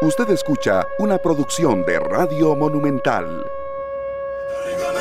Usted 0.00 0.30
escucha 0.30 0.86
una 1.00 1.18
producción 1.18 1.84
de 1.84 1.98
Radio 1.98 2.54
Monumental. 2.54 3.44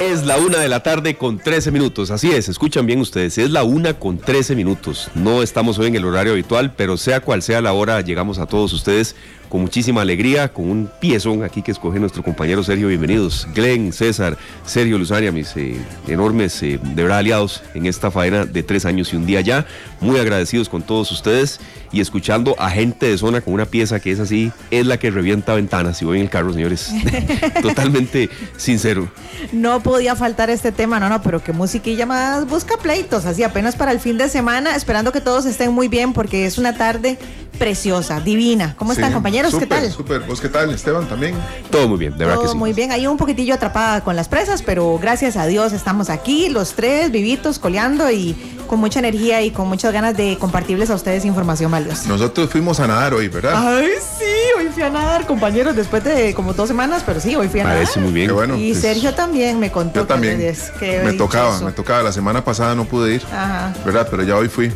Es 0.02 0.26
la 0.26 0.38
una 0.38 0.58
de 0.58 0.68
la 0.70 0.82
tarde 0.82 1.16
con 1.16 1.38
13 1.38 1.70
minutos. 1.70 2.10
Así 2.10 2.32
es, 2.32 2.50
escuchan 2.50 2.88
bien 2.88 3.00
ustedes. 3.00 3.38
Es 3.38 3.52
la 3.52 3.64
una 3.64 4.00
con 4.00 4.18
13 4.18 4.56
minutos. 4.56 5.12
No 5.14 5.44
estamos 5.44 5.78
hoy 5.78 5.88
en 5.88 5.98
el 5.98 6.06
horario 6.06 6.34
habitual, 6.34 6.74
pero 6.76 6.98
sea 6.98 7.20
cual 7.20 7.44
sea 7.44 7.62
la 7.62 7.74
hora, 7.74 8.02
llegamos 8.02 8.40
a 8.40 8.48
todos 8.48 8.74
ustedes 8.74 9.16
con 9.50 9.62
muchísima 9.62 10.02
alegría, 10.02 10.50
con 10.50 10.70
un 10.70 10.90
piezón 11.00 11.44
aquí 11.44 11.62
que 11.62 11.72
escoge 11.72 12.00
nuestro 12.00 12.24
compañero 12.24 12.64
Sergio. 12.64 12.88
Bienvenidos, 12.88 13.48
Glenn, 13.54 13.94
César, 13.94 14.38
Sergio 14.66 14.98
Luzaria, 14.98 15.32
mis 15.32 15.56
eh, 15.56 15.78
enormes, 16.08 16.62
eh, 16.64 16.80
de 16.82 17.04
verdad, 17.04 17.20
aliados 17.20 17.64
en 17.74 17.86
esta 17.86 18.12
faena 18.12 18.46
de 18.46 18.64
tres 18.64 18.86
años 18.86 19.14
y 19.14 19.16
un 19.16 19.26
día 19.26 19.42
ya. 19.42 19.66
Muy 20.02 20.20
agradecidos 20.20 20.70
con 20.70 20.82
todos 20.82 21.12
ustedes 21.12 21.60
y 21.92 22.02
escuchando 22.02 22.56
a 22.60 22.70
gente 22.70 23.08
de 23.08 23.18
zona 23.18 23.42
con 23.42 23.54
una 23.54 23.66
pieza 23.66 24.00
que 24.00 24.12
es 24.12 24.20
así, 24.20 24.52
es 24.72 24.86
la 24.86 24.98
que 24.98 25.10
revienta 25.10 25.54
ventanas. 25.54 25.98
Si 25.98 26.06
voy 26.06 26.18
en 26.18 26.24
el 26.24 26.30
carro, 26.30 26.54
señores, 26.54 26.92
totalmente 27.62 28.30
sincero. 28.58 29.10
No 29.52 29.82
podía 29.82 30.16
faltar 30.16 30.50
este 30.50 30.72
tema, 30.72 31.00
no, 31.00 31.10
no, 31.10 31.22
pero 31.22 31.44
que 31.44 31.54
musiquilla 31.54 32.06
más 32.06 32.48
busca 32.48 32.78
pleitos, 32.78 33.26
así 33.26 33.44
apenas 33.44 33.76
para 33.76 33.92
el 33.92 34.00
fin 34.00 34.18
de 34.18 34.30
semana, 34.30 34.76
esperando 34.76 35.12
que 35.12 35.22
todos 35.22 35.46
estén 35.46 35.72
muy 35.72 35.88
bien 35.88 36.14
porque 36.14 36.46
es 36.46 36.58
una 36.58 36.78
tarde 36.78 37.18
preciosa, 37.58 38.20
divina. 38.20 38.76
¿Cómo 38.78 38.92
están, 38.94 39.14
compañeros? 39.14 39.56
¿Qué 39.56 39.66
tal? 39.66 39.92
Súper, 39.92 40.22
¿vos 40.22 40.40
qué 40.42 40.50
tal, 40.50 40.74
Esteban, 40.74 41.08
también? 41.08 41.36
Todo 41.72 41.88
muy 41.88 41.98
bien, 41.98 42.14
de 42.14 42.20
verdad 42.20 42.36
que 42.36 42.44
Todo 42.44 42.54
sí. 42.54 42.58
muy 42.58 42.74
bien, 42.74 42.92
ahí 42.92 43.08
un 43.08 43.18
poquitillo 43.18 43.54
atrapada 43.56 44.02
con 44.04 44.16
las 44.16 44.28
presas, 44.28 44.62
pero 44.62 44.98
gracias 45.02 45.36
a 45.38 45.46
Dios 45.46 45.74
estamos 45.74 46.10
aquí, 46.10 46.50
los 46.50 46.74
tres, 46.74 47.12
vivitos, 47.12 47.60
coleando 47.60 48.10
y 48.12 48.36
con 48.68 48.80
mucha 48.80 49.00
energía 49.00 49.42
y 49.42 49.52
con 49.52 49.68
muchas 49.68 49.94
ganas 49.94 50.16
de 50.18 50.38
compartirles 50.38 50.90
a 50.90 50.96
ustedes 50.96 51.24
información 51.26 51.72
valiosa. 51.72 52.08
Nosotros 52.10 52.50
fuimos 52.50 52.80
a 52.80 52.88
nadar 52.88 53.14
hoy, 53.14 53.28
¿verdad? 53.30 53.54
Ay, 53.56 53.88
sí, 54.18 54.26
hoy 54.58 54.68
fui 54.74 54.84
a 54.84 54.90
nadar, 54.90 55.26
compañeros, 55.26 55.76
después 55.76 56.04
de 56.04 56.34
como 56.34 56.54
dos 56.54 56.68
semanas, 56.68 57.04
pero 57.06 57.20
sí, 57.20 57.36
hoy 57.36 57.48
fui 57.48 57.62
a 57.62 57.64
Parece 57.64 57.92
nadar. 57.92 58.04
muy 58.04 58.12
bien. 58.14 58.28
Qué 58.28 58.34
bueno. 58.34 58.58
Y 58.58 58.72
pues, 58.72 58.82
Sergio 58.82 59.14
también 59.14 59.60
me 59.60 59.72
contó. 59.72 60.02
Yo 60.02 60.06
también. 60.06 60.38
que 60.80 61.02
me 61.04 61.14
tocaba, 61.14 61.48
dichoso. 61.52 61.66
me 61.66 61.72
tocaba. 61.72 62.04
La 62.04 62.12
semana 62.12 62.44
pasada 62.44 62.76
no 62.76 62.86
pude 62.86 63.16
ir, 63.16 63.22
Ajá. 63.32 63.74
¿verdad? 63.86 64.08
Pero 64.12 64.24
ya 64.24 64.36
hoy 64.36 64.50
fui. 64.50 64.72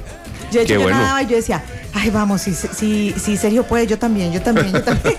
Yo, 0.51 0.63
yo 0.63 0.81
bueno. 0.81 0.97
nadaba 0.97 1.23
y 1.23 1.27
yo 1.27 1.35
decía, 1.37 1.63
ay, 1.93 2.09
vamos, 2.09 2.41
si, 2.41 2.53
si, 2.53 3.13
si 3.17 3.37
Sergio 3.37 3.63
puede, 3.63 3.87
yo 3.87 3.97
también, 3.97 4.31
yo 4.33 4.41
también, 4.41 4.71
yo 4.71 4.83
también. 4.83 5.15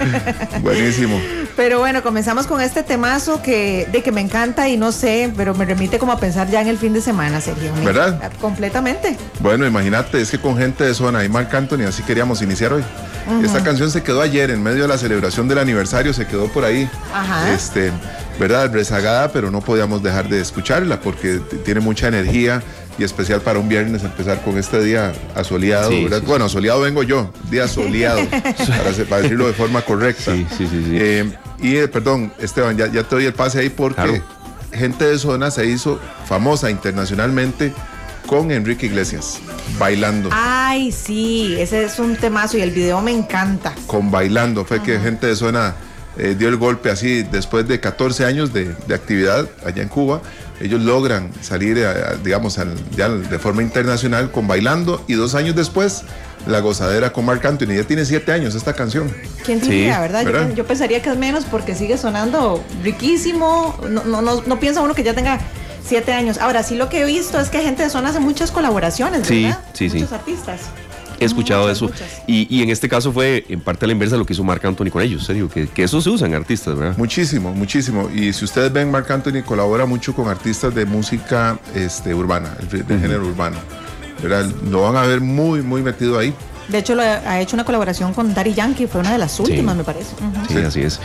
Buenísimo. 0.62 1.20
pero 1.56 1.78
bueno, 1.78 2.02
comenzamos 2.02 2.46
con 2.46 2.60
este 2.60 2.82
temazo 2.82 3.42
que, 3.42 3.88
de 3.90 4.02
que 4.02 4.12
me 4.12 4.20
encanta 4.20 4.68
y 4.68 4.76
no 4.76 4.92
sé, 4.92 5.32
pero 5.36 5.54
me 5.54 5.64
remite 5.64 5.98
como 5.98 6.12
a 6.12 6.20
pensar 6.20 6.48
ya 6.50 6.60
en 6.60 6.68
el 6.68 6.78
fin 6.78 6.92
de 6.92 7.00
semana, 7.00 7.40
Sergio. 7.40 7.72
Me- 7.74 7.84
¿Verdad? 7.84 8.30
Completamente. 8.40 9.16
Bueno, 9.40 9.66
imagínate, 9.66 10.20
es 10.20 10.30
que 10.30 10.38
con 10.38 10.56
gente 10.56 10.84
de 10.84 10.94
zona 10.94 11.24
y 11.24 11.28
Marc 11.28 11.52
Anthony, 11.54 11.82
así 11.88 12.02
queríamos 12.02 12.42
iniciar 12.42 12.72
hoy. 12.72 12.84
Esta 13.42 13.62
canción 13.64 13.90
se 13.90 14.02
quedó 14.04 14.20
ayer 14.22 14.50
en 14.50 14.62
medio 14.62 14.82
de 14.82 14.88
la 14.88 14.98
celebración 14.98 15.48
del 15.48 15.58
aniversario, 15.58 16.12
se 16.12 16.26
quedó 16.26 16.46
por 16.48 16.64
ahí. 16.64 16.88
Ajá. 17.12 17.52
Este, 17.52 17.90
¿verdad? 18.38 18.70
Rezagada, 18.72 19.32
pero 19.32 19.50
no 19.50 19.60
podíamos 19.60 20.00
dejar 20.02 20.28
de 20.28 20.40
escucharla 20.40 21.00
porque 21.00 21.40
tiene 21.64 21.80
mucha 21.80 22.06
energía 22.06 22.62
y 22.98 23.04
especial 23.04 23.40
para 23.40 23.58
un 23.58 23.68
viernes 23.68 24.02
empezar 24.04 24.40
con 24.42 24.56
este 24.58 24.82
día 24.82 25.12
asoleado, 25.34 25.90
Sí, 25.90 26.06
sí, 26.08 26.14
sí. 26.14 26.26
Bueno, 26.26 26.48
soleado 26.48 26.80
vengo 26.80 27.02
yo, 27.02 27.30
día 27.50 27.68
soleado, 27.68 28.20
para, 29.08 29.22
decirlo 29.22 29.46
de 29.46 29.52
forma 29.52 29.82
correcta. 29.82 30.32
Sí, 30.34 30.46
sí, 30.56 30.66
sí, 30.66 30.84
sí. 30.84 30.98
Eh, 30.98 31.32
y 31.60 31.76
eh, 31.76 31.88
perdón, 31.88 32.32
Esteban, 32.38 32.76
ya, 32.76 32.86
ya 32.86 33.02
te 33.02 33.16
doy 33.16 33.26
el 33.26 33.34
pase 33.34 33.60
ahí 33.60 33.68
porque 33.70 33.94
Claro. 33.96 34.22
gente 34.72 35.04
de 35.04 35.18
zona 35.18 35.50
se 35.50 35.66
hizo 35.66 36.00
famosa 36.26 36.70
internacionalmente 36.70 37.72
con 38.26 38.50
Enrique 38.50 38.86
Iglesias, 38.86 39.38
bailando. 39.78 40.30
Ay, 40.32 40.90
sí, 40.90 41.54
ese 41.58 41.84
es 41.84 41.98
un 41.98 42.16
temazo 42.16 42.58
y 42.58 42.60
el 42.62 42.72
video 42.72 43.00
me 43.00 43.12
encanta. 43.12 43.72
Con 43.86 44.10
bailando. 44.10 44.64
Fue 44.64 44.82
que 44.82 44.98
gente 44.98 45.28
de 45.28 45.36
zona 45.36 45.74
eh, 46.18 46.34
dio 46.36 46.48
el 46.48 46.56
golpe 46.56 46.90
así 46.90 47.22
después 47.22 47.68
de 47.68 47.78
14 47.78 48.24
años 48.24 48.52
de, 48.52 48.74
de 48.86 48.94
actividad 48.94 49.48
allá 49.64 49.82
en 49.82 49.88
Cuba. 49.88 50.22
Ellos 50.60 50.80
logran 50.80 51.30
salir, 51.42 51.76
eh, 51.78 51.92
digamos, 52.24 52.58
al- 52.58 52.74
ya 52.96 53.08
de 53.10 53.38
forma 53.38 53.62
internacional 53.62 54.30
con 54.30 54.48
bailando 54.48 55.04
y 55.06 55.12
dos 55.14 55.34
años 55.34 55.54
después 55.54 56.02
la 56.46 56.60
gozadera 56.60 57.12
con 57.12 57.24
Marc 57.26 57.44
Anthony. 57.44 57.74
Ya 57.76 57.84
tiene 57.84 58.04
siete 58.04 58.32
años 58.32 58.54
esta 58.54 58.72
canción. 58.72 59.14
¿Quién 59.44 59.60
Sí, 59.60 59.68
diría, 59.70 60.00
verdad? 60.00 60.20
Yo, 60.22 60.26
¿verdad? 60.32 60.46
pen- 60.46 60.56
yo 60.56 60.66
pensaría 60.66 61.02
que 61.02 61.10
es 61.10 61.16
menos 61.18 61.44
porque 61.44 61.74
sigue 61.74 61.98
sonando 61.98 62.64
riquísimo. 62.82 63.78
No, 63.90 64.04
no, 64.04 64.22
no, 64.22 64.42
no 64.46 64.60
piensa 64.60 64.80
uno 64.80 64.94
que 64.94 65.02
ya 65.02 65.12
tenga 65.14 65.38
siete 65.86 66.12
años. 66.12 66.38
Ahora, 66.38 66.62
sí 66.62 66.74
lo 66.76 66.88
que 66.88 67.02
he 67.02 67.04
visto 67.04 67.38
es 67.40 67.48
que 67.50 67.60
gente 67.60 67.82
de 67.82 67.90
zona 67.90 68.08
hace 68.10 68.20
muchas 68.20 68.50
colaboraciones, 68.50 69.26
Sí, 69.26 69.44
¿verdad? 69.44 69.60
sí, 69.74 69.90
sí. 69.90 69.98
Muchos 69.98 70.12
artistas. 70.12 70.60
He 71.20 71.24
escuchado 71.24 71.62
Muchas, 71.62 71.76
eso. 71.76 71.86
muchas. 71.86 72.22
Y, 72.26 72.46
y 72.54 72.62
en 72.62 72.70
este 72.70 72.88
caso 72.88 73.12
fue 73.12 73.44
en 73.48 73.60
parte 73.60 73.84
a 73.84 73.88
la 73.88 73.92
inversa 73.92 74.16
lo 74.16 74.24
que 74.26 74.32
hizo 74.32 74.44
Marc 74.44 74.64
Anthony 74.64 74.90
con 74.90 75.02
ellos, 75.02 75.24
serio, 75.24 75.48
que, 75.48 75.68
que 75.68 75.84
eso 75.84 76.00
se 76.00 76.10
usa 76.10 76.26
en 76.26 76.34
artistas, 76.34 76.76
¿verdad? 76.76 76.96
Muchísimo, 76.98 77.52
muchísimo. 77.52 78.10
Y 78.14 78.32
si 78.32 78.44
ustedes 78.44 78.72
ven, 78.72 78.90
Marc 78.90 79.10
Anthony 79.10 79.42
colabora 79.44 79.86
mucho 79.86 80.14
con 80.14 80.28
artistas 80.28 80.74
de 80.74 80.84
música 80.86 81.58
este, 81.74 82.14
urbana, 82.14 82.56
de 82.70 82.98
género 82.98 83.26
urbano. 83.26 83.56
¿verdad? 84.22 84.46
Lo 84.70 84.82
van 84.82 84.96
a 84.96 85.02
ver 85.02 85.20
muy, 85.20 85.62
muy 85.62 85.82
metido 85.82 86.18
ahí. 86.18 86.32
De 86.68 86.78
hecho, 86.78 86.94
lo 86.96 87.02
ha 87.02 87.40
hecho 87.40 87.54
una 87.54 87.64
colaboración 87.64 88.12
con 88.12 88.34
Daddy 88.34 88.52
Yankee, 88.54 88.86
fue 88.86 89.00
una 89.00 89.12
de 89.12 89.18
las 89.18 89.38
últimas, 89.38 89.76
me 89.76 89.84
parece. 89.84 90.14
Sí, 90.48 90.54
Sí. 90.54 90.58
así 90.60 90.80
es. 90.82 91.00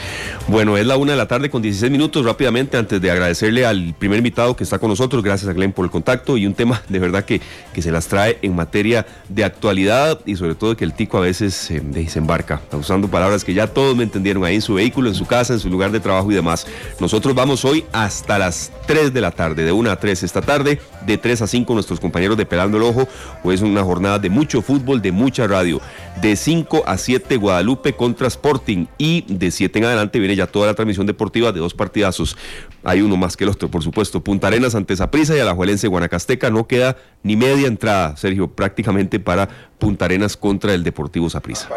Bueno, 0.48 0.76
es 0.78 0.86
la 0.88 0.98
una 0.98 1.12
de 1.12 1.18
la 1.18 1.28
tarde 1.28 1.50
con 1.50 1.62
16 1.62 1.92
minutos. 1.92 2.26
Rápidamente, 2.26 2.78
antes 2.78 3.00
de 3.00 3.12
agradecerle 3.12 3.66
al 3.66 3.94
primer 3.98 4.18
invitado 4.18 4.56
que 4.56 4.64
está 4.64 4.80
con 4.80 4.90
nosotros, 4.90 5.24
gracias 5.24 5.50
a 5.50 5.54
Glenn 5.54 5.72
por 5.72 5.86
el 5.86 5.92
contacto 5.92 6.36
y 6.38 6.46
un 6.48 6.54
tema 6.56 6.82
de 6.90 6.98
verdad 7.00 7.26
que, 7.26 7.42
que 7.74 7.82
se 7.82 7.92
las 7.92 8.08
trae 8.08 8.40
en 8.42 8.56
materia 8.56 9.06
de 9.30 9.44
actualidad 9.44 10.20
y 10.26 10.36
sobre 10.36 10.56
todo 10.56 10.76
que 10.76 10.84
el 10.84 10.94
tico 10.94 11.18
a 11.18 11.22
veces 11.22 11.70
eh, 11.72 11.82
de- 11.84 12.10
se 12.10 12.18
embarca, 12.20 12.62
usando 12.72 13.08
palabras 13.08 13.44
que 13.44 13.54
ya 13.54 13.68
todos 13.68 13.96
me 13.96 14.04
entendieron 14.04 14.44
ahí 14.44 14.56
en 14.56 14.62
su 14.62 14.74
vehículo, 14.74 15.10
en 15.10 15.16
su 15.16 15.26
casa, 15.26 15.54
en 15.54 15.60
su 15.60 15.70
lugar 15.70 15.92
de 15.92 16.00
trabajo 16.00 16.32
y 16.32 16.36
demás. 16.36 16.66
Nosotros 17.00 17.36
vamos 17.36 17.64
hoy 17.66 17.86
hasta 17.94 18.40
las 18.40 18.72
3 18.88 19.14
de 19.14 19.22
la 19.22 19.32
tarde, 19.32 19.64
de 19.64 19.72
1 19.72 19.92
a 19.92 19.96
3 19.98 20.24
esta 20.24 20.42
tarde, 20.42 20.82
de 21.06 21.18
3 21.18 21.44
a 21.44 21.48
5 21.48 21.74
nuestros 21.74 22.00
compañeros 22.00 22.36
de 22.38 22.46
Pelando 22.46 22.78
el 22.78 22.84
Ojo. 22.84 23.08
Hoy 23.44 23.56
es 23.56 23.62
una 23.62 23.84
jornada 23.84 24.18
de 24.20 24.30
mucho 24.30 24.62
fútbol, 24.62 25.02
de 25.02 25.12
mucha 25.12 25.48
radio. 25.52 25.82
De 26.22 26.36
5 26.36 26.84
a 26.86 26.98
7 26.98 27.38
Guadalupe 27.38 27.94
contra 27.94 28.28
Sporting 28.28 28.88
y 28.98 29.26
de 29.28 29.52
7 29.52 29.80
en 29.80 29.86
adelante 29.86 30.20
viene 30.20 30.36
ya 30.36 30.48
toda 30.48 30.68
la 30.68 30.74
transmisión 30.74 31.06
deportiva 31.06 31.52
de 31.52 31.60
dos 31.60 31.74
partidazos. 31.74 32.36
Hay 32.84 33.02
uno 33.02 33.18
más 33.18 33.38
que 33.38 33.44
el 33.44 33.50
otro, 33.50 33.70
por 33.70 33.84
supuesto. 33.84 34.24
Punta 34.24 34.48
Arenas 34.48 34.76
ante 34.76 34.96
Saprissa 34.96 35.36
y 35.36 35.40
Alajuelense 35.40 35.88
Guanacasteca. 35.88 36.50
No 36.50 36.68
queda 36.68 36.98
ni 37.24 37.36
media 37.36 37.68
entrada, 37.68 38.18
Sergio, 38.18 38.50
prácticamente 38.50 39.20
para 39.20 39.48
Punta 39.78 40.06
Arenas 40.06 40.36
contra 40.38 40.74
el 40.74 40.84
Deportivo 40.84 41.30
Saprissa. 41.30 41.70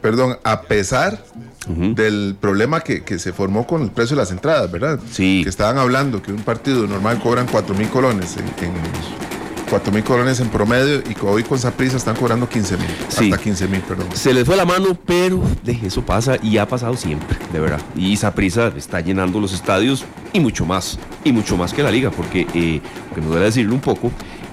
Perdón, 0.00 0.38
a 0.44 0.62
pesar 0.62 1.24
del 1.66 2.36
problema 2.40 2.80
que, 2.80 3.02
que 3.04 3.18
se 3.18 3.32
formó 3.32 3.66
con 3.66 3.82
el 3.82 3.90
precio 3.90 4.16
de 4.16 4.22
las 4.22 4.30
entradas, 4.30 4.70
¿verdad? 4.70 5.00
Sí. 5.10 5.40
Que 5.42 5.50
estaban 5.50 5.76
hablando 5.76 6.22
que 6.22 6.32
un 6.32 6.42
partido 6.42 6.86
normal 6.86 7.20
cobran 7.20 7.46
4 7.46 7.74
mil 7.74 7.88
colones 7.88 8.36
en, 8.36 8.44
en 8.64 9.37
4 9.68 9.92
mil 9.92 10.02
colones 10.02 10.40
en 10.40 10.48
promedio 10.48 10.98
y 11.08 11.14
que 11.14 11.26
hoy 11.26 11.42
con 11.42 11.58
Saprissa 11.58 11.96
están 11.96 12.16
cobrando 12.16 12.48
15 12.48 12.76
mil. 12.76 12.86
Sí. 13.08 13.30
Hasta 13.30 13.42
15 13.42 13.68
mil, 13.68 13.80
perdón. 13.82 14.06
Se 14.14 14.32
les 14.32 14.44
fue 14.44 14.56
la 14.56 14.64
mano, 14.64 14.98
pero 15.06 15.42
de 15.62 15.78
eso 15.82 16.02
pasa 16.02 16.36
y 16.42 16.58
ha 16.58 16.66
pasado 16.66 16.96
siempre, 16.96 17.36
de 17.52 17.60
verdad. 17.60 17.80
Y 17.94 18.16
Saprissa 18.16 18.72
está 18.76 19.00
llenando 19.00 19.40
los 19.40 19.52
estadios 19.52 20.04
y 20.32 20.40
mucho 20.40 20.64
más, 20.64 20.98
y 21.24 21.32
mucho 21.32 21.56
más 21.56 21.72
que 21.72 21.82
la 21.82 21.90
liga, 21.90 22.10
porque, 22.10 22.46
eh, 22.54 22.80
aunque 23.06 23.20
me 23.20 23.26
duele 23.28 23.44
decirlo 23.46 23.74
un 23.74 23.80
poco, 23.80 24.10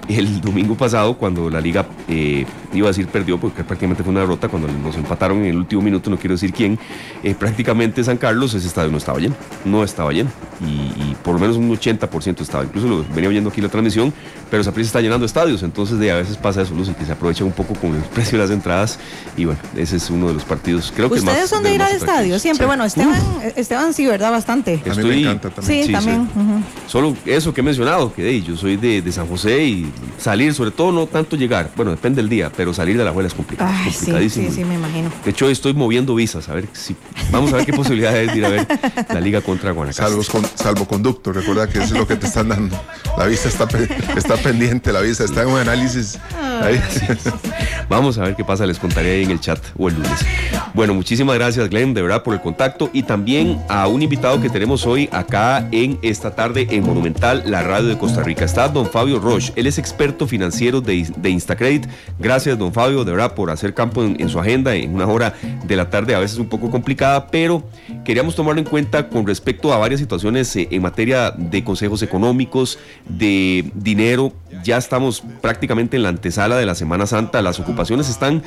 el 0.10 0.42
domingo 0.42 0.76
pasado, 0.76 1.18
cuando 1.18 1.50
la 1.50 1.60
liga, 1.62 1.86
eh, 2.08 2.46
iba 2.74 2.88
a 2.88 2.92
decir 2.92 3.08
perdió, 3.08 3.40
porque 3.40 3.64
prácticamente 3.64 4.04
fue 4.04 4.12
una 4.12 4.22
derrota, 4.22 4.48
cuando 4.48 4.68
nos 4.68 4.96
empataron 4.96 5.40
en 5.40 5.46
el 5.46 5.58
último 5.58 5.82
minuto, 5.82 6.10
no 6.10 6.18
quiero 6.18 6.36
decir 6.36 6.54
quién, 6.54 6.78
eh, 7.24 7.34
prácticamente 7.36 8.04
San 8.04 8.18
Carlos, 8.18 8.54
ese 8.54 8.68
estadio 8.68 8.92
no 8.92 8.98
estaba 8.98 9.20
lleno, 9.20 9.36
no 9.64 9.84
estaba 9.84 10.12
lleno, 10.12 10.30
y, 10.62 10.66
y 11.02 11.16
por 11.24 11.34
lo 11.36 11.40
menos 11.40 11.58
un 11.58 11.70
80% 11.70 12.42
estaba, 12.42 12.64
incluso 12.64 12.88
lo 12.88 13.06
venía 13.14 13.30
oyendo 13.30 13.50
aquí 13.50 13.62
la 13.62 13.70
transmisión, 13.70 14.14
pero 14.52 14.64
Saprissa 14.64 14.88
está 14.90 15.02
llenando 15.02 15.26
estadios, 15.26 15.64
entonces 15.64 15.98
de 16.00 16.12
a 16.12 16.16
veces 16.18 16.38
pasa 16.38 16.62
eso, 16.62 16.74
Lucy, 16.76 16.94
que 16.94 17.06
se 17.06 17.12
aprovecha 17.12 17.44
un 17.44 17.52
poco 17.52 17.74
con 17.76 17.96
el 17.96 18.02
precio 18.14 18.38
de 18.38 18.44
las 18.44 18.52
entradas, 18.52 19.00
y 19.38 19.46
bueno, 19.46 19.60
ese 19.76 19.96
es 19.98 20.10
uno 20.10 20.28
de 20.28 20.34
los 20.34 20.44
partidos, 20.44 20.92
creo 20.96 21.10
que 21.10 21.16
el 21.20 21.24
Ustedes 21.24 21.42
más- 21.42 21.50
son 21.50 21.64
de 21.64 21.74
ir 21.74 21.80
más 21.80 21.90
al 21.92 21.98
estadio, 21.98 22.40
siempre. 22.40 22.66
Sí. 22.66 22.68
Bueno, 22.68 22.84
Esteban, 22.86 23.22
Esteban 23.56 23.94
sí, 23.94 24.06
¿verdad? 24.06 24.32
Bastante. 24.32 24.74
A 24.74 24.76
mí 24.78 24.82
me 24.86 24.92
Estoy- 24.92 25.22
encanta 25.24 25.50
también. 25.50 25.82
Sí, 25.82 25.88
Sí, 25.88 25.92
también. 25.94 26.28
sí. 26.34 26.64
Solo 26.88 27.16
eso 27.26 27.54
que 27.54 27.62
he 27.62 27.64
mencionado, 27.64 28.14
que 28.14 28.28
hey, 28.30 28.44
yo 28.46 28.56
soy 28.56 28.76
de, 28.78 29.02
de 29.02 29.12
San 29.12 29.28
José 29.28 29.64
y 29.66 29.92
salir, 30.18 30.54
sobre 30.54 30.72
todo 30.72 30.92
no 30.92 31.08
tanto 31.08 31.36
llegar, 31.36 31.72
bueno, 31.76 31.92
depende 31.92 32.22
del 32.22 32.30
día, 32.30 32.52
pero 32.56 32.74
salir 32.74 32.98
de 32.98 33.04
la 33.04 33.10
abuela 33.10 33.28
es 33.28 33.34
complicado. 33.34 33.72
Ay, 33.74 33.92
sí, 33.92 33.98
complicadísimo. 33.98 34.50
sí, 34.50 34.56
sí, 34.56 34.66
me 34.66 34.76
imagino. 34.76 35.12
De 35.24 35.32
hecho, 35.32 35.50
estoy 35.50 35.74
moviendo 35.74 36.16
visas, 36.16 36.50
a 36.50 36.54
ver 36.54 36.68
si. 36.74 36.96
Vamos 37.32 37.54
a 37.54 37.58
ver 37.58 37.66
qué 37.66 37.74
posibilidades 37.74 38.32
de 38.32 38.38
ir 38.38 38.46
a 38.46 38.50
ver 38.50 38.68
la 39.10 39.20
liga 39.20 39.42
contra 39.42 39.72
Guanacaste. 39.72 40.04
Salvo, 40.04 40.24
con, 40.32 40.46
salvoconducto, 40.56 41.34
recuerda 41.34 41.68
que 41.68 41.80
eso 41.80 41.94
es 41.94 42.00
lo 42.00 42.08
que 42.08 42.16
te 42.16 42.28
están 42.28 42.50
dando. 42.50 42.80
La 43.18 43.26
visa 43.26 43.50
está, 43.50 43.68
está 44.16 44.36
pendiente, 44.38 44.92
la 44.92 45.02
visa 45.02 45.24
está 45.24 45.44
en 45.44 45.50
un 45.50 45.60
análisis. 45.60 46.20
Ahí. 46.62 46.82
Vamos 47.88 48.18
a 48.18 48.24
ver 48.24 48.36
qué 48.36 48.44
pasa, 48.44 48.66
les 48.66 48.80
contaré 48.80 49.12
ahí 49.12 49.24
en 49.24 49.32
el 49.32 49.40
chat 49.40 49.60
o 49.78 49.88
el 49.88 49.96
lunes. 49.96 50.26
Bueno, 50.74 50.94
muchísimas 50.94 51.36
gracias 51.36 51.70
Glenn, 51.70 51.94
de 51.94 52.02
verdad, 52.02 52.24
por 52.24 52.34
el 52.34 52.42
contacto 52.42 52.90
y 52.92 53.04
también 53.04 53.60
a 53.70 53.88
un 53.88 54.02
invitado 54.02 54.42
que 54.42 54.50
tenemos 54.50 54.86
hoy 54.88 55.08
acá 55.12 55.68
en 55.72 56.00
esta 56.02 56.36
tarde 56.36 56.68
en 56.72 56.84
Monumental, 56.84 57.44
la 57.46 57.62
radio 57.62 57.88
de 57.90 57.98
Costa 57.98 58.24
Rica. 58.24 58.44
Está 58.44 58.68
don 58.68 58.90
Fabio 58.90 59.20
Roche, 59.20 59.54
él 59.56 59.68
es 59.68 59.78
experto 59.78 60.26
financiero 60.28 60.82
de, 60.82 61.08
de 61.16 61.30
Instacredit. 61.30 61.86
Gracias 62.20 62.58
don 62.58 62.74
Fabio, 62.74 63.06
de 63.06 63.12
verdad, 63.12 63.36
por 63.36 63.52
hacer 63.52 63.74
campo 63.74 64.04
en, 64.04 64.30
su 64.30 64.40
agenda 64.40 64.74
en 64.74 64.96
una 64.96 65.06
hora 65.06 65.34
de 65.66 65.76
la 65.76 65.90
tarde, 65.90 66.16
a 66.16 66.20
veces 66.20 66.40
un 66.40 66.48
poco 66.48 66.72
complicada, 66.72 67.28
pero 67.28 67.64
queríamos 68.04 68.36
tomarlo 68.36 68.60
en 68.60 68.68
cuenta 68.68 69.10
con 69.10 69.28
respecto 69.28 69.72
a 69.72 69.78
varias 69.78 70.00
situaciones 70.00 70.56
eh, 70.56 70.68
en 70.72 70.82
materia 70.82 71.32
de 71.32 71.64
consejos 71.64 72.02
económicos, 72.02 72.80
de 73.08 73.72
dinero. 73.76 74.34
Ya 74.64 74.78
estamos 74.78 75.22
prácticamente 75.42 75.98
en 75.98 76.04
la 76.04 76.10
antesala 76.10 76.58
de 76.58 76.66
la 76.66 76.76
Semana 76.76 77.06
Santa, 77.06 77.42
las 77.42 77.60
ocupaciones 77.60 77.75
están 78.10 78.44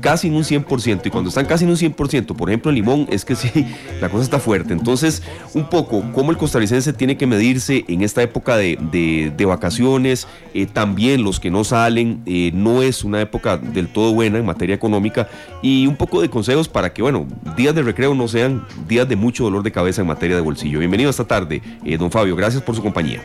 casi 0.00 0.28
en 0.28 0.34
un 0.34 0.44
100% 0.44 1.00
y 1.04 1.10
cuando 1.10 1.28
están 1.28 1.46
casi 1.46 1.64
en 1.64 1.70
un 1.70 1.76
100%, 1.76 2.36
por 2.36 2.48
ejemplo 2.48 2.70
en 2.70 2.76
Limón, 2.76 3.06
es 3.10 3.24
que 3.24 3.34
sí, 3.34 3.50
la 4.00 4.08
cosa 4.08 4.24
está 4.24 4.38
fuerte. 4.38 4.72
Entonces, 4.72 5.22
un 5.54 5.68
poco 5.68 6.04
cómo 6.12 6.30
el 6.30 6.36
costarricense 6.36 6.92
tiene 6.92 7.16
que 7.16 7.26
medirse 7.26 7.84
en 7.88 8.02
esta 8.02 8.22
época 8.22 8.56
de, 8.56 9.32
vacaciones, 9.46 10.26
eh, 10.54 10.66
también 10.66 11.22
los 11.22 11.38
que 11.38 11.50
no 11.50 11.62
salen, 11.62 12.22
eh, 12.26 12.50
no 12.52 12.82
es 12.82 13.04
una 13.04 13.20
época 13.20 13.56
del 13.56 13.88
todo 13.88 14.12
buena 14.12 14.38
en 14.38 14.44
materia 14.44 14.74
económica 14.74 15.28
y 15.62 15.86
un 15.86 15.96
poco 15.96 16.20
de 16.20 16.28
consejos 16.28 16.68
para 16.68 16.92
que, 16.92 17.00
bueno, 17.00 17.26
días 17.56 17.74
de 17.74 17.82
recreo 17.82 18.14
no 18.14 18.26
sean 18.26 18.66
días 18.88 19.08
de 19.08 19.14
mucho 19.14 19.44
dolor 19.44 19.62
de 19.62 19.70
cabeza 19.70 20.00
en 20.00 20.08
materia 20.08 20.34
de 20.34 20.42
bolsillo. 20.42 20.80
Bienvenido 20.80 21.10
esta 21.10 21.24
tarde, 21.24 21.62
eh, 21.84 21.96
don 21.96 22.10
Fabio, 22.10 22.34
gracias 22.34 22.62
por 22.62 22.74
su 22.74 22.82
compañía. 22.82 23.22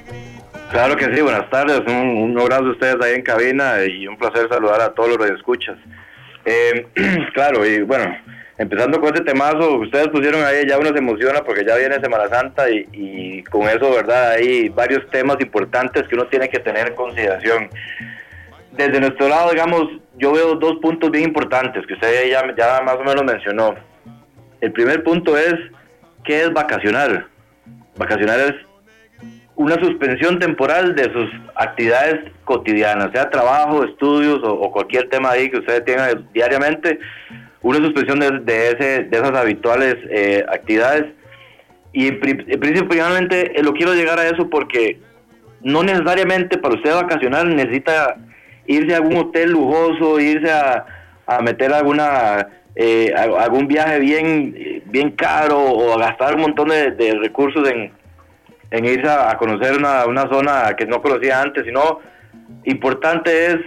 Claro 0.72 0.96
que 0.96 1.14
sí, 1.14 1.22
buenas 1.22 1.50
tardes, 1.50 1.82
un, 1.86 2.32
un 2.32 2.40
abrazo 2.40 2.68
a 2.68 2.72
ustedes 2.72 2.96
ahí 3.02 3.16
en 3.16 3.24
cabina 3.24 3.84
y 3.84 4.08
un 4.08 4.18
placer 4.18 4.48
saludar 4.48 4.80
a 4.80 4.94
todos 4.94 5.10
los 5.10 5.18
que 5.18 5.34
escuchas. 5.34 5.76
Eh, 6.46 6.88
claro, 7.34 7.66
y 7.66 7.82
bueno, 7.82 8.06
empezando 8.58 9.02
con 9.02 9.14
este 9.14 9.26
temazo, 9.26 9.80
ustedes 9.80 10.08
pusieron 10.08 10.42
ahí, 10.46 10.66
ya 10.66 10.78
uno 10.80 10.92
se 10.92 11.00
emociona 11.00 11.42
porque 11.42 11.66
ya 11.66 11.76
viene 11.76 12.00
Semana 12.00 12.30
Santa 12.30 12.70
y, 12.70 13.44
con 13.52 13.64
eso, 13.64 13.92
¿verdad? 13.92 14.32
Hay 14.32 14.70
varios 14.70 15.10
temas 15.10 15.36
importantes 15.42 16.08
que 16.08 16.16
uno 16.16 16.28
tiene 16.28 16.48
que 16.48 16.60
tener 16.60 16.88
en 16.88 16.96
consideración. 16.96 17.70
Desde 18.72 19.02
nuestro 19.02 19.28
lado, 19.28 19.52
digamos, 19.52 19.90
yo 20.18 20.32
veo 20.32 20.56
dos 20.56 20.78
puntos 20.82 21.12
bien 21.12 21.26
importantes 21.26 21.86
que 21.86 21.96
usted 21.96 22.30
ya, 22.30 22.44
ya 22.56 22.82
más 22.82 22.96
o 22.96 23.04
menos 23.04 23.26
mencionó. 23.26 23.76
El 24.62 24.72
primer 24.72 25.04
punto 25.04 25.38
es, 25.38 25.54
¿qué 26.24 26.44
es 26.44 26.54
vacacionar? 26.54 27.28
Vacacionar 27.98 28.40
es 28.40 28.71
una 29.62 29.76
suspensión 29.76 30.40
temporal 30.40 30.96
de 30.96 31.04
sus 31.04 31.30
actividades 31.56 32.32
cotidianas, 32.46 33.12
sea 33.14 33.30
trabajo, 33.30 33.84
estudios 33.84 34.40
o, 34.44 34.72
cualquier 34.72 35.08
tema 35.10 35.30
ahí 35.30 35.52
que 35.52 35.60
ustedes 35.60 35.86
tengan 35.86 36.28
diariamente, 36.34 37.00
una 37.62 37.78
suspensión 37.78 38.20
de, 38.20 38.70
ese, 38.70 39.04
de 39.04 39.18
esas 39.18 39.34
habituales 39.34 39.98
eh, 40.10 40.44
actividades. 40.52 41.06
Y 41.94 42.12
principalmente 42.12 43.60
eh, 43.60 43.62
lo 43.62 43.74
quiero 43.74 43.94
llegar 43.94 44.18
a 44.18 44.28
eso 44.28 44.50
porque 44.50 45.00
no 45.62 45.84
necesariamente 45.84 46.58
para 46.58 46.76
usted 46.76 46.96
vacacionar 46.96 47.46
necesita 47.46 48.16
irse 48.66 48.96
a 48.96 48.98
algún 48.98 49.18
hotel 49.18 49.52
lujoso, 49.52 50.20
irse 50.20 50.52
a, 50.52 50.86
meter 51.44 51.72
alguna 51.72 52.48
eh, 52.76 53.14
algún 53.16 53.66
viaje 53.66 54.00
bien 54.00 54.82
bien 54.88 55.12
caro 55.12 55.58
o 55.58 55.94
a 55.94 56.08
gastar 56.08 56.36
un 56.36 56.42
montón 56.42 56.68
de 56.68 57.18
recursos 57.22 57.70
en, 57.70 57.90
en 58.72 58.86
irse 58.86 59.08
a, 59.08 59.38
conocer 59.38 59.78
una, 59.78 60.06
una, 60.06 60.30
zona 60.30 60.76
que 60.78 60.86
no 60.86 61.02
conocía 61.02 61.42
antes, 61.42 61.66
sino 61.66 62.00
importante 62.64 63.48
es, 63.48 63.58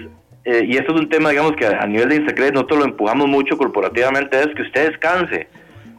eh, 0.45 0.65
y 0.67 0.77
esto 0.77 0.95
es 0.95 1.01
un 1.01 1.09
tema, 1.09 1.31
digamos, 1.31 1.53
que 1.53 1.67
a, 1.67 1.87
nivel 1.87 2.09
de 2.09 2.17
Instacred 2.17 2.53
nosotros 2.53 2.81
lo 2.81 2.85
empujamos 2.87 3.29
mucho 3.29 3.56
corporativamente, 3.56 4.41
es 4.41 4.49
que 4.55 4.62
usted 4.62 4.91
descanse, 4.91 5.47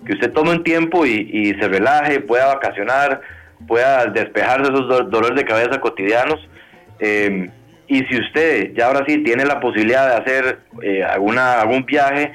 que 0.06 0.14
usted 0.14 0.32
tome 0.34 0.52
un 0.52 0.64
tiempo 0.64 1.06
y, 1.06 1.56
se 1.60 1.68
relaje, 1.68 2.20
pueda 2.20 2.48
vacacionar, 2.48 3.22
pueda 3.68 4.08
despejarse 4.08 4.72
de 4.72 4.78
esos 4.78 5.10
dolores 5.10 5.36
de 5.36 5.46
cabeza 5.46 5.80
cotidianos. 5.80 6.40
Eh, 7.00 7.50
y 7.88 8.00
si 8.06 8.20
usted 8.20 8.74
ya 8.74 8.88
ahora 8.88 9.06
sí 9.08 9.24
tiene 9.24 9.46
la 9.46 9.60
posibilidad 9.60 10.10
de 10.10 10.16
hacer 10.16 10.60
eh, 10.82 11.04
alguna, 11.04 11.62
algún 11.62 11.86
viaje, 11.86 12.34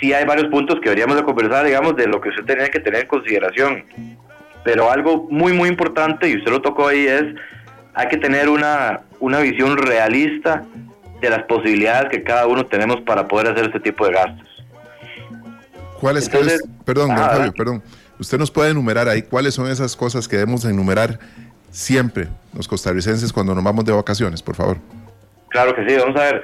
sí 0.00 0.12
hay 0.12 0.24
varios 0.24 0.48
puntos 0.48 0.80
que 0.80 0.88
deberíamos 0.88 1.16
de 1.16 1.22
conversar, 1.22 1.64
digamos, 1.64 1.94
de 1.96 2.08
lo 2.08 2.20
que 2.20 2.30
usted 2.30 2.44
tenía 2.44 2.68
que 2.68 2.80
tener 2.80 3.02
en 3.02 3.06
consideración. 3.06 3.84
Pero 4.64 4.90
algo 4.90 5.26
muy, 5.30 5.52
muy 5.52 5.68
importante, 5.68 6.28
y 6.28 6.36
usted 6.36 6.50
lo 6.50 6.62
tocó 6.62 6.88
ahí, 6.88 7.06
es 7.06 7.24
hay 7.94 8.08
que 8.08 8.16
tener 8.16 8.48
una, 8.48 9.00
una 9.20 9.40
visión 9.40 9.76
realista 9.76 10.64
de 11.20 11.30
las 11.30 11.44
posibilidades 11.44 12.10
que 12.10 12.22
cada 12.22 12.46
uno 12.46 12.66
tenemos 12.66 13.00
para 13.02 13.28
poder 13.28 13.48
hacer 13.48 13.66
este 13.66 13.80
tipo 13.80 14.06
de 14.06 14.12
gastos. 14.12 14.48
¿Cuáles, 16.00 16.26
Entonces, 16.26 16.64
perdón, 16.84 17.16
Fabio, 17.16 17.52
perdón. 17.52 17.82
Usted 18.18 18.38
nos 18.38 18.50
puede 18.50 18.70
enumerar 18.70 19.08
ahí 19.08 19.22
cuáles 19.22 19.54
son 19.54 19.70
esas 19.70 19.96
cosas 19.96 20.28
que 20.28 20.36
debemos 20.36 20.64
enumerar 20.64 21.18
siempre 21.70 22.28
los 22.54 22.68
costarricenses 22.68 23.32
cuando 23.32 23.54
nos 23.54 23.64
vamos 23.64 23.84
de 23.84 23.92
vacaciones, 23.92 24.42
por 24.42 24.54
favor. 24.54 24.76
Claro 25.48 25.74
que 25.74 25.86
sí, 25.88 25.96
vamos 25.96 26.20
a 26.20 26.24
ver. 26.24 26.42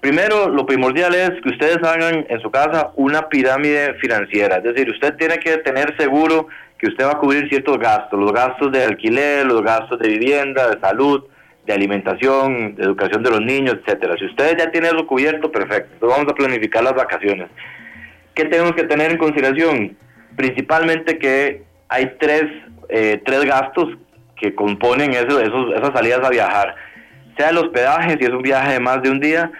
Primero, 0.00 0.48
lo 0.48 0.64
primordial 0.64 1.14
es 1.14 1.30
que 1.42 1.48
ustedes 1.48 1.78
hagan 1.82 2.24
en 2.28 2.40
su 2.40 2.50
casa 2.50 2.90
una 2.94 3.28
pirámide 3.28 3.94
financiera, 3.94 4.58
es 4.58 4.64
decir, 4.64 4.88
usted 4.90 5.14
tiene 5.16 5.38
que 5.38 5.56
tener 5.58 5.96
seguro 5.96 6.46
que 6.78 6.86
usted 6.86 7.04
va 7.04 7.12
a 7.12 7.18
cubrir 7.18 7.48
ciertos 7.48 7.78
gastos, 7.78 8.18
los 8.18 8.32
gastos 8.32 8.70
de 8.70 8.84
alquiler, 8.84 9.44
los 9.44 9.62
gastos 9.62 9.98
de 9.98 10.08
vivienda, 10.08 10.70
de 10.70 10.80
salud, 10.80 11.24
de 11.66 11.72
alimentación, 11.72 12.76
de 12.76 12.84
educación 12.84 13.22
de 13.22 13.30
los 13.30 13.40
niños, 13.40 13.78
etcétera. 13.80 14.16
Si 14.16 14.26
ustedes 14.26 14.56
ya 14.56 14.70
tienen 14.70 14.94
eso 14.94 15.06
cubierto, 15.06 15.50
perfecto. 15.50 15.90
Entonces 15.94 16.18
vamos 16.18 16.32
a 16.32 16.34
planificar 16.34 16.82
las 16.84 16.94
vacaciones. 16.94 17.48
¿Qué 18.34 18.44
tenemos 18.44 18.72
que 18.72 18.84
tener 18.84 19.10
en 19.10 19.18
consideración? 19.18 19.96
Principalmente 20.36 21.18
que 21.18 21.64
hay 21.88 22.12
tres, 22.20 22.44
eh, 22.88 23.20
tres 23.24 23.44
gastos 23.44 23.88
que 24.36 24.54
componen 24.54 25.12
eso, 25.12 25.40
esos, 25.40 25.74
esas 25.74 25.92
salidas 25.92 26.24
a 26.24 26.30
viajar. 26.30 26.76
Sea 27.36 27.50
el 27.50 27.58
hospedaje, 27.58 28.16
si 28.18 28.24
es 28.24 28.30
un 28.30 28.42
viaje 28.42 28.74
de 28.74 28.80
más 28.80 29.02
de 29.02 29.10
un 29.10 29.18
día, 29.18 29.50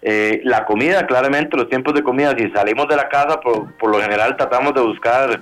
eh, 0.00 0.40
la 0.44 0.64
comida, 0.64 1.06
claramente, 1.08 1.56
los 1.56 1.68
tiempos 1.68 1.92
de 1.94 2.04
comida, 2.04 2.36
si 2.38 2.48
salimos 2.50 2.86
de 2.86 2.96
la 2.96 3.08
casa, 3.08 3.40
por, 3.40 3.76
por 3.76 3.90
lo 3.90 4.00
general 4.00 4.36
tratamos 4.36 4.72
de 4.74 4.80
buscar 4.80 5.40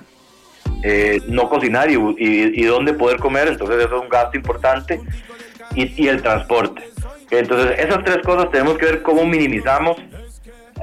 eh, 0.83 1.21
no 1.27 1.49
cocinar 1.49 1.89
y, 1.89 1.95
y, 2.17 2.63
dónde 2.65 2.93
poder 2.93 3.17
comer, 3.17 3.47
entonces 3.47 3.77
eso 3.77 3.95
es 3.97 4.01
un 4.01 4.09
gasto 4.09 4.37
importante, 4.37 5.01
y, 5.75 6.07
el 6.07 6.21
transporte. 6.21 6.81
Entonces 7.29 7.79
esas 7.79 8.03
tres 8.03 8.19
cosas 8.25 8.49
tenemos 8.51 8.77
que 8.77 8.85
ver 8.85 9.01
cómo 9.01 9.25
minimizamos 9.25 9.97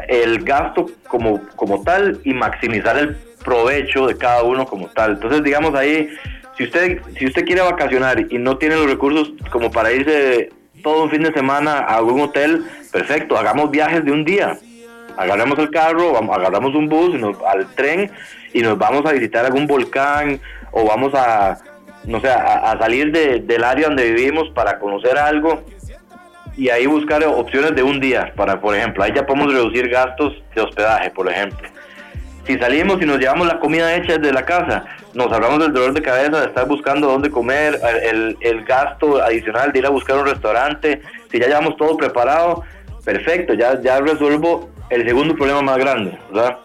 el 0.08 0.44
gasto 0.44 0.87
como, 1.08 1.41
como 1.56 1.82
tal 1.82 2.20
y 2.25 2.35
maximizar 2.35 2.99
el 2.99 3.17
provecho 3.44 4.06
de 4.06 4.17
cada 4.17 4.43
uno 4.43 4.67
como 4.67 4.88
tal. 4.88 5.12
Entonces 5.12 5.43
digamos 5.43 5.75
ahí, 5.75 6.11
si 6.56 6.64
usted, 6.64 7.00
si 7.19 7.26
usted 7.26 7.44
quiere 7.44 7.62
vacacionar 7.62 8.26
y 8.31 8.38
no 8.38 8.58
tiene 8.58 8.76
los 8.76 8.87
recursos 8.87 9.32
como 9.50 9.70
para 9.70 9.93
irse 9.93 10.50
todo 10.82 11.05
un 11.05 11.11
fin 11.11 11.23
de 11.23 11.32
semana 11.32 11.79
a 11.79 11.96
algún 11.96 12.20
hotel, 12.20 12.64
perfecto, 12.93 13.38
hagamos 13.38 13.70
viajes 13.70 14.05
de 14.05 14.12
un 14.12 14.25
día 14.25 14.58
agarramos 15.17 15.58
el 15.58 15.70
carro, 15.70 16.17
agarramos 16.32 16.75
un 16.75 16.89
bus 16.89 17.15
al 17.46 17.67
tren 17.74 18.10
y 18.55 18.63
nos 18.63 18.79
vamos 18.79 19.05
a 19.05 19.13
visitar 19.13 19.44
algún 19.44 19.67
volcán 19.67 20.41
o 20.70 20.87
vamos 20.87 21.13
a, 21.15 21.58
no 22.05 22.20
sé, 22.20 22.29
a, 22.29 22.75
salir 22.79 23.13
del 23.13 23.65
área 23.65 23.89
donde 23.89 24.13
vivimos 24.13 24.49
para 24.51 24.79
conocer 24.79 25.19
algo 25.19 25.63
y 26.56 26.70
ahí 26.70 26.87
buscar 26.87 27.23
opciones 27.25 27.75
de 27.75 27.82
un 27.82 28.01
día, 28.01 28.32
para 28.37 28.61
por 28.61 28.75
ejemplo, 28.77 29.03
ahí 29.03 29.13
ya 29.15 29.27
podemos 29.27 29.53
reducir 29.53 29.89
gastos 29.89 30.41
de 30.55 30.63
hospedaje, 30.63 31.11
por 31.11 31.29
ejemplo. 31.29 31.69
Si 32.46 32.56
salimos 32.58 33.03
y 33.03 33.06
nos 33.06 33.19
llevamos 33.19 33.49
la 33.49 33.58
comida 33.58 33.96
hecha 33.96 34.19
desde 34.19 34.32
la 34.32 34.44
casa, 34.44 34.84
nos 35.15 35.32
hablamos 35.32 35.58
del 35.58 35.73
dolor 35.73 35.93
de 35.93 36.03
cabeza 36.03 36.41
de 36.41 36.46
estar 36.46 36.69
buscando 36.69 37.08
dónde 37.08 37.31
comer, 37.31 37.81
el, 38.03 38.37
el 38.41 38.65
gasto 38.65 39.20
adicional 39.20 39.73
de 39.73 39.81
ir 39.81 39.87
a 39.87 39.91
buscar 39.91 40.19
un 40.19 40.27
restaurante, 40.27 41.03
si 41.32 41.41
ya 41.41 41.49
llevamos 41.49 41.77
todo 41.77 41.96
preparado, 41.96 42.63
perfecto, 43.05 43.55
ya, 43.55 43.81
ya 43.81 43.99
resuelvo 43.99 44.70
el 44.91 45.05
segundo 45.08 45.34
problema 45.34 45.63
más 45.63 45.79
grande, 45.79 46.17
¿verdad? 46.31 46.58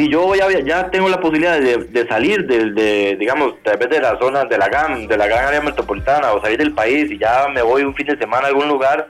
Si 0.00 0.08
yo 0.08 0.22
voy 0.22 0.40
a, 0.40 0.48
ya 0.60 0.90
tengo 0.90 1.10
la 1.10 1.20
posibilidad 1.20 1.60
de, 1.60 2.08
salir 2.08 2.46
de, 2.46 3.16
digamos, 3.20 3.62
tal 3.62 3.76
vez 3.76 3.90
de 3.90 4.00
la 4.00 4.18
zona 4.18 4.46
de 4.46 4.56
la 4.56 4.70
GAM, 4.70 5.06
de 5.06 5.14
la 5.18 5.26
gran 5.26 5.44
área 5.44 5.60
metropolitana, 5.60 6.32
o 6.32 6.40
salir 6.40 6.56
del 6.56 6.72
país 6.72 7.10
y 7.10 7.18
ya 7.18 7.48
me 7.52 7.60
voy 7.60 7.82
un 7.82 7.94
fin 7.94 8.06
de 8.06 8.16
semana 8.16 8.46
a 8.46 8.48
algún 8.48 8.66
lugar, 8.66 9.08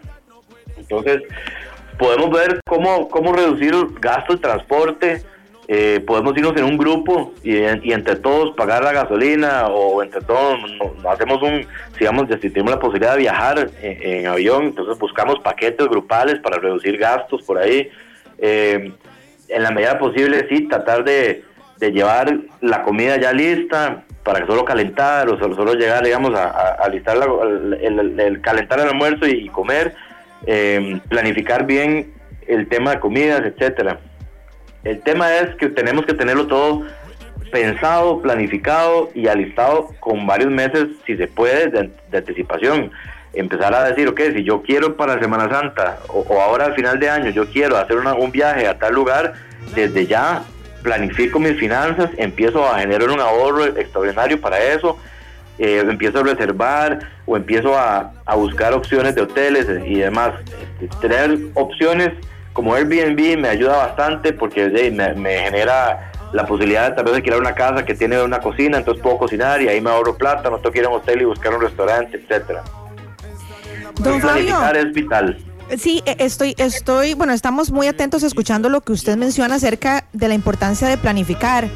entonces 0.76 1.22
podemos 1.96 2.30
ver 2.30 2.58
cómo, 2.66 3.08
cómo 3.08 3.32
reducir 3.32 3.72
gastos 4.00 4.40
de 4.40 4.42
transporte, 4.42 5.22
eh, 5.68 6.02
podemos 6.04 6.36
irnos 6.36 6.56
en 6.56 6.64
un 6.64 6.76
grupo 6.76 7.34
y, 7.44 7.58
entre 7.58 8.16
todos 8.16 8.56
pagar 8.56 8.82
la 8.82 8.92
gasolina 8.92 9.68
o 9.68 10.02
entre 10.02 10.20
todos 10.22 10.58
hacemos 11.08 11.40
un, 11.40 11.68
digamos, 12.00 12.26
si 12.42 12.50
tenemos 12.50 12.72
la 12.72 12.80
posibilidad 12.80 13.12
de 13.12 13.20
viajar 13.20 13.70
en, 13.80 14.26
avión, 14.26 14.64
entonces 14.64 14.98
buscamos 14.98 15.38
paquetes 15.38 15.86
grupales 15.86 16.40
para 16.40 16.58
reducir 16.58 16.98
gastos 16.98 17.44
por 17.44 17.58
ahí. 17.58 17.88
Eh, 18.38 18.90
en 19.50 19.62
la 19.62 19.70
medida 19.70 19.98
posible, 19.98 20.46
sí, 20.48 20.68
tratar 20.68 21.04
de, 21.04 21.44
llevar 21.80 22.38
la 22.60 22.82
comida 22.82 23.18
ya 23.18 23.32
lista 23.32 24.04
para 24.22 24.40
que 24.40 24.46
solo 24.46 24.64
calentar 24.64 25.28
o 25.28 25.38
solo, 25.38 25.74
llegar, 25.74 26.04
digamos, 26.04 26.38
a, 26.38 26.74
a, 26.74 26.88
listar 26.88 27.16
el, 27.16 28.40
calentar 28.42 28.80
el 28.80 28.88
almuerzo 28.88 29.26
y, 29.26 29.48
comer. 29.48 29.94
Eh, 30.46 31.00
planificar 31.08 31.66
bien 31.66 32.12
el 32.46 32.68
tema 32.68 32.92
de 32.92 33.00
comidas, 33.00 33.42
etcétera. 33.44 33.98
El 34.84 35.00
tema 35.02 35.34
es 35.36 35.54
que 35.56 35.68
tenemos 35.68 36.06
que 36.06 36.14
tenerlo 36.14 36.46
todo 36.46 36.86
pensado, 37.50 38.20
planificado 38.22 39.10
y 39.14 39.26
alistado 39.26 39.90
con 40.00 40.26
varios 40.26 40.50
meses, 40.50 40.88
si 41.06 41.16
se 41.16 41.26
puede, 41.26 41.68
de, 41.68 42.16
anticipación. 42.16 42.90
Empezar 43.32 43.72
a 43.74 43.84
decir, 43.84 44.08
ok, 44.08 44.20
si 44.34 44.42
yo 44.42 44.62
quiero 44.62 44.96
para 44.96 45.20
Semana 45.20 45.48
Santa 45.48 45.98
o, 46.08 46.40
ahora 46.40 46.66
al 46.66 46.74
final 46.74 46.98
de 46.98 47.08
año, 47.08 47.30
yo 47.30 47.46
quiero 47.46 47.76
hacer 47.76 47.96
un 47.96 48.30
viaje 48.32 48.66
a 48.66 48.78
tal 48.78 48.94
lugar, 48.94 49.34
desde 49.74 50.06
ya 50.06 50.42
planifico 50.82 51.38
mis 51.38 51.58
finanzas, 51.58 52.10
empiezo 52.16 52.66
a 52.66 52.78
generar 52.80 53.10
un 53.10 53.20
ahorro 53.20 53.64
extraordinario 53.64 54.40
para 54.40 54.58
eso, 54.58 54.98
eh, 55.58 55.84
empiezo 55.86 56.20
a 56.20 56.22
reservar 56.22 57.00
o 57.26 57.36
empiezo 57.36 57.78
a, 57.78 58.12
buscar 58.34 58.72
opciones 58.72 59.14
de 59.14 59.22
hoteles 59.22 59.66
y 59.84 59.96
demás. 59.96 60.32
Este, 60.80 60.88
tener 61.06 61.38
opciones 61.54 62.12
como 62.52 62.74
Airbnb 62.74 63.38
me 63.38 63.48
ayuda 63.48 63.76
bastante 63.76 64.32
porque 64.32 64.68
me, 64.90 65.38
genera 65.38 66.12
la 66.32 66.46
posibilidad 66.46 66.90
de 66.90 66.96
tal 66.96 67.04
vez 67.04 67.14
alquilar 67.14 67.40
una 67.40 67.54
casa 67.54 67.84
que 67.84 67.94
tiene 67.94 68.22
una 68.22 68.40
cocina, 68.40 68.78
entonces 68.78 69.02
puedo 69.02 69.18
cocinar 69.18 69.60
y 69.60 69.68
ahí 69.68 69.80
me 69.80 69.90
ahorro 69.90 70.16
plata, 70.16 70.48
no 70.48 70.58
tengo 70.58 70.72
que 70.72 70.78
ir 70.78 70.84
a 70.86 70.88
un 70.88 70.96
hotel 70.96 71.22
y 71.22 71.24
buscar 71.24 71.54
un 71.54 71.60
restaurante, 71.60 72.16
etcétera. 72.16 72.62
Don 74.02 74.20
Fabio, 74.20 74.58
es 74.74 74.92
vital. 74.92 75.38
Sí, 75.78 76.02
e, 76.04 76.16
estoy, 76.18 76.54
estoy, 76.58 77.14
bueno, 77.14 77.32
estamos 77.32 77.70
muy 77.70 77.86
atentos 77.86 78.22
escuchando 78.22 78.68
lo 78.68 78.80
que 78.80 78.92
usted 78.92 79.16
menciona 79.16 79.56
acerca 79.56 80.06
de 80.12 80.28
la 80.28 80.34
importancia 80.34 80.88
de 80.88 80.96
planificar. 80.96 81.68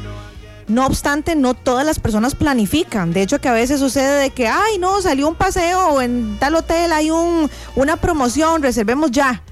No 0.67 0.85
obstante, 0.87 1.35
no 1.35 1.53
todas 1.53 1.85
las 1.85 1.99
personas 1.99 2.33
planifican. 2.33 3.13
De 3.13 3.21
hecho, 3.21 3.39
que 3.39 3.47
a 3.47 3.53
veces 3.53 3.79
sucede 3.79 4.19
de 4.19 4.29
que, 4.31 4.47
ay, 4.47 4.79
no, 4.79 4.99
salió 5.01 5.27
un 5.27 5.35
paseo 5.35 5.89
o 5.89 6.01
en 6.01 6.37
tal 6.39 6.55
hotel 6.55 6.91
hay 6.91 7.11
un, 7.11 7.49
una 7.75 7.97
promoción, 7.97 8.63
reservemos 8.63 9.11
ya. 9.11 9.43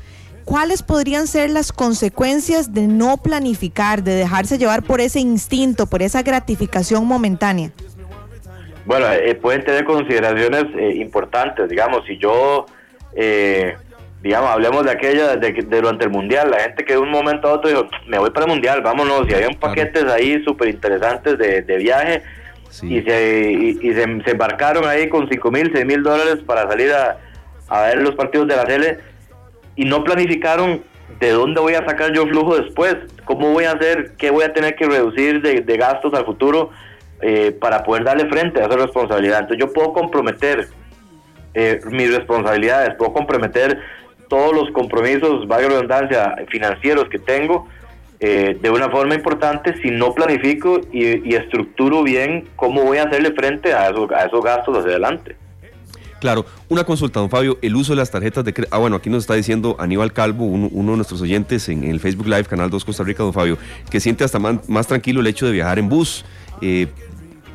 ¿Cuáles 0.43 0.81
podrían 0.81 1.27
ser 1.27 1.51
las 1.51 1.71
consecuencias 1.71 2.73
de 2.73 2.87
no 2.87 3.17
planificar, 3.17 4.03
de 4.03 4.13
dejarse 4.15 4.57
llevar 4.57 4.83
por 4.83 4.99
ese 4.99 5.19
instinto, 5.19 5.85
por 5.85 6.01
esa 6.01 6.21
gratificación 6.21 7.05
momentánea? 7.05 7.71
Bueno, 8.85 9.11
eh, 9.11 9.35
pueden 9.35 9.63
tener 9.63 9.85
consideraciones 9.85 10.65
eh, 10.77 10.95
importantes. 10.95 11.69
Digamos, 11.69 12.05
si 12.05 12.17
yo 12.17 12.65
eh, 13.15 13.75
digamos, 14.23 14.51
hablemos 14.51 14.85
de 14.85 14.91
aquella, 14.91 15.35
de, 15.35 15.51
durante 15.69 16.05
el 16.05 16.09
mundial, 16.09 16.49
la 16.49 16.61
gente 16.61 16.85
que 16.85 16.93
de 16.93 16.99
un 16.99 17.11
momento 17.11 17.49
a 17.49 17.53
otro 17.53 17.69
dijo, 17.69 17.87
me 18.07 18.17
voy 18.17 18.29
para 18.31 18.45
el 18.45 18.53
mundial, 18.53 18.81
vámonos, 18.81 19.27
y 19.29 19.33
habían 19.33 19.55
paquetes 19.55 20.05
ahí 20.05 20.41
súper 20.45 20.69
interesantes 20.69 21.37
de, 21.37 21.77
viaje, 21.77 22.23
y, 22.81 23.01
se, 23.01 23.51
y, 23.51 23.93
se, 23.93 24.31
embarcaron 24.31 24.87
ahí 24.87 25.09
con 25.09 25.27
5 25.27 25.51
mil, 25.51 25.71
6 25.73 25.85
mil 25.85 26.03
dólares 26.03 26.37
para 26.45 26.67
salir 26.69 26.91
a, 26.93 27.17
ver 27.81 28.01
los 28.01 28.15
partidos 28.15 28.47
de 28.47 28.55
la 28.55 28.63
tele, 28.63 28.99
y 29.75 29.83
no 29.83 30.05
planificaron 30.05 30.81
de 31.19 31.31
dónde 31.31 31.59
voy 31.59 31.73
a 31.73 31.85
sacar 31.85 32.13
yo 32.13 32.25
flujo 32.25 32.55
después, 32.55 32.95
cómo 33.25 33.51
voy 33.51 33.65
a 33.65 33.73
hacer, 33.73 34.13
qué 34.17 34.31
voy 34.31 34.45
a 34.45 34.53
tener 34.53 34.75
que 34.75 34.85
reducir 34.85 35.41
de, 35.41 35.77
gastos 35.77 36.13
al 36.13 36.23
futuro 36.23 36.69
eh, 37.23 37.51
para 37.51 37.83
poder 37.83 38.03
darle 38.03 38.27
frente 38.27 38.61
a 38.61 38.65
esa 38.65 38.75
responsabilidad. 38.75 39.39
Entonces 39.39 39.65
yo 39.65 39.71
puedo 39.71 39.93
comprometer 39.93 40.67
eh, 41.53 41.79
mis 41.89 42.13
responsabilidades, 42.13 42.95
puedo 42.95 43.13
comprometer 43.13 43.79
todos 44.27 44.53
los 44.53 44.71
compromisos, 44.71 45.47
valga 45.47 45.69
la 45.69 45.73
redundancia, 45.75 46.35
financieros 46.49 47.07
que 47.09 47.19
tengo 47.19 47.67
eh, 48.19 48.57
de 48.61 48.69
una 48.69 48.89
forma 48.89 49.15
importante 49.15 49.75
si 49.81 49.89
no 49.91 50.13
planifico 50.13 50.81
y, 50.91 51.33
estructuro 51.35 52.03
bien 52.03 52.49
cómo 52.55 52.83
voy 52.83 52.97
a 52.97 53.03
hacerle 53.03 53.31
frente 53.31 53.73
a 53.73 53.89
esos, 53.89 54.11
a 54.11 54.25
esos 54.25 54.43
gastos 54.43 54.77
hacia 54.77 54.91
adelante. 54.91 55.35
Claro, 56.19 56.45
una 56.69 56.85
consulta, 56.85 57.19
don 57.19 57.29
Fabio, 57.29 57.57
el 57.61 57.75
uso 57.75 57.91
de 57.91 57.97
las 57.97 58.09
tarjetas 58.09 58.45
de 58.45 58.53
crédito. 58.53 58.73
Ah, 58.73 58.79
bueno, 58.79 58.95
aquí 58.95 59.09
nos 59.09 59.23
está 59.23 59.33
diciendo 59.33 59.75
Aníbal 59.77 60.13
Calvo, 60.13 60.45
uno, 60.45 60.91
de 60.91 60.95
nuestros 60.95 61.21
oyentes 61.21 61.67
en, 61.67 61.83
el 61.83 61.99
Facebook 61.99 62.27
Live, 62.27 62.45
Canal 62.45 62.69
2 62.69 62.85
Costa 62.85 63.03
Rica, 63.03 63.23
don 63.23 63.33
Fabio, 63.33 63.57
que 63.89 63.99
siente 63.99 64.23
hasta 64.23 64.39
más, 64.39 64.87
tranquilo 64.87 65.19
el 65.19 65.27
hecho 65.27 65.45
de 65.45 65.51
viajar 65.51 65.79
en 65.79 65.89
bus. 65.89 66.23
Eh, 66.61 66.87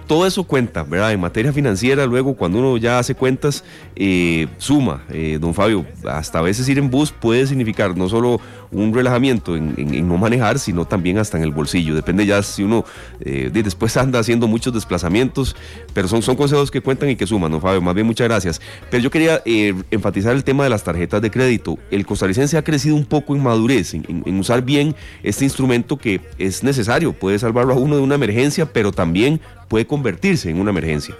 todo 0.09 0.27
eso 0.27 0.43
cuenta, 0.43 0.83
¿verdad? 0.83 1.13
En 1.13 1.21
materia 1.21 1.53
financiera, 1.53 2.07
luego 2.07 2.35
cuando 2.35 2.59
uno 2.59 2.79
ya 2.79 2.99
hace 2.99 3.15
cuentas, 3.15 3.63
eh, 3.95 4.49
suma, 4.57 5.05
eh, 5.11 5.39
don 5.41 5.55
Fabio, 5.55 5.87
hasta 6.09 6.39
a 6.39 6.43
veces 6.43 6.69
ir 6.69 6.79
en 6.79 6.91
bus 6.91 7.13
puede 7.13 7.47
significar 7.47 7.97
no 7.97 8.09
solo 8.09 8.41
un 8.71 8.93
relajamiento 8.93 9.55
en, 9.55 10.09
no 10.09 10.17
manejar, 10.17 10.59
sino 10.59 10.87
también 10.87 11.19
hasta 11.19 11.37
en 11.37 11.45
el 11.45 11.53
bolsillo. 11.53 11.95
Depende 11.95 12.25
ya 12.27 12.43
si 12.43 12.65
uno 12.65 12.85
eh, 13.21 13.51
después 13.53 13.97
anda 13.97 14.19
haciendo 14.19 14.49
muchos 14.49 14.73
desplazamientos, 14.73 15.55
pero 15.93 16.09
son, 16.09 16.23
son 16.23 16.37
consejos 16.37 16.71
que 16.71 16.81
cuentan 16.81 17.11
y 17.11 17.17
que 17.17 17.27
suman, 17.27 17.53
don 17.53 17.61
Fabio. 17.61 17.83
Más 17.83 17.95
bien, 17.95 18.07
muchas 18.07 18.27
gracias. 18.27 18.61
Pero 18.91 19.03
yo 19.03 19.11
quería 19.11 19.43
enfatizar 19.45 20.35
el 20.35 20.43
tema 20.43 20.65
de 20.65 20.71
las 20.71 20.85
tarjetas 20.85 21.21
de 21.21 21.31
crédito. 21.31 21.79
El 21.91 22.07
costarricense 22.07 22.57
ha 22.57 22.65
crecido 22.65 22.97
un 22.97 23.05
poco 23.05 23.37
en 23.37 23.43
madurez, 23.43 23.93
en 23.95 24.39
usar 24.39 24.63
bien 24.63 24.97
este 25.23 25.45
instrumento 25.45 25.99
que 25.99 26.21
es 26.39 26.63
necesario, 26.63 27.13
puede 27.13 27.39
salvarlo 27.39 27.75
a 27.75 27.77
uno 27.77 27.97
de 27.97 28.03
una 28.03 28.15
emergencia, 28.15 28.67
pero 28.73 28.93
también 28.93 29.41
puede 29.69 29.87
convertirse 29.87 30.51
en 30.51 30.61
una 30.61 30.71
emergencia. 30.71 31.15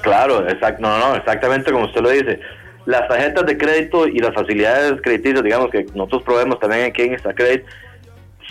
Claro, 0.00 0.48
exacto, 0.48 0.82
no, 0.82 0.98
no, 0.98 1.16
exactamente 1.16 1.70
como 1.70 1.84
usted 1.84 2.00
lo 2.00 2.10
dice. 2.10 2.40
Las 2.86 3.06
tarjetas 3.08 3.44
de 3.44 3.58
crédito 3.58 4.06
y 4.06 4.18
las 4.18 4.34
facilidades 4.34 5.00
crediticias, 5.02 5.42
digamos 5.42 5.70
que 5.70 5.84
nosotros 5.94 6.22
probemos 6.22 6.58
también 6.58 6.86
aquí 6.86 7.02
en 7.02 7.14
esta 7.14 7.34
credit, 7.34 7.64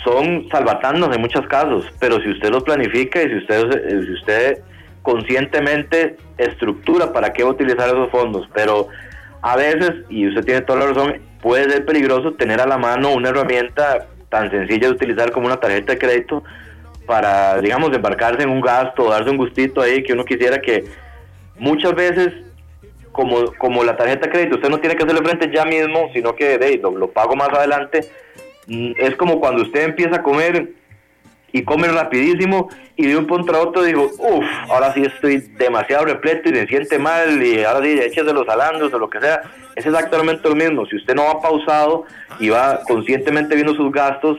son 0.04 0.48
salvatandos 0.50 1.14
en 1.14 1.20
muchos 1.20 1.46
casos, 1.48 1.84
pero 1.98 2.20
si 2.20 2.30
usted 2.30 2.50
los 2.50 2.62
planifica 2.62 3.22
y 3.22 3.28
si 3.28 3.36
usted, 3.38 4.04
si 4.04 4.12
usted 4.12 4.58
conscientemente 5.02 6.16
estructura 6.38 7.12
para 7.12 7.32
qué 7.32 7.42
va 7.42 7.50
a 7.50 7.52
utilizar 7.52 7.88
esos 7.88 8.10
fondos, 8.10 8.48
pero 8.54 8.88
a 9.42 9.56
veces, 9.56 9.92
y 10.08 10.28
usted 10.28 10.44
tiene 10.44 10.60
toda 10.62 10.80
la 10.80 10.86
razón, 10.86 11.20
puede 11.42 11.68
ser 11.70 11.84
peligroso 11.84 12.32
tener 12.34 12.60
a 12.60 12.66
la 12.66 12.78
mano 12.78 13.12
una 13.12 13.30
herramienta 13.30 14.06
tan 14.28 14.50
sencilla 14.50 14.88
de 14.88 14.94
utilizar 14.94 15.32
como 15.32 15.46
una 15.46 15.56
tarjeta 15.56 15.92
de 15.92 15.98
crédito 15.98 16.44
para, 17.10 17.60
digamos, 17.60 17.92
embarcarse 17.92 18.44
en 18.44 18.50
un 18.50 18.60
gasto, 18.60 19.10
darse 19.10 19.30
un 19.30 19.36
gustito 19.36 19.82
ahí 19.82 20.00
que 20.04 20.12
uno 20.12 20.24
quisiera 20.24 20.60
que 20.60 20.84
muchas 21.58 21.92
veces, 21.92 22.32
como, 23.10 23.52
como 23.58 23.82
la 23.82 23.96
tarjeta 23.96 24.30
crédito, 24.30 24.54
usted 24.54 24.68
no 24.68 24.78
tiene 24.78 24.94
que 24.94 25.02
hacerle 25.02 25.28
frente 25.28 25.50
ya 25.52 25.64
mismo, 25.64 26.08
sino 26.14 26.36
que 26.36 26.80
lo, 26.80 27.10
pago 27.10 27.34
más 27.34 27.48
adelante. 27.48 28.08
Mm, 28.68 28.92
es 28.96 29.16
como 29.16 29.40
cuando 29.40 29.62
usted 29.62 29.86
empieza 29.86 30.18
a 30.18 30.22
comer 30.22 30.68
y 31.50 31.64
come 31.64 31.88
rapidísimo 31.88 32.68
y 32.94 33.08
de 33.08 33.16
un 33.16 33.26
punto 33.26 33.56
a 33.56 33.58
otro 33.58 33.82
digo, 33.82 34.08
uff, 34.16 34.46
ahora 34.68 34.94
sí 34.94 35.02
estoy 35.02 35.38
demasiado 35.58 36.04
repleto 36.04 36.48
y 36.48 36.52
me 36.52 36.68
siente 36.68 36.96
mal 36.96 37.42
y 37.42 37.64
ahora 37.64 37.84
sí 37.84 37.98
échese 38.00 38.32
los 38.32 38.48
alandros 38.48 38.94
o 38.94 38.98
lo 39.00 39.10
que 39.10 39.18
sea. 39.18 39.42
Es 39.74 39.84
exactamente 39.84 40.48
lo 40.48 40.54
mismo. 40.54 40.86
Si 40.86 40.94
usted 40.94 41.16
no 41.16 41.24
va 41.24 41.40
pausado 41.40 42.04
y 42.38 42.50
va 42.50 42.82
conscientemente 42.86 43.56
viendo 43.56 43.74
sus 43.74 43.90
gastos, 43.90 44.38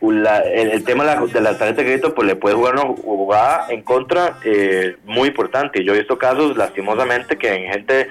el, 0.00 0.84
tema 0.84 1.04
de 1.04 1.40
la, 1.40 1.58
tarjeta 1.58 1.82
de 1.82 1.84
crédito 1.84 2.14
pues 2.14 2.26
le 2.26 2.36
puede 2.36 2.54
jugar 2.54 2.74
una 2.74 2.84
jugada 2.84 3.66
en 3.68 3.82
contra 3.82 4.38
eh, 4.44 4.96
muy 5.04 5.28
importante. 5.28 5.82
Yo 5.84 5.94
he 5.94 5.98
visto 5.98 6.18
casos 6.18 6.56
lastimosamente 6.56 7.36
que 7.36 7.52
en 7.52 7.72
gente 7.72 8.08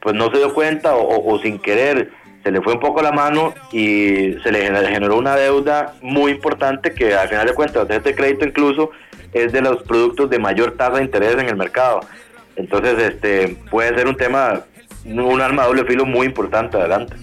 pues 0.00 0.14
no 0.14 0.30
se 0.30 0.38
dio 0.38 0.52
cuenta 0.52 0.96
o, 0.96 1.38
sin 1.40 1.58
querer 1.58 2.10
se 2.42 2.50
le 2.50 2.60
fue 2.60 2.74
un 2.74 2.80
poco 2.80 3.02
la 3.02 3.12
mano 3.12 3.54
y 3.70 4.34
se 4.42 4.50
le 4.50 4.64
generó 4.88 5.16
una 5.16 5.36
deuda 5.36 5.94
muy 6.02 6.32
importante 6.32 6.92
que 6.92 7.14
al 7.14 7.28
final 7.28 7.46
de 7.46 7.54
cuentas 7.54 7.84
la 7.84 7.88
tarjeta 7.88 8.08
de 8.08 8.16
crédito 8.16 8.44
incluso 8.44 8.90
es 9.32 9.52
de 9.52 9.60
los 9.60 9.84
productos 9.84 10.28
de 10.28 10.40
mayor 10.40 10.72
tasa 10.72 10.96
de 10.96 11.04
interés 11.04 11.34
en 11.34 11.48
el 11.48 11.56
mercado. 11.56 12.00
Entonces 12.56 12.98
este 12.98 13.56
puede 13.70 13.94
ser 13.94 14.08
un 14.08 14.16
tema, 14.16 14.62
un 15.04 15.40
arma 15.40 15.62
de 15.62 15.68
doble 15.68 15.84
filo 15.84 16.04
muy 16.04 16.26
importante 16.26 16.76
adelante. 16.76 17.16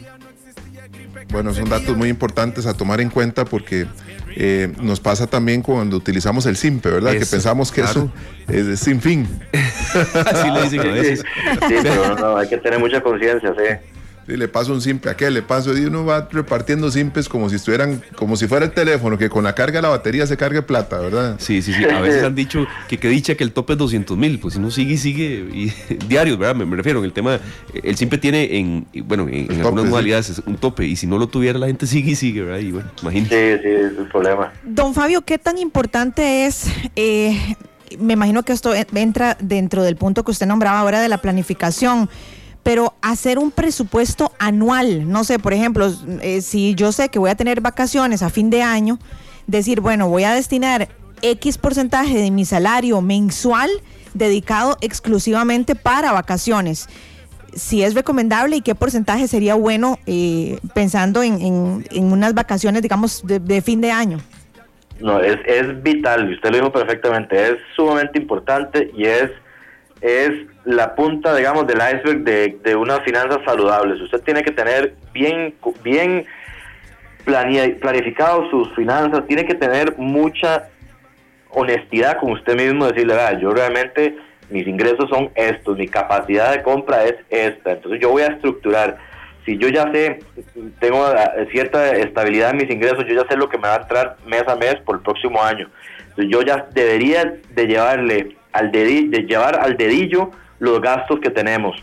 Bueno, 1.32 1.54
son 1.54 1.70
datos 1.70 1.96
muy 1.96 2.10
importantes 2.10 2.66
a 2.66 2.74
tomar 2.74 3.02
en 3.02 3.10
cuenta 3.10 3.46
porque 3.46 3.86
eh, 4.36 4.74
nos 4.82 5.00
pasa 5.00 5.28
también 5.28 5.62
cuando 5.62 5.96
utilizamos 5.96 6.46
el 6.48 6.58
SIMPE, 6.58 6.90
¿verdad? 6.90 7.12
que 7.12 7.26
pensamos 7.26 7.72
que 7.72 7.82
eso 7.82 8.12
es 8.48 8.80
sin 8.80 9.00
fin. 9.00 9.28
Así 9.54 10.50
le 10.50 10.64
dicen 10.64 10.80
a 10.80 10.92
veces. 10.92 11.24
Sí, 11.68 11.76
pero 11.84 12.16
no, 12.16 12.38
hay 12.38 12.48
que 12.48 12.58
tener 12.58 12.80
mucha 12.80 13.02
conciencia, 13.02 13.54
sí 13.56 13.99
le 14.38 14.48
paso 14.48 14.74
un 14.74 14.82
simple 14.82 15.10
a 15.10 15.14
aquel, 15.14 15.34
le 15.34 15.42
paso, 15.42 15.78
y 15.78 15.86
uno 15.86 16.06
va 16.06 16.28
repartiendo 16.32 16.92
simples 16.92 17.30
como 17.30 17.50
si 17.50 17.56
estuvieran, 17.56 18.02
como 18.16 18.36
si 18.36 18.48
fuera 18.48 18.66
el 18.66 18.72
teléfono, 18.72 19.18
que 19.18 19.30
con 19.30 19.44
la 19.44 19.54
carga 19.54 19.80
de 19.80 19.82
la 19.84 19.90
batería 19.90 20.28
se 20.28 20.38
cargue 20.38 20.62
plata, 20.62 21.00
¿verdad? 21.00 21.36
Sí, 21.40 21.62
sí, 21.62 21.74
sí. 21.74 21.84
A 21.86 22.02
veces 22.02 22.24
han 22.24 22.36
dicho 22.36 22.66
que 22.88 22.98
que 22.98 23.08
dicha 23.08 23.36
que 23.36 23.44
el 23.44 23.52
tope 23.52 23.74
es 23.74 23.80
200 23.80 24.18
mil, 24.18 24.40
pues 24.40 24.56
si 24.56 24.60
no 24.60 24.72
sigue 24.72 24.94
y 24.94 24.98
sigue, 24.98 25.48
y, 25.54 25.74
diarios, 26.08 26.38
¿verdad? 26.38 26.56
Me, 26.56 26.76
refiero, 26.76 27.00
en 27.00 27.06
el 27.06 27.14
tema, 27.14 27.40
el 27.84 27.96
simple 27.96 28.18
tiene 28.18 28.58
en, 28.58 28.86
bueno, 29.06 29.28
en, 29.30 29.52
algunas 29.62 29.86
modalidades 29.86 30.42
un 30.46 30.58
tope, 30.58 30.86
y 30.86 30.96
si 30.96 31.08
no 31.08 31.18
lo 31.18 31.28
tuviera 31.28 31.58
la 31.60 31.68
gente 31.68 31.88
sigue 31.88 32.12
y 32.12 32.16
sigue, 32.16 32.44
¿verdad? 32.44 32.60
Y 32.60 32.72
bueno, 32.72 32.90
imagínate. 33.02 33.58
Sí, 33.58 33.64
sí, 33.64 33.70
es 33.70 33.98
el 33.98 34.08
problema. 34.08 34.52
Don 34.64 34.94
Fabio, 34.94 35.22
¿qué 35.22 35.38
tan 35.38 35.58
importante 35.58 36.46
es... 36.46 36.66
Eh, 36.96 37.56
me 37.98 38.14
imagino 38.14 38.44
que 38.44 38.54
esto 38.54 38.74
entra 38.76 39.36
dentro 39.40 39.84
del 39.84 39.96
punto 39.96 40.24
que 40.24 40.30
usted 40.30 40.46
nombraba 40.46 40.80
ahora 40.80 41.02
de 41.02 41.10
la 41.10 41.18
planificación 41.18 42.08
pero 42.64 42.94
hacer 43.02 43.40
un 43.40 43.52
presupuesto 43.52 44.32
anual, 44.40 45.10
no 45.10 45.24
sé, 45.24 45.40
por 45.40 45.54
ejemplo, 45.54 45.92
eh, 46.22 46.42
si 46.42 46.76
yo 46.76 46.92
sé 46.92 47.10
que 47.10 47.20
voy 47.20 47.30
a 47.30 47.36
tener 47.36 47.62
vacaciones 47.62 48.22
a 48.22 48.30
fin 48.30 48.50
de 48.50 48.62
año, 48.62 49.00
decir, 49.48 49.82
bueno, 49.82 50.08
voy 50.10 50.24
a 50.26 50.34
destinar 50.34 50.90
X 51.22 51.58
porcentaje 51.58 52.18
de 52.18 52.32
mi 52.32 52.46
salario 52.46 53.02
mensual 53.02 53.70
dedicado 54.14 54.78
exclusivamente 54.82 55.76
para 55.76 56.12
vacaciones. 56.12 56.88
si 57.54 57.82
es 57.82 57.96
recomendable 57.96 58.58
y 58.58 58.62
qué 58.62 58.76
porcentaje 58.76 59.28
sería 59.28 59.56
bueno 59.56 59.98
eh, 60.06 60.60
pensando 60.76 61.24
en, 61.24 61.42
en- 61.90 62.12
unas 62.14 62.36
vacaciones, 62.36 62.84
digamos, 62.84 63.24
de, 63.26 63.62
fin 63.64 63.82
de 63.82 63.90
año. 63.92 64.20
No, 65.00 65.20
es, 65.20 65.40
es 65.48 65.82
vital, 65.82 66.32
usted 66.32 66.52
lo 66.52 66.58
dijo 66.58 66.72
perfectamente, 66.72 67.36
es 67.54 67.58
sumamente 67.76 68.20
importante 68.20 68.92
y 68.96 69.06
es, 69.06 69.32
es 70.02 70.32
la 70.66 70.96
punta, 70.96 71.36
digamos, 71.36 71.68
del 71.68 71.78
iceberg 71.78 72.24
de, 72.24 72.58
de 72.64 72.76
unas 72.76 73.02
finanzas 73.02 73.40
saludables. 73.46 74.02
Usted 74.02 74.22
tiene 74.22 74.44
que 74.44 74.52
tener 74.52 74.96
bien, 75.14 75.56
bien 75.84 76.26
planificado 77.26 78.50
sus 78.50 78.74
finanzas, 78.76 79.26
tiene 79.28 79.46
que 79.46 79.56
tener 79.56 79.98
mucha 79.98 80.70
honestidad 81.50 82.18
con 82.18 82.32
usted 82.32 82.56
mismo, 82.56 82.88
decirle, 82.88 83.16
"Vea, 83.16 83.40
yo 83.40 83.52
realmente 83.52 84.16
mis 84.50 84.68
ingresos 84.68 85.10
son 85.10 85.30
estos, 85.36 85.78
mi 85.78 85.88
capacidad 85.88 86.52
de 86.52 86.64
compra 86.64 87.04
es 87.06 87.16
esta, 87.30 87.72
entonces 87.72 88.02
yo 88.02 88.10
voy 88.10 88.24
a 88.24 88.28
estructurar. 88.28 88.98
Si 89.46 89.58
yo 89.58 89.70
ya 89.70 89.92
sé, 89.92 90.20
tengo 90.80 91.08
eh, 91.12 91.48
cierta 91.52 91.92
estabilidad 91.96 92.52
en 92.52 92.58
mis 92.58 92.70
ingresos, 92.70 93.06
yo 93.08 93.16
ya 93.16 93.28
sé 93.28 93.38
lo 93.38 93.50
que 93.50 93.58
me 93.58 93.68
va 93.68 93.76
a 93.76 93.82
entrar 93.82 94.18
mes 94.26 94.48
a 94.48 94.56
mes 94.56 94.76
por 94.86 94.98
el 94.98 95.02
próximo 95.02 95.42
año. 95.42 95.70
Yo 96.18 96.42
ya 96.42 96.68
debería 96.74 97.38
de 97.52 97.66
llevarle 97.66 98.36
al 98.54 98.72
dedi- 98.72 99.10
de 99.10 99.24
llevar 99.24 99.60
al 99.60 99.78
dedillo 99.78 100.32
los 100.60 100.82
gastos 100.82 101.20
que 101.20 101.30
tenemos. 101.30 101.82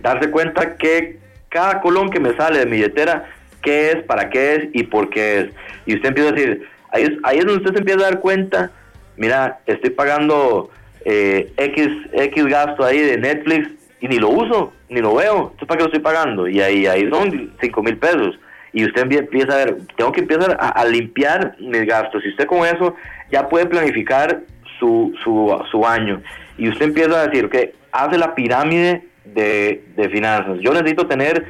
Darse 0.00 0.30
cuenta 0.30 0.76
que 0.76 1.18
cada 1.48 1.80
colón 1.80 2.10
que 2.10 2.20
me 2.20 2.34
sale 2.36 2.60
de 2.60 2.66
mi 2.66 2.72
billetera, 2.76 3.26
qué 3.62 3.90
es, 3.90 3.96
para 4.04 4.30
qué 4.30 4.54
es 4.54 4.68
y 4.72 4.84
por 4.84 5.10
qué 5.10 5.40
es. 5.40 5.46
Y 5.86 5.94
usted 5.96 6.08
empieza 6.10 6.30
a 6.30 6.32
decir, 6.32 6.68
ahí 6.90 7.02
es, 7.02 7.10
ahí 7.24 7.38
es 7.38 7.44
donde 7.44 7.58
usted 7.60 7.72
se 7.74 7.78
empieza 7.80 8.00
a 8.00 8.10
dar 8.10 8.20
cuenta, 8.20 8.70
mira, 9.16 9.58
estoy 9.66 9.90
pagando 9.90 10.70
eh, 11.04 11.52
X, 11.56 11.88
X 12.12 12.44
gasto 12.46 12.84
ahí 12.84 13.00
de 13.00 13.18
Netflix 13.18 13.68
y 14.00 14.08
ni 14.08 14.18
lo 14.18 14.28
uso, 14.30 14.72
ni 14.88 15.00
lo 15.00 15.14
veo, 15.16 15.50
entonces 15.52 15.66
para 15.68 15.78
qué 15.78 15.82
lo 15.82 15.86
estoy 15.86 16.00
pagando? 16.00 16.48
Y 16.48 16.60
ahí, 16.62 16.86
ahí 16.86 17.08
son 17.10 17.52
5 17.60 17.82
mil 17.82 17.96
pesos. 17.98 18.38
Y 18.72 18.84
usted 18.84 19.04
empie- 19.04 19.18
empieza 19.18 19.52
a 19.52 19.56
ver, 19.64 19.76
tengo 19.96 20.12
que 20.12 20.20
empezar 20.20 20.56
a, 20.60 20.68
a 20.68 20.84
limpiar 20.84 21.56
mis 21.58 21.84
gastos. 21.86 22.24
Y 22.24 22.28
usted 22.30 22.46
con 22.46 22.64
eso 22.64 22.94
ya 23.30 23.48
puede 23.48 23.66
planificar 23.66 24.40
su, 24.80 25.14
su, 25.22 25.56
su 25.70 25.86
año. 25.86 26.20
Y 26.58 26.68
usted 26.68 26.86
empieza 26.86 27.20
a 27.20 27.28
decir, 27.28 27.48
que 27.48 27.74
hace 27.92 28.18
la 28.18 28.34
pirámide 28.34 29.04
de, 29.24 29.84
de 29.96 30.08
finanzas. 30.08 30.58
Yo 30.60 30.72
necesito 30.72 31.06
tener 31.06 31.46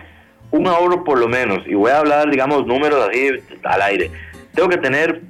un 0.51 0.67
ahorro 0.67 1.05
por 1.05 1.19
lo 1.19 1.29
menos, 1.29 1.61
y 1.67 1.75
voy 1.75 1.93
a 1.93 2.01
hablar, 2.01 2.29
digamos, 2.29 2.67
números 2.67 3.09
así 3.09 3.31
al 3.63 3.83
aire. 3.83 4.11
Tengo 4.55 4.69
que 4.69 4.79
tener 4.79 5.21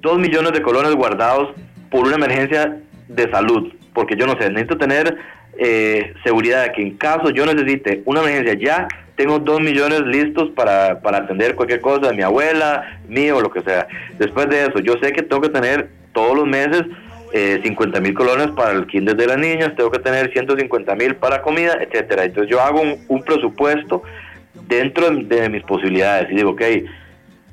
dos 0.00 0.18
millones 0.18 0.52
de 0.52 0.62
colones 0.62 0.94
guardados 0.94 1.50
por 1.90 2.06
una 2.06 2.16
emergencia 2.16 2.78
de 3.08 3.30
salud, 3.30 3.72
porque 3.92 4.16
yo 4.16 4.26
no 4.26 4.36
sé, 4.38 4.48
necesito 4.48 4.78
tener 4.78 5.16
eh, 5.58 6.14
seguridad 6.24 6.64
de 6.64 6.72
que 6.72 6.82
en 6.82 6.96
caso 6.96 7.28
yo 7.28 7.44
necesite 7.44 8.02
una 8.06 8.20
emergencia 8.20 8.54
ya, 8.54 8.88
tengo 9.16 9.38
dos 9.38 9.60
millones 9.60 10.00
listos 10.06 10.50
para, 10.50 11.00
para 11.02 11.18
atender 11.18 11.54
cualquier 11.54 11.82
cosa 11.82 12.08
de 12.08 12.14
mi 12.14 12.22
abuela, 12.22 12.98
mío, 13.06 13.40
lo 13.40 13.50
que 13.50 13.60
sea. 13.60 13.86
Después 14.18 14.48
de 14.48 14.62
eso, 14.62 14.78
yo 14.78 14.94
sé 15.02 15.12
que 15.12 15.22
tengo 15.22 15.42
que 15.42 15.50
tener 15.50 15.90
todos 16.14 16.34
los 16.34 16.46
meses 16.46 16.84
eh, 17.32 17.60
50 17.62 18.00
mil 18.00 18.14
colones 18.14 18.48
para 18.48 18.72
el 18.72 18.86
kinder 18.86 19.16
de 19.16 19.26
las 19.26 19.38
niñas, 19.38 19.74
tengo 19.76 19.90
que 19.90 19.98
tener 19.98 20.30
150 20.32 20.94
mil 20.96 21.16
para 21.16 21.40
comida, 21.42 21.78
etcétera. 21.80 22.24
Entonces 22.24 22.50
yo 22.50 22.60
hago 22.60 22.82
un, 23.08 23.22
presupuesto 23.22 24.02
dentro 24.68 25.10
de, 25.10 25.48
mis 25.48 25.62
posibilidades 25.62 26.30
y 26.30 26.36
digo, 26.36 26.50
ok, 26.50 26.62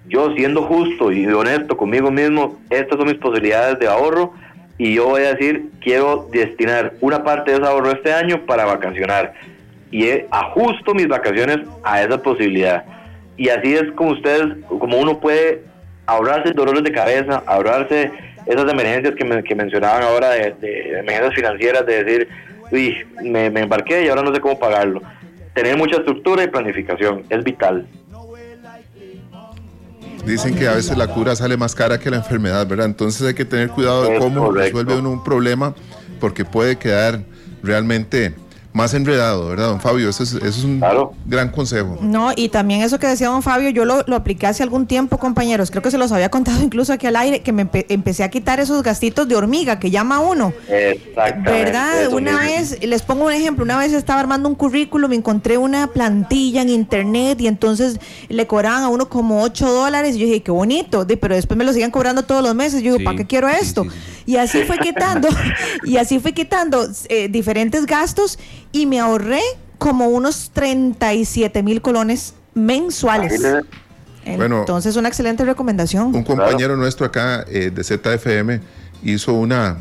yo 0.08 0.34
siendo 0.36 0.64
justo 0.64 1.12
y 1.12 1.26
honesto 1.28 1.78
conmigo 1.78 2.12
mismo, 2.12 2.60
estas 2.70 2.98
son 2.98 3.08
mis 3.08 3.18
posibilidades 3.18 3.80
de 3.80 3.88
ahorro 3.88 4.34
y 4.78 4.96
yo 4.96 5.08
voy 5.08 5.24
a 5.24 5.36
decir, 5.36 5.70
quiero 5.82 6.28
destinar 6.32 6.94
una 7.00 7.24
parte 7.24 7.52
de 7.52 7.58
ese 7.58 7.66
ahorro 7.66 7.92
este 7.92 8.12
año 8.12 8.46
para 8.46 8.66
vacacionar 8.66 9.34
y 9.92 10.08
ajusto 10.32 10.94
mis 10.94 11.08
vacaciones 11.08 11.60
a 11.84 12.02
esa 12.02 12.22
posibilidad. 12.22 12.84
Y 13.38 13.50
así 13.50 13.76
es 13.76 13.92
como 13.94 14.12
ustedes, 14.12 14.58
como 14.68 14.98
uno 15.00 15.20
puede 15.20 15.64
ahorrarse 16.06 16.52
dolores 16.52 16.84
de 16.84 16.92
cabeza, 16.92 17.44
ahorrarse 17.46 18.12
esas 18.50 18.70
emergencias 18.72 19.16
que, 19.16 19.24
me- 19.24 19.44
que 19.44 19.56
mencionaban 19.56 20.04
ahora 20.04 20.32
de, 20.32 20.52
de 20.60 21.00
emergencias 21.00 21.36
financieras, 21.36 21.86
de 21.86 22.04
decir, 22.04 22.28
uy, 22.72 22.98
me, 23.24 23.50
me 23.50 23.62
embarqué 23.62 24.04
y 24.04 24.10
ahora 24.10 24.24
no 24.24 24.34
sé 24.34 24.42
cómo 24.42 24.60
pagarlo. 24.60 25.02
Tener 25.54 25.78
mucha 25.78 25.98
estructura 25.98 26.44
y 26.44 26.48
planificación 26.48 27.24
es 27.30 27.44
vital. 27.44 27.88
Dicen 30.26 30.54
que 30.56 30.68
a 30.68 30.74
veces 30.74 30.98
la 30.98 31.08
cura 31.08 31.36
sale 31.36 31.58
más 31.58 31.74
cara 31.74 31.98
que 32.00 32.10
la 32.10 32.18
enfermedad, 32.18 32.68
¿verdad? 32.68 32.86
Entonces 32.86 33.26
hay 33.28 33.34
que 33.34 33.46
tener 33.46 33.70
cuidado 33.70 34.04
de 34.04 34.20
cómo 34.20 34.52
resuelve 34.52 34.96
uno 34.98 35.12
un 35.12 35.24
problema 35.24 35.74
porque 36.20 36.44
puede 36.46 36.76
quedar 36.78 37.22
realmente 37.64 38.34
más 38.72 38.94
enredado, 38.94 39.48
¿verdad, 39.50 39.68
don 39.70 39.82
Fabio? 39.82 40.10
Eso 40.10 40.22
es, 40.24 40.34
eso 40.34 40.46
es 40.46 40.64
un 40.64 40.78
Claro. 40.80 41.14
gran 41.26 41.50
consejo. 41.50 41.98
No, 42.02 42.32
y 42.36 42.50
también 42.50 42.82
eso 42.82 43.00
que 43.00 43.08
decía 43.08 43.28
don 43.30 43.42
Fabio, 43.42 43.70
yo 43.72 43.84
lo, 43.84 44.04
lo 44.06 44.16
apliqué 44.16 44.46
hace 44.48 44.62
algún 44.64 44.86
tiempo, 44.86 45.18
compañeros. 45.18 45.72
Creo 45.72 45.82
que 45.82 45.90
se 45.92 45.98
los 45.98 46.12
había 46.12 46.30
contado 46.30 46.62
incluso 46.64 46.94
aquí 46.94 47.08
al 47.08 47.16
aire, 47.16 47.42
que 47.42 47.52
me 47.52 47.66
empe- 47.70 47.86
empecé 47.90 48.24
a 48.24 48.30
quitar 48.30 48.60
esos 48.60 48.84
gastitos 48.84 49.28
de 49.28 49.36
hormiga 49.36 49.80
que 49.80 49.90
llama 49.90 50.20
uno. 50.20 50.54
Exactamente. 50.70 51.52
¿Verdad? 51.52 52.02
eso 52.04 52.16
Una 52.16 52.32
mismo. 52.42 52.46
vez, 52.48 52.84
les 52.84 53.02
pongo 53.02 53.26
un 53.26 53.32
ejemplo, 53.34 53.64
una 53.64 53.78
vez 53.78 53.92
estaba 53.94 54.20
armando 54.20 54.48
un 54.48 54.56
currículum, 54.56 55.14
encontré 55.14 55.58
una 55.58 55.88
plantilla 55.88 56.62
en 56.62 56.70
internet 56.70 57.42
y 57.42 57.48
entonces 57.48 58.00
le 58.30 58.46
cobraban 58.48 58.84
a 58.84 58.90
uno 58.90 59.10
como 59.10 59.42
8 59.42 59.72
dólares 59.72 60.16
y 60.16 60.20
yo 60.20 60.26
dije, 60.28 60.44
qué 60.44 60.52
bonito, 60.52 61.06
pero 61.20 61.36
después 61.36 61.58
me 61.58 61.64
lo 61.66 61.74
siguen 61.74 61.92
cobrando 61.92 62.24
todos 62.24 62.44
los 62.44 62.54
meses. 62.56 62.82
Yo 62.82 62.92
digo, 62.92 62.98
Sí, 63.00 63.04
¿para 63.04 63.18
qué 63.18 63.26
quiero 63.26 63.48
sí, 63.50 63.56
esto? 63.62 63.84
sí, 63.84 63.90
sí, 63.90 63.96
Y 64.26 64.38
así 64.38 64.64
fue 64.64 64.78
quitando, 64.78 65.28
y 65.84 65.98
así 65.98 66.20
fue 66.20 66.34
quitando 66.34 66.88
eh, 67.10 67.30
diferentes 67.30 67.86
gastos 67.86 68.40
y 68.72 68.86
me 68.86 69.00
ahorré 69.00 69.42
como 69.78 70.10
unos 70.10 70.52
37 70.54 71.64
mil 71.64 71.82
colones 71.82 72.34
mensuales. 72.54 73.42
Bueno, 74.38 74.60
Entonces, 74.60 74.96
una 74.96 75.08
excelente 75.08 75.44
recomendación. 75.44 76.14
Un 76.14 76.24
compañero 76.24 76.76
nuestro 76.76 77.06
acá 77.06 77.46
eh, 77.48 77.72
de 77.74 77.84
ZFM 77.84 78.62
hizo 79.04 79.34
una, 79.34 79.78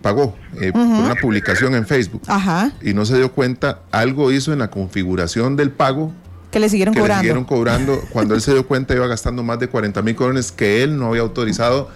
pagó 0.00 0.36
eh, 0.60 0.72
por 0.72 0.80
una 0.80 1.16
publicación 1.16 1.74
en 1.74 1.86
Facebook 1.86 2.22
Ajá, 2.28 2.72
y 2.80 2.94
no 2.94 3.04
se 3.04 3.16
dio 3.16 3.32
cuenta, 3.32 3.80
algo 3.90 4.30
hizo 4.32 4.52
en 4.52 4.60
la 4.60 4.70
configuración 4.70 5.56
del 5.56 5.70
pago 5.70 6.12
que 6.50 6.60
le 6.60 6.68
siguieron 6.70 6.94
que 6.94 7.00
le 7.00 7.02
cobrando. 7.02 7.20
siguieron 7.20 7.44
cobrando. 7.44 8.00
Cuando 8.12 8.34
él 8.34 8.40
se 8.40 8.52
dio 8.52 8.66
cuenta 8.66 8.94
iba 8.94 9.06
gastando 9.06 9.42
más 9.42 9.58
de 9.58 9.68
40 9.68 10.00
mil 10.00 10.14
colones 10.14 10.50
que 10.50 10.82
él 10.82 10.98
no 10.98 11.08
había 11.08 11.20
autorizado 11.20 11.90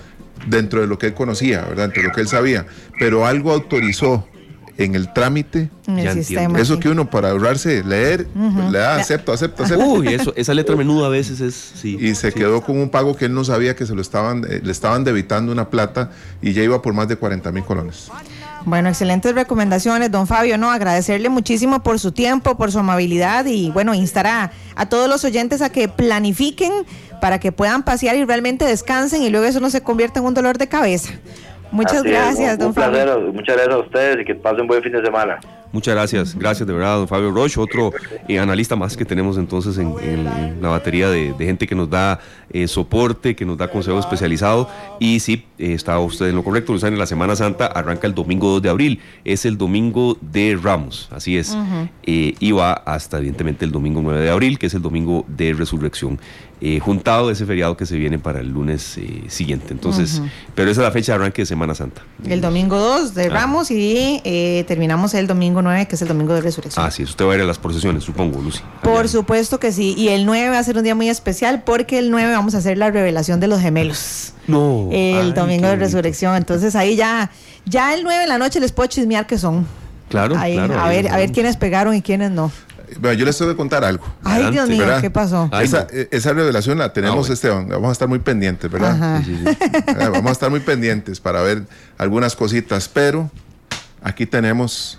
dentro 0.47 0.81
de 0.81 0.87
lo 0.87 0.99
que 0.99 1.07
él 1.07 1.15
conocía, 1.15 1.63
¿verdad? 1.63 1.85
Dentro 1.85 2.03
de 2.03 2.09
lo 2.09 2.15
que 2.15 2.21
él 2.21 2.29
sabía. 2.29 2.67
Pero 2.99 3.27
algo 3.27 3.53
autorizó 3.53 4.27
en 4.79 4.95
el 4.95 5.13
trámite. 5.13 5.71
en 5.87 5.99
el 5.99 6.15
sistema. 6.15 6.59
Eso 6.59 6.75
sí. 6.75 6.81
que 6.81 6.89
uno 6.89 7.11
para 7.11 7.31
ahorrarse, 7.31 7.83
leer, 7.85 8.27
pues, 8.27 8.71
le 8.71 8.79
da 8.79 8.97
acepto, 8.97 9.33
acepto, 9.33 9.65
acepto. 9.65 9.85
Uy, 9.85 10.09
eso, 10.09 10.33
esa 10.37 10.55
letra 10.55 10.77
menuda 10.77 11.07
a 11.07 11.11
veces 11.11 11.41
es. 11.41 11.55
Sí, 11.55 11.99
y 12.01 12.15
se 12.15 12.31
sí. 12.31 12.39
quedó 12.39 12.63
con 12.63 12.79
un 12.79 12.91
pago 12.91 13.17
que 13.17 13.27
él 13.27 13.35
no 13.35 13.45
sabía 13.45 13.77
que 13.77 13.87
se 13.87 13.95
lo 13.95 14.01
estaban, 14.01 14.45
eh, 14.49 14.61
le 14.63 14.73
estaban 14.73 15.05
debitando 15.05 15.53
una 15.53 15.69
plata 15.69 16.11
y 16.41 16.53
ya 16.53 16.63
iba 16.63 16.81
por 16.83 16.95
más 16.95 17.09
de 17.09 17.17
40 17.17 17.53
mil 17.53 17.65
colones. 17.65 18.09
Bueno, 18.65 18.89
excelentes 18.89 19.35
recomendaciones, 19.35 20.11
don 20.11 20.27
Fabio. 20.27 20.57
No, 20.57 20.71
agradecerle 20.71 21.29
muchísimo 21.29 21.83
por 21.83 21.99
su 21.99 22.13
tiempo, 22.13 22.57
por 22.57 22.71
su 22.71 22.79
amabilidad 22.79 23.45
y 23.47 23.71
bueno, 23.71 23.93
instar 23.95 24.27
a, 24.27 24.53
a 24.77 24.87
todos 24.89 25.09
los 25.09 25.25
oyentes 25.25 25.63
a 25.63 25.71
que 25.71 25.89
planifiquen 25.89 26.73
para 27.21 27.41
que 27.41 27.51
puedan 27.53 27.83
pasear 27.83 28.17
y 28.17 28.25
realmente 28.25 28.65
descansen 28.65 29.23
y 29.23 29.31
luego 29.31 29.47
eso 29.47 29.61
no 29.61 29.71
se 29.71 29.81
convierta 29.83 30.21
en 30.21 30.27
un 30.27 30.35
dolor 30.35 30.59
de 30.59 30.69
cabeza. 30.69 31.13
Muchas 31.73 32.01
Así 32.01 32.09
es, 32.09 32.13
gracias, 32.15 32.53
un- 32.55 32.59
don 32.59 32.69
un 32.69 32.75
Fabio. 32.75 32.91
placer, 33.05 33.19
muchas 33.33 33.57
gracias 33.57 33.75
a 33.75 33.79
ustedes 33.79 34.17
y 34.21 34.25
que 34.25 34.35
pasen 34.35 34.67
buen 34.67 34.83
fin 34.83 34.93
de 34.93 35.03
semana. 35.05 35.41
Muchas 35.73 35.95
gracias, 35.95 36.35
gracias 36.37 36.67
de 36.67 36.73
verdad, 36.75 36.99
don 36.99 37.09
Fabio 37.09 37.31
Roche, 37.31 37.59
otro 37.59 37.93
eh, 38.29 38.39
analista 38.39 38.77
más 38.77 38.95
que 38.95 39.07
tenemos 39.07 39.39
entonces 39.39 39.79
en, 39.79 39.95
en- 40.03 40.27
en 40.27 40.61
la 40.63 40.69
batería 40.69 41.09
de, 41.09 41.33
de 41.33 41.45
gente 41.47 41.67
que 41.67 41.75
nos 41.75 41.89
da 41.89 42.21
eh, 42.51 42.69
soporte, 42.69 43.35
que 43.35 43.47
nos 43.47 43.57
da 43.57 43.69
consejo 43.69 43.99
especializado. 43.99 44.69
Y 45.01 45.21
sí, 45.21 45.47
eh, 45.59 45.73
está 45.73 45.99
usted 45.99 46.29
en 46.29 46.37
lo 46.37 46.45
correcto, 46.45 46.75
Luzán, 46.75 46.99
la 46.99 47.07
Semana 47.07 47.35
Santa 47.37 47.67
arranca 47.67 48.07
el 48.07 48.15
domingo 48.15 48.51
2 48.51 48.63
de 48.63 48.69
abril, 48.69 49.01
es 49.25 49.47
el 49.47 49.57
domingo 49.57 50.19
de 50.21 50.59
Ramos, 50.63 51.09
así 51.11 51.39
es. 51.39 51.57
Eh, 52.03 52.35
y 52.39 52.53
va 52.53 52.73
hasta 52.75 53.17
evidentemente 53.19 53.65
el 53.65 53.73
domingo 53.73 54.01
9 54.03 54.21
de 54.21 54.31
abril, 54.31 54.59
que 54.59 54.67
es 54.67 54.75
el 54.75 54.83
domingo 54.83 55.25
de 55.27 55.55
Resurrección. 55.55 56.21
Eh, 56.65 56.79
juntado 56.79 57.29
ese 57.33 57.45
feriado 57.45 57.77
que 57.77 57.87
se 57.87 57.97
viene 57.97 58.21
para 58.21 58.39
el 58.39 58.49
lunes 58.51 58.97
eh, 58.97 59.25
siguiente. 59.27 59.73
Entonces, 59.73 60.23
pero 60.55 60.71
esa 60.71 60.83
es 60.83 60.85
la 60.87 60.93
fecha 60.93 61.13
de 61.13 61.17
arranque 61.17 61.43
de 61.43 61.47
Semana 61.47 61.75
Santa. 61.75 62.03
El 62.25 62.41
domingo 62.41 62.79
2 62.79 63.15
de 63.15 63.31
Ah. 63.35 63.53
Y 63.69 64.21
eh, 64.25 64.65
terminamos 64.69 65.13
el 65.15 65.27
domingo 65.27 65.61
9, 65.61 65.87
que 65.89 65.97
es 65.97 66.03
el 66.03 66.09
domingo 66.09 66.35
de 66.35 66.41
resurrección. 66.41 66.87
Ah, 66.87 66.91
sí, 66.93 67.03
usted 67.03 67.27
va 67.27 67.33
a 67.33 67.35
ir 67.35 67.41
a 67.43 67.45
las 67.47 67.59
procesiones, 67.59 68.05
supongo, 68.05 68.41
Lucy. 68.41 68.61
Por 68.83 69.01
Allá. 69.01 69.09
supuesto 69.09 69.59
que 69.59 69.73
sí. 69.73 69.95
Y 69.99 70.09
el 70.11 70.25
9 70.25 70.51
va 70.51 70.59
a 70.61 70.63
ser 70.63 70.77
un 70.79 70.85
día 70.85 70.95
muy 70.95 71.09
especial 71.09 71.65
porque 71.65 71.99
el 71.99 72.13
9 72.13 72.31
vamos 72.33 72.55
a 72.55 72.59
hacer 72.59 72.79
la 72.79 72.93
revelación 72.93 73.41
de 73.41 73.49
los 73.49 73.61
gemelos. 73.61 74.35
No. 74.47 74.89
El 74.93 75.27
Ay, 75.27 75.33
domingo 75.33 75.67
de 75.67 75.75
resurrección. 75.77 76.37
Entonces 76.37 76.77
ahí 76.77 76.95
ya, 76.95 77.31
ya 77.67 77.93
el 77.95 78.05
9 78.05 78.21
de 78.23 78.27
la 78.29 78.39
noche 78.39 78.61
les 78.61 78.71
puedo 78.71 78.87
chismear 78.89 79.27
que 79.27 79.37
son. 79.39 79.67
Claro, 80.09 80.37
Ahí, 80.39 80.55
claro. 80.55 80.79
a 80.79 80.89
ver, 80.89 81.09
a 81.09 81.17
ver 81.17 81.33
quiénes 81.33 81.57
pegaron 81.57 81.95
y 81.97 82.03
quiénes 82.03 82.31
no. 82.31 82.53
Bueno, 83.01 83.19
yo 83.19 83.25
les 83.25 83.37
tengo 83.39 83.51
que 83.51 83.57
contar 83.57 83.85
algo. 83.85 84.05
Ay, 84.25 84.51
Dios 84.51 84.69
mío, 84.69 84.79
¿verdad? 84.79 85.01
¿qué 85.01 85.11
pasó? 85.11 85.49
Ay, 85.53 85.67
esa, 85.67 85.83
no. 85.93 85.99
esa 86.11 86.33
revelación 86.33 86.79
la 86.79 86.93
tenemos, 86.93 87.17
Ah, 87.17 87.21
bueno. 87.21 87.35
Esteban. 87.35 87.69
Vamos 87.69 87.89
a 87.89 87.93
estar 87.93 88.09
muy 88.09 88.19
pendientes, 88.19 88.71
¿verdad? 88.71 88.91
Ajá. 88.93 89.23
Sí, 89.25 89.37
sí, 89.37 89.45
sí. 89.47 89.57
Eh, 89.89 90.09
Vamos 90.13 90.29
a 90.29 90.33
estar 90.33 90.51
muy 90.51 90.61
pendientes 90.61 91.21
para 91.21 91.43
ver 91.43 91.63
algunas 91.99 92.35
cositas, 92.37 92.89
pero 92.89 93.31
aquí 94.03 94.27
tenemos 94.27 94.99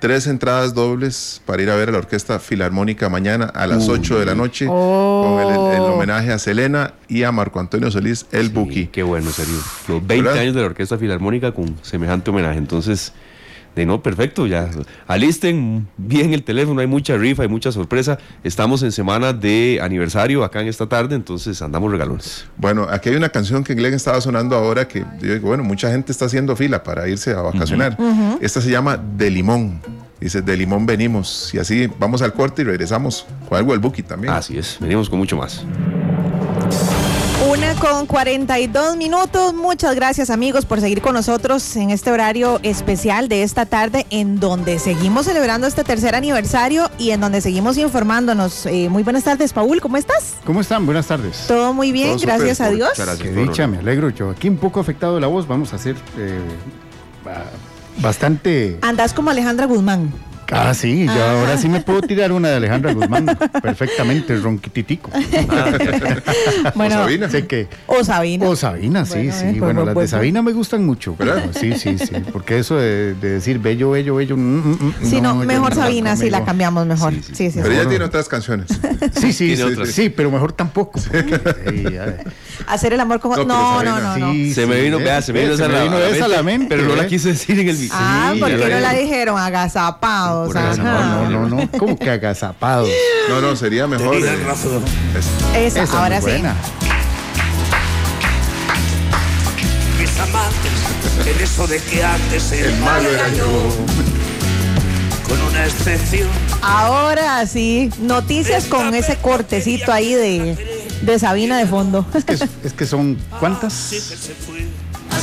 tres 0.00 0.26
entradas 0.26 0.74
dobles 0.74 1.40
para 1.46 1.62
ir 1.62 1.70
a 1.70 1.76
ver 1.76 1.88
a 1.88 1.92
la 1.92 1.98
Orquesta 1.98 2.38
Filarmónica 2.38 3.08
mañana 3.08 3.46
a 3.46 3.66
las 3.66 3.88
8 3.88 4.18
de 4.18 4.26
la 4.26 4.34
noche 4.34 4.66
Oh. 4.68 5.38
con 5.40 5.54
el, 5.72 5.76
el 5.76 5.80
homenaje 5.92 6.30
a 6.30 6.38
Selena 6.38 6.92
y 7.08 7.22
a 7.22 7.32
Marco 7.32 7.58
Antonio 7.58 7.90
Solís, 7.90 8.26
el 8.30 8.48
Sí, 8.48 8.52
Buki. 8.52 8.86
Qué 8.88 9.02
bueno, 9.02 9.30
serio. 9.30 9.54
Los 9.88 10.06
20 10.06 10.22
¿Verdad? 10.28 10.42
años 10.42 10.54
de 10.54 10.60
la 10.60 10.66
Orquesta 10.66 10.98
Filarmónica 10.98 11.52
con 11.52 11.74
semejante 11.82 12.28
homenaje. 12.30 12.58
Entonces, 12.58 13.12
de 13.74 13.86
no, 13.86 14.02
perfecto, 14.02 14.46
ya. 14.46 14.70
Alisten 15.06 15.88
bien 15.96 16.32
el 16.32 16.42
teléfono, 16.42 16.80
hay 16.80 16.86
mucha 16.86 17.16
rifa, 17.16 17.42
hay 17.42 17.48
mucha 17.48 17.72
sorpresa. 17.72 18.18
Estamos 18.42 18.82
en 18.82 18.92
semana 18.92 19.32
de 19.32 19.80
aniversario 19.82 20.44
acá 20.44 20.60
en 20.60 20.68
esta 20.68 20.86
tarde, 20.86 21.16
entonces 21.16 21.60
andamos 21.62 21.90
regalones. 21.90 22.46
Bueno, 22.56 22.86
aquí 22.90 23.08
hay 23.08 23.16
una 23.16 23.28
canción 23.28 23.64
que 23.64 23.74
Glenn 23.74 23.94
estaba 23.94 24.20
sonando 24.20 24.56
ahora 24.56 24.86
que 24.86 25.00
yo 25.20 25.34
digo, 25.34 25.48
bueno, 25.48 25.64
mucha 25.64 25.90
gente 25.90 26.12
está 26.12 26.26
haciendo 26.26 26.54
fila 26.56 26.82
para 26.82 27.08
irse 27.08 27.32
a 27.32 27.42
vacacionar. 27.42 27.96
Esta 28.40 28.60
se 28.60 28.70
llama 28.70 28.96
De 28.96 29.30
Limón. 29.30 29.80
Dice, 30.20 30.40
de 30.40 30.56
Limón 30.56 30.86
venimos. 30.86 31.52
Y 31.52 31.58
así 31.58 31.90
vamos 31.98 32.22
al 32.22 32.32
corte 32.32 32.62
y 32.62 32.64
regresamos 32.64 33.26
con 33.48 33.58
algo 33.58 33.72
del 33.72 33.80
Buki 33.80 34.02
también. 34.02 34.32
Así 34.32 34.56
es, 34.56 34.78
venimos 34.80 35.10
con 35.10 35.18
mucho 35.18 35.36
más. 35.36 35.64
Con 37.84 38.06
42 38.06 38.96
minutos. 38.96 39.52
Muchas 39.52 39.94
gracias 39.94 40.30
amigos 40.30 40.64
por 40.64 40.80
seguir 40.80 41.02
con 41.02 41.12
nosotros 41.12 41.76
en 41.76 41.90
este 41.90 42.10
horario 42.10 42.58
especial 42.62 43.28
de 43.28 43.42
esta 43.42 43.66
tarde 43.66 44.06
en 44.08 44.40
donde 44.40 44.78
seguimos 44.78 45.26
celebrando 45.26 45.66
este 45.66 45.84
tercer 45.84 46.14
aniversario 46.14 46.90
y 46.96 47.10
en 47.10 47.20
donde 47.20 47.42
seguimos 47.42 47.76
informándonos. 47.76 48.64
Eh, 48.64 48.88
muy 48.88 49.02
buenas 49.02 49.24
tardes, 49.24 49.52
Paul, 49.52 49.82
¿cómo 49.82 49.98
estás? 49.98 50.36
¿Cómo 50.46 50.62
están? 50.62 50.86
Buenas 50.86 51.08
tardes. 51.08 51.44
Todo 51.46 51.74
muy 51.74 51.92
bien, 51.92 52.16
Todo 52.16 52.22
gracias 52.26 52.62
a. 52.62 52.70
Dios. 52.70 52.88
Gracias. 52.96 53.18
Qué 53.18 53.32
dicha, 53.32 53.66
me 53.66 53.76
alegro 53.76 54.08
yo. 54.08 54.30
Aquí 54.30 54.48
un 54.48 54.56
poco 54.56 54.80
afectado 54.80 55.20
la 55.20 55.26
voz, 55.26 55.46
vamos 55.46 55.74
a 55.74 55.76
hacer 55.76 55.94
eh, 56.16 56.38
ba- 57.22 57.44
bastante... 57.98 58.78
Andas 58.80 59.12
como 59.12 59.28
Alejandra 59.28 59.66
Guzmán. 59.66 60.10
Ah, 60.52 60.74
sí, 60.74 61.06
yo 61.06 61.24
ahora 61.24 61.56
sí 61.58 61.68
me 61.68 61.80
puedo 61.80 62.02
tirar 62.02 62.32
una 62.32 62.48
de 62.48 62.56
Alejandra 62.56 62.92
Guzmán 62.92 63.26
perfectamente, 63.62 64.36
ronquititico. 64.36 65.10
Bueno, 66.74 66.94
Sabina. 66.96 67.28
sé 67.30 67.46
que... 67.46 67.68
o 67.86 68.02
Sabina. 68.04 68.48
O 68.48 68.56
Sabina, 68.56 69.04
sí, 69.04 69.14
Bueno, 69.14 69.32
sí. 69.32 69.44
eh, 69.46 69.48
pues, 69.50 69.60
bueno, 69.60 69.80
pues, 69.80 69.86
las 69.86 69.94
pues, 69.94 70.10
de 70.10 70.16
Sabina 70.16 70.42
me 70.42 70.52
gustan 70.52 70.84
mucho. 70.84 71.16
¿Verdad? 71.16 71.44
Sí, 71.58 71.72
sí, 71.78 71.98
sí. 71.98 72.14
Porque 72.32 72.58
eso 72.58 72.76
de, 72.76 73.14
de 73.14 73.30
decir 73.30 73.58
bello, 73.58 73.90
bello, 73.90 74.14
bello... 74.16 74.36
mm, 74.36 74.40
mm, 74.40 74.70
mm, 74.80 74.94
Sí, 75.02 75.20
no, 75.20 75.40
yo 75.40 75.46
mejor 75.46 75.74
no, 75.74 75.82
Sabina, 75.82 76.16
sí, 76.16 76.30
la 76.30 76.38
conmigo. 76.38 76.46
cambiamos 76.46 76.86
mejor. 76.86 77.12
Sí, 77.14 77.20
Sí, 77.22 77.28
sí. 77.28 77.34
sí, 77.34 77.50
sí. 77.52 77.60
Pero 77.62 77.74
ella 77.74 77.88
tiene 77.88 78.04
otras 78.04 78.28
canciones. 78.28 78.68
Sí, 79.20 79.32
sí, 79.32 79.56
sí, 79.56 79.64
sí, 79.86 80.08
pero 80.10 80.30
mejor 80.30 80.52
tampoco. 80.52 81.00
porque, 81.00 81.40
sí, 81.70 81.82
ya- 81.92 82.16
Hacer 82.66 82.92
el 82.92 83.00
amor 83.00 83.20
como. 83.20 83.36
No, 83.36 83.44
No, 83.44 83.82
no, 83.82 84.00
no, 84.00 84.16
no. 84.18 84.32
sí, 84.32 84.54
Se 84.54 84.66
me 84.66 84.80
vino, 84.80 84.98
¿eh? 84.98 85.02
vea, 85.04 85.22
se 85.22 85.32
me 85.32 85.40
vino, 85.42 85.56
Se 85.56 85.62
esa, 85.64 85.72
me 85.72 85.82
vino 85.84 85.98
esa 85.98 86.24
a 86.24 86.28
la 86.28 86.42
mente, 86.42 86.66
pero 86.68 86.82
no 86.88 86.96
la 86.96 87.06
quise 87.06 87.28
decir 87.30 87.58
en 87.58 87.68
el 87.68 87.76
video. 87.76 87.90
Ah, 87.94 88.30
Sí, 88.34 88.40
¿por 88.40 88.48
ya 88.50 88.56
qué 88.56 88.68
la 88.68 88.74
no 88.76 88.80
la 88.80 88.92
dijeron? 88.92 89.38
Agazapados. 89.38 90.54
No, 90.54 90.76
no, 90.76 91.28
no, 91.30 91.48
no. 91.48 91.70
¿Cómo 91.78 91.98
que 91.98 92.10
agazapados? 92.10 92.88
No, 93.28 93.40
no, 93.40 93.56
sería 93.56 93.86
mejor. 93.86 94.16
eh, 94.16 94.20
es- 95.16 95.72
Esa, 95.72 95.82
Esa 95.84 96.02
ahora 96.02 96.20
sí. 96.20 96.42
mis 99.98 100.18
amantes 100.18 101.26
en 101.26 101.42
eso 101.42 101.66
de 101.66 101.78
que 101.80 102.02
antes 102.04 102.52
el, 102.52 102.64
el 102.66 102.80
malo 102.80 103.08
era 103.08 103.28
yo. 103.30 103.46
con 105.28 105.40
una 105.42 105.64
excepción 105.64 106.28
Ahora 106.62 107.46
sí. 107.46 107.90
Noticias 108.00 108.64
con 108.66 108.94
ese 108.94 109.16
cortecito 109.16 109.92
ahí 109.92 110.14
de, 110.14 110.73
de 111.04 111.18
Sabina 111.18 111.58
de 111.58 111.66
fondo. 111.66 112.06
Es 112.14 112.24
que, 112.24 112.32
es 112.34 112.72
que 112.72 112.86
son, 112.86 113.18
¿cuántas? 113.38 113.92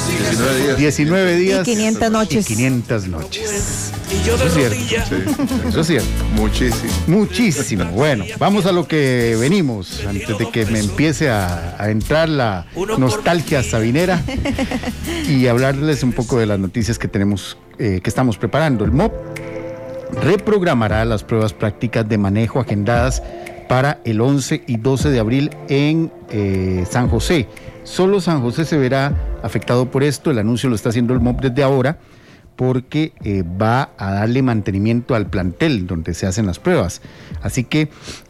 19 0.07 0.63
días. 0.63 0.77
19 0.77 1.35
días. 1.35 1.67
Y 1.67 1.71
500 1.71 2.11
noches. 2.11 2.49
Y 2.49 2.55
500 2.55 3.07
noches. 3.07 3.91
y 4.09 4.25
yo 4.25 4.37
de 4.37 4.45
Eso 4.45 4.59
es 4.59 4.73
cierto. 4.73 5.05
Sí, 5.09 5.67
Eso 5.69 5.81
es 5.81 5.87
cierto. 5.87 6.09
muchísimo. 6.35 6.91
Muchísimo. 7.07 7.85
Bueno, 7.91 8.25
vamos 8.39 8.65
a 8.65 8.71
lo 8.71 8.87
que 8.87 9.35
venimos, 9.39 10.03
antes 10.07 10.37
de 10.37 10.49
que 10.51 10.65
me 10.65 10.79
empiece 10.79 11.29
a, 11.29 11.75
a 11.77 11.89
entrar 11.89 12.29
la 12.29 12.65
nostalgia 12.97 13.63
sabinera 13.63 14.21
y 15.27 15.47
hablarles 15.47 16.03
un 16.03 16.13
poco 16.13 16.39
de 16.39 16.45
las 16.45 16.59
noticias 16.59 16.97
que 16.99 17.07
tenemos, 17.07 17.57
eh, 17.79 17.99
que 18.03 18.09
estamos 18.09 18.37
preparando. 18.37 18.85
El 18.85 18.91
MOP 18.91 19.13
reprogramará 20.23 21.05
las 21.05 21.23
pruebas 21.23 21.53
prácticas 21.53 22.07
de 22.07 22.17
manejo 22.17 22.59
agendadas 22.59 23.23
para 23.71 24.01
el 24.03 24.19
11 24.19 24.65
y 24.67 24.75
12 24.75 25.11
de 25.11 25.19
abril 25.19 25.49
en 25.69 26.11
eh, 26.29 26.83
San 26.89 27.07
José. 27.07 27.47
Solo 27.85 28.19
San 28.19 28.41
José 28.41 28.65
se 28.65 28.77
verá 28.77 29.15
afectado 29.43 29.89
por 29.89 30.03
esto. 30.03 30.29
El 30.29 30.39
anuncio 30.39 30.67
lo 30.67 30.75
está 30.75 30.89
haciendo 30.89 31.13
el 31.13 31.21
MOP 31.21 31.39
desde 31.39 31.63
ahora 31.63 31.97
porque 32.57 33.13
eh, 33.23 33.43
va 33.43 33.91
a 33.97 34.11
darle 34.11 34.41
mantenimiento 34.41 35.15
al 35.15 35.27
plantel 35.27 35.87
donde 35.87 36.13
se 36.13 36.27
hacen 36.27 36.47
las 36.47 36.59
pruebas. 36.59 37.01
Así 37.41 37.63
que 37.63 37.87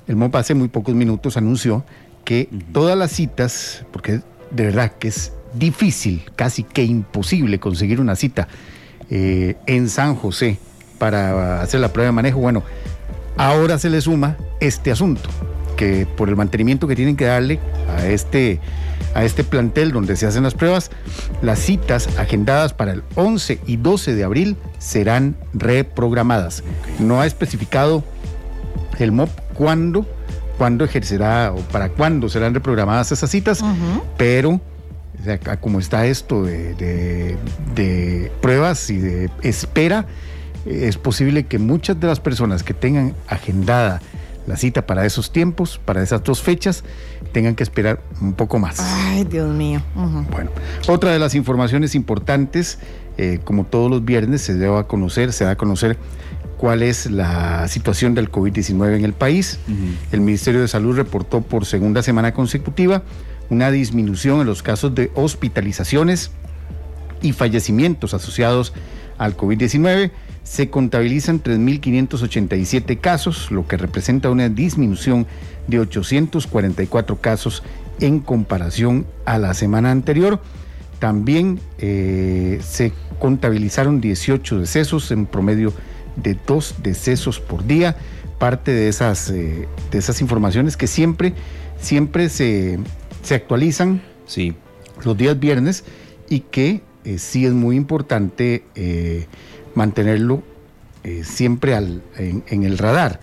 el 0.08 0.16
MOP 0.16 0.36
hace 0.36 0.54
muy 0.54 0.68
pocos 0.68 0.94
minutos 0.94 1.38
anunció 1.38 1.86
que 2.24 2.48
todas 2.72 2.96
las 2.96 3.12
citas, 3.12 3.84
porque 3.92 4.22
de 4.52 4.66
verdad 4.66 4.92
que 5.00 5.08
es 5.08 5.34
difícil, 5.56 6.22
casi 6.36 6.62
que 6.62 6.84
imposible 6.84 7.60
conseguir 7.60 8.00
una 8.00 8.16
cita 8.16 8.48
eh, 9.10 9.56
en 9.66 9.90
San 9.90 10.14
José 10.14 10.60
para 11.00 11.64
hacer 11.64 11.80
la 11.80 11.92
prueba 11.92 12.10
de 12.10 12.12
manejo, 12.12 12.38
bueno, 12.38 12.62
ahora 13.42 13.78
se 13.80 13.90
le 13.90 14.02
suma 14.02 14.38
este 14.60 14.92
asunto, 14.92 15.30
que 15.76 16.06
por 16.06 16.30
el 16.30 16.36
mantenimiento 16.36 16.88
que 16.88 16.96
tienen 16.96 17.16
que 17.16 17.26
darle 17.26 17.60
a 17.98 18.06
este, 18.08 18.60
a 19.16 19.24
este 19.24 19.44
plantel 19.44 19.92
donde 19.92 20.16
se 20.16 20.26
hacen 20.28 20.44
las 20.44 20.54
pruebas, 20.54 20.92
las 21.42 21.60
citas 21.60 22.08
agendadas 22.18 22.74
para 22.74 22.92
el 22.94 23.04
11 23.16 23.60
y 23.66 23.78
12 23.78 24.14
de 24.16 24.24
abril 24.24 24.58
serán 24.80 25.36
reprogramadas. 25.54 26.64
No 27.00 27.20
ha 27.22 27.26
especificado 27.26 28.04
el 29.00 29.12
MOP 29.12 29.30
cuándo, 29.54 30.06
cuándo 30.58 30.86
ejercerá 30.86 31.52
o 31.54 31.58
para 31.62 31.90
cuándo 31.90 32.30
serán 32.30 32.54
reprogramadas 32.54 33.12
esas 33.12 33.30
citas, 33.32 33.64
pero 34.18 34.52
o 35.20 35.24
sea, 35.24 35.36
acá 35.36 35.58
como 35.58 35.80
está 35.80 36.06
esto 36.06 36.44
de, 36.44 36.74
de- 36.76 37.38
de 37.76 38.32
pruebas 38.42 38.90
y 38.90 38.98
de 38.98 39.30
espera, 39.44 40.06
es 40.66 40.98
posible 40.98 41.46
que 41.46 41.60
muchas 41.60 42.00
de 42.00 42.08
las 42.08 42.20
personas 42.20 42.64
que 42.64 42.74
tengan 42.74 43.14
agendada 43.28 44.02
la 44.48 44.58
cita 44.58 44.86
para 44.86 45.06
esos 45.06 45.32
tiempos, 45.32 45.80
para 45.84 46.02
esas 46.02 46.24
dos 46.24 46.42
fechas, 46.42 46.84
tengan 47.32 47.56
que 47.56 47.64
esperar 47.64 48.02
un 48.22 48.34
poco 48.34 48.60
más. 48.60 48.80
Ay, 48.80 49.24
Dios 49.24 49.54
mío. 49.54 49.82
Bueno, 50.32 50.52
otra 50.88 51.12
de 51.12 51.20
las 51.20 51.36
informaciones 51.36 51.96
importantes, 51.96 52.80
eh, 53.18 53.40
como 53.44 53.66
todos 53.66 53.90
los 53.90 54.04
viernes, 54.04 54.42
se 54.42 54.56
debe 54.56 54.78
a 54.78 54.84
conocer, 54.84 55.32
se 55.32 55.46
da 55.46 55.52
a 55.52 55.56
conocer 55.58 55.98
cuál 56.58 56.84
es 56.84 57.10
la 57.10 57.68
situación 57.68 58.14
del 58.14 58.32
COVID-19 58.32 58.96
en 58.96 59.06
el 59.06 59.14
país. 59.14 59.60
El 60.12 60.22
Ministerio 60.22 60.62
de 60.62 60.68
Salud 60.68 60.96
reportó 60.96 61.42
por 61.42 61.66
segunda 61.66 62.04
semana 62.04 62.34
consecutiva 62.34 63.04
una 63.50 63.72
disminución 63.72 64.42
en 64.42 64.48
los 64.48 64.64
casos 64.64 64.94
de 64.96 65.12
hospitalizaciones 65.16 66.32
y 67.22 67.34
fallecimientos 67.34 68.14
asociados 68.14 68.74
al 69.18 69.36
COVID-19. 69.36 70.12
Se 70.44 70.70
contabilizan 70.70 71.42
3.587 71.42 73.00
casos, 73.00 73.52
lo 73.52 73.68
que 73.68 73.78
representa 73.78 74.30
una 74.30 74.50
disminución 74.50 75.28
de 75.68 75.80
844 75.80 77.22
casos 77.22 77.64
en 78.00 78.20
comparación 78.20 79.06
a 79.26 79.38
la 79.38 79.54
semana 79.54 79.92
anterior. 79.92 80.42
También 81.00 81.60
eh, 81.78 82.60
se 82.64 82.94
contabilizaron 83.20 84.02
18 84.02 84.60
decesos 84.60 85.12
en 85.12 85.26
promedio 85.26 85.74
de 86.16 86.38
dos 86.48 86.76
decesos 86.82 87.40
por 87.40 87.66
día. 87.66 87.96
Parte 88.40 88.72
de 88.72 88.88
esas, 88.88 89.30
eh, 89.30 89.68
de 89.92 89.98
esas 89.98 90.22
informaciones 90.22 90.76
que 90.76 90.88
siempre, 90.88 91.34
siempre 91.80 92.30
se, 92.30 92.80
se 93.24 93.36
actualizan 93.36 94.02
Sí, 94.32 94.54
los 95.04 95.18
días 95.18 95.38
viernes 95.38 95.84
y 96.30 96.40
que 96.40 96.82
eh, 97.04 97.18
sí 97.18 97.46
es 97.46 97.52
muy 97.52 97.76
importante 97.76 98.64
mantenerlo 99.76 100.44
eh, 101.04 101.24
siempre 101.24 101.76
al- 101.76 102.02
en, 102.18 102.44
el 102.64 102.78
radar. 102.78 103.20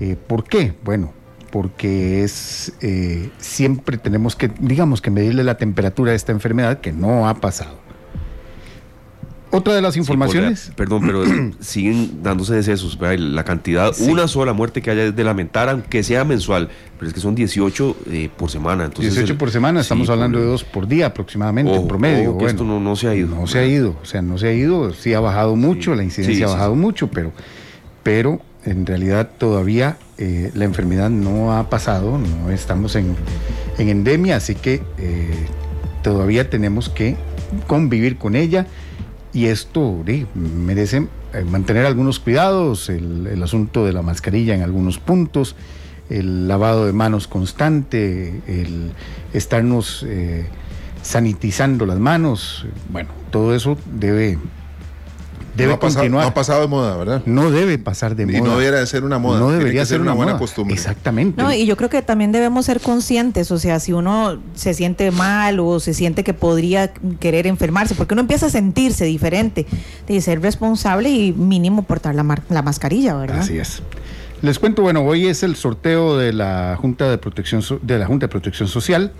Eh, 0.00 0.16
¿Por 0.26 0.44
qué? 0.44 0.74
Bueno, 0.84 1.12
porque 1.50 2.22
es 2.22 2.72
eh, 2.82 3.30
siempre 3.38 3.96
tenemos 3.96 4.36
que, 4.36 4.50
digamos, 4.60 5.00
que 5.00 5.10
medirle 5.10 5.42
la 5.44 5.56
temperatura 5.56 6.12
a 6.12 6.14
esta 6.14 6.32
enfermedad 6.32 6.80
que 6.80 6.92
no 6.92 7.28
ha 7.28 7.34
pasado. 7.34 7.78
Otra 9.56 9.74
de 9.74 9.80
las 9.82 9.94
Sí, 9.94 10.00
informaciones. 10.00 10.66
por 10.66 10.74
perdón, 10.76 11.02
pero 11.06 11.24
siguen 11.60 12.22
dándose 12.22 12.54
decesos. 12.54 12.98
¿verdad? 12.98 13.18
La 13.18 13.44
cantidad, 13.44 13.92
Sí. 13.92 14.04
una 14.10 14.28
sola 14.28 14.52
muerte 14.52 14.82
que 14.82 14.90
haya 14.90 15.04
es 15.04 15.16
de 15.16 15.24
lamentar, 15.24 15.68
aunque 15.68 16.02
sea 16.02 16.24
mensual, 16.24 16.68
pero 16.98 17.08
es 17.08 17.14
que 17.14 17.20
son 17.20 17.34
18 17.34 17.96
eh, 18.10 18.28
por 18.36 18.50
semana. 18.50 18.84
Entonces 18.84 19.14
18 19.14 19.32
el- 19.32 19.38
por 19.38 19.50
semana, 19.50 19.80
estamos 19.80 20.06
sí, 20.08 20.12
hablando 20.12 20.38
de 20.38 20.46
dos 20.46 20.62
por 20.64 20.86
día 20.86 21.06
aproximadamente, 21.06 21.72
en 21.72 21.78
Ojo, 21.78 21.88
promedio. 21.88 22.30
ojo, 22.30 22.38
que 22.40 22.46
esto 22.46 22.64
no- 22.64 22.80
no 22.80 22.96
se 22.96 23.08
ha 23.08 23.14
ido. 23.14 23.34
No 23.34 23.46
se 23.46 23.58
ha 23.60 23.64
ido, 23.66 23.96
o 24.02 24.04
sea, 24.04 24.20
no 24.22 24.36
se 24.38 24.48
ha 24.48 24.52
ido, 24.52 24.92
sí 24.92 25.14
ha 25.14 25.20
bajado 25.20 25.56
mucho, 25.56 25.94
la 25.94 26.04
incidencia 26.04 26.46
ha 26.46 26.50
bajado 26.50 26.74
mucho, 26.74 27.08
pero, 27.08 27.32
pero 28.02 28.40
en 28.64 28.84
realidad 28.84 29.30
todavía 29.38 29.96
eh, 30.18 30.50
la 30.54 30.64
enfermedad 30.64 31.08
no 31.10 31.56
ha 31.56 31.70
pasado, 31.70 32.18
no 32.18 32.50
estamos 32.50 32.96
en, 32.96 33.14
en 33.78 33.88
endemia, 33.88 34.36
así 34.36 34.54
que 34.54 34.82
eh, 34.98 35.30
todavía 36.02 36.50
tenemos 36.50 36.88
que 36.88 37.16
convivir 37.66 38.16
con 38.18 38.34
ella 38.36 38.66
y 39.32 39.46
esto 39.46 40.02
merece 40.34 41.08
eh, 41.32 41.44
mantener 41.44 41.86
algunos 41.86 42.18
cuidados, 42.18 42.88
el, 42.88 43.26
el 43.26 43.42
asunto 43.42 43.84
de 43.84 43.92
la 43.92 44.02
mascarilla 44.02 44.54
en 44.54 44.62
algunos 44.62 44.98
puntos, 44.98 45.56
el 46.08 46.48
lavado 46.48 46.86
de 46.86 46.92
manos 46.92 47.26
constante, 47.26 48.40
el 48.46 48.92
estarnos 49.32 50.04
eh, 50.06 50.46
sanitizando 51.02 51.86
las 51.86 51.98
manos, 51.98 52.66
bueno, 52.90 53.10
todo 53.30 53.54
eso 53.54 53.76
debe, 53.92 54.38
debe 55.56 55.68
no, 55.70 55.74
ha 55.74 55.80
pasado, 55.80 56.00
continuar. 56.02 56.24
no 56.24 56.28
ha 56.28 56.34
pasado 56.34 56.60
de 56.62 56.66
moda, 56.68 56.96
¿verdad? 56.96 57.22
No 57.26 57.50
debe 57.50 57.78
pasar 57.78 58.14
de 58.16 58.22
y 58.24 58.26
moda. 58.26 58.40
no 58.50 58.58
debería 58.58 58.80
de 58.80 58.86
ser 58.86 59.04
una 59.04 59.18
moda. 59.18 59.38
No 59.40 59.46
tiene 59.46 59.58
debería 59.58 59.82
que 59.82 59.86
ser 59.86 60.00
una, 60.00 60.12
buena 60.12 60.32
moda. 60.32 60.38
costumbre. 60.40 60.74
Exactamente. 60.74 61.42
No, 61.42 61.52
y 61.52 61.66
yo 61.66 61.76
creo 61.76 61.88
que 61.90 62.02
también 62.02 62.32
debemos 62.32 62.66
ser 62.66 62.80
conscientes, 62.80 63.50
o 63.50 63.58
sea, 63.58 63.80
si 63.80 63.92
uno 63.92 64.38
se 64.54 64.74
siente 64.74 65.10
mal 65.10 65.58
o 65.60 65.80
se 65.80 65.94
siente 65.94 66.24
que 66.24 66.34
podría 66.34 66.92
querer 67.20 67.46
enfermarse, 67.46 67.94
porque 67.94 68.14
uno 68.14 68.20
empieza 68.22 68.46
a 68.46 68.50
sentirse 68.50 69.04
diferente, 69.04 69.66
de 70.06 70.20
ser 70.20 70.40
responsable 70.42 71.10
y 71.10 71.32
mínimo 71.32 71.82
portar 71.84 72.14
la, 72.14 72.22
mar- 72.22 72.42
la 72.50 72.62
mascarilla, 72.62 73.14
¿verdad? 73.16 73.38
Así 73.40 73.58
es. 73.58 73.82
Les 74.42 74.58
cuento, 74.58 74.82
bueno, 74.82 75.02
hoy 75.02 75.26
es 75.26 75.42
el 75.42 75.56
sorteo 75.56 76.18
de 76.18 76.32
la 76.34 76.76
Junta 76.78 77.08
de 77.10 77.16
Protección 77.18 77.62
So- 77.62 77.78
de 77.82 77.98
la 77.98 78.06
Junta 78.06 78.26
de 78.26 78.28
Protección 78.30 78.68
Social. 78.68 79.12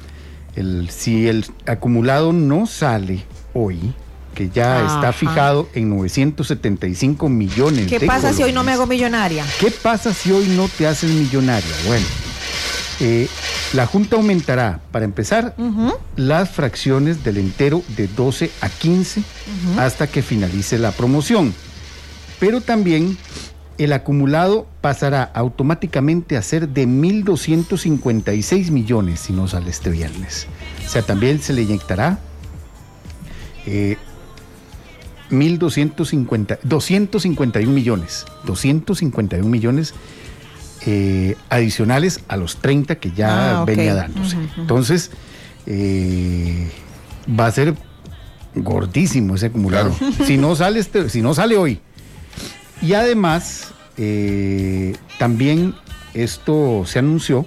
El, 0.55 0.89
si 0.91 1.27
el 1.29 1.45
acumulado 1.67 2.33
no 2.33 2.67
sale 2.67 3.25
hoy, 3.55 3.79
que 4.37 4.51
ya 4.51 4.85
Ajá. 4.85 4.95
está 4.95 5.13
fijado 5.13 5.69
en 5.75 5.89
975 5.89 7.29
millones 7.31 7.87
¿Qué 7.89 7.99
de 7.99 8.07
pasa 8.07 8.35
si 8.35 8.43
hoy 8.43 8.53
no 8.53 8.63
me 8.63 8.73
hago 8.73 8.87
millonaria? 8.87 9.45
¿Qué 9.59 9.71
pasa 9.71 10.13
si 10.13 10.31
hoy 10.31 10.47
no 10.49 10.69
te 10.69 10.87
haces 10.87 11.11
millonaria? 11.11 11.75
Bueno, 11.87 12.07
eh, 13.01 13.29
la 13.73 13.87
Junta 13.87 14.17
aumentará, 14.17 14.81
para 14.93 15.07
empezar, 15.07 15.57
las 16.17 16.51
fracciones 16.51 17.25
del 17.25 17.39
entero 17.39 17.83
de 17.97 18.09
12 18.09 18.51
a 18.61 18.69
15 18.69 19.23
hasta 19.79 20.07
que 20.07 20.23
finalice 20.23 20.79
la 20.79 20.93
promoción. 20.93 21.55
Pero 22.39 22.61
también 22.61 23.17
el 23.79 23.95
acumulado 23.95 24.67
pasará 24.83 25.23
automáticamente 25.23 26.37
a 26.37 26.43
ser 26.43 26.69
de 26.69 26.87
1.256 26.87 28.71
millones 28.71 29.21
si 29.21 29.33
no 29.33 29.49
sale 29.49 29.71
este 29.71 29.89
viernes. 29.89 30.47
O 30.87 30.89
sea, 30.91 31.01
también 31.01 31.41
se 31.41 31.55
le 31.55 31.63
inyectará 31.63 32.19
eh, 33.67 33.97
1.250, 35.31 36.59
251 36.63 37.73
millones, 37.73 38.27
251 38.45 39.49
millones 39.49 39.95
eh, 40.87 41.37
adicionales 41.49 42.21
a 42.29 42.37
los 42.37 42.57
30 42.59 42.97
que 42.97 43.11
ya 43.13 43.63
Ah, 43.63 43.65
venía 43.65 43.95
dándose. 43.95 44.37
Entonces, 44.57 45.11
eh, 45.67 46.71
va 47.29 47.47
a 47.47 47.51
ser 47.51 47.75
gordísimo 48.55 49.35
ese 49.35 49.47
acumulado. 49.47 49.95
Si 50.25 50.37
no 50.37 50.55
sale 50.55 50.81
este, 50.81 51.09
si 51.09 51.23
no 51.23 51.35
sale 51.35 51.57
hoy. 51.57 51.81
Y 52.83 52.93
además, 52.95 53.73
eh, 53.97 54.95
también 55.19 55.75
esto 56.15 56.85
se 56.87 56.99
anunció, 56.99 57.47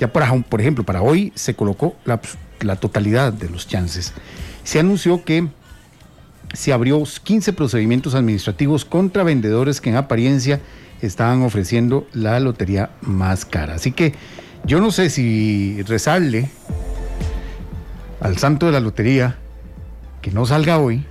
ya 0.00 0.12
para, 0.12 0.32
por 0.42 0.60
ejemplo, 0.60 0.84
para 0.84 1.02
hoy 1.02 1.32
se 1.34 1.54
colocó 1.54 1.96
la, 2.04 2.20
la 2.60 2.76
totalidad 2.76 3.32
de 3.32 3.48
los 3.48 3.68
chances. 3.68 4.12
Se 4.64 4.80
anunció 4.80 5.24
que 5.24 5.48
se 6.52 6.72
abrió 6.72 7.02
15 7.02 7.52
procedimientos 7.52 8.14
administrativos 8.14 8.84
contra 8.84 9.22
vendedores 9.22 9.80
que 9.80 9.90
en 9.90 9.96
apariencia 9.96 10.60
estaban 11.00 11.42
ofreciendo 11.42 12.06
la 12.12 12.38
lotería 12.40 12.90
más 13.00 13.44
cara. 13.44 13.74
Así 13.74 13.92
que 13.92 14.14
yo 14.64 14.80
no 14.80 14.90
sé 14.90 15.10
si 15.10 15.82
rezarle 15.82 16.48
al 18.20 18.38
santo 18.38 18.66
de 18.66 18.72
la 18.72 18.80
lotería 18.80 19.36
que 20.20 20.30
no 20.30 20.46
salga 20.46 20.78
hoy, 20.78 21.04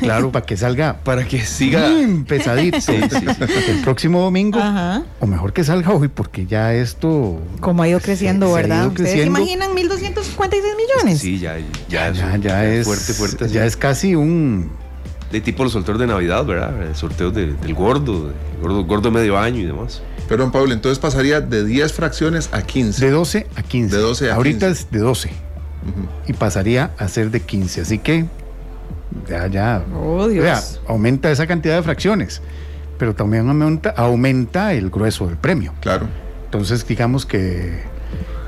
claro, 0.00 0.32
para 0.32 0.44
que 0.46 0.56
salga 0.56 0.98
Para 1.04 1.26
que 1.26 1.40
siga. 1.44 1.88
bien 1.88 2.24
pesadito 2.24 2.80
Sí, 2.80 2.92
sí, 3.10 3.18
sí. 3.20 3.70
el 3.70 3.80
próximo 3.82 4.20
domingo, 4.22 4.58
Ajá. 4.58 5.04
o 5.20 5.26
mejor 5.26 5.52
que 5.52 5.64
salga 5.64 5.92
hoy, 5.92 6.08
porque 6.08 6.46
ya 6.46 6.74
esto 6.74 7.40
Como 7.60 7.82
ha 7.82 7.88
ido 7.88 8.00
creciendo, 8.00 8.46
se- 8.46 8.52
se 8.54 8.56
¿verdad? 8.62 8.78
ido 8.82 8.88
¿Ustedes 8.88 9.10
se 9.12 9.26
imaginan 9.26 9.70
1.256 9.72 10.62
millones? 10.76 11.18
Sí, 11.20 11.38
ya, 11.38 11.56
ya, 11.58 11.64
ya, 11.88 12.08
eso, 12.08 12.36
ya 12.42 12.64
es 12.66 12.86
fuerte, 12.86 13.12
fuerte. 13.12 13.48
ya 13.48 13.62
sí. 13.62 13.66
es 13.68 13.76
casi 13.76 14.14
un 14.14 14.70
de 15.30 15.40
tipo 15.42 15.62
los 15.62 15.72
sorteos 15.74 15.98
de 15.98 16.06
Navidad, 16.06 16.44
¿verdad? 16.46 16.82
El 16.82 16.96
sorteo 16.96 17.30
de- 17.30 17.52
del 17.52 17.74
gordo, 17.74 18.28
del 18.28 18.34
gordo, 18.62 18.84
gordo 18.84 19.10
de 19.10 19.18
medio 19.18 19.38
año 19.38 19.58
y 19.60 19.66
demás. 19.66 20.00
Pero, 20.26 20.42
don 20.42 20.52
Pablo, 20.52 20.72
entonces 20.74 20.98
pasaría 20.98 21.40
de 21.40 21.64
10 21.64 21.92
fracciones 21.92 22.48
a 22.52 22.62
15. 22.62 23.04
de 23.04 23.10
12 23.10 23.46
a 23.56 23.62
15. 23.62 23.94
De 23.96 24.02
12 24.02 24.30
a 24.30 24.34
Ahorita 24.34 24.66
15. 24.66 24.82
es 24.82 24.90
de 24.90 24.98
12 24.98 25.28
Ujú. 25.28 26.08
y 26.28 26.32
pasaría 26.34 26.90
a 26.98 27.08
ser 27.08 27.30
de 27.30 27.40
15, 27.40 27.80
así 27.82 27.98
que 27.98 28.24
ya 29.28 29.46
ya 29.46 29.82
Oh, 29.94 30.28
Dios. 30.28 30.44
vea, 30.44 30.60
aumenta 30.86 31.30
esa 31.30 31.46
cantidad 31.46 31.76
de 31.76 31.82
fracciones, 31.82 32.42
pero 32.98 33.14
también 33.14 33.48
aumenta 33.48 33.90
aumenta 33.96 34.72
el 34.74 34.90
grueso 34.90 35.26
del 35.26 35.36
premio. 35.36 35.72
Claro. 35.80 36.06
Entonces, 36.44 36.86
digamos 36.86 37.26
que, 37.26 37.80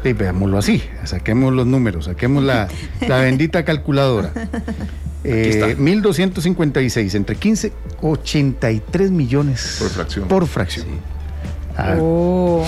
veámoslo 0.02 0.59
así, 0.59 0.83
saquemos 1.04 1.52
los 1.52 1.66
números, 1.66 2.06
saquemos 2.06 2.42
la, 2.44 2.68
la 3.06 3.18
bendita 3.18 3.64
calculadora. 3.64 4.33
Eh, 5.22 5.50
está. 5.50 5.66
1256 5.78 7.14
entre 7.14 7.37
15, 7.37 7.72
83 8.00 9.11
millones 9.11 9.76
Por 9.78 9.90
fracción. 9.90 10.28
Por 10.28 10.46
fracción. 10.46 10.87
Ah, 11.76 11.96
Oh. 12.00 12.64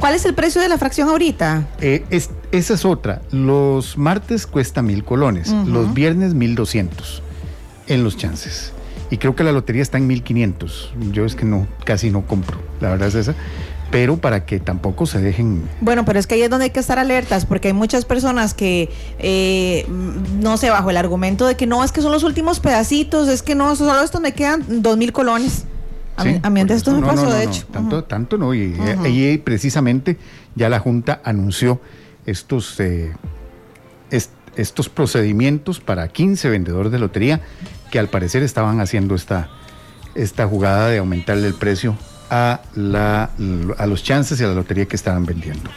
¿Cuál 0.00 0.14
es 0.14 0.24
el 0.24 0.34
precio 0.34 0.62
de 0.62 0.68
la 0.70 0.78
fracción 0.78 1.10
ahorita? 1.10 1.66
eh, 1.82 2.02
es- 2.08 2.30
esa 2.56 2.74
es 2.74 2.84
otra. 2.84 3.20
Los 3.32 3.98
martes 3.98 4.46
cuesta 4.46 4.82
mil 4.82 5.04
colones, 5.04 5.50
los 5.66 5.92
viernes 5.92 6.34
1200 6.34 7.22
en 7.88 8.04
los 8.04 8.16
chances. 8.16 8.72
Y 9.10 9.18
creo 9.18 9.34
que 9.36 9.44
la 9.44 9.52
lotería 9.52 9.82
está 9.82 9.98
en 9.98 10.06
1500. 10.06 10.94
Yo 11.12 11.24
es 11.24 11.34
que 11.34 11.44
no, 11.44 11.66
casi 11.84 12.10
no 12.10 12.22
compro, 12.26 12.58
la 12.80 12.90
verdad 12.90 13.08
es 13.08 13.14
esa. 13.14 13.34
Pero 13.90 14.16
para 14.16 14.44
que 14.44 14.58
tampoco 14.58 15.06
se 15.06 15.20
dejen 15.20 15.62
Bueno, 15.80 16.04
pero 16.04 16.18
es 16.18 16.26
que 16.26 16.34
ahí 16.34 16.42
es 16.42 16.50
donde 16.50 16.64
hay 16.64 16.70
que 16.70 16.80
estar 16.80 16.98
alertas, 16.98 17.44
porque 17.46 17.68
hay 17.68 17.74
muchas 17.74 18.04
personas 18.04 18.54
que, 18.54 18.90
eh, 19.18 19.86
no 20.40 20.56
sé, 20.56 20.70
bajo 20.70 20.90
el 20.90 20.96
argumento 20.96 21.46
de 21.46 21.56
que 21.56 21.66
no, 21.66 21.84
es 21.84 21.92
que 21.92 22.00
son 22.00 22.10
los 22.10 22.24
últimos 22.24 22.60
pedacitos, 22.60 23.28
es 23.28 23.42
que 23.42 23.54
no, 23.54 23.76
solo 23.76 24.00
esto 24.02 24.20
me 24.20 24.32
quedan 24.32 24.64
dos 24.82 24.96
mil 24.96 25.12
colones. 25.12 25.64
A, 26.16 26.24
mí, 26.24 26.34
Sí, 26.34 26.40
a 26.42 26.50
mí 26.50 26.60
antes 26.60 26.78
esto 26.78 26.92
me. 26.92 27.00
No, 27.00 27.08
pasó, 27.08 27.24
no, 27.24 27.30
no, 27.30 27.34
de 27.36 27.44
no, 27.44 27.50
hecho. 27.50 27.66
Tanto, 27.72 28.04
tanto 28.04 28.38
no. 28.38 28.54
Y, 28.54 28.72
Ujú. 28.72 29.06
y 29.06 29.38
precisamente 29.38 30.16
ya 30.54 30.68
la 30.68 30.78
Junta 30.78 31.20
anunció 31.24 31.80
estos, 32.26 32.78
eh, 32.80 33.12
est- 34.10 34.30
estos 34.56 34.88
procedimientos 34.88 35.80
para 35.80 36.08
15 36.08 36.48
vendedores 36.48 36.92
de 36.92 36.98
lotería 36.98 37.40
que 37.90 37.98
al 37.98 38.08
parecer 38.08 38.42
estaban 38.42 38.80
haciendo 38.80 39.14
esta, 39.14 39.48
esta 40.14 40.46
jugada 40.46 40.88
de 40.88 40.98
aumentarle 40.98 41.46
el 41.48 41.54
precio 41.54 41.96
a, 42.30 42.60
la, 42.74 43.30
a 43.78 43.86
los 43.86 44.02
chances 44.02 44.40
y 44.40 44.44
a 44.44 44.48
la 44.48 44.54
lotería 44.54 44.86
que 44.86 44.96
estaban 44.96 45.26
vendiendo. 45.26 45.70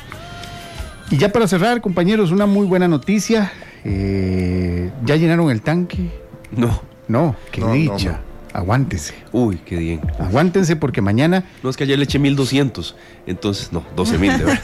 Y 1.10 1.18
ya 1.18 1.30
para 1.32 1.48
cerrar, 1.48 1.82
compañeros, 1.82 2.32
una 2.32 2.46
muy 2.46 2.66
buena 2.68 2.88
noticia. 2.88 3.52
Eh, 3.84 4.92
¿Ya 5.06 5.16
llenaron 5.16 5.50
el 5.50 5.62
tanque? 5.62 6.12
No. 6.52 6.82
No, 7.08 7.36
qué 7.52 7.62
No, 7.62 7.68
no, 7.68 7.74
dicha. 7.74 8.20
No. 8.58 8.62
Aguántese. 8.62 9.14
Uy, 9.32 9.60
qué 9.66 9.78
bien. 9.78 10.02
Aguántense 10.20 10.76
porque 10.76 11.02
mañana 11.02 11.44
No, 11.64 11.70
es 11.70 11.78
que 11.78 11.84
ayer 11.84 11.98
le 11.98 12.06
eché 12.06 12.20
1200. 12.20 12.96
Entonces, 13.26 13.72
no, 13.72 13.84
12000, 13.96 14.38
de 14.38 14.44
verdad. 14.44 14.62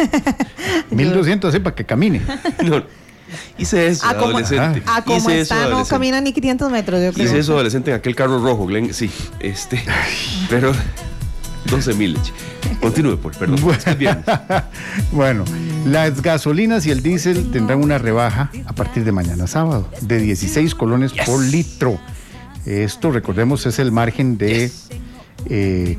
1200 0.91 1.49
así 1.53 1.59
para 1.59 1.75
que 1.75 1.85
camine. 1.85 2.21
No, 2.63 2.83
hice 3.57 3.87
eso, 3.87 4.05
Ah, 4.07 4.13
como- 4.15 4.27
adolescente. 4.37 4.83
Ah, 4.85 5.01
como 5.03 5.17
hice 5.17 5.41
está, 5.41 5.55
no 5.55 5.61
adolescente. 5.61 5.89
camina 5.89 6.21
ni 6.21 6.33
500 6.33 6.71
metros, 6.71 7.01
yo 7.03 7.13
creo. 7.13 7.25
Hice 7.25 7.39
eso 7.39 7.53
adolescente 7.53 7.91
en 7.91 7.97
aquel 7.97 8.15
carro 8.15 8.39
rojo, 8.43 8.65
Glenn. 8.67 8.93
Sí, 8.93 9.09
este. 9.39 9.83
Pero 10.49 10.71
12 11.69 11.93
mil. 11.93 12.17
Continúe, 12.81 13.17
por 13.17 13.35
perdón. 13.37 13.57
Es 13.71 13.83
que 13.83 13.91
es 13.91 13.97
viernes. 13.97 14.25
bueno, 15.11 15.45
las 15.85 16.21
gasolinas 16.21 16.85
y 16.85 16.91
el 16.91 17.01
diésel 17.01 17.49
tendrán 17.51 17.81
una 17.83 17.97
rebaja 17.97 18.51
a 18.65 18.73
partir 18.73 19.03
de 19.03 19.11
mañana 19.11 19.47
sábado 19.47 19.87
de 20.01 20.19
16 20.19 20.75
colones 20.75 21.13
por 21.25 21.41
litro. 21.43 21.99
Esto, 22.65 23.11
recordemos, 23.11 23.65
es 23.65 23.79
el 23.79 23.91
margen 23.91 24.37
de 24.37 24.71
eh, 25.49 25.97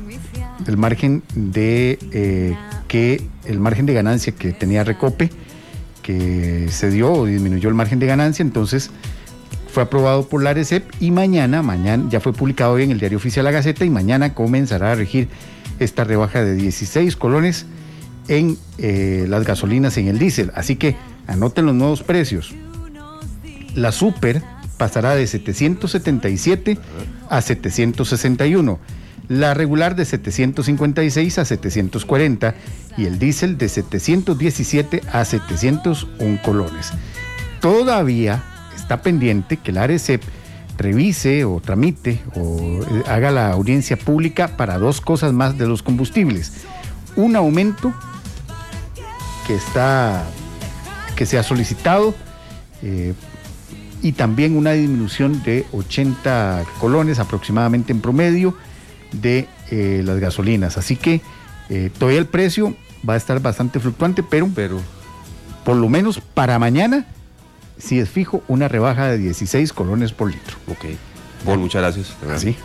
el 0.67 0.77
margen 0.77 1.23
de 1.35 1.99
eh, 2.11 2.55
que 2.87 3.21
el 3.45 3.59
margen 3.59 3.85
de 3.85 3.93
ganancia 3.93 4.33
que 4.33 4.53
tenía 4.53 4.83
Recope, 4.83 5.29
que 6.01 6.67
se 6.69 6.89
dio 6.89 7.11
o 7.11 7.25
disminuyó 7.25 7.69
el 7.69 7.75
margen 7.75 7.99
de 7.99 8.07
ganancia, 8.07 8.43
entonces 8.43 8.89
fue 9.71 9.83
aprobado 9.83 10.27
por 10.27 10.41
la 10.41 10.51
ARECEP 10.51 10.85
y 10.99 11.11
mañana, 11.11 11.61
mañana 11.61 12.05
ya 12.09 12.19
fue 12.19 12.33
publicado 12.33 12.73
hoy 12.73 12.83
en 12.83 12.91
el 12.91 12.99
diario 12.99 13.17
oficial 13.17 13.43
La 13.43 13.51
Gaceta 13.51 13.83
y 13.83 13.89
mañana 13.89 14.33
comenzará 14.33 14.93
a 14.93 14.95
regir 14.95 15.27
esta 15.79 16.05
rebaja 16.05 16.43
de 16.43 16.55
16 16.55 17.15
colones 17.17 17.65
en 18.27 18.57
eh, 18.77 19.25
las 19.27 19.43
gasolinas 19.43 19.97
en 19.97 20.07
el 20.07 20.17
diésel. 20.17 20.51
Así 20.55 20.77
que 20.77 20.95
anoten 21.27 21.65
los 21.65 21.75
nuevos 21.75 22.03
precios. 22.03 22.53
La 23.75 23.91
super 23.91 24.41
pasará 24.77 25.15
de 25.15 25.27
777 25.27 26.77
a 27.29 27.41
761. 27.41 28.79
La 29.27 29.53
regular 29.53 29.95
de 29.95 30.05
756 30.05 31.39
a 31.39 31.45
740 31.45 32.55
y 32.97 33.05
el 33.05 33.17
diésel 33.17 33.57
de 33.57 33.69
717 33.69 35.01
a 35.11 35.25
701 35.25 36.41
colones. 36.43 36.91
Todavía 37.59 38.43
está 38.75 39.01
pendiente 39.01 39.57
que 39.57 39.71
la 39.71 39.83
ARECEP 39.83 40.21
revise 40.77 41.45
o 41.45 41.59
tramite 41.61 42.21
o 42.35 42.81
eh, 42.81 43.03
haga 43.07 43.31
la 43.31 43.51
audiencia 43.51 43.97
pública 43.97 44.57
para 44.57 44.77
dos 44.77 45.01
cosas 45.01 45.33
más 45.33 45.57
de 45.57 45.67
los 45.67 45.81
combustibles. 45.81 46.65
Un 47.15 47.35
aumento 47.35 47.93
que 49.47 49.55
está 49.55 50.23
que 51.15 51.25
se 51.25 51.37
ha 51.37 51.43
solicitado 51.43 52.13
eh, 52.81 53.13
y 54.01 54.11
también 54.13 54.55
una 54.57 54.71
disminución 54.71 55.41
de 55.43 55.65
80 55.73 56.63
colones 56.79 57.19
aproximadamente 57.19 57.91
en 57.91 58.01
promedio 58.01 58.55
de 59.11 59.47
eh, 59.71 60.01
las 60.05 60.19
gasolinas. 60.19 60.77
Así 60.77 60.95
que 60.95 61.21
eh, 61.69 61.89
todavía 61.97 62.19
el 62.19 62.27
precio 62.27 62.75
va 63.07 63.13
a 63.13 63.17
estar 63.17 63.39
bastante 63.41 63.79
fluctuante, 63.79 64.23
pero, 64.23 64.49
Pero 64.53 64.79
por 65.63 65.75
lo 65.77 65.89
menos 65.89 66.19
para 66.19 66.59
mañana, 66.59 67.05
si 67.77 67.99
es 67.99 68.09
fijo, 68.09 68.43
una 68.47 68.67
rebaja 68.67 69.07
de 69.07 69.17
16 69.17 69.73
colones 69.73 70.11
por 70.11 70.29
litro. 70.31 70.55
Ok. 70.67 70.85
Bueno, 71.43 71.61
muchas 71.61 71.81
gracias. 71.81 72.15
Así. 72.31 72.55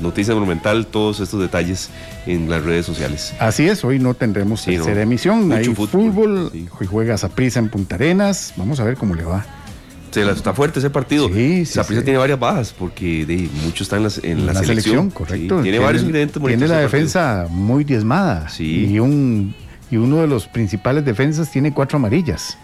Noticia 0.00 0.34
Monumental, 0.34 0.86
todos 0.88 1.20
estos 1.20 1.40
detalles 1.40 1.90
en 2.26 2.50
las 2.50 2.64
redes 2.64 2.84
sociales. 2.84 3.32
Así 3.38 3.68
es, 3.68 3.84
hoy 3.84 4.00
no 4.00 4.14
tendremos 4.14 4.62
Sí, 4.62 4.72
tercera 4.72 4.96
no. 4.96 5.00
emisión. 5.02 5.46
Mucho 5.48 5.56
Hay 5.56 5.64
fútbol, 5.66 5.88
fútbol, 6.12 6.50
sí. 6.52 6.68
hoy 6.80 6.86
juega 6.88 7.16
Saprissa 7.16 7.60
en 7.60 7.68
Punta 7.68 7.94
Arenas. 7.94 8.54
Vamos 8.56 8.80
a 8.80 8.84
ver 8.84 8.96
cómo 8.96 9.14
le 9.14 9.22
va. 9.22 9.46
Se 10.10 10.24
la- 10.24 10.32
está 10.32 10.54
fuerte 10.54 10.78
ese 10.78 10.90
partido. 10.90 11.28
Sí, 11.28 11.64
sí, 11.66 11.78
sí. 11.86 11.94
tiene 12.02 12.18
varias 12.18 12.38
bajas 12.38 12.74
porque 12.76 13.24
de, 13.26 13.48
muchos 13.64 13.82
están 13.82 13.98
en, 13.98 14.04
las- 14.04 14.18
en 14.24 14.46
la, 14.46 14.52
la 14.54 14.62
selección. 14.64 15.10
correcto. 15.10 15.58
Sí, 15.58 15.62
tiene, 15.64 15.78
varios 15.78 16.02
ingredientes 16.04 16.42
Tiene 16.42 16.56
la 16.68 16.74
partido. 16.74 16.80
defensa 16.82 17.46
muy 17.50 17.84
diezmada. 17.84 18.48
Sí. 18.48 18.86
Y, 18.90 18.98
un, 19.00 19.54
y 19.90 19.96
uno 19.96 20.16
de 20.18 20.26
los 20.26 20.46
principales 20.46 21.04
defensas 21.04 21.50
tiene 21.50 21.72
cuatro 21.72 21.96
amarillas. 21.96 22.56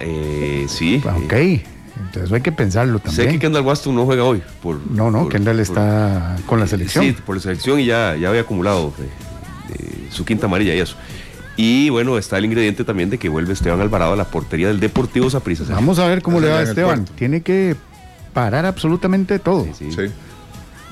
Eh, 0.00 0.66
sí. 0.68 1.02
Ok. 1.04 1.32
eh, 1.32 1.64
Entonces 2.06 2.32
hay 2.32 2.40
que 2.40 2.52
pensarlo 2.52 2.98
sé 2.98 3.04
que 3.04 3.16
también. 3.16 3.38
Kendall 3.40 3.62
Waston 3.64 3.94
no 3.94 4.04
juega 4.04 4.24
hoy. 4.24 4.42
Por, 4.62 4.78
No, 4.90 5.10
no, 5.10 5.22
por- 5.22 5.32
Kendall 5.32 5.56
por- 5.56 5.62
está 5.62 6.36
con 6.46 6.58
la 6.60 6.66
selección. 6.66 7.04
Sí, 7.04 7.12
por 7.24 7.36
la 7.36 7.42
selección 7.42 7.78
y 7.80 7.86
ya, 7.86 8.16
ya 8.16 8.28
había 8.28 8.40
acumulado 8.42 8.92
eh, 8.98 9.74
eh, 9.78 10.06
su 10.10 10.24
quinta 10.24 10.46
amarilla 10.46 10.74
y 10.74 10.80
eso. 10.80 10.96
Y 11.56 11.88
bueno, 11.90 12.18
está 12.18 12.38
el 12.38 12.44
ingrediente 12.46 12.84
también 12.84 13.10
de 13.10 13.18
que 13.18 13.28
vuelve 13.28 13.52
Esteban 13.52 13.80
Alvarado 13.80 14.14
a 14.14 14.16
la 14.16 14.24
portería 14.24 14.68
del 14.68 14.80
Deportivo 14.80 15.30
Saprissa. 15.30 15.64
Vamos 15.68 15.98
a 15.98 16.06
ver 16.08 16.20
cómo 16.22 16.40
le 16.40 16.48
va 16.48 16.58
a 16.58 16.62
Esteban. 16.62 17.04
Tiene 17.04 17.42
que 17.42 17.76
parar 18.32 18.66
absolutamente 18.66 19.38
todo. 19.38 19.64
Sí, 19.64 19.72
sí. 19.78 19.92
Sí, 19.92 20.12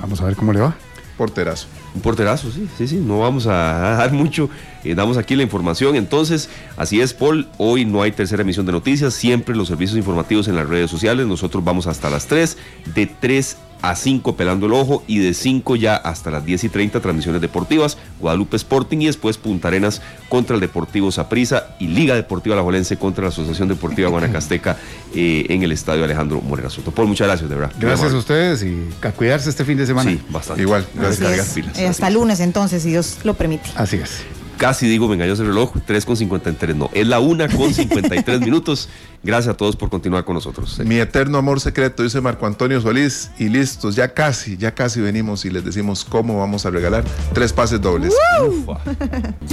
Vamos 0.00 0.20
a 0.20 0.24
ver 0.24 0.36
cómo 0.36 0.52
le 0.52 0.60
va. 0.60 0.74
porterazo. 1.16 1.66
Un 1.94 2.00
porterazo, 2.00 2.50
sí, 2.50 2.68
sí, 2.78 2.88
sí, 2.88 2.96
no 2.96 3.18
vamos 3.18 3.46
a 3.46 3.50
dar 3.98 4.12
mucho, 4.12 4.48
eh, 4.82 4.94
damos 4.94 5.16
aquí 5.18 5.36
la 5.36 5.42
información. 5.42 5.94
Entonces, 5.94 6.48
así 6.76 7.00
es, 7.00 7.12
Paul, 7.12 7.48
hoy 7.58 7.84
no 7.84 8.00
hay 8.02 8.12
tercera 8.12 8.42
emisión 8.42 8.64
de 8.64 8.72
noticias, 8.72 9.12
siempre 9.12 9.54
los 9.54 9.68
servicios 9.68 9.98
informativos 9.98 10.48
en 10.48 10.56
las 10.56 10.66
redes 10.68 10.90
sociales, 10.90 11.26
nosotros 11.26 11.62
vamos 11.62 11.86
hasta 11.86 12.08
las 12.08 12.26
3, 12.28 12.56
de 12.94 13.06
3 13.06 13.56
a 13.82 13.96
5 13.96 14.36
pelando 14.36 14.66
el 14.66 14.72
ojo 14.72 15.02
y 15.06 15.18
de 15.18 15.34
5 15.34 15.76
ya 15.76 15.96
hasta 15.96 16.30
las 16.30 16.44
10 16.44 16.64
y 16.64 16.68
30 16.68 17.00
transmisiones 17.00 17.40
deportivas, 17.42 17.98
Guadalupe 18.20 18.56
Sporting 18.56 18.98
y 19.00 19.06
después 19.06 19.36
Punta 19.38 19.68
Arenas 19.68 20.00
contra 20.28 20.54
el 20.54 20.60
Deportivo 20.60 21.10
Saprissa 21.12 21.74
y 21.80 21.88
Liga 21.88 22.14
Deportiva 22.14 22.54
La 22.56 22.62
Jolense 22.62 22.96
contra 22.96 23.22
la 23.24 23.28
Asociación 23.30 23.68
Deportiva 23.68 24.08
Guanacasteca 24.10 24.76
eh, 25.14 25.46
en 25.48 25.62
el 25.62 25.72
Estadio 25.72 26.04
Alejandro 26.04 26.40
Morera 26.40 26.70
Soto. 26.70 26.92
Paul, 26.92 27.08
muchas 27.08 27.26
gracias, 27.26 27.50
de 27.50 27.56
verdad. 27.56 27.72
Gracias 27.78 28.12
a 28.12 28.16
ustedes 28.16 28.62
y 28.62 28.88
a 29.02 29.12
cuidarse 29.12 29.50
este 29.50 29.64
fin 29.64 29.76
de 29.76 29.86
semana. 29.86 30.10
Sí, 30.10 30.20
bastante. 30.30 30.62
Igual, 30.62 30.86
gracias. 30.94 31.28
Así 31.28 31.40
es. 31.40 31.48
pilas, 31.54 31.68
Eh, 31.78 31.80
así 31.82 31.84
hasta 31.90 32.08
es. 32.08 32.14
lunes 32.14 32.40
entonces, 32.40 32.82
si 32.82 32.90
Dios 32.90 33.18
lo 33.24 33.34
permite. 33.34 33.68
Así 33.74 33.96
es. 33.96 34.22
Casi 34.62 34.86
digo, 34.86 35.08
me 35.08 35.14
engañó 35.14 35.32
ese 35.32 35.42
reloj, 35.42 35.72
3 35.84 36.04
con 36.04 36.16
53, 36.16 36.76
no, 36.76 36.88
es 36.94 37.04
la 37.04 37.18
1 37.18 37.48
con 37.56 37.74
53 37.74 38.40
minutos. 38.44 38.88
Gracias 39.24 39.52
a 39.54 39.56
todos 39.56 39.74
por 39.74 39.90
continuar 39.90 40.24
con 40.24 40.36
nosotros. 40.36 40.78
Mi 40.84 41.00
eterno 41.00 41.36
amor 41.36 41.58
secreto, 41.58 42.04
dice 42.04 42.20
Marco 42.20 42.46
Antonio 42.46 42.80
Solís. 42.80 43.32
Y 43.40 43.48
listos, 43.48 43.96
ya 43.96 44.14
casi, 44.14 44.56
ya 44.56 44.72
casi 44.72 45.00
venimos 45.00 45.44
y 45.44 45.50
les 45.50 45.64
decimos 45.64 46.04
cómo 46.04 46.38
vamos 46.38 46.64
a 46.64 46.70
regalar 46.70 47.02
tres 47.32 47.52
pases 47.52 47.80
dobles. 47.80 48.14
Ufa. 48.46 48.78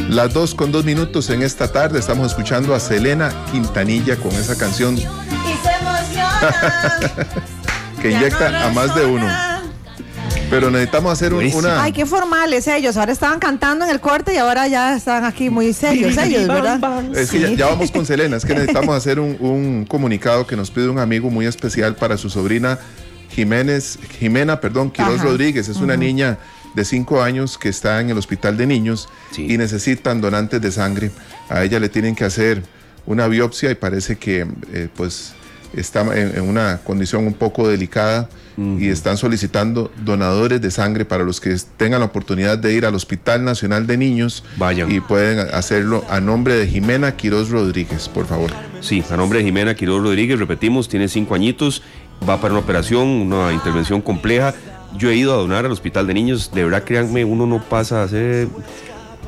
Las 0.09 0.31
dos 0.31 0.53
con 0.53 0.71
dos 0.71 0.85
minutos 0.85 1.31
en 1.31 1.41
esta 1.41 1.71
tarde 1.71 1.97
estamos 1.97 2.27
escuchando 2.27 2.75
a 2.75 2.79
Selena 2.79 3.33
Quintanilla 3.51 4.15
con 4.15 4.31
esa 4.33 4.55
canción 4.59 4.95
que 7.99 8.11
inyecta 8.11 8.63
a 8.63 8.69
más 8.73 8.93
de 8.93 9.07
uno. 9.07 9.48
Pero 10.49 10.71
necesitamos 10.71 11.11
hacer 11.13 11.33
un- 11.33 11.45
una... 11.53 11.83
Ay, 11.83 11.91
qué 11.91 12.05
formales 12.05 12.67
ellos. 12.67 12.97
Ahora 12.97 13.11
estaban 13.11 13.39
cantando 13.39 13.85
en 13.85 13.91
el 13.91 13.99
corte 13.99 14.33
y 14.33 14.37
ahora 14.37 14.67
ya 14.67 14.95
están 14.95 15.23
aquí 15.23 15.49
muy 15.49 15.73
serios 15.73 16.17
ellos, 16.17 16.47
¿verdad? 16.47 17.03
Es 17.15 17.29
que 17.29 17.39
ya, 17.39 17.47
Sí. 17.49 17.55
ya 17.55 17.67
vamos 17.67 17.91
con 17.91 18.05
Selena, 18.05 18.37
es 18.37 18.45
que 18.45 18.53
necesitamos 18.55 18.95
hacer 18.97 19.19
un, 19.19 19.37
un 19.39 19.85
comunicado 19.85 20.47
que 20.47 20.55
nos 20.55 20.71
pide 20.71 20.89
un 20.89 20.97
amigo 20.97 21.29
muy 21.29 21.45
especial 21.45 21.95
para 21.95 22.17
su 22.17 22.29
sobrina 22.31 22.79
Jiménez, 23.29 23.99
Jimena, 24.19 24.59
perdón, 24.59 24.89
Quiroz 24.89 25.15
Ajá. 25.19 25.23
Rodríguez. 25.25 25.69
Es 25.69 25.77
una 25.77 25.95
niña 25.95 26.39
de 26.73 26.83
5 26.83 27.21
años 27.21 27.57
que 27.59 27.69
está 27.69 28.01
en 28.01 28.09
el 28.09 28.17
hospital 28.17 28.57
de 28.57 28.65
niños 28.65 29.07
Sí. 29.31 29.45
y 29.51 29.57
necesitan 29.57 30.19
donantes 30.19 30.59
de 30.61 30.71
sangre. 30.71 31.11
A 31.47 31.63
ella 31.63 31.79
le 31.79 31.89
tienen 31.89 32.15
que 32.15 32.25
hacer 32.25 32.63
una 33.05 33.27
biopsia 33.27 33.69
y 33.69 33.75
parece 33.75 34.17
que 34.17 34.47
eh, 34.73 34.87
pues 34.95 35.33
está 35.75 36.01
en, 36.01 36.35
en 36.37 36.41
una 36.41 36.79
condición 36.83 37.27
un 37.27 37.33
poco 37.35 37.67
delicada 37.67 38.27
y 38.77 38.89
están 38.89 39.17
solicitando 39.17 39.91
donadores 40.03 40.59
de 40.59 40.69
sangre 40.71 41.05
para 41.05 41.23
los 41.23 41.39
que 41.39 41.55
tengan 41.77 42.01
la 42.01 42.07
oportunidad 42.07 42.57
de 42.57 42.73
ir 42.73 42.85
al 42.85 42.93
Hospital 42.93 43.45
Nacional 43.45 43.87
de 43.87 43.97
Niños 43.97 44.43
Vayan. 44.57 44.91
y 44.91 44.99
pueden 44.99 45.39
hacerlo 45.53 46.03
a 46.09 46.19
nombre 46.19 46.55
de 46.55 46.67
Jimena 46.67 47.15
Quiroz 47.15 47.49
Rodríguez, 47.49 48.09
por 48.09 48.25
favor. 48.25 48.51
Sí, 48.81 49.03
a 49.09 49.15
nombre 49.15 49.39
de 49.39 49.45
Jimena 49.45 49.75
Quiroz 49.75 50.03
Rodríguez, 50.03 50.39
repetimos, 50.39 50.89
tiene 50.89 51.07
5 51.07 51.33
añitos, 51.35 51.83
va 52.27 52.41
para 52.41 52.53
una 52.53 52.61
operación, 52.61 53.07
una 53.07 53.53
intervención 53.53 54.01
compleja. 54.01 54.53
Yo 54.97 55.09
he 55.09 55.15
ido 55.15 55.33
a 55.33 55.37
donar 55.37 55.65
al 55.65 55.71
hospital 55.71 56.07
de 56.07 56.13
niños, 56.13 56.51
de 56.53 56.63
verdad, 56.65 56.83
créanme, 56.83 57.23
uno 57.23 57.45
no 57.45 57.61
pasa 57.61 58.01
a 58.01 58.03
hacer. 58.03 58.47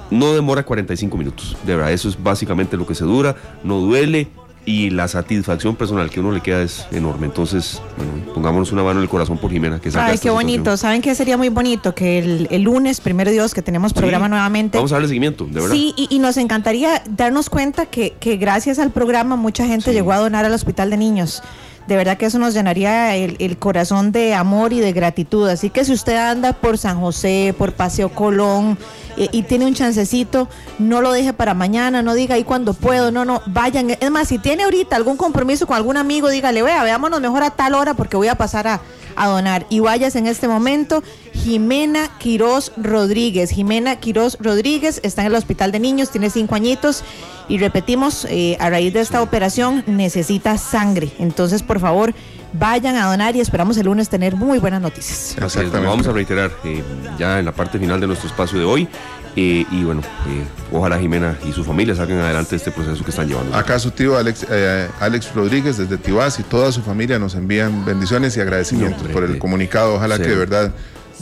No 0.10 0.34
demora 0.34 0.64
45 0.64 1.16
minutos, 1.18 1.56
de 1.66 1.76
verdad, 1.76 1.94
eso 1.94 2.10
es 2.10 2.22
básicamente 2.22 2.76
lo 2.76 2.86
que 2.86 2.96
se 2.96 3.06
dura, 3.06 3.38
no 3.64 3.80
duele 3.80 4.28
y 4.66 4.92
la 4.92 5.08
satisfacción 5.08 5.76
personal 5.76 6.10
que 6.12 6.20
uno 6.20 6.32
le 6.32 6.42
queda 6.42 6.62
es 6.62 6.86
enorme. 6.92 7.26
Entonces, 7.26 7.82
bueno, 7.98 8.34
pongámonos 8.34 8.72
una 8.72 8.84
mano 8.84 9.00
en 9.00 9.04
el 9.04 9.10
corazón 9.10 9.38
por 9.40 9.52
Jimena, 9.52 9.80
que 9.82 9.90
salga 9.90 10.08
Ay, 10.12 10.18
qué 10.20 10.30
bonito. 10.30 10.78
¿Saben 10.78 11.02
qué 11.02 11.16
sería 11.16 11.36
muy 11.36 11.50
bonito? 11.50 11.96
Que 11.96 12.20
el, 12.20 12.48
el 12.52 12.62
lunes, 12.62 13.02
primero 13.02 13.32
Dios, 13.32 13.54
que 13.56 13.62
tenemos 13.64 13.92
programa 13.94 14.26
Sí, 14.28 14.30
nuevamente. 14.30 14.78
Vamos 14.78 14.92
a 14.92 14.96
darle 14.96 15.08
seguimiento, 15.08 15.46
de 15.46 15.62
verdad. 15.62 15.72
Sí, 15.76 15.94
y, 15.98 16.08
y 16.16 16.20
nos 16.20 16.38
encantaría 16.38 17.02
darnos 17.10 17.50
cuenta 17.50 17.88
que, 17.88 18.14
que 18.20 18.38
gracias 18.38 18.78
al 18.78 18.92
programa 18.92 19.36
mucha 19.36 19.66
gente 19.66 19.86
Sí. 19.90 19.94
llegó 19.94 20.12
a 20.12 20.18
donar 20.18 20.46
al 20.46 20.54
Hospital 20.54 20.92
de 20.92 20.98
Niños. 20.98 21.42
De 21.88 21.96
verdad 21.96 22.18
que 22.18 22.28
eso 22.28 22.40
nos 22.40 22.54
llenaría 22.54 23.16
el, 23.16 23.36
el 23.40 23.58
corazón 23.58 24.12
de 24.12 24.34
amor 24.34 24.72
y 24.72 24.80
de 24.80 24.94
gratitud. 24.94 25.50
Así 25.50 25.70
que 25.70 25.84
si 25.84 25.94
usted 25.94 26.16
anda 26.16 26.54
por 26.54 26.78
San 26.78 27.00
José, 27.00 27.56
por 27.58 27.74
Paseo 27.74 28.10
Colón 28.10 28.78
eh, 29.18 29.30
y 29.32 29.44
tiene 29.44 29.66
un 29.66 29.74
chancecito, 29.74 30.48
no 30.80 31.02
lo 31.02 31.12
deje 31.12 31.34
para 31.34 31.54
mañana, 31.54 32.02
no 32.02 32.14
diga 32.14 32.36
ahí 32.36 32.44
cuando 32.44 32.74
puedo, 32.74 33.12
no, 33.12 33.26
no, 33.26 33.42
vayan. 33.48 33.90
Es 34.00 34.12
más, 34.12 34.28
si 34.28 34.38
tiene 34.38 34.64
ahorita 34.64 34.96
algún 34.96 35.18
compromiso 35.18 35.68
con 35.68 35.76
algún 35.76 35.98
amigo, 35.98 36.30
dígale, 36.30 36.62
vea, 36.62 36.84
veámonos 36.84 37.20
mejor 37.20 37.44
a 37.44 37.50
tal 37.50 37.74
hora 37.74 37.94
porque 37.94 38.16
voy 38.16 38.28
a 38.28 38.36
pasar 38.36 38.68
a, 38.68 38.82
a 39.16 39.28
donar. 39.28 39.66
Y 39.70 39.80
vayas 39.80 40.16
en 40.16 40.28
este 40.28 40.48
momento, 40.48 41.04
Jimena 41.34 42.10
Quiroz 42.20 42.72
Rodríguez. 42.78 43.50
Jimena 43.52 43.96
Quiroz 43.98 44.38
Rodríguez 44.40 45.00
está 45.04 45.22
en 45.22 45.28
el 45.28 45.36
Hospital 45.36 45.72
de 45.72 45.80
Niños, 45.80 46.10
tiene 46.12 46.30
cinco 46.30 46.56
añitos. 46.56 47.04
Y 47.48 47.58
repetimos, 47.58 48.26
eh, 48.30 48.56
a 48.60 48.70
raíz 48.70 48.94
de 48.94 49.02
esta 49.02 49.22
operación 49.22 49.84
necesita 49.88 50.58
sangre. 50.58 51.10
Entonces, 51.20 51.64
por 51.64 51.80
favor, 51.80 52.14
vayan 52.54 52.96
a 52.96 53.06
donar 53.10 53.36
y 53.36 53.42
esperamos 53.42 53.78
el 53.78 53.86
lunes 53.86 54.10
tener 54.10 54.36
muy 54.36 54.60
buenas 54.60 54.82
noticias. 54.82 55.36
Exactamente. 55.38 55.80
vamos 55.88 56.08
a 56.08 56.12
reiterar 56.12 56.52
eh, 56.64 56.84
ya 57.18 57.40
en 57.40 57.46
la 57.46 57.52
parte 57.52 57.80
final 57.80 58.00
de 58.00 58.08
nuestro 58.08 58.30
espacio 58.30 58.60
de 58.60 58.66
hoy. 58.66 58.88
eh, 59.36 59.66
y 59.72 59.84
bueno, 59.86 60.02
eh, 60.28 60.44
ojalá 60.74 61.00
Jimena 61.00 61.38
y 61.48 61.54
su 61.54 61.64
familia 61.64 61.96
saquen 61.96 62.20
adelante 62.20 62.56
este 62.58 62.70
proceso 62.72 63.02
que 63.04 63.12
están 63.12 63.28
llevando. 63.30 63.56
Acá 63.56 63.80
su 63.80 63.92
tío 63.92 64.18
Alex, 64.18 64.46
eh, 64.50 64.90
Alex 65.00 65.34
Rodríguez 65.34 65.78
desde 65.78 65.98
Tibás 65.98 66.38
y 66.40 66.44
toda 66.44 66.72
su 66.74 66.82
familia 66.82 67.18
nos 67.18 67.36
envían 67.36 67.86
bendiciones 67.86 68.36
y 68.36 68.42
agradecimientos 68.42 69.00
Hombre, 69.00 69.14
por 69.14 69.24
el 69.24 69.36
eh, 69.36 69.40
comunicado. 69.40 69.96
Ojalá 69.96 70.18
sí. 70.18 70.24
que 70.24 70.30
de 70.30 70.36
verdad 70.36 70.74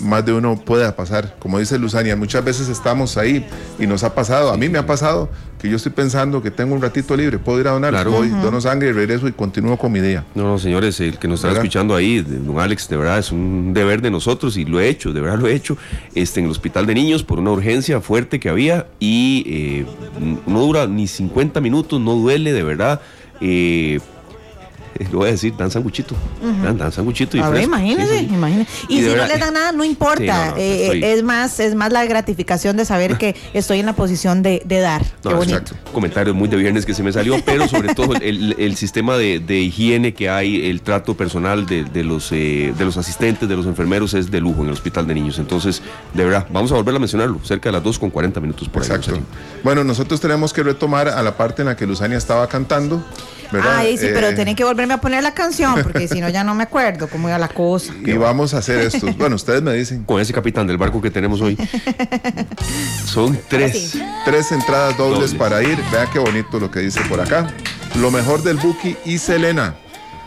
más 0.01 0.25
de 0.25 0.33
uno 0.33 0.55
pueda 0.57 0.95
pasar. 0.95 1.35
Como 1.39 1.59
dice 1.59 1.77
Luzania, 1.77 2.15
muchas 2.15 2.43
veces 2.43 2.69
estamos 2.69 3.17
ahí 3.17 3.45
y 3.77 3.87
nos 3.87 4.03
ha 4.03 4.13
pasado. 4.15 4.51
A 4.51 4.57
mí 4.57 4.69
me 4.69 4.77
ha 4.77 4.85
pasado 4.85 5.29
que 5.59 5.69
yo 5.69 5.75
estoy 5.75 5.91
pensando 5.91 6.41
que 6.41 6.51
tengo 6.51 6.73
un 6.73 6.81
ratito 6.81 7.17
libre, 7.17 7.37
puedo 7.37 7.59
ir 7.59 7.67
a 7.67 7.71
donar, 7.71 7.91
Claro. 7.91 8.11
voy, 8.11 8.29
dono 8.29 8.61
sangre 8.61 8.89
y 8.89 8.91
regreso 8.93 9.27
y 9.27 9.33
continúo 9.33 9.77
con 9.77 9.91
mi 9.91 9.99
día. 9.99 10.23
No, 10.33 10.43
no, 10.43 10.57
señores, 10.57 10.99
el 11.01 11.17
que 11.19 11.27
nos 11.27 11.43
está 11.43 11.51
escuchando 11.57 11.95
ahí, 11.95 12.21
don 12.21 12.59
Alex, 12.59 12.87
de 12.87 12.95
verdad 12.95 13.19
es 13.19 13.31
un 13.33 13.73
deber 13.73 14.01
de 14.01 14.09
nosotros 14.09 14.55
y 14.55 14.63
lo 14.63 14.79
he 14.79 14.87
hecho, 14.87 15.11
de 15.11 15.19
verdad 15.19 15.37
lo 15.37 15.47
he 15.47 15.53
hecho, 15.53 15.77
este, 16.15 16.39
en 16.39 16.45
el 16.45 16.51
hospital 16.51 16.85
de 16.85 16.95
niños 16.95 17.23
por 17.23 17.39
una 17.39 17.51
urgencia 17.51 17.99
fuerte 17.99 18.39
que 18.39 18.47
había 18.47 18.87
y 19.01 19.43
eh, 19.47 19.85
no 20.47 20.61
dura 20.61 20.87
ni 20.87 21.07
50 21.07 21.59
minutos, 21.59 21.99
no 21.99 22.13
duele, 22.15 22.53
de 22.53 22.63
verdad. 22.63 23.01
eh, 23.41 23.99
lo 25.11 25.19
voy 25.19 25.29
a 25.29 25.31
decir, 25.31 25.53
dan 25.57 25.71
sanguchito. 25.71 26.15
dan, 26.63 26.77
dan 26.77 26.91
sanguchito 26.91 27.37
y 27.37 27.39
A 27.39 27.49
ver, 27.49 27.63
fresco. 27.63 27.69
imagínese, 27.75 28.19
Sí, 28.19 28.25
sí. 28.29 28.33
imagínese. 28.35 28.69
Y, 28.89 28.97
si 28.99 29.03
verdad- 29.05 29.27
no 29.27 29.33
le 29.33 29.39
dan 29.39 29.53
nada, 29.53 29.71
no 29.71 29.83
importa. 29.83 30.19
Sí, 30.23 30.27
no, 30.27 30.51
no, 30.51 30.57
Eh, 30.57 30.83
estoy- 30.85 31.03
es 31.03 31.23
más, 31.23 31.59
es 31.59 31.75
más 31.75 31.91
la 31.91 32.05
gratificación 32.05 32.77
de 32.77 32.85
saber 32.85 33.17
que 33.17 33.35
estoy 33.53 33.79
en 33.79 33.85
la 33.85 33.93
posición 33.93 34.41
de, 34.43 34.61
de 34.65 34.79
dar. 34.79 35.03
No, 35.23 35.29
Qué 35.31 35.35
bonito. 35.35 35.57
exacto. 35.57 35.91
Comentarios 35.93 36.35
muy 36.35 36.47
de 36.49 36.57
viernes 36.57 36.85
que 36.85 36.93
se 36.93 37.03
me 37.03 37.11
salió, 37.11 37.35
pero 37.45 37.67
sobre 37.67 37.93
todo 37.95 38.15
el, 38.15 38.55
el 38.59 38.75
sistema 38.75 39.17
de, 39.17 39.39
de 39.39 39.59
higiene 39.59 40.13
que 40.13 40.29
hay, 40.29 40.69
el 40.69 40.81
trato 40.81 41.15
personal 41.15 41.65
de, 41.65 41.83
de 41.83 42.03
los, 42.03 42.31
eh, 42.31 42.73
de 42.77 42.85
los 42.85 42.97
asistentes, 42.97 43.47
de 43.49 43.55
los 43.55 43.65
enfermeros 43.65 44.13
es 44.13 44.29
de 44.31 44.39
lujo 44.39 44.61
en 44.61 44.67
el 44.67 44.73
hospital 44.73 45.07
de 45.07 45.13
niños. 45.15 45.39
Entonces, 45.39 45.81
de 46.13 46.23
verdad, 46.25 46.47
vamos 46.51 46.71
a 46.71 46.75
volver 46.75 46.95
a 46.95 46.99
mencionarlo, 46.99 47.39
cerca 47.43 47.69
de 47.69 47.73
las 47.73 47.83
2 47.83 47.99
con 47.99 48.09
40 48.09 48.39
minutos 48.39 48.67
por 48.69 48.83
ahí. 48.83 48.89
Exacto. 48.89 49.19
Bueno, 49.63 49.83
nosotros 49.83 50.19
tenemos 50.19 50.53
que 50.53 50.63
retomar 50.63 51.07
a 51.09 51.21
la 51.23 51.35
parte 51.37 51.61
en 51.61 51.67
la 51.67 51.75
que 51.75 51.85
Luzania 51.87 52.17
estaba 52.17 52.47
cantando, 52.47 53.03
¿verdad? 53.51 53.77
Ay, 53.77 53.97
sí, 53.97 54.07
pero 54.13 54.27
Eh, 54.29 54.33
tienen 54.33 54.55
que 54.55 54.63
volverme 54.63 54.93
a 54.93 55.01
poner 55.01 55.23
la 55.23 55.33
canción, 55.33 55.81
porque 55.83 56.07
si 56.07 56.21
no 56.21 56.29
ya 56.29 56.43
no 56.43 56.53
me 56.55 56.63
acuerdo 56.63 57.07
cómo 57.07 57.27
iba 57.29 57.37
la 57.37 57.47
cosa. 57.47 57.93
Y 58.05 58.13
vamos 58.13 58.53
a 58.53 58.59
hacer 58.59 58.79
esto. 58.79 59.07
Bueno, 59.17 59.35
ustedes 59.35 59.61
me 59.61 59.73
dicen. 59.73 60.03
Con 60.03 60.19
ese 60.21 60.33
capitán 60.33 60.67
del 60.67 60.77
barco 60.77 61.01
que 61.01 61.11
tenemos 61.11 61.41
hoy. 61.41 61.57
Son 63.05 63.37
tres. 63.47 63.91
Sí. 63.91 64.03
Tres 64.25 64.51
entradas 64.51 64.97
dobles, 64.97 65.31
Dobles. 65.31 65.33
para 65.35 65.63
ir. 65.63 65.77
Vea 65.91 66.07
qué 66.11 66.19
bonito 66.19 66.59
lo 66.59 66.69
que 66.69 66.79
dice 66.81 67.01
por 67.09 67.19
acá. 67.21 67.47
Lo 67.95 68.11
mejor 68.11 68.43
del 68.43 68.57
Buki 68.57 68.95
y 69.05 69.17
Selena. 69.17 69.75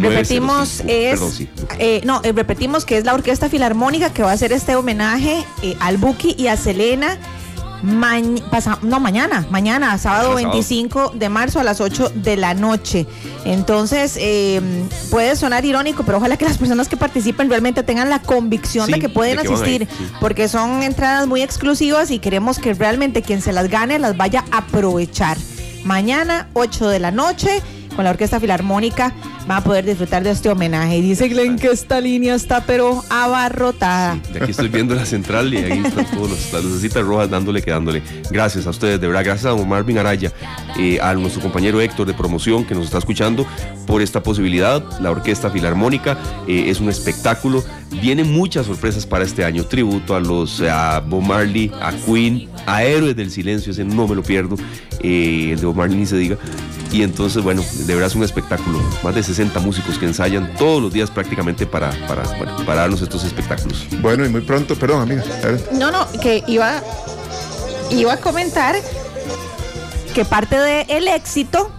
Repetimos, 0.00 0.82
905, 0.84 0.88
es. 0.88 1.10
Perdón, 1.10 1.32
sí. 1.32 1.48
eh, 1.78 2.00
no, 2.04 2.20
eh, 2.24 2.32
repetimos 2.32 2.84
que 2.84 2.96
es 2.98 3.04
la 3.04 3.14
Orquesta 3.14 3.48
Filarmónica 3.48 4.11
que 4.12 4.22
va 4.22 4.30
a 4.30 4.34
hacer 4.34 4.52
este 4.52 4.76
homenaje 4.76 5.44
eh, 5.62 5.76
al 5.80 5.96
Buki 5.98 6.34
y 6.38 6.46
a 6.48 6.56
Selena. 6.56 7.18
mañ- 7.82 8.40
pasa- 8.48 8.78
no, 8.82 9.00
mañana, 9.00 9.44
mañana, 9.50 9.98
sábado 9.98 10.34
Mañana, 10.34 10.40
sábado. 10.52 10.52
25 10.52 11.12
de 11.16 11.28
marzo 11.28 11.58
a 11.58 11.64
las 11.64 11.80
8 11.80 12.12
de 12.14 12.36
la 12.36 12.54
noche. 12.54 13.06
Entonces, 13.44 14.16
eh, 14.20 14.60
puede 15.10 15.34
sonar 15.34 15.64
irónico, 15.64 16.04
pero 16.04 16.18
ojalá 16.18 16.36
que 16.36 16.44
las 16.44 16.58
personas 16.58 16.88
que 16.88 16.96
participen 16.96 17.48
realmente 17.50 17.82
tengan 17.82 18.08
la 18.08 18.20
convicción 18.22 18.86
Sí, 18.86 18.92
de 18.92 18.98
que 19.00 19.08
pueden 19.08 19.36
de 19.36 19.42
que 19.42 19.52
asistir, 19.52 19.88
sí. 19.90 20.06
porque 20.20 20.46
son 20.46 20.84
entradas 20.84 21.26
muy 21.26 21.42
exclusivas 21.42 22.12
y 22.12 22.20
queremos 22.20 22.60
que 22.60 22.72
realmente 22.72 23.20
quien 23.20 23.42
se 23.42 23.52
las 23.52 23.68
gane 23.68 23.98
las 23.98 24.16
vaya 24.16 24.44
a 24.52 24.58
aprovechar. 24.58 25.36
Mañana, 25.84 26.46
8 26.52 26.88
de 26.88 27.00
la 27.00 27.10
noche, 27.10 27.60
con 27.96 28.04
la 28.04 28.10
Orquesta 28.10 28.38
Filarmónica, 28.38 29.12
van 29.46 29.58
a 29.58 29.64
poder 29.64 29.84
disfrutar 29.84 30.22
de 30.22 30.30
este 30.30 30.48
homenaje. 30.48 30.98
Y 30.98 31.02
dice 31.02 31.28
Glenn 31.28 31.56
que 31.56 31.68
esta 31.68 32.00
línea 32.00 32.34
está 32.34 32.64
pero 32.64 33.02
abarrotada. 33.10 34.18
De 34.32 34.40
aquí 34.40 34.50
estoy 34.50 34.68
viendo 34.68 34.94
la 34.94 35.06
central 35.06 35.52
y 35.52 35.58
ahí 35.58 35.82
están 35.84 36.06
todas 36.10 36.52
las 36.52 36.64
lucecitas 36.64 37.02
rojas 37.02 37.30
dándole, 37.30 37.62
quedándole. 37.62 38.02
Gracias 38.30 38.66
a 38.66 38.70
ustedes, 38.70 39.00
de 39.00 39.06
verdad. 39.06 39.24
Gracias 39.24 39.46
a 39.46 39.50
don 39.50 39.68
Marvin 39.68 39.98
Araya, 39.98 40.32
eh, 40.78 40.98
a 41.00 41.14
nuestro 41.14 41.42
compañero 41.42 41.80
Héctor 41.80 42.06
de 42.06 42.14
promoción 42.14 42.64
que 42.64 42.74
nos 42.74 42.84
está 42.84 42.98
escuchando 42.98 43.46
por 43.86 44.02
esta 44.02 44.22
posibilidad. 44.22 44.82
La 45.00 45.10
Orquesta 45.10 45.50
Filarmónica 45.50 46.18
eh, 46.46 46.64
es 46.68 46.80
un 46.80 46.88
espectáculo. 46.88 47.64
Vienen 48.00 48.32
muchas 48.32 48.66
sorpresas 48.66 49.06
para 49.06 49.24
este 49.24 49.44
año. 49.44 49.64
Tributo 49.64 50.14
a 50.14 50.20
los 50.20 50.60
a 50.62 51.00
Bob 51.00 51.22
Marley, 51.22 51.70
a 51.80 51.92
Queen, 51.92 52.48
a 52.66 52.84
Héroes 52.84 53.16
del 53.16 53.30
Silencio, 53.30 53.72
ese 53.72 53.84
no 53.84 54.06
me 54.06 54.14
lo 54.14 54.22
pierdo. 54.22 54.56
Eh, 55.00 55.50
el 55.52 55.60
de 55.60 55.66
Bob 55.66 55.76
Marley 55.76 55.98
ni 55.98 56.06
se 56.06 56.16
diga. 56.16 56.38
Y 56.92 57.02
entonces, 57.02 57.42
bueno, 57.42 57.62
de 57.86 57.94
verdad 57.94 58.08
es 58.08 58.14
un 58.14 58.22
espectáculo. 58.22 58.78
Más 59.02 59.14
de 59.14 59.22
60 59.32 59.60
músicos 59.60 59.98
que 59.98 60.06
ensayan 60.06 60.54
todos 60.56 60.82
los 60.82 60.92
días 60.92 61.10
prácticamente 61.10 61.66
para, 61.66 61.90
para, 62.06 62.22
bueno, 62.36 62.56
para 62.66 62.82
darnos 62.82 63.00
estos 63.02 63.24
espectáculos. 63.24 63.86
Bueno, 64.00 64.24
y 64.24 64.28
muy 64.28 64.42
pronto, 64.42 64.76
perdón, 64.76 65.02
amiga. 65.02 65.24
a 65.42 65.46
ver. 65.46 65.68
No, 65.72 65.90
no, 65.90 66.06
que 66.20 66.44
iba, 66.46 66.82
iba 67.90 68.12
a 68.12 68.16
comentar 68.18 68.76
que 70.14 70.24
parte 70.24 70.56
del 70.58 71.08
éxito, 71.08 71.70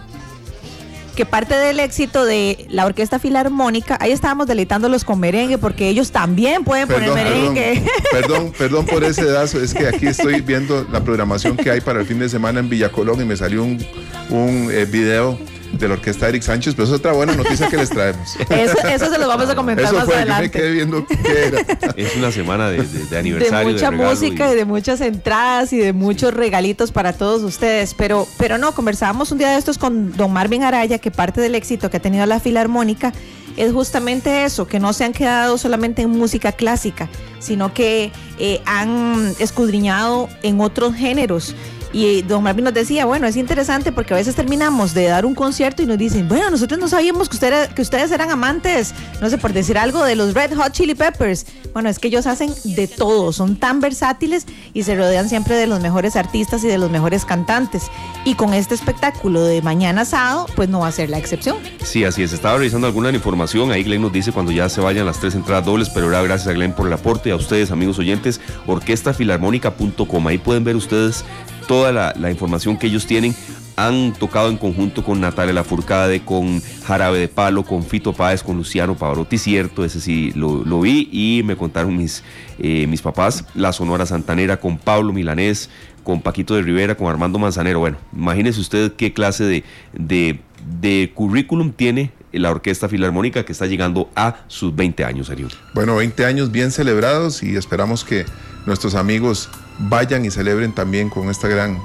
que 1.14 1.24
parte 1.24 1.54
del 1.54 1.78
éxito 1.78 2.24
de 2.24 2.66
la 2.68 2.84
Orquesta 2.84 3.20
Filarmónica, 3.20 3.96
ahí 4.00 4.10
estábamos 4.10 4.48
deleitándolos 4.48 5.04
con 5.04 5.20
merengue, 5.20 5.58
porque 5.58 5.88
ellos 5.88 6.10
también 6.10 6.64
pueden 6.64 6.88
poner 6.88 7.12
Perdón, 7.12 7.24
merengue. 7.24 7.84
perdón, 8.10 8.52
perdón 8.58 8.86
por 8.86 9.04
ese 9.04 9.24
dazo. 9.24 9.60
Es 9.60 9.72
que 9.72 9.86
aquí 9.86 10.08
estoy 10.08 10.40
viendo 10.40 10.84
la 10.90 11.04
programación 11.04 11.56
que 11.56 11.70
hay 11.70 11.80
para 11.80 12.00
el 12.00 12.06
fin 12.06 12.18
de 12.18 12.28
semana 12.28 12.58
en 12.58 12.68
Villa 12.68 12.90
Colón 12.90 13.20
y 13.20 13.24
me 13.24 13.36
salió 13.36 13.62
un, 13.62 13.84
un 14.30 14.68
eh, 14.72 14.84
video 14.86 15.38
de 15.78 15.88
la 15.88 15.94
orquesta 15.94 16.28
Eric 16.28 16.42
Sánchez, 16.42 16.74
pero 16.74 16.86
es 16.88 16.92
otra 16.92 17.12
buena 17.12 17.34
noticia 17.34 17.68
que 17.68 17.76
les 17.76 17.90
traemos. 17.90 18.36
Eso, 18.50 18.78
eso 18.86 19.10
se 19.10 19.18
lo 19.18 19.26
vamos 19.28 19.48
a 19.48 19.54
comentar 19.54 19.84
Eso 19.86 19.94
más 19.94 20.04
fue, 20.04 20.14
yo 20.14 20.16
me 20.26 20.32
adelante. 20.32 20.50
quedé 20.50 20.70
viendo 20.72 21.06
qué 21.06 21.16
era. 21.46 21.60
Es 21.96 22.16
una 22.16 22.30
semana 22.32 22.68
de, 22.70 22.78
de- 22.82 22.84
de 22.84 23.04
de 23.06 23.18
aniversario. 23.18 23.72
mucha 23.72 23.90
música 23.90 24.52
y... 24.52 24.56
de 24.56 24.64
muchas 24.64 25.00
entradas 25.00 25.72
y 25.72 25.78
de 25.78 25.92
muchos 25.92 26.32
regalitos 26.34 26.92
para 26.92 27.12
todos 27.12 27.42
ustedes. 27.42 27.94
Pero, 27.94 28.26
pero 28.38 28.58
no, 28.58 28.72
conversábamos 28.74 29.30
un 29.32 29.38
día 29.38 29.50
de 29.50 29.58
estos 29.58 29.78
con 29.78 30.16
don 30.16 30.32
Marvin 30.32 30.62
Araya, 30.62 30.98
que 30.98 31.10
parte 31.10 31.40
del 31.40 31.54
éxito 31.54 31.90
que 31.90 31.96
ha 31.98 32.00
tenido 32.00 32.24
la 32.26 32.40
Filarmónica 32.40 33.12
es 33.56 33.72
justamente 33.72 34.44
eso, 34.44 34.66
que 34.66 34.80
no 34.80 34.92
se 34.92 35.04
han 35.04 35.12
quedado 35.12 35.58
solamente 35.58 36.02
en 36.02 36.10
música 36.10 36.50
clásica, 36.52 37.08
sino 37.38 37.72
que 37.72 38.10
eh, 38.38 38.60
han 38.66 39.32
escudriñado 39.38 40.28
en 40.42 40.60
otros 40.60 40.94
géneros. 40.94 41.54
Y 41.94 42.22
don 42.22 42.42
Marvin 42.42 42.64
nos 42.64 42.74
decía, 42.74 43.06
bueno, 43.06 43.28
es 43.28 43.36
interesante 43.36 43.92
porque 43.92 44.14
a 44.14 44.16
veces 44.16 44.34
terminamos 44.34 44.94
de 44.94 45.04
dar 45.04 45.24
un 45.24 45.36
concierto 45.36 45.80
y 45.80 45.86
nos 45.86 45.96
dicen, 45.96 46.28
bueno, 46.28 46.50
nosotros 46.50 46.80
no 46.80 46.88
sabíamos 46.88 47.28
que, 47.28 47.36
ustedes 47.36 47.68
que 47.68 47.82
ustedes 47.82 48.10
eran 48.10 48.32
amantes, 48.32 48.92
no 49.20 49.30
sé, 49.30 49.38
por 49.38 49.52
decir 49.52 49.78
algo, 49.78 50.02
de 50.02 50.16
los 50.16 50.34
Red 50.34 50.56
Hot 50.56 50.72
Chili 50.72 50.96
Peppers. 50.96 51.46
Bueno, 51.72 51.88
es 51.88 52.00
que 52.00 52.08
ellos 52.08 52.26
hacen 52.26 52.52
de 52.64 52.88
todo, 52.88 53.32
son 53.32 53.54
tan 53.54 53.78
versátiles 53.78 54.44
y 54.72 54.82
se 54.82 54.96
rodean 54.96 55.28
siempre 55.28 55.54
de 55.54 55.68
los 55.68 55.80
mejores 55.80 56.16
artistas 56.16 56.64
y 56.64 56.66
de 56.66 56.78
los 56.78 56.90
mejores 56.90 57.24
cantantes. 57.24 57.84
Y 58.24 58.34
con 58.34 58.54
este 58.54 58.74
espectáculo 58.74 59.44
de 59.44 59.62
mañana 59.62 60.04
sábado, 60.04 60.46
pues 60.56 60.68
no 60.68 60.80
va 60.80 60.88
a 60.88 60.92
ser 60.92 61.10
la 61.10 61.18
excepción. 61.18 61.58
Sí, 61.84 62.02
así 62.02 62.24
es. 62.24 62.32
Estaba 62.32 62.58
revisando 62.58 62.88
alguna 62.88 63.10
información. 63.10 63.70
Ahí 63.70 63.84
Glenn 63.84 64.02
nos 64.02 64.12
dice 64.12 64.32
cuando 64.32 64.50
ya 64.50 64.68
se 64.68 64.80
vayan 64.80 65.06
las 65.06 65.20
tres 65.20 65.36
entradas 65.36 65.64
dobles, 65.64 65.90
pero 65.90 66.06
ahora 66.06 66.22
gracias 66.22 66.48
a 66.48 66.52
Glenn 66.54 66.72
por 66.72 66.88
el 66.88 66.92
aporte 66.92 67.28
y 67.28 67.32
a 67.32 67.36
ustedes, 67.36 67.70
amigos 67.70 68.00
oyentes, 68.00 68.40
orquestafilarmónica.com. 68.66 70.26
Ahí 70.26 70.38
pueden 70.38 70.64
ver 70.64 70.74
ustedes 70.74 71.24
toda 71.66 71.92
la, 71.92 72.30
información 72.30 72.76
que 72.76 72.86
ellos 72.86 73.06
tienen. 73.06 73.34
Han 73.76 74.12
tocado 74.12 74.50
en 74.50 74.56
conjunto 74.56 75.02
con 75.02 75.20
Natalia 75.20 75.52
Lafourcade, 75.52 76.24
con 76.24 76.62
Jarabe 76.84 77.18
de 77.18 77.28
Palo, 77.28 77.64
con 77.64 77.82
Fito 77.82 78.12
Páez, 78.12 78.42
con 78.42 78.56
Luciano 78.56 78.94
Pavarotti, 78.94 79.36
cierto, 79.36 79.84
ese 79.84 80.00
sí 80.00 80.30
lo, 80.36 80.64
lo 80.64 80.80
vi 80.80 81.08
y 81.10 81.42
me 81.42 81.56
contaron 81.56 81.96
mis, 81.96 82.22
eh, 82.60 82.86
mis 82.86 83.02
papás, 83.02 83.44
la 83.54 83.72
Sonora 83.72 84.06
Santanera, 84.06 84.60
con 84.60 84.78
Pablo 84.78 85.12
Milanés, 85.12 85.70
con 86.04 86.20
Paquito 86.20 86.54
de 86.54 86.62
Rivera, 86.62 86.94
con 86.94 87.08
Armando 87.08 87.40
Manzanero. 87.40 87.80
Bueno, 87.80 87.96
imagínese 88.14 88.60
usted 88.60 88.92
qué 88.92 89.12
clase 89.12 89.42
de, 89.42 89.64
de, 89.92 90.40
de 90.80 91.10
currículum 91.12 91.72
tiene 91.72 92.12
la 92.38 92.50
Orquesta 92.50 92.88
Filarmónica 92.88 93.44
que 93.44 93.52
está 93.52 93.66
llegando 93.66 94.10
a 94.14 94.44
sus 94.48 94.74
20 94.74 95.04
años, 95.04 95.30
Ariel. 95.30 95.50
Bueno, 95.74 95.96
20 95.96 96.24
años 96.24 96.50
bien 96.50 96.70
celebrados 96.70 97.42
y 97.42 97.56
esperamos 97.56 98.04
que 98.04 98.24
nuestros 98.66 98.94
amigos 98.94 99.50
vayan 99.78 100.24
y 100.24 100.30
celebren 100.30 100.72
también 100.72 101.08
con 101.10 101.28
esta 101.30 101.48
gran, 101.48 101.78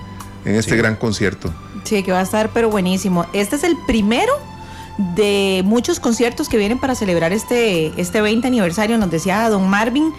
en 0.45 0.55
este 0.55 0.71
Sí. 0.71 0.77
gran 0.77 0.95
concierto. 0.95 1.53
Sí, 1.83 2.03
que 2.03 2.11
va 2.11 2.19
a 2.19 2.23
estar 2.23 2.49
pero 2.53 2.69
buenísimo. 2.69 3.25
Este 3.33 3.55
es 3.55 3.63
el 3.63 3.75
primero 3.87 4.31
de 5.15 5.61
muchos 5.65 5.99
conciertos 5.99 6.49
que 6.49 6.57
vienen 6.57 6.77
para 6.79 6.93
celebrar 6.95 7.31
este, 7.31 7.93
este 7.99 8.21
20 8.21 8.47
aniversario, 8.47 8.97
nos 8.97 9.09
decía 9.09 9.49
don 9.49 9.67
Marvin. 9.69 10.13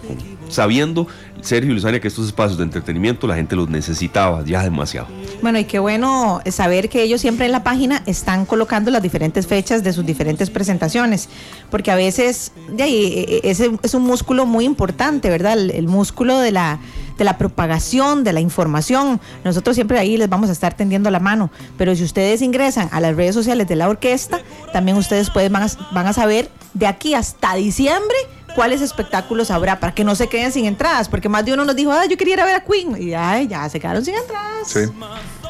sabiendo 0.48 1.06
ser 1.40 1.58
Sergio 1.58 1.72
y 1.72 1.74
Luzania, 1.74 2.00
que 2.00 2.08
estos 2.08 2.26
espacios 2.26 2.58
de 2.58 2.64
entretenimiento 2.64 3.26
la 3.26 3.36
gente 3.36 3.56
los 3.56 3.68
necesitaba 3.68 4.44
ya 4.44 4.62
demasiado. 4.62 5.08
Bueno, 5.40 5.58
y 5.58 5.64
qué 5.64 5.78
bueno 5.78 6.40
saber 6.50 6.88
que 6.88 7.02
ellos 7.02 7.20
siempre 7.20 7.46
en 7.46 7.52
la 7.52 7.62
página 7.62 8.02
están 8.06 8.44
colocando 8.44 8.90
las 8.90 9.02
diferentes 9.02 9.46
fechas 9.46 9.82
de 9.82 9.92
sus 9.92 10.04
diferentes 10.04 10.50
presentaciones, 10.50 11.28
porque 11.70 11.90
a 11.90 11.96
veces 11.96 12.52
de 12.70 12.82
ahí, 12.82 13.40
e, 13.42 13.48
e, 13.48 13.78
es 13.82 13.94
un 13.94 14.02
músculo 14.02 14.46
muy 14.46 14.64
importante, 14.64 15.30
¿verdad? 15.30 15.54
El, 15.54 15.70
el 15.70 15.86
músculo 15.86 16.38
de 16.38 16.52
la, 16.52 16.80
de 17.16 17.24
la 17.24 17.38
propagación, 17.38 18.24
de 18.24 18.32
la 18.32 18.40
información. 18.40 19.20
Nosotros 19.44 19.76
siempre 19.76 19.98
ahí 19.98 20.16
les 20.16 20.28
vamos 20.28 20.48
a 20.48 20.52
estar 20.52 20.74
tendiendo 20.74 21.10
la 21.10 21.20
mano, 21.20 21.50
pero 21.76 21.94
si 21.94 22.04
ustedes 22.04 22.42
ingresan 22.42 22.88
a 22.92 23.00
las 23.00 23.16
redes 23.16 23.34
sociales 23.34 23.68
de 23.68 23.76
la 23.76 23.88
orquesta, 23.88 24.40
también 24.72 24.96
ustedes 24.96 25.30
pueden, 25.30 25.52
van, 25.52 25.64
a, 25.64 25.68
van 25.92 26.06
a 26.06 26.12
saber 26.12 26.50
de 26.74 26.86
aquí 26.86 27.14
hasta 27.14 27.54
diciembre 27.54 28.16
cuáles 28.58 28.80
espectáculos 28.80 29.52
habrá 29.52 29.78
para 29.78 29.94
que 29.94 30.02
no 30.02 30.16
se 30.16 30.28
queden 30.28 30.50
sin 30.50 30.64
entradas, 30.64 31.08
porque 31.08 31.28
más 31.28 31.44
de 31.44 31.52
uno 31.52 31.64
nos 31.64 31.76
dijo, 31.76 31.92
ah, 31.92 32.06
yo 32.06 32.16
quería 32.16 32.34
ir 32.34 32.40
a 32.40 32.44
ver 32.44 32.56
a 32.56 32.64
Queen 32.64 33.00
y 33.00 33.14
ay, 33.14 33.46
ya 33.46 33.68
se 33.68 33.78
quedaron 33.78 34.04
sin 34.04 34.16
entradas. 34.16 34.66
Sí. 34.66 34.80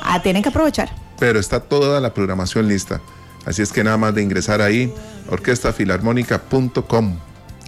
Ah, 0.02 0.20
tienen 0.22 0.42
que 0.42 0.50
aprovechar. 0.50 0.90
Pero 1.18 1.40
está 1.40 1.58
toda 1.58 2.00
la 2.02 2.12
programación 2.12 2.68
lista. 2.68 3.00
Así 3.46 3.62
es 3.62 3.72
que 3.72 3.82
nada 3.82 3.96
más 3.96 4.14
de 4.14 4.22
ingresar 4.22 4.60
ahí, 4.60 4.92
orquestafilarmónica.com. 5.30 7.16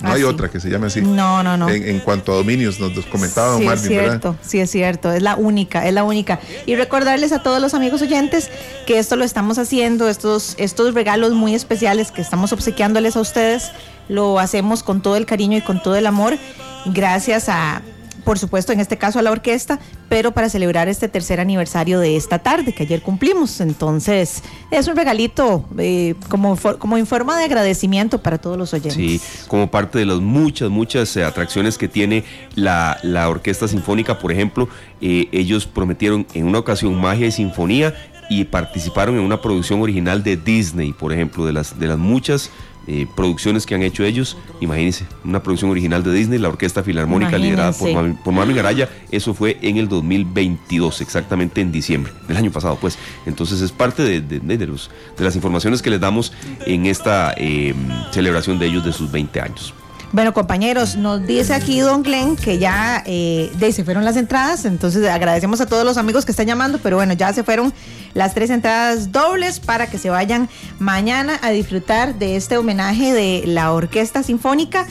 No 0.03 0.09
Ah, 0.09 0.13
hay 0.13 0.21
sí. 0.21 0.25
otra 0.25 0.51
que 0.51 0.61
se 0.61 0.69
llame 0.69 0.89
así. 0.89 1.01
No, 1.01 1.43
no, 1.43 1.57
no. 1.57 1.71
En, 1.71 1.87
en 1.89 2.01
cuanto 2.01 2.33
a 2.33 2.37
dominios, 2.37 2.79
nos, 2.79 2.93
comentaba 3.07 3.57
sí, 3.57 3.65
Marvin, 3.65 3.85
es 3.85 3.89
¿verdad? 3.91 4.09
cierto, 4.21 4.37
sí 4.43 4.61
es 4.61 4.71
cierto, 4.71 5.11
es 5.13 5.23
la 5.23 5.37
única, 5.37 5.87
es 5.87 5.95
la 5.95 6.05
única. 6.05 6.39
Y 6.67 6.77
recordarles 6.77 7.33
a 7.33 7.43
todos 7.43 7.63
los 7.63 7.73
amigos 7.73 8.03
oyentes 8.03 8.51
que 8.87 8.99
esto 8.99 9.17
lo 9.17 9.25
estamos 9.25 9.57
haciendo, 9.59 10.07
estos, 10.09 10.55
estos 10.59 10.93
regalos 10.95 11.33
muy 11.33 11.55
especiales 11.55 12.13
que 12.13 12.21
estamos 12.23 12.53
obsequiándoles 12.53 13.17
a 13.17 13.21
ustedes, 13.21 13.73
lo 14.11 14.41
hacemos 14.41 14.83
con 14.83 15.01
todo 15.01 15.17
el 15.17 15.25
cariño 15.25 15.57
y 15.57 15.61
con 15.61 15.81
todo 15.81 15.95
el 15.95 16.07
amor, 16.07 16.37
gracias 16.85 17.49
a, 17.49 17.81
por 18.25 18.41
supuesto, 18.41 18.73
en 18.73 18.81
este 18.81 18.99
caso 18.99 19.21
a 19.21 19.23
la 19.23 19.31
orquesta, 19.31 19.79
pero 20.09 20.33
para 20.33 20.49
celebrar 20.49 20.89
este 20.89 21.09
tercer 21.09 21.39
aniversario 21.39 22.01
de 22.01 22.17
esta 22.17 22.41
tarde 22.41 22.73
que 22.73 22.83
ayer 22.83 23.03
cumplimos. 23.03 23.61
Entonces, 23.61 24.43
es 24.73 24.89
un 24.89 24.97
regalito 24.97 25.65
eh, 25.79 26.17
como, 26.29 26.57
como 26.57 26.97
en 26.97 27.07
forma 27.07 27.39
de 27.39 27.45
agradecimiento 27.45 28.21
para 28.21 28.39
todos 28.39 28.59
los 28.59 28.75
oyentes. 28.75 28.95
Sí, 28.95 29.21
como 29.47 29.71
parte 29.71 30.01
de 30.01 30.07
las 30.07 30.19
muchas, 30.19 30.71
muchas 30.71 31.17
eh, 31.17 31.25
atracciones 31.25 31.79
que 31.79 31.87
tiene 31.87 32.25
la, 32.57 32.99
la 33.05 33.29
Orquesta 33.29 33.69
Sinfónica, 33.69 34.19
por 34.19 34.33
ejemplo, 34.33 34.69
eh, 35.01 35.29
ellos 35.31 35.67
prometieron 35.67 36.27
en 36.35 36.47
una 36.47 36.59
ocasión 36.59 37.01
magia 37.01 37.29
y 37.29 37.33
sinfonía 37.33 37.95
y 38.29 38.45
participaron 38.45 39.17
en 39.17 39.23
una 39.23 39.41
producción 39.41 39.81
original 39.83 40.25
de 40.25 40.37
Disney, 40.37 40.93
por 40.93 41.13
ejemplo, 41.13 41.47
de 41.47 41.53
las, 41.53 41.79
de 41.79 41.87
las 41.87 41.99
muchas 41.99 42.51
eh, 42.87 43.07
producciones 43.15 43.67
que 43.67 43.75
han 43.75 43.83
hecho 43.83 44.05
ellos. 44.05 44.37
Imagínense, 44.61 45.07
una 45.25 45.43
producción 45.43 45.71
original 45.71 46.03
de 46.03 46.13
Disney, 46.13 46.39
la 46.39 46.49
Orquesta 46.49 46.83
Filarmónica 46.83 47.33
liderada 47.39 47.73
por. 47.73 47.89
Marvin- 47.95 48.23
por 48.23 48.55
Garaya, 48.55 48.89
eso 49.11 49.35
fue 49.35 49.59
en 49.63 49.77
el 49.77 49.89
2022, 49.89 51.01
exactamente 51.01 51.61
en 51.61 51.73
diciembre 51.73 52.13
del 52.29 52.37
año 52.37 52.51
pasado, 52.51 52.77
pues. 52.81 52.99
Entonces 53.27 53.61
es 53.61 53.73
parte 53.73 54.03
de, 54.03 54.21
de- 54.21 54.41
de 54.57 54.67
los, 54.67 54.91
de 55.17 55.25
las 55.25 55.35
informaciones 55.37 55.83
que 55.83 55.91
les 55.91 56.01
damos 56.01 56.33
en 56.67 56.87
esta 56.87 57.35
eh, 57.37 57.75
celebración 58.13 58.59
de 58.59 58.67
ellos 58.67 58.85
de 58.85 58.93
sus 58.93 59.11
20 59.11 59.41
años. 59.41 59.75
Bueno, 60.13 60.35
compañeros, 60.35 60.97
nos 60.97 61.25
dice 61.25 61.55
aquí 61.55 61.79
Don 61.79 62.03
Glenn 62.03 62.35
que 62.35 62.59
ya 62.59 63.05
eh, 63.07 63.53
se 63.73 63.85
fueron 63.85 64.05
las 64.05 64.17
entradas, 64.17 64.65
entonces 64.65 65.09
agradecemos 65.09 65.61
a 65.61 65.67
todos 65.67 65.85
los 65.85 65.99
amigos 65.99 66.25
que 66.25 66.33
están 66.33 66.49
llamando, 66.49 66.81
pero 66.83 66.97
bueno, 66.97 67.13
ya 67.13 67.33
se 67.33 67.45
fueron 67.45 67.73
las 68.13 68.35
tres 68.35 68.51
entradas 68.51 69.13
dobles 69.13 69.61
para 69.61 69.87
que 69.87 69.99
se 69.99 70.11
vayan 70.11 70.49
mañana 70.81 71.39
a 71.43 71.51
disfrutar 71.51 72.17
de 72.19 72.35
este 72.35 72.59
homenaje 72.59 73.13
de 73.13 73.45
la 73.47 73.73
Orquesta 73.73 74.25
Sinfónica 74.25 74.85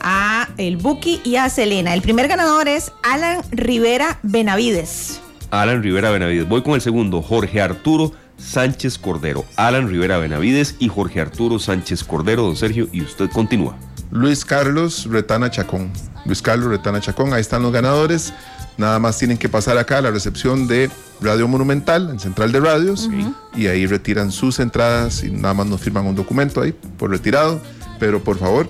a 0.00 0.50
el 0.58 0.76
Buki 0.76 1.22
y 1.24 1.36
a 1.36 1.48
Selena. 1.48 1.94
El 1.94 2.02
primer 2.02 2.28
ganador 2.28 2.68
es 2.68 2.92
Alan 3.02 3.40
Rivera 3.50 4.18
Benavides. 4.22 5.22
Alan 5.50 5.82
Rivera 5.82 6.10
Benavides. 6.10 6.46
Voy 6.46 6.62
con 6.62 6.74
el 6.74 6.82
segundo, 6.82 7.22
Jorge 7.22 7.62
Arturo 7.62 8.12
Sánchez 8.38 8.98
Cordero. 8.98 9.44
Alan 9.56 9.88
Rivera 9.88 10.18
Benavides 10.18 10.76
y 10.78 10.88
Jorge 10.88 11.20
Arturo 11.20 11.58
Sánchez 11.58 12.04
Cordero, 12.04 12.44
don 12.44 12.56
Sergio, 12.56 12.88
y 12.92 13.02
usted 13.02 13.30
continúa. 13.30 13.76
Luis 14.10 14.44
Carlos 14.44 15.06
Retana 15.10 15.50
Chacón. 15.50 15.92
Luis 16.24 16.40
Carlos 16.40 16.70
Retana 16.70 17.00
Chacón, 17.00 17.32
ahí 17.32 17.40
están 17.40 17.62
los 17.62 17.72
ganadores. 17.72 18.32
Nada 18.76 18.98
más 18.98 19.18
tienen 19.18 19.38
que 19.38 19.48
pasar 19.48 19.76
acá 19.76 19.98
a 19.98 20.02
la 20.02 20.10
recepción 20.10 20.68
de 20.68 20.88
Radio 21.20 21.48
Monumental, 21.48 22.10
en 22.10 22.20
Central 22.20 22.52
de 22.52 22.60
Radios, 22.60 23.10
y 23.56 23.66
ahí 23.66 23.86
retiran 23.86 24.30
sus 24.30 24.60
entradas 24.60 25.24
y 25.24 25.32
nada 25.32 25.52
más 25.52 25.66
nos 25.66 25.80
firman 25.80 26.06
un 26.06 26.14
documento 26.14 26.60
ahí 26.60 26.72
por 26.96 27.10
retirado. 27.10 27.60
Pero 27.98 28.22
por 28.22 28.38
favor, 28.38 28.68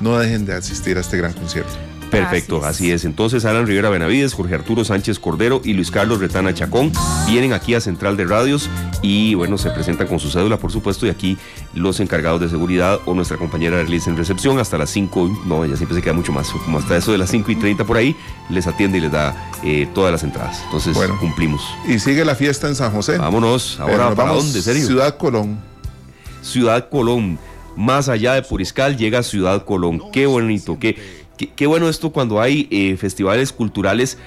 no 0.00 0.18
dejen 0.18 0.46
de 0.46 0.54
asistir 0.54 0.96
a 0.96 1.00
este 1.00 1.18
gran 1.18 1.34
concierto. 1.34 1.74
Perfecto, 2.10 2.56
Así 2.58 2.66
es. 2.66 2.70
así 2.70 2.90
es. 2.92 3.04
Entonces, 3.04 3.44
Alan 3.44 3.66
Rivera 3.66 3.90
Benavides, 3.90 4.32
Jorge 4.34 4.54
Arturo 4.54 4.84
Sánchez 4.84 5.18
Cordero 5.18 5.60
y 5.64 5.72
Luis 5.74 5.90
Carlos 5.90 6.20
Retana 6.20 6.54
Chacón 6.54 6.92
vienen 7.26 7.52
aquí 7.52 7.74
a 7.74 7.80
Central 7.80 8.16
de 8.16 8.24
Radios 8.24 8.68
y, 9.02 9.34
bueno, 9.34 9.58
se 9.58 9.70
presentan 9.70 10.06
con 10.06 10.18
su 10.20 10.30
cédula, 10.30 10.56
por 10.58 10.72
supuesto, 10.72 11.06
y 11.06 11.10
aquí 11.10 11.36
los 11.74 12.00
encargados 12.00 12.40
de 12.40 12.48
seguridad 12.48 12.98
o 13.06 13.14
nuestra 13.14 13.36
compañera 13.36 13.78
Arlis 13.80 14.06
en 14.06 14.16
recepción 14.16 14.58
hasta 14.58 14.78
las 14.78 14.90
5, 14.90 15.42
no, 15.46 15.64
ella 15.64 15.76
siempre 15.76 15.96
se 15.96 16.02
queda 16.02 16.14
mucho 16.14 16.32
más, 16.32 16.48
como 16.50 16.78
hasta 16.78 16.96
eso 16.96 17.12
de 17.12 17.18
las 17.18 17.30
5 17.30 17.50
y 17.52 17.56
30 17.56 17.84
por 17.84 17.96
ahí, 17.96 18.16
les 18.50 18.66
atiende 18.66 18.98
y 18.98 19.00
les 19.02 19.12
da 19.12 19.50
eh, 19.64 19.88
todas 19.94 20.12
las 20.12 20.22
entradas. 20.22 20.60
Entonces, 20.64 20.94
Bueno. 20.94 21.16
cumplimos. 21.20 21.62
Y 21.88 21.98
sigue 21.98 22.24
la 22.24 22.34
fiesta 22.34 22.68
en 22.68 22.74
San 22.74 22.92
José. 22.92 23.18
Vámonos, 23.18 23.78
ahora, 23.80 24.06
nos 24.06 24.14
¿para 24.14 24.28
vamos 24.30 24.44
dónde, 24.44 24.62
Sergio? 24.62 24.86
Ciudad 24.86 25.16
Colón. 25.16 25.58
Ciudad 26.42 26.88
Colón. 26.88 27.38
Más 27.76 28.08
allá 28.08 28.32
de 28.34 28.42
Puriscal 28.42 28.96
llega 28.96 29.22
Ciudad 29.22 29.64
Colón. 29.64 30.00
Qué 30.12 30.24
bonito, 30.26 30.78
qué, 30.80 30.96
qué, 31.36 31.66
bueno 31.66 31.88
esto 31.88 32.10
cuando 32.10 32.40
hay 32.40 32.68
eh, 32.70 32.96
festivales 32.96 33.52
culturales, 33.52 34.18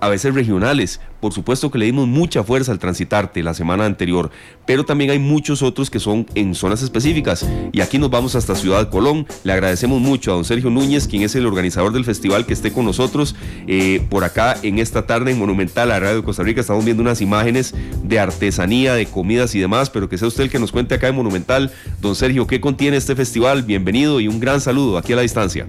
a 0.00 0.08
veces 0.08 0.34
regionales. 0.34 1.00
Por 1.20 1.32
supuesto 1.32 1.70
que 1.70 1.78
le 1.78 1.86
dimos 1.86 2.06
mucha 2.06 2.44
fuerza 2.44 2.72
al 2.72 2.78
Transitarte 2.78 3.42
la 3.42 3.54
semana 3.54 3.84
anterior, 3.84 4.30
pero 4.66 4.84
también 4.84 5.10
hay 5.10 5.18
muchos 5.18 5.62
otros 5.62 5.90
que 5.90 5.98
son 5.98 6.26
en 6.34 6.54
zonas 6.54 6.82
específicas. 6.82 7.46
Y 7.72 7.80
aquí 7.80 7.98
nos 7.98 8.10
vamos 8.10 8.34
hasta 8.36 8.54
Ciudad 8.54 8.90
Colón. 8.90 9.26
Le 9.42 9.52
agradecemos 9.52 10.00
mucho 10.00 10.30
a 10.30 10.34
don 10.34 10.44
Sergio 10.44 10.70
Núñez, 10.70 11.08
quien 11.08 11.22
es 11.22 11.34
el 11.34 11.46
organizador 11.46 11.92
del 11.92 12.04
festival, 12.04 12.46
que 12.46 12.52
esté 12.52 12.72
con 12.72 12.84
nosotros 12.84 13.34
eh, 13.66 14.04
por 14.10 14.24
acá 14.24 14.56
en 14.62 14.78
esta 14.78 15.06
tarde 15.06 15.32
en 15.32 15.38
Monumental, 15.38 15.90
a 15.90 15.98
Radio 15.98 16.16
de 16.16 16.22
Costa 16.22 16.42
Rica. 16.42 16.60
Estamos 16.60 16.84
viendo 16.84 17.02
unas 17.02 17.20
imágenes 17.20 17.74
de 18.02 18.18
artesanía, 18.18 18.94
de 18.94 19.06
comidas 19.06 19.54
y 19.54 19.60
demás, 19.60 19.90
pero 19.90 20.08
que 20.08 20.18
sea 20.18 20.28
usted 20.28 20.44
el 20.44 20.50
que 20.50 20.58
nos 20.58 20.70
cuente 20.70 20.94
acá 20.94 21.08
en 21.08 21.16
Monumental. 21.16 21.72
Don 22.00 22.14
Sergio, 22.14 22.46
¿qué 22.46 22.60
contiene 22.60 22.98
este 22.98 23.16
festival? 23.16 23.62
Bienvenido 23.62 24.20
y 24.20 24.28
un 24.28 24.38
gran 24.38 24.60
saludo 24.60 24.98
aquí 24.98 25.12
a 25.12 25.16
la 25.16 25.22
distancia. 25.22 25.66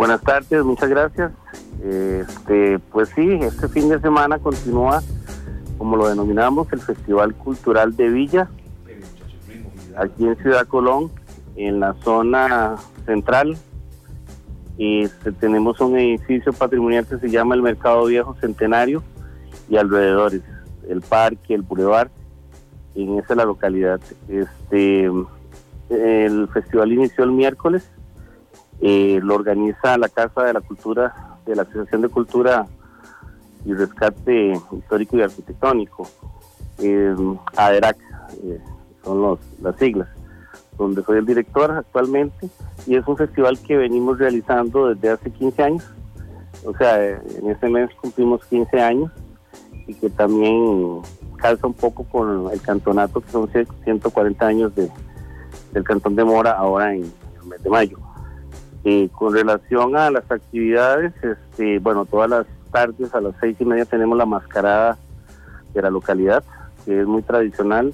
Buenas 0.00 0.22
tardes, 0.22 0.64
muchas 0.64 0.88
gracias. 0.88 1.30
Este, 1.84 2.78
pues 2.90 3.10
sí, 3.10 3.32
este 3.42 3.68
fin 3.68 3.90
de 3.90 4.00
semana 4.00 4.38
continúa, 4.38 5.02
como 5.76 5.98
lo 5.98 6.08
denominamos, 6.08 6.72
el 6.72 6.80
Festival 6.80 7.34
Cultural 7.34 7.94
de 7.94 8.08
Villa, 8.08 8.48
aquí 9.98 10.26
en 10.26 10.36
Ciudad 10.36 10.66
Colón, 10.66 11.10
en 11.54 11.80
la 11.80 11.92
zona 12.02 12.76
central. 13.04 13.58
Este, 14.78 15.32
tenemos 15.32 15.78
un 15.82 15.98
edificio 15.98 16.54
patrimonial 16.54 17.06
que 17.06 17.18
se 17.18 17.28
llama 17.28 17.54
el 17.54 17.60
Mercado 17.60 18.06
Viejo 18.06 18.34
Centenario 18.40 19.02
y 19.68 19.76
alrededores, 19.76 20.40
el 20.88 21.02
parque, 21.02 21.52
el 21.52 21.60
bulevar, 21.60 22.10
en 22.94 23.18
esa 23.18 23.34
es 23.34 23.36
la 23.36 23.44
localidad. 23.44 24.00
Este, 24.30 25.10
el 25.90 26.48
festival 26.48 26.90
inició 26.90 27.24
el 27.24 27.32
miércoles 27.32 27.86
eh, 28.80 29.20
lo 29.22 29.34
organiza 29.34 29.98
la 29.98 30.08
Casa 30.08 30.44
de 30.44 30.54
la 30.54 30.60
Cultura, 30.60 31.36
de 31.46 31.54
la 31.54 31.62
Asociación 31.62 32.02
de 32.02 32.08
Cultura 32.08 32.66
y 33.64 33.74
Rescate 33.74 34.58
Histórico 34.72 35.16
y 35.18 35.22
Arquitectónico, 35.22 36.08
eh, 36.78 37.14
ADERAC, 37.56 37.98
eh, 38.44 38.58
son 39.04 39.20
los, 39.20 39.38
las 39.60 39.76
siglas, 39.76 40.08
donde 40.78 41.02
soy 41.02 41.18
el 41.18 41.26
director 41.26 41.70
actualmente, 41.70 42.48
y 42.86 42.96
es 42.96 43.06
un 43.06 43.16
festival 43.16 43.58
que 43.58 43.76
venimos 43.76 44.18
realizando 44.18 44.94
desde 44.94 45.10
hace 45.10 45.30
15 45.30 45.62
años, 45.62 45.84
o 46.64 46.74
sea, 46.76 47.06
en 47.06 47.50
este 47.50 47.68
mes 47.68 47.90
cumplimos 48.00 48.44
15 48.46 48.80
años, 48.80 49.10
y 49.86 49.94
que 49.94 50.08
también 50.08 51.02
calza 51.36 51.66
un 51.66 51.74
poco 51.74 52.04
con 52.04 52.50
el 52.50 52.62
cantonato, 52.62 53.20
que 53.20 53.30
son 53.30 53.50
140 53.84 54.46
años 54.46 54.74
de, 54.74 54.90
del 55.72 55.84
Cantón 55.84 56.16
de 56.16 56.24
Mora 56.24 56.52
ahora 56.52 56.94
en 56.94 57.04
el 57.04 57.46
mes 57.46 57.62
de 57.62 57.70
mayo. 57.70 57.98
Eh, 58.82 59.10
con 59.12 59.34
relación 59.34 59.94
a 59.94 60.10
las 60.10 60.30
actividades, 60.30 61.12
este, 61.22 61.78
bueno, 61.80 62.06
todas 62.06 62.30
las 62.30 62.46
tardes 62.72 63.14
a 63.14 63.20
las 63.20 63.34
seis 63.38 63.56
y 63.60 63.64
media 63.66 63.84
tenemos 63.84 64.16
la 64.16 64.24
mascarada 64.24 64.96
de 65.74 65.82
la 65.82 65.90
localidad, 65.90 66.42
que 66.84 67.00
es 67.00 67.06
muy 67.06 67.20
tradicional 67.20 67.92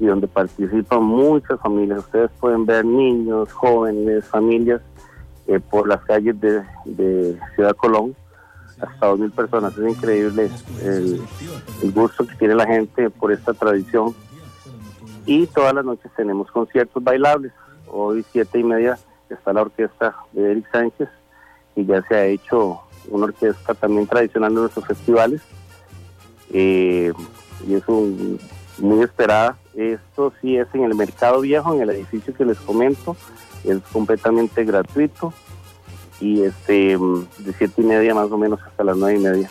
y 0.00 0.06
donde 0.06 0.26
participan 0.26 1.02
muchas 1.02 1.60
familias. 1.60 2.00
Ustedes 2.00 2.30
pueden 2.40 2.64
ver 2.64 2.86
niños, 2.86 3.52
jóvenes, 3.52 4.24
familias 4.24 4.80
eh, 5.46 5.60
por 5.60 5.86
las 5.86 6.02
calles 6.04 6.40
de, 6.40 7.38
Ciudad 7.54 7.76
Colón, 7.76 8.16
hasta 8.80 9.06
dos 9.06 9.18
mil 9.18 9.30
personas. 9.30 9.76
Es 9.76 9.96
increíble 9.96 10.50
el, 10.82 11.20
el 11.82 11.92
gusto 11.92 12.26
que 12.26 12.34
tiene 12.36 12.54
la 12.54 12.66
gente 12.66 13.10
por 13.10 13.30
esta 13.30 13.52
tradición. 13.52 14.14
Y 15.26 15.46
todas 15.48 15.74
las 15.74 15.84
noches 15.84 16.10
tenemos 16.16 16.50
conciertos 16.50 17.02
bailables. 17.04 17.52
Hoy 17.86 18.24
siete 18.32 18.58
y 18.58 18.64
media 18.64 18.98
está 19.34 19.52
la 19.52 19.62
orquesta 19.62 20.16
de 20.32 20.50
Eric 20.50 20.70
Sánchez 20.72 21.08
y 21.76 21.84
ya 21.84 22.02
se 22.02 22.14
ha 22.14 22.24
hecho 22.26 22.80
una 23.08 23.24
orquesta 23.24 23.74
también 23.74 24.06
tradicional 24.06 24.54
de 24.54 24.60
nuestros 24.60 24.86
festivales. 24.86 25.42
Eh, 26.52 27.12
y 27.66 27.74
es 27.74 27.86
un, 27.88 28.38
muy 28.78 29.02
esperada. 29.02 29.56
Esto 29.74 30.32
sí 30.40 30.56
es 30.56 30.68
en 30.72 30.84
el 30.84 30.94
Mercado 30.94 31.40
Viejo, 31.40 31.74
en 31.74 31.82
el 31.82 31.90
edificio 31.90 32.34
que 32.34 32.44
les 32.44 32.58
comento. 32.58 33.16
Es 33.64 33.80
completamente 33.92 34.64
gratuito 34.64 35.32
y 36.20 36.42
este 36.42 36.96
de 36.96 37.52
siete 37.58 37.82
y 37.82 37.84
media 37.84 38.14
más 38.14 38.30
o 38.30 38.38
menos 38.38 38.60
hasta 38.62 38.84
las 38.84 38.96
nueve 38.96 39.18
y 39.18 39.22
media. 39.22 39.50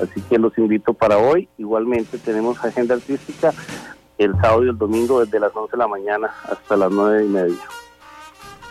Así 0.00 0.20
que 0.22 0.38
los 0.38 0.56
invito 0.58 0.92
para 0.94 1.18
hoy. 1.18 1.48
Igualmente 1.58 2.18
tenemos 2.18 2.62
agenda 2.64 2.94
artística 2.94 3.52
el 4.18 4.32
sábado 4.36 4.64
y 4.64 4.68
el 4.68 4.78
domingo 4.78 5.24
desde 5.24 5.40
las 5.40 5.54
11 5.54 5.72
de 5.72 5.78
la 5.78 5.88
mañana 5.88 6.34
hasta 6.44 6.76
las 6.76 6.90
nueve 6.90 7.24
y 7.24 7.28
media. 7.28 7.58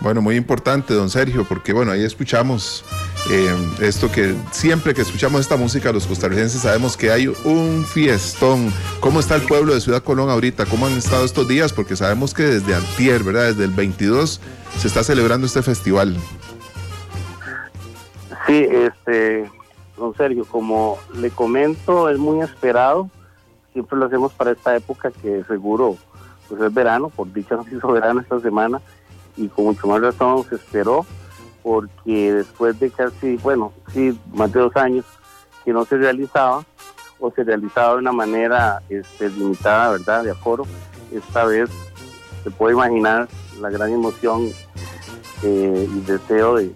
Bueno, 0.03 0.21
muy 0.21 0.35
importante, 0.35 0.93
don 0.93 1.09
Sergio, 1.09 1.45
porque 1.47 1.71
bueno, 1.71 1.93
ahí 1.93 2.03
escuchamos 2.03 2.83
eh, 3.31 3.55
esto 3.79 4.11
que 4.11 4.35
siempre 4.51 4.93
que 4.93 5.01
escuchamos 5.01 5.39
esta 5.39 5.55
música 5.55 5.93
los 5.93 6.05
costarricenses 6.05 6.63
sabemos 6.63 6.97
que 6.97 7.09
hay 7.09 7.27
un 7.27 7.85
fiestón. 7.85 8.69
¿Cómo 8.99 9.21
está 9.21 9.35
el 9.35 9.43
pueblo 9.43 9.73
de 9.73 9.79
Ciudad 9.79 10.03
Colón 10.03 10.29
ahorita? 10.29 10.65
¿Cómo 10.65 10.87
han 10.87 10.91
estado 10.91 11.23
estos 11.23 11.47
días? 11.47 11.71
Porque 11.71 11.95
sabemos 11.95 12.33
que 12.33 12.43
desde 12.43 12.75
antier, 12.75 13.23
¿verdad? 13.23 13.45
Desde 13.45 13.63
el 13.63 13.71
22 13.71 14.41
se 14.77 14.87
está 14.89 15.05
celebrando 15.05 15.47
este 15.47 15.63
festival. 15.63 16.17
Sí, 18.45 18.67
este, 18.69 19.49
don 19.95 20.13
Sergio, 20.17 20.43
como 20.43 20.97
le 21.15 21.29
comento, 21.29 22.09
es 22.09 22.19
muy 22.19 22.41
esperado. 22.41 23.09
Siempre 23.71 23.97
lo 23.97 24.07
hacemos 24.07 24.33
para 24.33 24.51
esta 24.51 24.75
época 24.75 25.11
que 25.11 25.45
seguro 25.45 25.95
pues 26.49 26.61
es 26.61 26.73
verano, 26.73 27.07
por 27.07 27.31
dicha 27.31 27.55
no 27.55 27.63
se 27.69 27.77
hizo 27.77 27.87
verano 27.87 28.19
esta 28.19 28.41
semana 28.41 28.81
y 29.37 29.47
con 29.47 29.65
mucho 29.65 29.87
más 29.87 30.01
razón 30.01 30.45
se 30.49 30.55
esperó 30.55 31.05
porque 31.63 32.33
después 32.33 32.79
de 32.79 32.91
casi, 32.91 33.37
bueno, 33.37 33.71
sí, 33.93 34.19
más 34.33 34.51
de 34.51 34.59
dos 34.59 34.75
años 34.75 35.05
que 35.63 35.71
no 35.71 35.85
se 35.85 35.97
realizaba 35.97 36.63
o 37.19 37.31
se 37.31 37.43
realizaba 37.43 37.93
de 37.93 37.99
una 37.99 38.11
manera 38.11 38.83
este, 38.89 39.29
limitada, 39.29 39.91
¿verdad?, 39.91 40.25
de 40.25 40.31
aforo, 40.31 40.65
esta 41.11 41.45
vez 41.45 41.69
se 42.43 42.51
puede 42.51 42.73
imaginar 42.73 43.29
la 43.61 43.69
gran 43.69 43.91
emoción 43.93 44.49
eh, 45.43 45.89
y 45.89 45.99
deseo 46.01 46.55
de, 46.55 46.73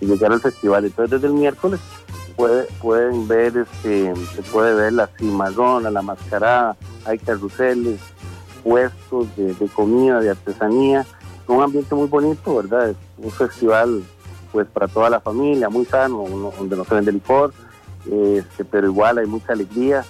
llegar 0.00 0.32
al 0.32 0.40
festival. 0.40 0.84
Entonces 0.84 1.20
desde 1.20 1.26
el 1.26 1.32
miércoles 1.34 1.80
puede, 2.36 2.64
pueden 2.80 3.26
ver, 3.26 3.56
este, 3.56 4.14
se 4.14 4.42
puede 4.42 4.72
ver 4.74 4.92
la 4.92 5.08
cimarrona, 5.08 5.90
la 5.90 6.02
mascarada, 6.02 6.76
hay 7.04 7.18
carruseles, 7.18 7.98
puestos 8.62 9.26
de 9.36 9.68
comida, 9.74 10.20
de 10.20 10.30
artesanía, 10.30 11.04
un 11.52 11.62
ambiente 11.62 11.94
muy 11.94 12.08
bonito, 12.08 12.56
¿verdad? 12.56 12.90
Es 12.90 12.96
un 13.18 13.30
festival 13.30 14.02
pues 14.52 14.66
para 14.68 14.88
toda 14.88 15.10
la 15.10 15.20
familia, 15.20 15.68
muy 15.68 15.84
sano, 15.84 16.24
donde 16.58 16.76
no 16.76 16.84
se 16.84 16.94
vende 16.94 17.12
licor, 17.12 17.52
este, 18.10 18.64
pero 18.64 18.88
igual 18.88 19.18
hay 19.18 19.26
mucha 19.26 19.52
alegría 19.52 20.04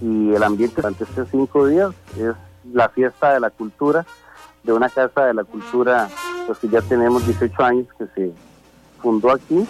y 0.00 0.32
el 0.32 0.42
ambiente 0.42 0.76
durante 0.76 1.04
estos 1.04 1.28
cinco 1.30 1.66
días 1.66 1.92
es 2.18 2.34
la 2.72 2.88
fiesta 2.88 3.32
de 3.32 3.40
la 3.40 3.50
cultura, 3.50 4.04
de 4.62 4.72
una 4.72 4.88
casa 4.88 5.24
de 5.24 5.34
la 5.34 5.44
cultura, 5.44 6.08
pues 6.46 6.58
que 6.58 6.68
ya 6.68 6.82
tenemos 6.82 7.24
18 7.26 7.64
años 7.64 7.86
que 7.98 8.06
se 8.14 8.32
fundó 9.00 9.30
aquí 9.30 9.66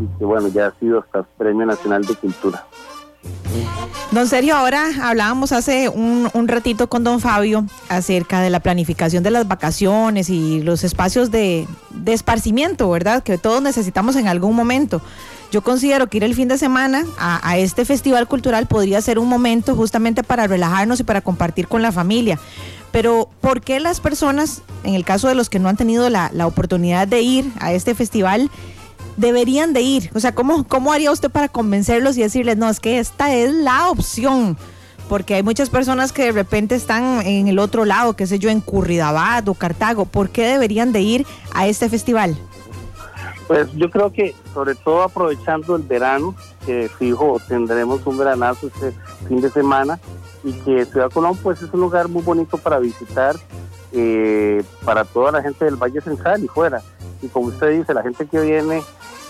y 0.00 0.18
que 0.18 0.24
bueno, 0.24 0.48
ya 0.48 0.66
ha 0.66 0.72
sido 0.72 0.98
hasta 0.98 1.22
Premio 1.22 1.64
Nacional 1.64 2.04
de 2.04 2.14
Cultura. 2.16 2.66
Don 4.12 4.28
Sergio, 4.28 4.54
ahora 4.56 4.90
hablábamos 5.00 5.52
hace 5.52 5.88
un, 5.88 6.30
ratito 6.46 6.88
con 6.88 7.02
don 7.02 7.18
Fabio 7.18 7.64
acerca 7.88 8.40
de 8.40 8.50
la 8.50 8.60
planificación 8.60 9.22
de 9.22 9.30
las 9.30 9.48
vacaciones 9.48 10.28
y 10.28 10.60
los 10.60 10.84
espacios 10.84 11.30
de, 11.30 11.66
esparcimiento, 12.06 12.90
¿verdad? 12.90 13.22
Que 13.22 13.38
todos 13.38 13.62
necesitamos 13.62 14.16
en 14.16 14.28
algún 14.28 14.54
momento. 14.54 15.00
Yo 15.50 15.62
considero 15.62 16.08
que 16.08 16.18
ir 16.18 16.24
el 16.24 16.34
fin 16.34 16.48
de 16.48 16.58
semana 16.58 17.06
a, 17.18 17.56
este 17.56 17.86
festival 17.86 18.28
cultural 18.28 18.66
podría 18.66 19.00
ser 19.00 19.18
un 19.18 19.28
momento 19.28 19.74
justamente 19.74 20.22
para 20.22 20.46
relajarnos 20.46 21.00
y 21.00 21.04
para 21.04 21.22
compartir 21.22 21.66
con 21.66 21.80
la 21.80 21.90
familia. 21.90 22.38
Pero 22.90 23.30
¿por 23.40 23.62
qué 23.62 23.80
las 23.80 24.00
personas, 24.00 24.60
en 24.84 24.94
el 24.94 25.06
caso 25.06 25.28
de 25.28 25.34
los 25.34 25.48
que 25.48 25.58
no 25.58 25.70
han 25.70 25.78
tenido 25.78 26.10
la 26.10 26.46
oportunidad 26.46 27.08
de 27.08 27.22
ir 27.22 27.50
a 27.60 27.72
este 27.72 27.94
festival, 27.94 28.50
deberían 29.16 29.72
de 29.72 29.80
ir? 29.82 30.10
O 30.14 30.20
sea, 30.20 30.34
¿cómo, 30.34 30.64
¿cómo 30.64 30.92
haría 30.92 31.10
usted 31.10 31.30
para 31.30 31.48
convencerlos 31.48 32.16
y 32.16 32.22
decirles, 32.22 32.56
no, 32.56 32.68
es 32.68 32.80
que 32.80 32.98
esta 32.98 33.34
es 33.34 33.52
la 33.52 33.88
opción? 33.88 34.56
Porque 35.08 35.34
hay 35.34 35.42
muchas 35.42 35.68
personas 35.68 36.12
que 36.12 36.24
de 36.24 36.32
repente 36.32 36.74
están 36.74 37.26
en 37.26 37.48
el 37.48 37.58
otro 37.58 37.84
lado, 37.84 38.14
qué 38.14 38.26
sé 38.26 38.38
yo, 38.38 38.48
en 38.48 38.60
Curridabat 38.60 39.46
o 39.48 39.54
Cartago. 39.54 40.06
¿Por 40.06 40.30
qué 40.30 40.46
deberían 40.46 40.92
de 40.92 41.00
ir 41.00 41.26
a 41.54 41.66
este 41.66 41.88
festival? 41.88 42.36
Pues 43.46 43.70
yo 43.74 43.90
creo 43.90 44.12
que 44.12 44.34
sobre 44.54 44.74
todo 44.74 45.02
aprovechando 45.02 45.76
el 45.76 45.82
verano, 45.82 46.34
que 46.64 46.88
fijo 46.98 47.38
tendremos 47.48 48.06
un 48.06 48.16
veranazo 48.16 48.68
este 48.68 48.92
fin 49.28 49.40
de 49.40 49.50
semana 49.50 49.98
y 50.44 50.52
que 50.52 50.86
Ciudad 50.86 51.10
Colón 51.10 51.36
pues 51.36 51.60
es 51.60 51.72
un 51.72 51.80
lugar 51.80 52.08
muy 52.08 52.22
bonito 52.22 52.56
para 52.56 52.78
visitar 52.78 53.36
eh, 53.92 54.64
para 54.84 55.04
toda 55.04 55.32
la 55.32 55.42
gente 55.42 55.64
del 55.64 55.76
Valle 55.76 56.00
Central 56.00 56.42
y 56.42 56.48
fuera. 56.48 56.82
Y 57.20 57.28
como 57.28 57.48
usted 57.48 57.78
dice, 57.78 57.92
la 57.92 58.02
gente 58.02 58.26
que 58.26 58.40
viene 58.40 58.82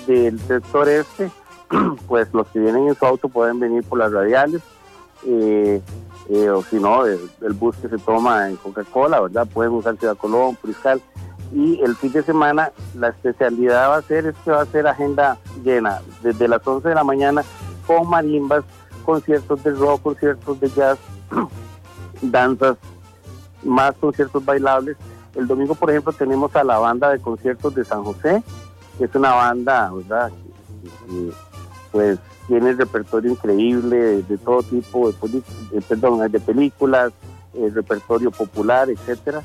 del 0.06 0.38
sector 0.40 0.88
este, 0.88 1.30
pues 2.08 2.32
los 2.32 2.46
que 2.48 2.60
vienen 2.60 2.88
en 2.88 2.94
su 2.94 3.06
auto 3.06 3.28
pueden 3.28 3.60
venir 3.60 3.84
por 3.84 3.98
las 3.98 4.12
radiales, 4.12 4.62
eh, 5.26 5.80
eh, 6.28 6.50
o 6.50 6.62
si 6.62 6.76
no, 6.76 7.04
el, 7.04 7.18
bus 7.54 7.76
que 7.76 7.88
se 7.88 7.98
toma 7.98 8.48
en 8.48 8.56
Coca-Cola, 8.56 9.20
¿verdad? 9.20 9.46
Pueden 9.52 9.72
usar 9.72 9.96
Ciudad 9.96 10.16
Colón, 10.16 10.56
Puriscal. 10.56 11.00
Y 11.52 11.80
el 11.82 11.94
fin 11.96 12.12
de 12.12 12.22
semana 12.22 12.72
la 12.94 13.08
especialidad 13.08 13.90
va 13.90 13.96
a 13.96 14.02
ser, 14.02 14.26
es 14.26 14.34
que 14.44 14.50
va 14.50 14.62
a 14.62 14.66
ser 14.66 14.86
agenda 14.86 15.36
llena, 15.62 16.00
desde 16.22 16.48
las 16.48 16.66
11 16.66 16.88
de 16.88 16.94
la 16.94 17.04
mañana 17.04 17.44
con 17.86 18.08
marimbas, 18.08 18.64
conciertos 19.04 19.62
de 19.62 19.72
rock, 19.72 20.02
conciertos 20.02 20.60
de 20.60 20.70
jazz, 20.70 20.98
danzas, 22.22 22.78
más 23.62 23.94
conciertos 23.96 24.44
bailables. 24.44 24.96
El 25.34 25.46
domingo, 25.46 25.74
por 25.74 25.90
ejemplo, 25.90 26.12
tenemos 26.12 26.54
a 26.56 26.64
la 26.64 26.78
banda 26.78 27.10
de 27.10 27.18
conciertos 27.18 27.74
de 27.74 27.84
San 27.84 28.04
José, 28.04 28.42
es 29.04 29.14
una 29.14 29.34
banda, 29.34 29.90
¿verdad? 29.92 30.30
pues 31.90 32.18
tiene 32.46 32.72
repertorio 32.72 33.30
increíble 33.30 34.22
de, 34.22 34.38
todo 34.38 34.62
tipo 34.62 35.12
de, 35.12 35.80
perdón, 35.82 36.30
de 36.30 36.40
películas, 36.40 37.12
el 37.54 37.72
repertorio 37.74 38.30
popular, 38.30 38.90
etcétera. 38.90 39.42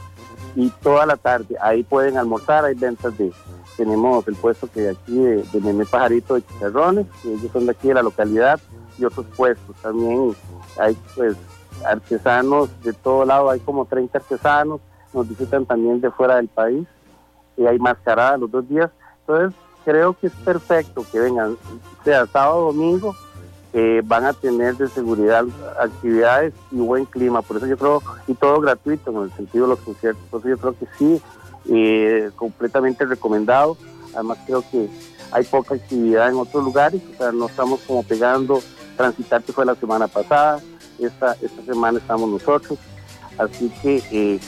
Y 0.56 0.70
toda 0.82 1.06
la 1.06 1.18
tarde 1.18 1.56
ahí 1.62 1.84
pueden 1.84 2.18
almorzar, 2.18 2.66
hay 2.66 2.74
ventas 2.74 3.16
de, 3.18 3.32
tenemos 3.76 4.28
el 4.28 4.36
puesto 4.36 4.68
que 4.68 4.90
aquí 4.90 5.16
de, 5.16 5.44
de 5.44 5.86
Pajarito 5.86 6.34
de 6.34 6.46
Chicharrones, 6.46 7.06
ellos 7.24 7.52
son 7.54 7.66
de 7.66 7.72
aquí 7.72 7.90
de 7.90 7.94
la 7.94 8.02
localidad, 8.02 8.60
y 8.98 9.06
otros 9.06 9.28
puestos 9.36 9.76
también 9.78 10.36
hay 10.80 10.98
pues 11.16 11.38
artesanos 11.86 12.70
de 12.82 12.94
todo 12.94 13.24
lado, 13.24 13.52
hay 13.52 13.60
como 13.60 13.86
30 13.86 14.18
artesanos, 14.18 14.82
nos 15.14 15.30
visitan 15.30 15.66
también 15.66 16.02
de 16.02 16.10
fuera 16.10 16.38
del 16.38 16.48
país, 16.48 16.88
y 17.56 17.66
hay 17.68 17.78
mascarada 17.78 18.38
los 18.38 18.50
dos 18.50 18.68
días, 18.68 18.90
entonces 19.28 19.60
creo 19.84 20.14
que 20.14 20.28
es 20.28 20.34
perfecto 20.34 21.06
que 21.12 21.20
vengan, 21.20 21.58
sea 22.04 22.26
sábado 22.28 22.68
o 22.68 22.74
domingo, 22.74 23.16
eh, 23.74 24.02
van 24.06 24.26
a 24.26 24.34
tener 24.34 24.76
de 24.78 24.88
seguridad 24.88 25.46
actividades 25.80 26.54
y 26.72 26.78
buen 26.78 27.06
clima, 27.06 27.42
por 27.42 27.58
eso 27.58 27.68
yo 27.68 27.78
creo, 27.78 28.02
y 28.28 28.34
todo 28.34 28.62
gratuito 28.62 29.12
en 29.12 29.30
el 29.30 29.34
sentido 29.34 29.66
de 29.66 29.70
los 29.72 29.80
conciertos, 29.80 30.24
eso 30.28 30.48
yo 30.48 30.58
creo 30.58 30.76
que 30.78 30.88
sí, 30.98 31.22
eh, 31.70 32.32
completamente 32.36 33.06
recomendado, 33.06 33.78
además 34.14 34.38
creo 34.46 34.64
que 34.72 34.90
hay 35.32 35.44
poca 35.44 35.76
actividad 35.76 36.30
en 36.30 36.36
otros 36.36 36.64
lugares, 36.64 37.02
o 37.14 37.18
sea, 37.18 37.32
no 37.34 37.48
estamos 37.48 37.82
como 37.82 38.04
pegando, 38.04 38.62
transitar 38.96 39.44
que 39.44 39.52
fue 39.52 39.66
la 39.66 39.76
semana 39.76 40.08
pasada, 40.08 40.62
esta, 41.00 41.34
esta 41.42 41.62
semana 41.66 42.00
estamos 42.00 42.30
nosotros. 42.30 42.80
Así 43.38 43.72
que 43.82 44.02
eh, 44.12 44.40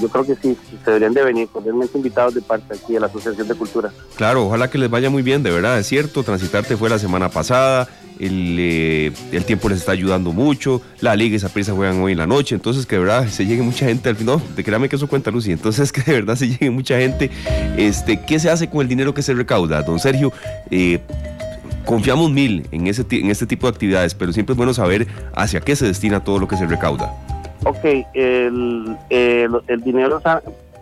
yo 0.00 0.08
creo 0.08 0.24
que 0.24 0.34
sí, 0.36 0.56
se 0.84 0.90
deberían 0.90 1.14
de 1.14 1.24
venir 1.24 1.48
cordialmente 1.48 1.96
invitados 1.96 2.34
de 2.34 2.42
parte 2.42 2.74
aquí 2.74 2.94
de 2.94 3.00
la 3.00 3.06
Asociación 3.06 3.48
de 3.48 3.54
Cultura. 3.54 3.92
Claro, 4.16 4.46
ojalá 4.46 4.68
que 4.70 4.78
les 4.78 4.90
vaya 4.90 5.10
muy 5.10 5.22
bien, 5.22 5.42
de 5.42 5.50
verdad, 5.50 5.78
es 5.78 5.86
cierto, 5.86 6.22
Transitarte 6.22 6.76
fue 6.76 6.90
la 6.90 6.98
semana 6.98 7.28
pasada, 7.28 7.88
el, 8.18 8.56
eh, 8.58 9.12
el 9.32 9.44
tiempo 9.44 9.68
les 9.68 9.78
está 9.78 9.92
ayudando 9.92 10.32
mucho, 10.32 10.80
la 11.00 11.14
Liga 11.16 11.34
y 11.34 11.36
esa 11.36 11.48
prisa 11.48 11.72
juegan 11.72 12.00
hoy 12.00 12.12
en 12.12 12.18
la 12.18 12.26
noche, 12.26 12.54
entonces 12.54 12.86
que 12.86 12.96
de 12.96 13.02
verdad 13.02 13.28
se 13.28 13.46
llegue 13.46 13.62
mucha 13.62 13.86
gente 13.86 14.08
al 14.08 14.16
final, 14.16 14.40
no, 14.56 14.64
créame 14.64 14.88
que 14.88 14.96
eso 14.96 15.06
cuenta 15.06 15.30
Lucy, 15.30 15.52
entonces 15.52 15.92
que 15.92 16.02
de 16.02 16.12
verdad 16.12 16.36
se 16.36 16.48
llegue 16.48 16.70
mucha 16.70 16.98
gente, 16.98 17.30
este, 17.76 18.20
¿qué 18.24 18.38
se 18.38 18.50
hace 18.50 18.68
con 18.68 18.80
el 18.80 18.88
dinero 18.88 19.14
que 19.14 19.22
se 19.22 19.34
recauda? 19.34 19.82
Don 19.82 19.98
Sergio, 19.98 20.32
eh, 20.70 21.00
confiamos 21.84 22.30
mil 22.30 22.66
en, 22.72 22.86
ese, 22.86 23.06
en 23.10 23.30
este 23.30 23.46
tipo 23.46 23.66
de 23.66 23.72
actividades, 23.72 24.14
pero 24.14 24.32
siempre 24.32 24.52
es 24.52 24.56
bueno 24.56 24.74
saber 24.74 25.06
hacia 25.34 25.60
qué 25.60 25.76
se 25.76 25.86
destina 25.86 26.22
todo 26.22 26.38
lo 26.38 26.48
que 26.48 26.56
se 26.56 26.66
recauda. 26.66 27.14
Ok, 27.68 27.84
el, 28.14 28.96
el, 29.10 29.80
dinero 29.82 30.22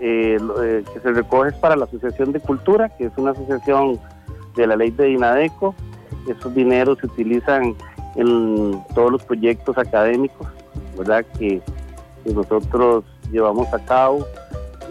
eh, 0.01 0.37
eh, 0.63 0.85
que 0.93 1.01
se 1.01 1.13
recoge 1.13 1.49
es 1.49 1.55
para 1.55 1.77
la 1.77 1.87
Asociación 1.87 2.33
de 2.33 2.41
Cultura, 2.41 2.91
que 2.91 3.07
es 3.07 3.13
una 3.17 3.31
asociación 3.31 3.99
de 4.55 4.67
la 4.67 4.77
ley 4.77 4.91
de 4.91 5.07
Dinadeco. 5.07 5.75
Esos 6.29 6.55
dineros 6.55 6.99
se 6.99 7.07
utilizan 7.07 7.75
en 8.17 8.79
todos 8.95 9.13
los 9.13 9.25
proyectos 9.25 9.79
académicos, 9.79 10.47
¿verdad? 10.99 11.25
Que, 11.39 11.63
nosotros 12.27 13.05
llevamos 13.33 13.73
a 13.73 13.79
cabo 13.85 14.27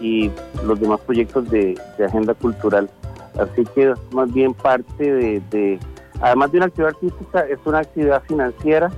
y 0.00 0.32
los 0.64 0.80
demás 0.80 1.00
proyectos 1.00 1.48
de, 1.48 1.80
agenda 2.04 2.34
cultural. 2.34 2.90
Así 3.38 3.64
que 3.72 3.90
es 3.90 3.98
más 4.12 4.32
bien 4.32 4.52
parte 4.52 5.40
de- 5.40 5.78
además 6.20 6.50
de 6.50 6.58
una 6.58 6.66
actividad 6.66 6.94
artística, 6.94 7.40
es 7.40 7.58
una 7.64 7.78
actividad 7.78 8.20
financiera 8.24 8.90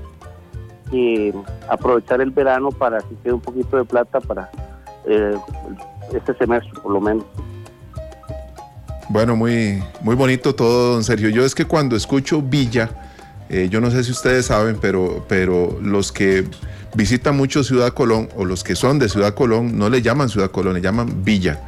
y 0.92 1.32
aprovechar 1.68 2.20
el 2.20 2.30
verano 2.30 2.70
para 2.70 2.98
que 2.98 3.14
quede 3.22 3.32
un 3.32 3.40
poquito 3.40 3.76
de 3.76 3.84
plata 3.84 4.20
para 4.20 4.50
eh, 5.06 5.36
este 6.14 6.34
semestre 6.34 6.72
por 6.80 6.92
lo 6.92 7.00
menos. 7.00 7.24
Bueno, 9.08 9.36
muy, 9.36 9.82
muy 10.00 10.16
bonito 10.16 10.54
todo, 10.54 10.94
don 10.94 11.04
Sergio. 11.04 11.28
Yo 11.28 11.44
es 11.44 11.54
que 11.54 11.64
cuando 11.64 11.94
escucho 11.94 12.42
Villa, 12.42 12.90
eh, 13.48 13.68
yo 13.70 13.80
no 13.80 13.90
sé 13.90 14.02
si 14.02 14.10
ustedes 14.10 14.46
saben, 14.46 14.78
pero, 14.80 15.24
pero 15.28 15.78
los 15.80 16.10
que 16.10 16.44
visitan 16.94 17.36
mucho 17.36 17.62
Ciudad 17.62 17.92
Colón 17.92 18.28
o 18.36 18.44
los 18.44 18.64
que 18.64 18.74
son 18.74 18.98
de 18.98 19.08
Ciudad 19.08 19.34
Colón 19.34 19.78
no 19.78 19.88
le 19.90 20.02
llaman 20.02 20.28
Ciudad 20.28 20.50
Colón, 20.50 20.74
le 20.74 20.80
llaman 20.80 21.24
Villa, 21.24 21.60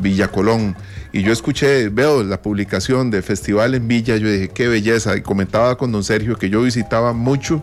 Villa 0.00 0.28
Colón. 0.28 0.76
Y 1.12 1.22
yo 1.22 1.32
escuché, 1.32 1.90
veo 1.90 2.22
la 2.22 2.40
publicación 2.40 3.10
de 3.10 3.20
festival 3.20 3.74
en 3.74 3.86
Villa, 3.86 4.16
yo 4.16 4.30
dije, 4.30 4.48
qué 4.48 4.68
belleza. 4.68 5.14
Y 5.16 5.20
comentaba 5.20 5.76
con 5.76 5.92
don 5.92 6.04
Sergio 6.04 6.36
que 6.36 6.48
yo 6.48 6.62
visitaba 6.62 7.12
mucho 7.12 7.62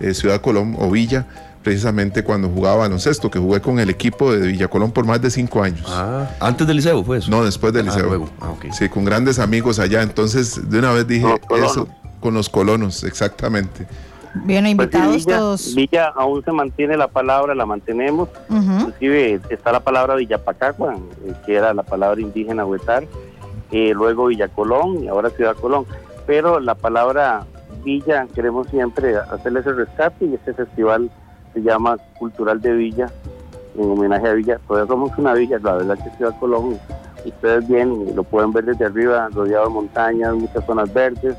eh, 0.00 0.14
Ciudad 0.14 0.40
Colón 0.40 0.76
o 0.78 0.90
Villa, 0.90 1.26
precisamente 1.62 2.24
cuando 2.24 2.48
jugaba 2.48 2.76
baloncesto, 2.78 3.30
que 3.30 3.38
jugué 3.38 3.60
con 3.60 3.78
el 3.78 3.90
equipo 3.90 4.32
de 4.32 4.46
Villa 4.48 4.68
Colón 4.68 4.90
por 4.92 5.04
más 5.04 5.20
de 5.20 5.30
cinco 5.30 5.62
años. 5.62 5.84
Ah, 5.88 6.28
antes 6.40 6.66
del 6.66 6.76
liceo 6.76 7.04
fue 7.04 7.18
eso. 7.18 7.30
No, 7.30 7.44
después 7.44 7.72
del 7.72 7.86
Ah, 7.88 7.90
liceo. 7.92 8.06
luego. 8.06 8.28
Ah, 8.40 8.50
ok. 8.50 8.66
Sí, 8.72 8.88
con 8.88 9.04
grandes 9.04 9.38
amigos 9.38 9.78
allá. 9.78 10.02
Entonces, 10.02 10.70
de 10.70 10.78
una 10.78 10.92
vez 10.92 11.06
dije 11.06 11.26
eso 11.62 11.86
con 12.20 12.34
los 12.34 12.48
colonos, 12.48 13.04
exactamente. 13.04 13.86
Bien, 14.44 14.62
Pues 14.62 14.64
sí, 14.64 14.70
invitados 14.70 15.16
Villa, 15.26 15.38
todos. 15.38 15.74
Villa 15.74 16.06
aún 16.16 16.44
se 16.44 16.52
mantiene 16.52 16.96
la 16.96 17.08
palabra, 17.08 17.54
la 17.54 17.66
mantenemos. 17.66 18.28
Inclusive 18.48 19.40
está 19.50 19.72
la 19.72 19.80
palabra 19.80 20.14
Villapacagua, 20.14 20.94
eh, 21.26 21.32
que 21.44 21.54
era 21.56 21.74
la 21.74 21.82
palabra 21.82 22.20
indígena 22.20 22.64
huetar, 22.64 23.06
eh, 23.72 23.92
luego 23.94 24.26
Villa 24.26 24.48
Colón 24.48 25.02
y 25.04 25.08
ahora 25.08 25.30
Ciudad 25.30 25.56
Colón. 25.56 25.84
Pero 26.26 26.60
la 26.60 26.74
palabra 26.76 27.44
Villa 27.82 28.26
queremos 28.34 28.68
siempre 28.68 29.16
hacerle 29.16 29.60
ese 29.60 29.72
rescate 29.72 30.26
y 30.26 30.34
este 30.34 30.52
festival 30.54 31.10
se 31.54 31.62
llama 31.62 31.96
Cultural 32.18 32.60
de 32.60 32.72
Villa, 32.72 33.06
en 33.76 33.90
homenaje 33.90 34.28
a 34.28 34.32
Villa. 34.34 34.60
Todavía 34.66 34.88
somos 34.88 35.16
una 35.18 35.34
villa, 35.34 35.58
la 35.62 35.74
verdad 35.74 35.98
que 36.02 36.10
Ciudad 36.16 36.34
Colón, 36.38 36.78
ustedes 37.24 37.66
bien, 37.68 38.14
lo 38.14 38.22
pueden 38.22 38.52
ver 38.52 38.64
desde 38.64 38.84
arriba, 38.84 39.28
rodeado 39.32 39.64
de 39.68 39.74
montañas, 39.74 40.34
muchas 40.34 40.64
zonas 40.64 40.92
verdes. 40.92 41.36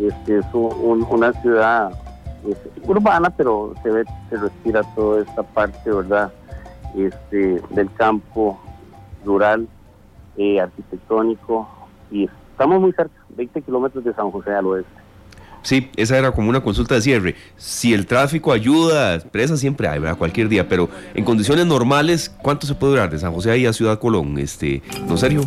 Este, 0.00 0.38
es 0.38 0.46
un- 0.54 0.72
un- 0.82 1.06
una 1.10 1.32
ciudad 1.34 1.92
urbana, 2.86 3.30
pero 3.30 3.74
se 3.82 3.90
ve, 3.90 4.04
se 4.30 4.36
respira 4.36 4.82
toda 4.94 5.20
esta 5.22 5.42
parte, 5.42 5.90
¿verdad? 5.90 6.32
Este, 6.96 7.60
del 7.70 7.92
campo 7.94 8.58
rural, 9.24 9.68
eh, 10.36 10.60
arquitectónico, 10.60 11.68
y 12.10 12.28
estamos 12.52 12.80
muy 12.80 12.92
cerca, 12.92 13.14
20 13.30 13.60
kilómetros 13.62 14.02
de 14.04 14.14
San 14.14 14.30
José 14.30 14.52
al 14.54 14.66
oeste. 14.66 15.01
Sí, 15.62 15.90
esa 15.96 16.18
era 16.18 16.32
como 16.32 16.48
una 16.48 16.60
consulta 16.60 16.96
de 16.96 17.02
cierre. 17.02 17.36
Si 17.56 17.94
el 17.94 18.06
tráfico 18.06 18.52
ayuda, 18.52 19.20
presa 19.30 19.56
siempre 19.56 19.86
hay, 19.88 20.00
¿verdad? 20.00 20.18
Cualquier 20.18 20.48
día, 20.48 20.68
pero 20.68 20.88
en 21.14 21.24
condiciones 21.24 21.66
normales, 21.66 22.34
¿cuánto 22.42 22.66
se 22.66 22.74
puede 22.74 22.94
durar 22.94 23.10
de 23.10 23.18
San 23.18 23.32
José 23.32 23.52
ahí 23.52 23.64
a 23.66 23.72
Ciudad 23.72 23.98
Colón? 23.98 24.38
Este, 24.38 24.82
¿no 25.06 25.16
serio? 25.16 25.42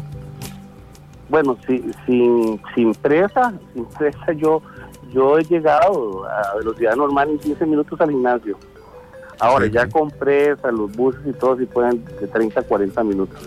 Bueno, 1.28 1.58
si- 1.68 1.84
sin, 2.06 2.62
sin 2.74 2.94
presa, 2.94 3.54
sin 3.74 3.86
presa 3.86 4.32
yo, 4.38 4.62
yo 5.14 5.38
he 5.38 5.44
llegado 5.44 6.24
a 6.30 6.56
velocidad 6.58 6.96
normal 6.96 7.30
en 7.32 7.40
15 7.40 7.66
minutos 7.66 8.00
al 8.00 8.10
gimnasio. 8.12 8.58
Ahora, 9.40 9.66
Sí, 9.66 9.72
ya 9.74 9.86
sí. 9.86 9.92
con 9.92 10.12
presa, 10.12 10.72
los 10.72 10.92
buses 10.96 11.22
y 11.28 11.34
todo, 11.34 11.58
si 11.58 11.66
pueden 11.66 12.02
de 12.22 12.28
30 12.28 12.62
a 12.62 12.64
40 12.64 13.04
minutos. 13.04 13.38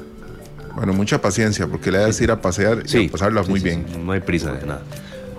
Bueno, 0.74 0.92
mucha 0.92 1.20
paciencia, 1.20 1.66
porque 1.66 1.90
le 1.90 1.98
das 1.98 2.20
ir 2.20 2.30
a 2.30 2.40
pasear 2.40 2.82
y 2.86 3.06
a 3.06 3.10
pasarla 3.10 3.42
sí, 3.42 3.50
muy 3.50 3.60
sí, 3.60 3.64
bien. 3.64 3.86
sí, 3.88 3.98
no 3.98 4.12
hay 4.12 4.20
prisa 4.20 4.52
de 4.52 4.66
nada. 4.66 4.82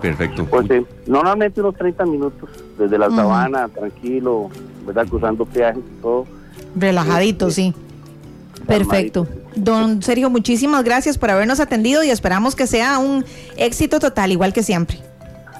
Perfecto. 0.01 0.45
Pues 0.45 0.67
sí, 0.67 0.85
normalmente 1.07 1.59
unos 1.61 1.75
30 1.75 2.05
minutos, 2.05 2.49
desde 2.77 2.97
la 2.97 3.09
sabana, 3.09 3.67
tranquilo, 3.67 4.49
¿verdad? 4.85 5.07
Cruzando 5.07 5.45
peajes 5.45 5.83
y 5.83 6.01
todo. 6.01 6.25
Relajadito, 6.75 7.49
sí. 7.51 7.73
Perfecto. 8.65 9.27
Don 9.55 10.01
Sergio, 10.01 10.29
muchísimas 10.29 10.83
gracias 10.83 11.17
por 11.17 11.31
habernos 11.31 11.59
atendido 11.59 12.03
y 12.03 12.09
esperamos 12.09 12.55
que 12.55 12.67
sea 12.67 12.99
un 12.99 13.25
éxito 13.57 13.99
total, 13.99 14.31
igual 14.31 14.53
que 14.53 14.63
siempre. 14.63 15.08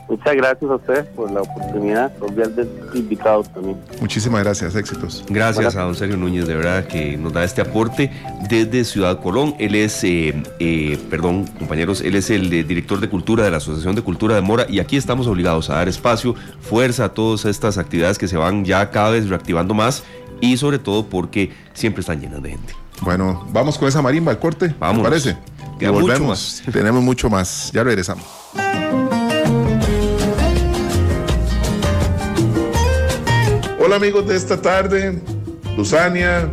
Muchas 0.10 0.36
gracias 0.36 0.72
a 0.72 0.76
ustedes 0.76 1.06
por 1.16 1.30
la 1.30 1.42
oportunidad, 1.42 2.18
cordial 2.18 2.56
de 2.56 2.68
invitados 2.96 3.48
también. 3.54 3.78
Muchísimas 4.02 4.44
gracias, 4.44 4.76
éxitos. 4.76 5.24
Gracias 5.30 5.76
a 5.76 5.84
don 5.84 5.94
Sergio 5.94 6.18
Núñez, 6.18 6.48
de 6.48 6.56
verdad, 6.56 6.86
que 6.86 7.16
nos 7.16 7.32
da 7.32 7.44
este 7.44 7.62
aporte 7.62 8.12
desde 8.50 8.84
Ciudad 8.86 9.22
Colón. 9.22 9.56
Él 9.60 9.76
es, 9.76 10.04
eh, 10.04 10.34
eh, 10.60 10.98
perdón, 11.12 11.46
compañeros, 11.60 12.02
él 12.02 12.16
es 12.16 12.32
el 12.32 12.52
eh, 12.52 12.64
director 12.64 13.00
de 13.00 13.08
cultura 13.08 13.44
de 13.44 13.52
la 13.52 13.58
Asociación 13.58 13.94
de 13.96 14.02
Cultura 14.02 14.34
de 14.34 14.42
Mora 14.42 14.66
y 14.68 14.80
aquí 14.80 14.98
estamos 14.98 15.28
obligados 15.28 15.70
a 15.70 15.76
dar 15.76 15.88
espacio, 15.88 16.34
fuerza 16.60 17.06
a 17.06 17.10
todas 17.10 17.46
estas 17.46 17.78
actividades 17.78 18.18
que 18.18 18.28
se 18.28 18.36
van 18.36 18.66
ya 18.66 18.90
cada 18.90 19.12
vez 19.12 19.30
reactivando 19.30 19.76
más 19.76 20.04
y 20.42 20.58
sobre 20.58 20.80
todo 20.80 21.06
porque 21.06 21.52
siempre 21.74 22.02
están 22.02 22.20
llenas 22.20 22.42
de 22.42 22.50
gente. 22.50 22.74
Bueno, 23.02 23.46
vamos 23.52 23.78
con 23.78 23.88
esa 23.88 24.02
marimba 24.02 24.32
al 24.32 24.40
corte. 24.40 24.70
¿te 24.70 24.76
Vámonos. 24.80 25.04
parece? 25.08 25.38
Mucho 25.80 25.94
volvemos. 25.94 26.64
Tenemos 26.74 27.04
mucho 27.04 27.30
más. 27.30 27.72
Ya 27.72 27.84
regresamos. 27.84 28.26
Hola 33.82 33.96
amigos 33.96 34.28
de 34.28 34.36
esta 34.36 34.62
tarde, 34.62 35.18
Luzania, 35.78 36.52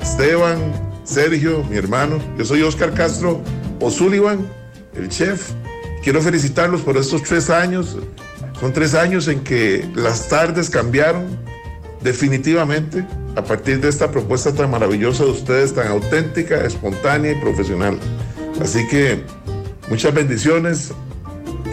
Esteban, 0.00 0.72
Sergio, 1.02 1.64
mi 1.64 1.76
hermano. 1.76 2.20
Yo 2.38 2.44
soy 2.44 2.62
Oscar 2.62 2.94
Castro 2.94 3.40
O'Sullivan, 3.80 4.46
el 4.94 5.08
chef. 5.08 5.50
Quiero 6.04 6.22
felicitarlos 6.22 6.82
por 6.82 6.96
estos 6.96 7.24
tres 7.24 7.50
años. 7.50 7.98
Son 8.60 8.72
tres 8.72 8.94
años 8.94 9.26
en 9.26 9.40
que 9.40 9.84
las 9.96 10.28
tardes 10.28 10.70
cambiaron 10.70 11.26
definitivamente 12.02 13.04
a 13.34 13.42
partir 13.42 13.80
de 13.80 13.88
esta 13.88 14.12
propuesta 14.12 14.54
tan 14.54 14.70
maravillosa 14.70 15.24
de 15.24 15.30
ustedes, 15.30 15.74
tan 15.74 15.88
auténtica, 15.88 16.64
espontánea 16.64 17.32
y 17.32 17.40
profesional. 17.40 17.98
Así 18.62 18.86
que 18.86 19.24
muchas 19.88 20.14
bendiciones, 20.14 20.92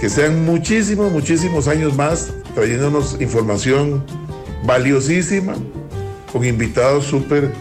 que 0.02 0.10
sean 0.10 0.44
muchísimos, 0.44 1.12
muchísimos 1.12 1.68
años 1.68 1.96
más 1.96 2.34
trayéndonos 2.56 3.22
información 3.22 4.04
valiosísima, 4.68 5.56
con 6.32 6.46
invitados 6.46 7.06
súper 7.06 7.52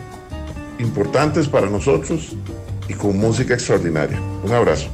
importantes 0.80 1.48
para 1.48 1.70
nosotros 1.70 2.32
y 2.88 2.94
con 2.94 3.16
música 3.16 3.54
extraordinaria. 3.54 4.20
Un 4.42 4.52
abrazo. 4.52 4.88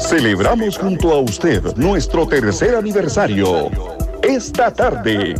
Celebramos 0.00 0.76
junto 0.76 1.12
a 1.12 1.20
usted 1.20 1.62
nuestro 1.76 2.26
tercer 2.26 2.74
aniversario. 2.74 3.70
Esta 4.22 4.74
tarde. 4.74 5.34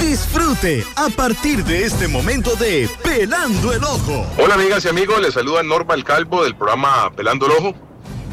Disfrute 0.00 0.84
a 0.96 1.08
partir 1.10 1.64
de 1.64 1.84
este 1.84 2.06
momento 2.06 2.54
de 2.54 2.88
Pelando 3.02 3.72
el 3.72 3.82
Ojo. 3.82 4.24
Hola 4.38 4.54
amigas 4.54 4.84
y 4.84 4.88
amigos, 4.88 5.20
les 5.20 5.34
saluda 5.34 5.62
Norma 5.64 5.94
el 5.94 6.04
Calvo 6.04 6.44
del 6.44 6.54
programa 6.54 7.10
Pelando 7.14 7.46
el 7.46 7.52
Ojo. 7.52 7.87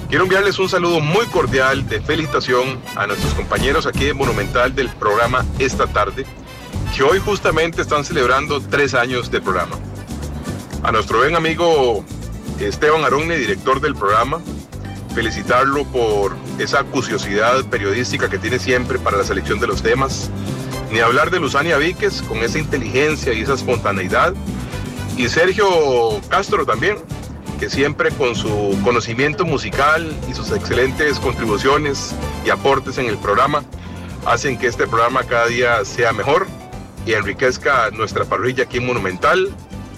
Quiero 0.09 0.25
enviarles 0.25 0.59
un 0.59 0.69
saludo 0.69 0.99
muy 0.99 1.25
cordial 1.25 1.89
de 1.89 1.99
felicitación 1.99 2.79
a 2.95 3.07
nuestros 3.07 3.33
compañeros 3.33 3.87
aquí 3.87 4.05
de 4.05 4.13
Monumental 4.13 4.75
del 4.75 4.87
programa 4.89 5.43
esta 5.57 5.87
tarde, 5.87 6.25
que 6.95 7.01
hoy 7.01 7.19
justamente 7.19 7.81
están 7.81 8.05
celebrando 8.05 8.61
tres 8.61 8.93
años 8.93 9.31
del 9.31 9.41
programa. 9.41 9.77
A 10.83 10.91
nuestro 10.91 11.17
buen 11.17 11.35
amigo 11.35 12.05
Esteban 12.59 13.03
Aronne, 13.03 13.35
director 13.35 13.81
del 13.81 13.95
programa, 13.95 14.39
felicitarlo 15.15 15.83
por 15.85 16.35
esa 16.59 16.81
acuciosidad 16.81 17.65
periodística 17.65 18.29
que 18.29 18.37
tiene 18.37 18.59
siempre 18.59 18.99
para 18.99 19.17
la 19.17 19.23
selección 19.23 19.59
de 19.59 19.67
los 19.67 19.81
temas. 19.81 20.29
Ni 20.91 20.99
hablar 20.99 21.31
de 21.31 21.39
Luzania 21.39 21.77
Víquez 21.77 22.21
con 22.21 22.37
esa 22.37 22.59
inteligencia 22.59 23.33
y 23.33 23.41
esa 23.41 23.55
espontaneidad. 23.55 24.35
Y 25.17 25.29
Sergio 25.29 26.21
Castro 26.29 26.63
también, 26.63 26.97
que 27.57 27.69
siempre 27.69 28.11
con 28.11 28.35
su 28.35 28.77
conocimiento 28.83 29.45
musical 29.45 30.13
y 30.29 30.33
sus 30.33 30.51
excelentes 30.51 31.19
contribuciones 31.19 32.13
y 32.45 32.49
aportes 32.49 32.97
en 32.97 33.07
el 33.07 33.17
programa 33.17 33.63
hacen 34.25 34.57
que 34.57 34.67
este 34.67 34.87
programa 34.87 35.23
cada 35.23 35.47
día 35.47 35.85
sea 35.85 36.11
mejor 36.13 36.47
y 37.05 37.13
enriquezca 37.13 37.91
nuestra 37.91 38.25
parrilla 38.25 38.63
aquí 38.63 38.77
en 38.77 38.87
Monumental 38.87 39.49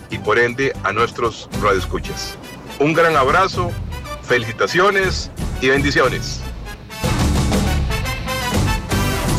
y 0.09 0.17
por 0.17 0.39
ende 0.39 0.73
a 0.83 0.91
nuestros 0.91 1.49
radioescuchas. 1.61 2.35
Un 2.79 2.93
gran 2.93 3.15
abrazo, 3.15 3.71
felicitaciones 4.23 5.31
y 5.61 5.69
bendiciones. 5.69 6.41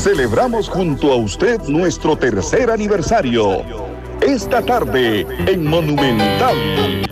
Celebramos 0.00 0.68
junto 0.68 1.12
a 1.12 1.16
usted 1.16 1.60
nuestro 1.62 2.16
tercer 2.16 2.70
aniversario. 2.70 3.64
Esta 4.20 4.62
tarde 4.62 5.26
en 5.46 5.66
Monumental. 5.66 7.07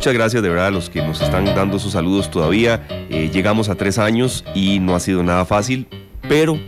Muchas 0.00 0.14
gracias 0.14 0.42
de 0.42 0.48
verdad 0.48 0.68
a 0.68 0.70
los 0.70 0.88
que 0.88 1.02
nos 1.02 1.20
están 1.20 1.44
dando 1.44 1.78
sus 1.78 1.92
saludos 1.92 2.30
todavía. 2.30 2.86
Eh, 2.88 3.28
llegamos 3.30 3.68
a 3.68 3.74
tres 3.74 3.98
años 3.98 4.46
y 4.54 4.78
no 4.78 4.94
ha 4.94 5.00
sido 5.00 5.22
nada 5.22 5.44
fácil, 5.44 5.86
pero 6.26 6.58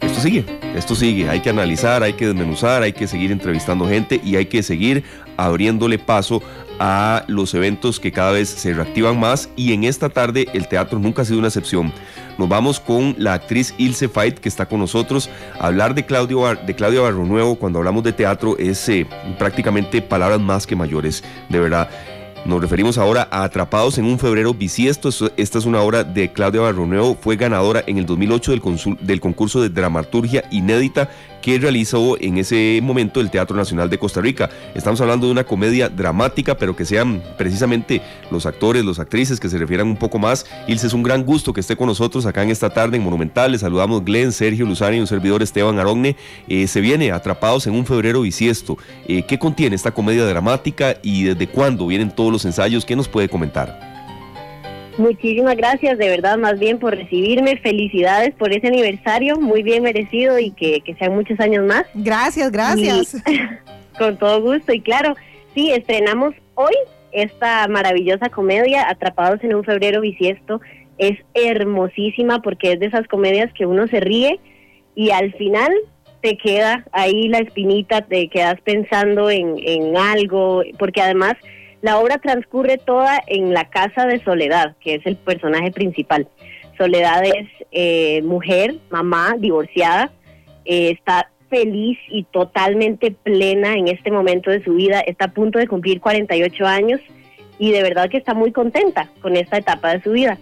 esto 0.00 0.22
sigue. 0.22 0.42
esto 0.74 0.94
sigue, 0.94 1.28
hay 1.28 1.40
que 1.40 1.50
analizar, 1.50 2.02
hay 2.02 2.14
que 2.14 2.28
desmenuzar, 2.28 2.82
hay 2.82 2.94
que 2.94 3.06
seguir 3.06 3.30
entrevistando 3.30 3.86
gente 3.86 4.22
y 4.24 4.36
hay 4.36 4.46
que 4.46 4.62
seguir 4.62 5.04
abriéndole 5.36 5.98
paso 5.98 6.42
a 6.78 7.24
los 7.26 7.52
eventos 7.52 8.00
que 8.00 8.10
cada 8.10 8.32
vez 8.32 8.48
se 8.48 8.72
reactivan 8.72 9.20
más 9.20 9.50
y 9.54 9.74
en 9.74 9.84
esta 9.84 10.08
tarde 10.08 10.46
el 10.54 10.66
teatro 10.66 10.98
nunca 10.98 11.20
ha 11.20 11.24
sido 11.26 11.40
una 11.40 11.48
excepción. 11.48 11.92
Nos 12.38 12.48
vamos 12.48 12.80
con 12.80 13.16
la 13.18 13.34
actriz 13.34 13.74
Ilse 13.76 14.08
Fight 14.08 14.38
que 14.38 14.48
está 14.48 14.64
con 14.64 14.80
nosotros. 14.80 15.28
Hablar 15.60 15.94
de 15.94 16.06
Claudio, 16.06 16.40
Bar 16.40 16.64
de 16.64 16.74
Claudia 16.74 17.02
Barro 17.02 17.26
Nuevo 17.26 17.56
cuando 17.56 17.80
hablamos 17.80 18.02
de 18.02 18.14
teatro 18.14 18.56
es 18.56 18.88
eh, 18.88 19.06
prácticamente 19.38 20.00
palabras 20.00 20.40
más 20.40 20.66
que 20.66 20.74
mayores, 20.74 21.22
de 21.50 21.60
verdad. 21.60 21.90
Nos 22.46 22.60
referimos 22.60 22.96
ahora 22.96 23.26
a 23.32 23.42
Atrapados 23.42 23.98
en 23.98 24.04
un 24.04 24.20
febrero 24.20 24.54
bisiesto. 24.54 25.08
Esta 25.36 25.58
es 25.58 25.64
una 25.64 25.80
obra 25.80 26.04
de 26.04 26.32
Claudia 26.32 26.60
Barroneo. 26.60 27.16
Fue 27.20 27.34
ganadora 27.34 27.82
en 27.88 27.98
el 27.98 28.06
2008 28.06 28.52
del, 28.52 28.98
del 29.00 29.20
concurso 29.20 29.60
de 29.60 29.68
dramaturgia 29.68 30.44
inédita 30.52 31.10
que 31.42 31.58
realizó 31.58 32.20
en 32.20 32.38
ese 32.38 32.80
momento 32.82 33.20
el 33.20 33.30
Teatro 33.30 33.56
Nacional 33.56 33.90
de 33.90 33.98
Costa 33.98 34.20
Rica. 34.20 34.50
Estamos 34.74 35.00
hablando 35.00 35.26
de 35.26 35.32
una 35.32 35.44
comedia 35.44 35.88
dramática, 35.88 36.56
pero 36.56 36.74
que 36.74 36.84
sean 36.84 37.22
precisamente 37.38 38.02
los 38.30 38.46
actores, 38.46 38.84
los 38.84 38.98
actrices 38.98 39.40
que 39.40 39.48
se 39.48 39.58
refieran 39.58 39.86
un 39.86 39.96
poco 39.96 40.18
más. 40.18 40.46
Ilse, 40.66 40.86
es 40.86 40.92
un 40.92 41.02
gran 41.02 41.24
gusto 41.24 41.52
que 41.52 41.60
esté 41.60 41.76
con 41.76 41.86
nosotros 41.86 42.26
acá 42.26 42.42
en 42.42 42.50
esta 42.50 42.70
tarde 42.70 42.96
en 42.96 43.02
Monumental. 43.02 43.52
Les 43.52 43.60
saludamos 43.60 44.04
Glenn, 44.04 44.32
Sergio 44.32 44.66
Luzani 44.66 44.96
y 44.96 45.00
un 45.00 45.06
servidor 45.06 45.42
Esteban 45.42 45.78
Arogne. 45.78 46.16
Eh, 46.48 46.66
se 46.66 46.80
viene 46.80 47.12
Atrapados 47.12 47.66
en 47.66 47.74
un 47.74 47.86
febrero 47.86 48.22
bisiesto. 48.22 48.76
Eh, 49.06 49.22
¿Qué 49.22 49.38
contiene 49.38 49.76
esta 49.76 49.92
comedia 49.92 50.24
dramática 50.26 50.96
y 51.02 51.24
desde 51.24 51.46
cuándo 51.48 51.86
vienen 51.86 52.10
todos 52.10 52.32
los 52.32 52.44
ensayos? 52.44 52.84
¿Qué 52.84 52.96
nos 52.96 53.08
puede 53.08 53.28
comentar? 53.28 53.95
Muchísimas 54.98 55.56
gracias, 55.56 55.98
de 55.98 56.08
verdad, 56.08 56.38
más 56.38 56.58
bien 56.58 56.78
por 56.78 56.96
recibirme. 56.96 57.58
Felicidades 57.58 58.34
por 58.34 58.52
ese 58.52 58.68
aniversario, 58.68 59.36
muy 59.36 59.62
bien 59.62 59.82
merecido 59.82 60.38
y 60.38 60.52
que, 60.52 60.82
sean 60.98 61.14
muchos 61.14 61.38
años 61.38 61.66
más. 61.66 61.84
Gracias, 61.94 62.50
gracias. 62.50 63.22
con 63.98 64.16
todo 64.16 64.40
gusto. 64.40 64.72
Y 64.72 64.80
claro, 64.80 65.14
sí, 65.54 65.70
estrenamos 65.70 66.34
hoy 66.54 66.74
esta 67.12 67.66
maravillosa 67.68 68.30
comedia, 68.30 68.88
Atrapados 68.88 69.42
en 69.44 69.54
un 69.54 69.64
febrero 69.64 70.00
bisiesto. 70.00 70.60
Es 70.96 71.18
hermosísima 71.34 72.40
porque 72.40 72.72
es 72.72 72.80
de 72.80 72.86
esas 72.86 73.06
comedias 73.06 73.52
que 73.52 73.66
uno 73.66 73.86
se 73.88 74.00
ríe 74.00 74.40
y 74.94 75.10
al 75.10 75.34
final 75.34 75.72
te 76.22 76.38
queda 76.38 76.86
ahí 76.92 77.28
la 77.28 77.38
espinita, 77.38 78.00
te 78.00 78.28
quedas 78.28 78.58
pensando 78.62 79.30
en, 79.30 79.56
en 79.58 79.94
algo, 79.96 80.62
porque 80.78 81.02
además 81.02 81.34
la 81.82 81.98
obra 81.98 82.18
transcurre 82.18 82.78
toda 82.78 83.20
en 83.26 83.52
la 83.52 83.68
casa 83.68 84.06
de 84.06 84.22
Soledad, 84.24 84.76
que 84.80 84.94
es 84.94 85.06
el 85.06 85.16
personaje 85.16 85.70
principal. 85.70 86.28
Soledad 86.76 87.24
es 87.24 87.48
eh, 87.70 88.22
mujer, 88.22 88.76
mamá, 88.90 89.34
divorciada, 89.38 90.10
eh, 90.64 90.90
está 90.90 91.30
feliz 91.48 91.98
y 92.08 92.24
totalmente 92.24 93.10
plena 93.10 93.74
en 93.74 93.88
este 93.88 94.10
momento 94.10 94.50
de 94.50 94.62
su 94.64 94.74
vida, 94.74 95.00
está 95.00 95.26
a 95.26 95.32
punto 95.32 95.58
de 95.58 95.68
cumplir 95.68 96.00
48 96.00 96.66
años 96.66 97.00
y 97.58 97.72
de 97.72 97.82
verdad 97.82 98.10
que 98.10 98.18
está 98.18 98.34
muy 98.34 98.52
contenta 98.52 99.08
con 99.22 99.36
esta 99.36 99.58
etapa 99.58 99.92
de 99.92 100.02
su 100.02 100.12
vida. 100.12 100.38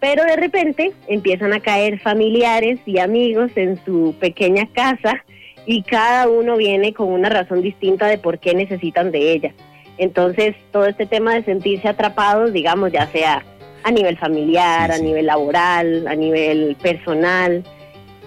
Pero 0.00 0.22
de 0.24 0.36
repente 0.36 0.92
empiezan 1.08 1.52
a 1.52 1.60
caer 1.60 1.98
familiares 1.98 2.78
y 2.86 2.98
amigos 2.98 3.50
en 3.56 3.82
su 3.84 4.14
pequeña 4.20 4.68
casa 4.72 5.24
y 5.66 5.82
cada 5.82 6.28
uno 6.28 6.56
viene 6.56 6.92
con 6.92 7.08
una 7.08 7.30
razón 7.30 7.62
distinta 7.62 8.06
de 8.06 8.18
por 8.18 8.38
qué 8.38 8.54
necesitan 8.54 9.10
de 9.10 9.32
ella. 9.32 9.54
Entonces, 9.98 10.56
todo 10.72 10.86
este 10.86 11.06
tema 11.06 11.34
de 11.34 11.44
sentirse 11.44 11.88
atrapados, 11.88 12.52
digamos, 12.52 12.92
ya 12.92 13.06
sea 13.08 13.44
a 13.84 13.90
nivel 13.90 14.16
familiar, 14.16 14.90
a 14.90 14.98
nivel 14.98 15.26
laboral, 15.26 16.06
a 16.08 16.14
nivel 16.14 16.76
personal, 16.82 17.62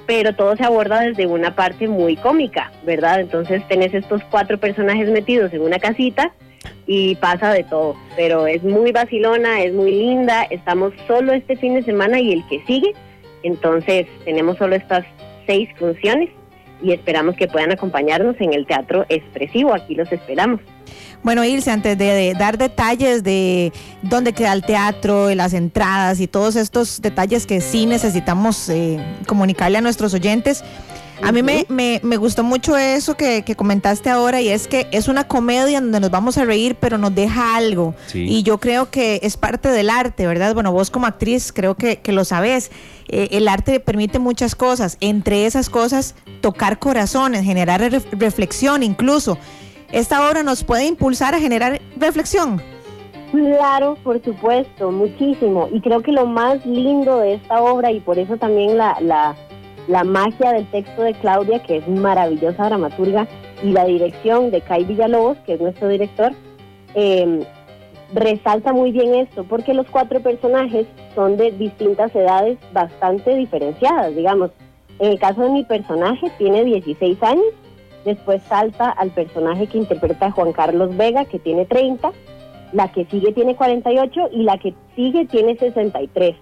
pero 0.05 0.33
todo 0.33 0.55
se 0.55 0.63
aborda 0.63 1.01
desde 1.01 1.27
una 1.27 1.55
parte 1.55 1.87
muy 1.87 2.15
cómica, 2.15 2.71
¿verdad? 2.83 3.19
Entonces 3.19 3.67
tenés 3.67 3.93
estos 3.93 4.21
cuatro 4.31 4.57
personajes 4.57 5.09
metidos 5.09 5.53
en 5.53 5.61
una 5.61 5.79
casita 5.79 6.31
y 6.85 7.15
pasa 7.15 7.51
de 7.51 7.63
todo, 7.63 7.95
pero 8.15 8.47
es 8.47 8.63
muy 8.63 8.91
vacilona, 8.91 9.61
es 9.61 9.73
muy 9.73 9.91
linda, 9.91 10.43
estamos 10.43 10.93
solo 11.07 11.33
este 11.33 11.57
fin 11.57 11.73
de 11.73 11.83
semana 11.83 12.19
y 12.19 12.31
el 12.31 12.47
que 12.47 12.63
sigue, 12.65 12.93
entonces 13.43 14.07
tenemos 14.23 14.57
solo 14.57 14.75
estas 14.75 15.05
seis 15.45 15.69
funciones 15.77 16.29
y 16.81 16.93
esperamos 16.93 17.35
que 17.35 17.47
puedan 17.47 17.71
acompañarnos 17.71 18.35
en 18.39 18.53
el 18.53 18.65
Teatro 18.65 19.05
Expresivo, 19.09 19.73
aquí 19.73 19.95
los 19.95 20.11
esperamos. 20.11 20.61
Bueno, 21.23 21.43
Ilse, 21.43 21.71
antes 21.71 21.97
de, 21.97 22.33
dar 22.37 22.57
detalles 22.57 23.23
de 23.23 23.73
dónde 24.01 24.33
queda 24.33 24.53
el 24.53 24.63
teatro, 24.63 25.33
las 25.35 25.53
entradas 25.53 26.19
y 26.19 26.27
todos 26.27 26.55
estos 26.55 27.01
detalles 27.01 27.45
que 27.45 27.59
sí 27.61 27.85
necesitamos 27.85 28.69
eh, 28.69 28.99
comunicarle 29.27 29.77
a 29.77 29.81
nuestros 29.81 30.13
oyentes, 30.13 30.63
a 31.21 31.31
mí 31.31 31.41
me, 31.41 31.65
me, 32.03 32.17
gustó 32.17 32.43
mucho 32.43 32.77
eso 32.77 33.15
que, 33.15 33.43
comentaste 33.55 34.09
ahora 34.09 34.39
y 34.41 34.49
es 34.49 34.67
que 34.67 34.87
es 34.91 35.07
una 35.07 35.27
comedia 35.27 35.81
donde 35.81 35.99
nos 35.99 36.11
vamos 36.11 36.37
a 36.37 36.45
reír, 36.45 36.75
pero 36.79 36.97
nos 36.97 37.13
deja 37.15 37.55
algo. 37.55 37.95
Y 38.13 38.43
yo 38.43 38.59
creo 38.59 38.91
que 38.91 39.19
es 39.23 39.35
parte 39.35 39.69
del 39.69 39.89
arte, 39.89 40.27
¿verdad? 40.27 40.53
Bueno, 40.53 40.71
vos 40.71 40.91
como 40.91 41.07
actriz 41.07 41.51
creo 41.51 41.75
que, 41.75 41.99
lo 42.05 42.23
sabes. 42.23 42.71
Eh, 43.09 43.29
el 43.31 43.47
arte 43.47 43.79
permite 43.79 44.19
muchas 44.19 44.55
cosas, 44.55 44.97
entre 44.99 45.45
esas 45.45 45.69
cosas 45.69 46.13
tocar 46.41 46.77
corazones, 46.77 47.43
generar 47.43 47.81
reflexión 48.11 48.83
incluso 48.83 49.37
esta 49.91 50.29
obra 50.29 50.43
nos 50.43 50.63
puede 50.63 50.85
impulsar 50.85 51.33
a 51.33 51.39
generar 51.39 51.79
reflexión. 51.97 52.61
Claro, 53.31 53.97
por 54.03 54.23
supuesto, 54.23 54.91
muchísimo. 54.91 55.67
Y 55.71 55.81
creo 55.81 56.01
que 56.01 56.11
lo 56.11 56.25
más 56.25 56.65
lindo 56.65 57.19
de 57.19 57.35
esta 57.35 57.61
obra, 57.61 57.91
y 57.91 57.99
por 57.99 58.17
eso 58.17 58.37
también 58.37 58.77
la, 58.77 58.97
la, 59.01 60.03
magia 60.03 60.53
del 60.53 60.69
texto 60.71 61.01
de 61.03 61.13
Claudia, 61.13 61.61
que 61.61 61.77
es 61.77 61.87
maravillosa 61.87 62.65
dramaturga, 62.65 63.27
y 63.63 63.71
la 63.71 63.85
dirección 63.85 64.51
de 64.51 64.61
Kai 64.61 64.85
Villalobos, 64.85 65.37
que 65.39 65.53
es 65.53 65.61
nuestro 65.61 65.89
director, 65.89 66.31
em, 66.93 67.41
resalta 68.13 68.71
muy 68.71 68.91
bien 68.91 69.15
esto, 69.15 69.43
porque 69.43 69.73
los 69.73 69.87
cuatro 69.87 70.21
personajes 70.21 70.87
son 71.13 71.35
de 71.35 71.51
distintas 71.51 72.15
edades 72.15 72.57
bastante 72.71 73.35
diferenciadas, 73.35 74.15
digamos. 74.15 74.51
En 74.99 75.11
el 75.11 75.19
caso 75.19 75.41
de 75.41 75.49
mi 75.49 75.63
personaje, 75.65 76.31
tiene 76.37 76.63
16 76.63 77.21
años, 77.21 77.53
Después 78.07 78.41
salta 78.43 78.89
al 78.89 79.09
personaje 79.09 79.67
que 79.67 79.79
interpreta 79.79 80.31
Juan 80.31 80.53
Carlos 80.53 80.95
Vega, 80.95 81.25
que 81.25 81.39
tiene 81.39 81.65
30. 81.65 82.13
La 82.71 82.89
que 82.93 83.03
sigue 83.03 83.33
tiene 83.33 83.57
48 83.57 84.29
y 84.31 84.43
la 84.43 84.57
que 84.59 84.73
sigue 84.95 85.25
tiene 85.25 85.57
63. 85.57 86.37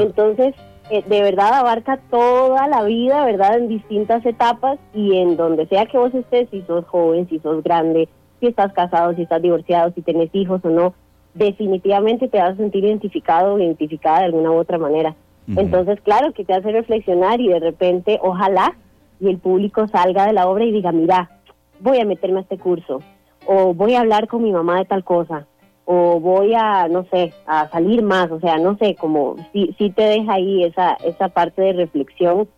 Entonces, 0.00 0.54
eh, 0.90 1.02
de 1.06 1.22
verdad 1.22 1.54
abarca 1.54 1.98
toda 2.10 2.68
la 2.68 2.82
vida, 2.82 3.24
¿verdad? 3.24 3.56
En 3.56 3.68
distintas 3.68 4.26
etapas 4.26 4.78
y 4.92 5.16
en 5.16 5.38
donde 5.38 5.66
sea 5.68 5.86
que 5.86 5.96
vos 5.96 6.12
estés, 6.12 6.50
si 6.50 6.60
sos 6.66 6.84
joven, 6.84 7.26
si 7.30 7.38
sos 7.38 7.64
grande, 7.64 8.06
si 8.40 8.48
estás 8.48 8.74
casado, 8.74 9.14
si 9.14 9.22
estás 9.22 9.40
divorciado, 9.40 9.90
si 9.94 10.02
tenés 10.02 10.28
hijos 10.34 10.60
o 10.62 10.68
no, 10.68 10.92
definitivamente 11.32 12.28
te 12.28 12.36
vas 12.36 12.52
a 12.52 12.56
sentir 12.56 12.84
identificado 12.84 13.54
o 13.54 13.58
identificada 13.58 14.18
de 14.18 14.24
alguna 14.26 14.50
u 14.50 14.56
otra 14.58 14.76
manera. 14.76 15.16
Entonces, 15.56 15.98
claro 16.02 16.34
que 16.34 16.44
te 16.44 16.52
hace 16.52 16.70
reflexionar 16.70 17.40
y 17.40 17.48
de 17.48 17.60
repente, 17.60 18.18
ojalá 18.22 18.76
y 19.20 19.28
el 19.28 19.38
público 19.38 19.86
salga 19.88 20.26
de 20.26 20.32
la 20.32 20.48
obra 20.48 20.64
y 20.64 20.72
diga, 20.72 20.92
mira, 20.92 21.30
voy 21.80 22.00
a 22.00 22.04
meterme 22.04 22.38
a 22.38 22.42
este 22.42 22.58
curso, 22.58 23.02
o 23.46 23.74
voy 23.74 23.94
a 23.94 24.00
hablar 24.00 24.28
con 24.28 24.42
mi 24.42 24.52
mamá 24.52 24.78
de 24.78 24.84
tal 24.84 25.04
cosa, 25.04 25.46
o 25.84 26.20
voy 26.20 26.54
a, 26.54 26.88
no 26.88 27.06
sé, 27.10 27.32
a 27.46 27.68
salir 27.70 28.02
más, 28.02 28.30
o 28.30 28.38
sea, 28.40 28.58
no 28.58 28.76
sé, 28.76 28.94
como 28.94 29.36
si, 29.52 29.74
si 29.78 29.90
te 29.90 30.02
deja 30.02 30.34
ahí 30.34 30.64
esa, 30.64 30.94
esa 31.04 31.28
parte 31.28 31.62
de 31.62 31.72
reflexión 31.72 32.48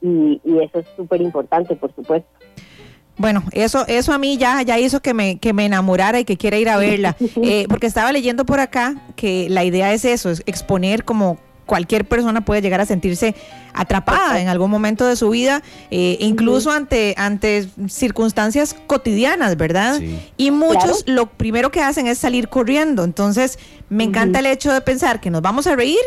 y, 0.00 0.40
eso 0.62 0.78
es 0.78 0.86
súper 0.96 1.20
importante, 1.20 1.74
por 1.74 1.92
supuesto. 1.94 2.28
Bueno, 3.18 3.42
eso, 3.52 3.86
eso 3.88 4.12
a 4.12 4.18
mí 4.18 4.36
ya, 4.36 4.62
ya 4.62 4.78
hizo 4.78 5.00
que 5.00 5.14
me, 5.14 5.38
que 5.38 5.52
me 5.52 5.64
enamorara 5.64 6.20
y 6.20 6.24
que 6.24 6.36
quiera 6.36 6.58
ir 6.58 6.68
a 6.68 6.76
verla, 6.76 7.16
eh, 7.42 7.66
porque 7.68 7.86
estaba 7.86 8.12
leyendo 8.12 8.44
por 8.44 8.60
acá 8.60 8.94
que 9.16 9.48
la 9.48 9.64
idea 9.64 9.92
es 9.92 10.04
eso, 10.04 10.30
es 10.30 10.42
exponer 10.46 11.04
como 11.04 11.38
cualquier 11.66 12.06
persona 12.06 12.44
puede 12.44 12.62
llegar 12.62 12.80
a 12.80 12.86
sentirse 12.86 13.34
atrapada 13.74 14.40
en 14.40 14.48
algún 14.48 14.70
momento 14.70 15.06
de 15.06 15.16
su 15.16 15.28
vida, 15.30 15.62
eh, 15.90 16.16
incluso 16.20 16.70
ante, 16.70 17.14
ante 17.18 17.68
circunstancias 17.88 18.74
cotidianas, 18.86 19.56
¿verdad? 19.56 20.00
Y 20.36 20.50
muchos 20.50 21.04
lo 21.06 21.26
primero 21.26 21.70
que 21.70 21.82
hacen 21.82 22.06
es 22.06 22.18
salir 22.18 22.48
corriendo. 22.48 23.04
Entonces, 23.04 23.58
me 23.88 24.04
encanta 24.04 24.38
el 24.38 24.46
hecho 24.46 24.72
de 24.72 24.80
pensar 24.80 25.20
que 25.20 25.30
nos 25.30 25.42
vamos 25.42 25.66
a 25.66 25.76
reír, 25.76 26.00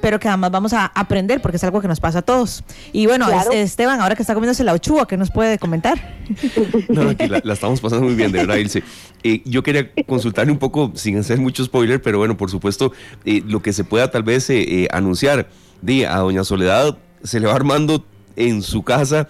pero 0.00 0.18
que 0.18 0.28
además 0.28 0.50
vamos 0.50 0.72
a 0.72 0.86
aprender 0.86 1.40
porque 1.40 1.56
es 1.56 1.64
algo 1.64 1.80
que 1.80 1.88
nos 1.88 2.00
pasa 2.00 2.20
a 2.20 2.22
todos. 2.22 2.64
Y 2.92 3.06
bueno, 3.06 3.26
Esteban, 3.52 4.00
ahora 4.00 4.14
que 4.14 4.22
está 4.22 4.34
comiéndose 4.34 4.64
la 4.64 4.72
ochúa, 4.72 5.06
¿qué 5.06 5.16
nos 5.16 5.30
puede 5.30 5.58
comentar? 5.58 5.98
No, 6.88 7.10
aquí 7.10 7.26
la, 7.26 7.38
estamos 7.52 7.80
pasando 7.80 8.06
muy 8.06 8.14
bien, 8.14 8.32
de 8.32 8.38
verdad, 8.38 8.56
Ilse. 8.56 8.82
Eh, 9.22 9.42
yo 9.44 9.62
quería 9.62 9.90
consultarle 10.06 10.52
un 10.52 10.58
poco, 10.58 10.92
sin 10.94 11.18
hacer 11.18 11.38
mucho 11.38 11.64
spoiler, 11.64 12.00
pero 12.00 12.18
bueno, 12.18 12.36
por 12.36 12.50
supuesto, 12.50 12.92
eh, 13.24 13.42
lo 13.46 13.60
que 13.60 13.72
se 13.72 13.84
pueda 13.84 14.10
tal 14.10 14.22
vez 14.22 14.48
eh, 14.50 14.88
anunciar. 14.90 15.48
De 15.80 16.06
a 16.06 16.18
Doña 16.18 16.42
Soledad 16.42 16.98
se 17.22 17.38
le 17.38 17.46
va 17.46 17.54
armando 17.54 18.04
en 18.34 18.62
su 18.62 18.82
casa 18.82 19.28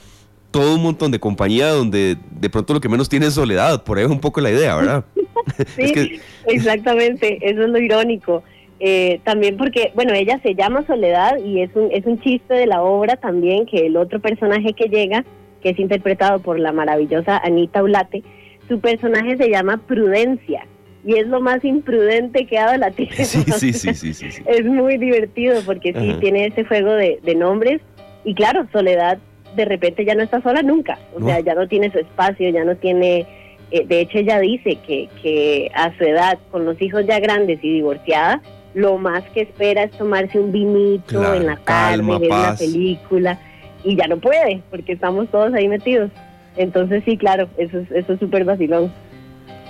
todo 0.51 0.75
un 0.75 0.83
montón 0.83 1.11
de 1.11 1.21
compañía 1.21 1.69
donde 1.69 2.17
de 2.31 2.51
pronto 2.51 2.75
lo 2.75 2.81
que 2.81 2.89
menos 2.89 3.09
tiene 3.09 3.27
es 3.27 3.35
soledad. 3.35 3.85
Por 3.85 3.99
ahí 3.99 4.05
es 4.05 4.11
un 4.11 4.21
poco 4.21 4.41
la 4.41 4.51
idea, 4.51 4.77
¿verdad? 4.77 5.05
sí, 5.77 6.21
exactamente, 6.47 7.39
eso 7.43 7.65
es 7.65 7.69
lo 7.69 7.79
irónico. 7.79 8.43
Eh, 8.81 9.21
también 9.25 9.57
porque, 9.57 9.91
bueno, 9.95 10.13
ella 10.15 10.39
se 10.43 10.55
llama 10.55 10.85
Soledad 10.87 11.39
y 11.45 11.63
es 11.63 11.71
un, 11.75 11.91
es 11.91 12.07
un 12.07 12.21
chiste 12.21 12.55
de 12.55 12.67
la 12.67 12.83
obra 12.83 13.17
también 13.17 13.67
que 13.67 13.87
el 13.87 13.97
otro 13.97 14.21
personaje 14.21 14.73
que 14.73 14.89
llega 14.89 15.25
que 15.63 15.71
es 15.71 15.79
interpretado 15.81 16.39
por 16.41 16.61
la 16.61 16.71
maravillosa 16.71 17.39
Anita 17.39 17.83
Ulate, 17.83 18.23
su 18.69 18.79
personaje 18.79 19.37
se 19.37 19.51
llama 19.51 19.79
Prudencia 19.89 20.65
y 21.05 21.17
es 21.17 21.27
lo 21.27 21.41
más 21.41 21.65
imprudente 21.65 22.47
que 22.47 22.59
ha 22.59 22.67
dado 22.67 22.79
la 22.79 22.91
tierra. 22.93 23.25
Sí, 23.25 23.43
sí, 23.43 23.73
sí, 23.73 23.95
sí, 23.95 24.15
sí, 24.15 24.31
sí. 24.31 24.43
Es 24.47 24.65
muy 24.65 24.97
divertido 24.99 25.61
porque 25.67 25.93
sí 25.93 26.11
Ajá. 26.11 26.21
tiene 26.21 26.47
ese 26.47 26.65
juego 26.65 26.93
de, 26.93 27.19
de 27.25 27.35
nombres 27.35 27.81
y 28.25 28.35
claro, 28.35 28.69
Soledad 28.73 29.19
de 29.57 29.65
repente 29.65 30.05
ya 30.05 30.15
no 30.15 30.23
está 30.23 30.41
sola 30.43 30.63
nunca, 30.63 30.99
o 31.17 31.19
No. 31.19 31.27
sea, 31.27 31.41
ya 31.41 31.55
no 31.55 31.67
tiene 31.67 31.91
su 31.91 31.99
espacio, 31.99 32.49
ya 32.51 32.63
no 32.65 32.77
tiene, 32.77 33.27
eh, 33.73 33.85
de 33.87 34.01
hecho 34.03 34.19
ella 34.19 34.39
dice 34.39 34.79
que, 34.87 35.09
que 35.21 35.69
a 35.75 35.97
su 35.99 36.05
edad, 36.05 36.39
con 36.53 36.65
los 36.65 36.81
hijos 36.81 37.05
ya 37.07 37.19
grandes 37.19 37.59
y 37.63 37.73
divorciada, 37.75 38.41
lo 38.75 38.99
más 38.99 39.25
que 39.31 39.43
espera 39.43 39.85
es 39.85 39.93
tomarse 39.93 40.39
un 40.39 40.53
vinito 40.53 41.19
Claro, 41.19 41.35
en 41.35 41.47
la 41.47 41.57
tarde, 41.57 41.97
calma, 41.97 42.19
ver 42.19 42.31
una 42.31 42.57
película 42.57 43.41
y 43.85 43.97
ya 43.97 44.07
no 44.07 44.19
puede 44.19 44.63
porque 44.71 44.93
estamos 44.93 45.29
todos 45.31 45.53
ahí 45.55 45.69
metidos. 45.69 46.11
Entonces 46.57 47.03
sí, 47.05 47.17
claro, 47.17 47.49
eso 47.57 47.79
es 47.79 47.91
eso 47.91 48.13
es 48.13 48.21
súper 48.21 48.45
vacilón. 48.45 48.93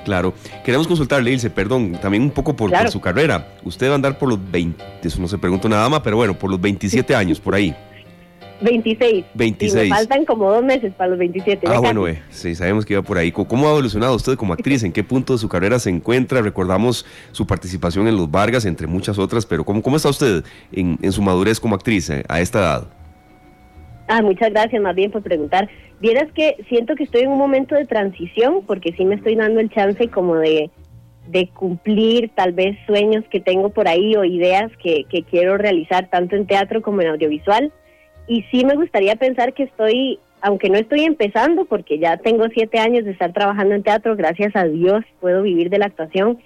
Claro. 0.05 0.33
Queremos 0.65 0.87
consultarle, 0.87 1.33
Ilse, 1.33 1.51
perdón, 1.51 1.93
también 2.01 2.23
un 2.23 2.31
poco 2.31 2.57
por, 2.57 2.71
su 2.89 3.01
carrera. 3.01 3.47
Usted 3.63 3.89
va 3.89 3.93
a 3.93 3.95
andar 3.97 4.19
por 4.19 4.31
los 4.31 4.51
20, 4.51 4.83
eso 5.03 5.21
no 5.21 5.29
se 5.29 5.37
pregunta 5.37 5.69
nada 5.69 5.89
más, 5.89 6.01
pero 6.01 6.17
bueno, 6.17 6.39
por 6.39 6.51
los 6.51 6.59
27 6.61 7.15
años, 7.15 7.39
por 7.41 7.55
ahí. 7.55 7.75
26. 8.61 9.25
26. 9.35 9.87
Y 9.87 9.89
me 9.89 9.95
faltan 9.95 10.25
como 10.25 10.51
dos 10.51 10.65
meses 10.65 10.93
para 10.95 11.11
los 11.11 11.19
27. 11.19 11.67
ya 11.67 11.73
Ah, 11.75 11.79
bueno, 11.79 12.09
eh, 12.09 12.23
sí, 12.31 12.55
sabemos 12.55 12.85
que 12.85 12.95
iba 12.95 13.03
por 13.03 13.19
ahí. 13.19 13.31
¿Cómo 13.31 13.67
ha 13.67 13.71
evolucionado 13.71 14.15
usted 14.17 14.35
como 14.37 14.53
actriz? 14.53 14.83
¿En 14.83 14.93
qué 14.93 15.05
punto 15.05 15.35
de 15.35 15.39
su 15.39 15.49
carrera 15.49 15.79
se 15.79 15.91
encuentra? 15.91 16.43
Recordamos 16.43 17.07
su 17.33 17.47
participación 17.47 18.09
en 18.09 18.17
Los 18.17 18.31
Vargas, 18.31 18.65
entre 18.65 18.87
muchas 18.87 19.19
otras, 19.19 19.47
pero 19.47 19.65
¿cómo, 19.65 19.83
cómo 19.83 19.97
está 19.97 20.09
usted 20.09 20.45
en, 20.73 20.99
en 21.03 21.13
su 21.13 21.23
madurez 21.23 21.61
como 21.61 21.75
actriz 21.75 22.11
eh, 22.11 22.25
a 22.29 22.41
esta 22.41 22.59
edad? 22.59 22.89
Ah, 24.09 24.23
muchas 24.23 24.51
gracias 24.51 24.81
más 24.83 24.95
bien 24.95 25.11
por 25.11 25.23
preguntar. 25.23 25.69
Vieras 26.01 26.29
que 26.33 26.57
siento 26.69 26.95
que 26.95 27.05
estoy 27.05 27.23
en 27.23 27.31
un 27.31 27.39
momento 27.39 27.75
de 27.75 27.85
transición 27.85 28.63
porque 28.67 28.93
sí 28.93 29.05
me 29.05 29.17
estoy 29.17 29.37
dando 29.37 29.61
el 29.61 29.71
chance 29.71 30.09
como 30.09 30.37
de, 30.37 30.71
de 31.29 31.49
cumplir 31.49 32.31
tal 32.35 32.53
vez 32.53 32.77
sueños 32.87 33.25
que 33.31 33.41
tengo 33.41 33.69
por 33.69 33.87
ahí 33.87 34.17
o 34.17 34.25
ideas 34.25 34.73
que, 34.83 35.05
que 35.11 35.25
quiero 35.25 35.59
realizar 35.59 36.09
tanto 36.09 36.37
en 36.37 36.47
teatro 36.47 36.81
como 36.81 37.03
en 37.03 37.09
audiovisual. 37.09 37.73
Y 38.29 38.43
sí 38.51 38.65
me 38.65 38.77
gustaría 38.77 39.17
pensar 39.17 39.55
que 39.55 39.65
estoy, 39.65 40.21
aunque 40.43 40.69
no 40.69 40.77
estoy 40.77 41.05
empezando 41.05 41.65
porque 41.65 41.99
ya 41.99 42.19
tengo 42.19 42.47
siete 42.53 42.79
años 42.79 43.05
de 43.05 43.13
estar 43.13 43.33
trabajando 43.33 43.75
en 43.75 43.83
teatro, 43.83 44.15
gracias 44.17 44.55
a 44.55 44.65
Dios 44.65 45.03
puedo 45.21 45.43
vivir 45.43 45.71
de 45.71 45.79
la 45.79 45.87
actuación. 45.87 46.39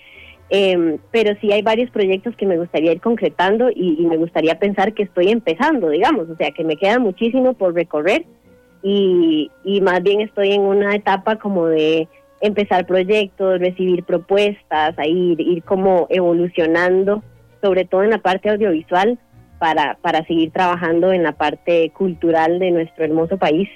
Eh, 0.55 0.99
pero 1.11 1.35
sí 1.41 1.51
hay 1.51 1.63
varios 1.63 1.91
proyectos 1.91 2.37
que 2.37 2.47
me 2.47 2.59
gustaría 2.59 2.93
ir 2.93 3.01
concretando 3.01 3.71
y, 3.75 4.07
me 4.07 4.19
gustaría 4.19 4.59
pensar 4.59 4.93
que 4.93 5.05
estoy 5.05 5.31
empezando, 5.31 5.89
digamos, 5.89 6.29
o 6.29 6.37
sea, 6.37 6.51
que 6.51 6.63
me 6.63 6.77
queda 6.77 6.99
muchísimo 6.99 7.55
por 7.55 7.75
recorrer 7.75 8.27
y, 8.83 9.51
y 9.65 9.81
más 9.81 10.03
bien 10.03 10.21
estoy 10.21 10.53
en 10.53 10.61
una 10.61 10.95
etapa 10.95 11.37
como 11.37 11.69
de 11.69 12.07
empezar 12.43 12.87
proyectos, 12.87 13.61
recibir 13.61 14.05
propuestas, 14.05 14.99
ahí 14.99 15.33
ir, 15.33 15.41
ir 15.41 15.63
como 15.63 16.07
evolucionando, 16.11 17.23
sobre 17.63 17.87
todo 17.87 18.03
en 18.03 18.11
la 18.11 18.19
parte 18.19 18.51
audiovisual, 18.51 19.19
para, 19.63 19.97
para 20.03 20.27
seguir 20.27 20.51
trabajando 20.51 21.13
en 21.13 21.23
la 21.23 21.31
parte 21.31 21.91
cultural 21.91 22.59
de 22.59 22.73
nuestro 22.73 23.05
hermoso 23.05 23.39
país 23.39 23.69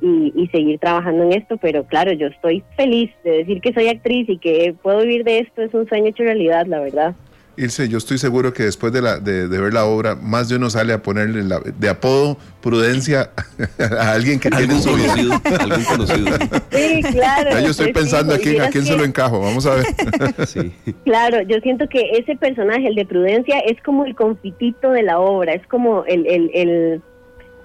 y, 0.00 0.32
y 0.36 0.46
seguir 0.46 0.78
trabajando 0.78 1.24
en 1.24 1.32
esto, 1.32 1.56
pero 1.56 1.82
claro, 1.82 2.12
yo 2.12 2.28
estoy 2.28 2.62
feliz 2.76 3.10
de 3.24 3.38
decir 3.38 3.60
que 3.60 3.72
soy 3.72 3.88
actriz 3.88 4.28
y 4.28 4.38
que 4.38 4.72
puedo 4.80 5.00
vivir 5.00 5.24
de 5.24 5.40
esto, 5.40 5.62
es 5.62 5.74
un 5.74 5.88
sueño 5.88 6.10
hecho 6.10 6.22
realidad, 6.22 6.66
la 6.66 6.78
verdad. 6.78 7.16
Ilse, 7.64 7.88
yo 7.88 7.98
estoy 7.98 8.18
seguro 8.18 8.52
que 8.52 8.64
después 8.64 8.92
de, 8.92 9.00
la, 9.02 9.18
de, 9.18 9.48
de 9.48 9.60
ver 9.60 9.72
la 9.72 9.84
obra, 9.84 10.14
más 10.16 10.48
de 10.48 10.56
uno 10.56 10.68
sale 10.70 10.92
a 10.92 11.02
ponerle 11.02 11.42
la- 11.44 11.60
de 11.60 11.88
apodo 11.88 12.36
prudencia 12.60 13.30
a 14.00 14.12
alguien 14.12 14.38
que 14.40 14.50
tiene 14.50 14.80
su 14.80 14.90
conocido, 14.90 15.32
algún 15.60 15.84
conocido. 15.84 16.36
Sí, 16.72 17.02
claro. 17.12 17.50
Ya 17.50 17.60
yo 17.60 17.70
estoy 17.70 17.92
pues 17.92 18.04
sí, 18.04 18.10
pensando 18.10 18.34
en 18.34 18.40
a 18.40 18.42
vieras 18.42 18.70
quién 18.70 18.84
se 18.84 18.92
que- 18.92 18.98
lo 18.98 19.04
encajo. 19.04 19.40
Vamos 19.40 19.66
a 19.66 19.74
ver. 19.76 19.86
Sí. 20.46 20.72
Claro, 21.04 21.42
yo 21.42 21.58
siento 21.62 21.88
que 21.88 22.00
ese 22.18 22.36
personaje, 22.36 22.86
el 22.88 22.94
de 22.94 23.04
Prudencia, 23.06 23.58
es 23.60 23.80
como 23.82 24.04
el 24.04 24.14
confitito 24.14 24.90
de 24.90 25.02
la 25.02 25.18
obra, 25.20 25.54
es 25.54 25.66
como 25.66 26.04
el, 26.06 26.26
el, 26.26 26.50
el 26.54 27.02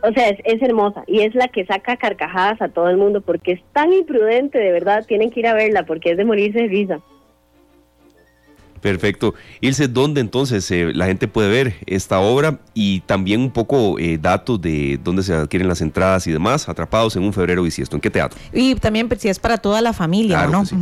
o 0.03 0.11
sea, 0.13 0.29
es, 0.29 0.37
es 0.45 0.61
hermosa 0.61 1.03
y 1.07 1.21
es 1.21 1.33
la 1.33 1.47
que 1.47 1.65
saca 1.65 1.97
carcajadas 1.97 2.61
a 2.61 2.69
todo 2.69 2.89
el 2.89 2.97
mundo 2.97 3.21
porque 3.21 3.53
es 3.53 3.61
tan 3.73 3.91
imprudente, 3.93 4.59
de 4.59 4.71
verdad, 4.71 5.05
tienen 5.07 5.31
que 5.31 5.39
ir 5.39 5.47
a 5.47 5.53
verla 5.55 5.85
porque 5.85 6.11
es 6.11 6.17
de 6.17 6.25
morirse 6.25 6.59
de 6.59 6.67
risa. 6.67 6.99
Perfecto. 8.81 9.33
Ilse, 9.61 9.87
¿dónde 9.87 10.21
entonces 10.21 10.69
eh, 10.71 10.91
la 10.93 11.05
gente 11.07 11.27
puede 11.27 11.49
ver 11.49 11.73
esta 11.85 12.19
obra 12.19 12.59
y 12.73 13.01
también 13.01 13.41
un 13.41 13.51
poco 13.51 13.97
eh, 13.99 14.17
datos 14.21 14.61
de 14.61 14.99
dónde 15.03 15.23
se 15.23 15.33
adquieren 15.33 15.67
las 15.67 15.81
entradas 15.81 16.27
y 16.27 16.31
demás? 16.31 16.69
Atrapados 16.69 17.15
en 17.15 17.23
un 17.23 17.33
febrero 17.33 17.63
bisiesto. 17.63 17.95
¿En 17.95 18.01
qué 18.01 18.09
teatro? 18.09 18.39
Y 18.53 18.75
también 18.75 19.07
pues, 19.07 19.21
si 19.21 19.29
es 19.29 19.39
para 19.39 19.57
toda 19.57 19.81
la 19.81 19.93
familia, 19.93 20.37
Claro 20.37 20.51
¿no? 20.51 20.65
sí. 20.65 20.75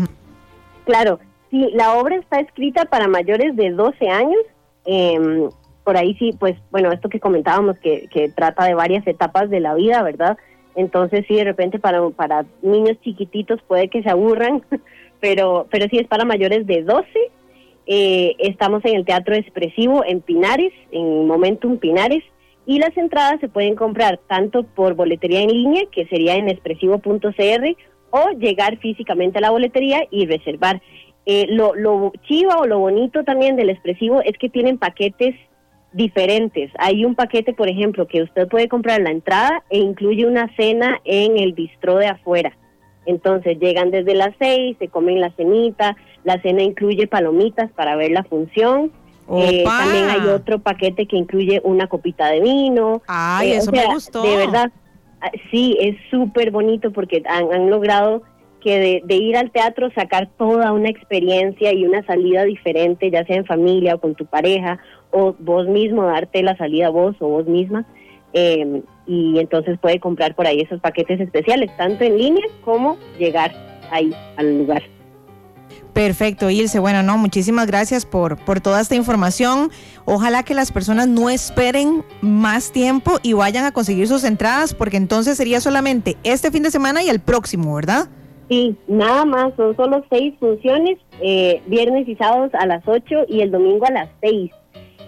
Claro, 0.85 1.19
sí, 1.49 1.69
la 1.73 1.93
obra 1.93 2.15
está 2.17 2.39
escrita 2.39 2.85
para 2.85 3.07
mayores 3.07 3.55
de 3.55 3.71
12 3.71 4.07
años. 4.09 4.39
em, 4.85 5.49
por 5.83 5.97
ahí 5.97 6.15
sí, 6.17 6.31
pues 6.39 6.55
bueno, 6.71 6.91
esto 6.91 7.09
que 7.09 7.19
comentábamos, 7.19 7.77
que, 7.79 8.07
que 8.11 8.29
trata 8.29 8.65
de 8.65 8.73
varias 8.73 9.05
etapas 9.05 9.49
de 9.51 9.59
la 9.59 9.75
vida, 9.75 10.01
¿verdad? 10.01 10.35
Entonces 10.75 11.25
sí, 11.27 11.35
de 11.35 11.43
repente 11.43 11.77
para, 11.79 12.07
para 12.09 12.43
niños 12.63 12.97
chiquititos 13.01 13.61
puede 13.67 13.87
que 13.87 14.01
se 14.03 14.09
aburran, 14.09 14.63
pero, 15.21 15.67
pero 15.71 15.87
sí 15.89 15.97
es 15.99 16.07
para 16.07 16.25
mayores 16.25 16.65
de 16.67 16.81
12. 16.83 17.07
Eh, 17.87 18.35
estamos 18.39 18.83
en 18.85 18.95
el 18.95 19.05
Teatro 19.05 19.35
Expresivo 19.35 20.03
en 20.05 20.21
Pinares, 20.21 20.73
en 20.91 21.27
Momentum 21.27 21.77
Pinares, 21.77 22.23
y 22.65 22.79
las 22.79 22.95
entradas 22.97 23.39
se 23.39 23.47
pueden 23.47 23.75
comprar 23.75 24.19
tanto 24.27 24.63
por 24.63 24.95
boletería 24.95 25.41
en 25.41 25.51
línea, 25.51 25.83
que 25.91 26.07
sería 26.07 26.35
en 26.35 26.49
expresivo.cr, 26.49 27.77
o 28.09 28.29
llegar 28.39 28.77
físicamente 28.77 29.37
a 29.37 29.41
la 29.41 29.51
boletería 29.51 30.07
y 30.09 30.25
reservar. 30.25 30.81
Eh, 31.27 31.47
lo, 31.49 31.75
lo 31.75 32.11
chiva 32.27 32.57
o 32.57 32.65
lo 32.65 32.79
bonito 32.79 33.23
también 33.23 33.55
del 33.55 33.69
expresivo 33.69 34.21
es 34.21 34.37
que 34.37 34.49
tienen 34.49 34.77
paquetes 34.77 35.35
diferentes. 35.93 36.71
Hay 36.77 37.05
un 37.05 37.15
paquete, 37.15 37.53
por 37.53 37.69
ejemplo, 37.69 38.07
que 38.07 38.21
usted 38.21 38.47
puede 38.47 38.67
comprar 38.67 39.01
la 39.01 39.11
entrada 39.11 39.63
e 39.69 39.77
incluye 39.77 40.25
una 40.25 40.53
cena 40.55 40.99
en 41.03 41.37
el 41.37 41.53
bistró 41.53 41.97
de 41.97 42.07
afuera. 42.07 42.55
Entonces 43.05 43.59
llegan 43.59 43.91
desde 43.91 44.13
las 44.15 44.33
seis, 44.39 44.75
se 44.79 44.87
comen 44.87 45.21
la 45.21 45.31
cenita, 45.31 45.95
la 46.25 46.41
cena 46.41 46.61
incluye 46.61 47.07
palomitas 47.07 47.71
para 47.71 47.95
ver 47.95 48.11
la 48.11 48.23
función. 48.25 48.91
Eh, 49.31 49.63
también 49.63 50.05
hay 50.09 50.27
otro 50.27 50.59
paquete 50.59 51.07
que 51.07 51.15
incluye 51.17 51.61
una 51.63 51.87
copita 51.87 52.27
de 52.29 52.41
vino. 52.41 53.01
Ay, 53.07 53.53
Eh, 53.53 53.55
o 53.55 53.57
eso 53.59 53.71
me 53.71 53.85
gustó. 53.85 54.21
De 54.21 54.35
verdad, 54.37 54.71
ah, 55.21 55.31
sí, 55.49 55.77
es 55.79 55.95
súper 56.11 56.51
bonito 56.51 56.91
porque 56.91 57.23
han, 57.27 57.51
han 57.53 57.69
logrado 57.69 58.21
que 58.61 58.79
de, 58.79 59.01
de 59.05 59.15
ir 59.15 59.37
al 59.37 59.51
teatro 59.51 59.89
sacar 59.95 60.27
toda 60.37 60.71
una 60.73 60.89
experiencia 60.89 61.71
y 61.71 61.85
una 61.85 62.03
salida 62.05 62.43
diferente, 62.43 63.09
ya 63.11 63.23
sea 63.25 63.37
en 63.37 63.45
familia 63.45 63.95
o 63.95 63.99
con 63.99 64.15
tu 64.15 64.25
pareja, 64.25 64.79
o 65.11 65.35
vos 65.39 65.67
mismo 65.67 66.03
darte 66.03 66.41
la 66.43 66.57
salida 66.57 66.89
vos 66.89 67.15
o 67.19 67.27
vos 67.29 67.45
misma. 67.47 67.85
eh, 68.33 68.81
y 69.07 69.37
entonces 69.39 69.77
puede 69.79 69.99
comprar 69.99 70.33
por 70.35 70.47
ahí 70.47 70.61
esos 70.61 70.81
paquetes 70.81 71.19
especiales, 71.21 71.69
tanto 71.77 72.03
en 72.03 72.17
línea 72.17 72.45
como 72.63 72.97
llegar 73.19 73.53
ahí 73.91 74.11
al 74.35 74.57
lugar. 74.57 74.81
Perfecto, 75.95 76.49
Ilse. 76.49 76.77
Bueno, 76.79 77.03
no, 77.03 77.17
muchísimas 77.17 77.67
gracias 77.67 78.05
por, 78.05 78.35
por 78.35 78.59
toda 78.59 78.81
esta 78.81 78.95
información. 78.95 79.71
Ojalá 80.03 80.43
que 80.43 80.53
las 80.53 80.73
personas 80.73 81.07
no 81.07 81.29
esperen 81.29 82.03
más 82.19 82.73
tiempo 82.73 83.13
y 83.23 83.31
vayan 83.31 83.63
a 83.63 83.71
conseguir 83.71 84.05
sus 84.09 84.25
entradas, 84.25 84.73
porque 84.73 84.97
entonces 84.97 85.37
sería 85.37 85.61
solamente 85.61 86.17
este 86.25 86.51
fin 86.51 86.63
de 86.63 86.71
semana 86.71 87.01
y 87.01 87.07
el 87.07 87.21
próximo, 87.21 87.73
¿verdad? 87.75 88.09
Sí, 88.49 88.75
nada 88.89 89.23
más, 89.23 89.53
son 89.55 89.73
solo 89.77 90.03
seis 90.11 90.33
funciones, 90.37 90.97
eh, 91.21 91.61
viernes 91.67 92.09
y 92.09 92.17
sábados 92.17 92.51
a 92.55 92.65
las 92.65 92.85
8 92.85 93.27
y 93.29 93.39
el 93.39 93.51
domingo 93.51 93.85
a 93.85 93.91
las 93.91 94.09
6. 94.19 94.51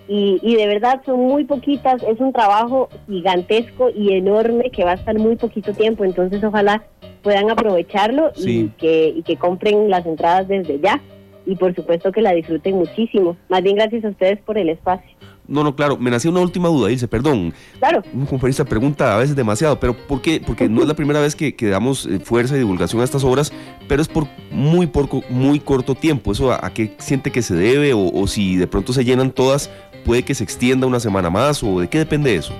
Y, 0.08 0.40
y 0.42 0.56
de 0.56 0.68
verdad 0.68 1.02
son 1.06 1.20
muy 1.20 1.44
poquitas, 1.44 2.02
es 2.02 2.18
un 2.22 2.32
trabajo 2.32 2.88
gigantesco 3.08 3.90
y 3.90 4.14
enorme 4.14 4.72
que 4.72 4.86
va 4.86 4.92
a 4.92 4.96
estar 4.96 5.20
muy 5.20 5.36
poquito 5.36 5.74
tiempo, 5.74 6.06
entonces 6.06 6.42
ojalá 6.46 6.82
puedan 7.22 7.50
aprovecharlo 7.50 8.32
y, 8.36 8.42
Sí. 8.42 8.72
que, 8.78 9.14
y 9.16 9.24
que 9.24 9.36
compren 9.38 9.90
las 9.90 10.06
entradas 10.06 10.48
desde 10.48 10.80
ya 10.80 11.02
y 11.46 11.56
por 11.56 11.74
supuesto 11.74 12.12
que 12.12 12.22
la 12.22 12.34
disfruten 12.34 12.76
muchísimo. 12.76 13.38
Más 13.50 13.64
bien 13.64 13.76
gracias 13.78 14.04
a 14.06 14.10
ustedes 14.10 14.40
por 14.42 14.58
el 14.58 14.70
espacio. 14.70 15.10
No, 15.48 15.64
no, 15.64 15.74
claro, 15.78 15.96
me 15.98 16.12
nació 16.12 16.30
una 16.30 16.42
última 16.42 16.68
duda, 16.68 16.92
Ilse, 16.92 17.08
perdón. 17.08 17.54
Claro. 17.80 18.04
Un 18.14 18.26
conferencista 18.26 18.66
pregunta 18.66 19.16
a 19.16 19.18
veces 19.18 19.34
demasiado, 19.34 19.80
pero 19.80 19.94
¿por 19.96 20.22
qué? 20.22 20.42
Porque 20.46 20.68
no 20.68 20.82
es 20.82 20.88
la 20.90 20.94
primera 20.98 21.22
vez 21.22 21.38
que, 21.38 21.56
que 21.56 21.68
damos 21.70 22.06
eh, 22.06 22.20
fuerza 22.20 22.56
y 22.56 22.60
divulgación 22.60 23.00
a 23.00 23.06
estas 23.06 23.24
obras, 23.24 23.54
pero 23.88 24.02
es 24.02 24.10
por 24.10 24.28
muy, 24.52 24.88
porco- 24.88 25.24
muy 25.30 25.62
corto 25.62 25.96
tiempo. 25.96 26.34
¿Eso 26.34 26.52
a, 26.52 26.66
a 26.66 26.74
qué 26.74 26.92
siente 26.98 27.32
que 27.32 27.42
se 27.42 27.56
debe? 27.56 27.94
O, 27.94 28.12
o 28.14 28.28
si 28.28 28.58
de 28.58 28.68
pronto 28.68 28.92
se 28.92 29.06
llenan 29.06 29.32
todas, 29.32 29.70
puede 30.04 30.24
que 30.24 30.36
se 30.36 30.44
extienda 30.44 30.86
una 30.86 31.00
semana 31.00 31.30
más, 31.30 31.64
o 31.64 31.80
de 31.80 31.88
qué 31.88 32.00
depende 32.00 32.36
eso? 32.36 32.54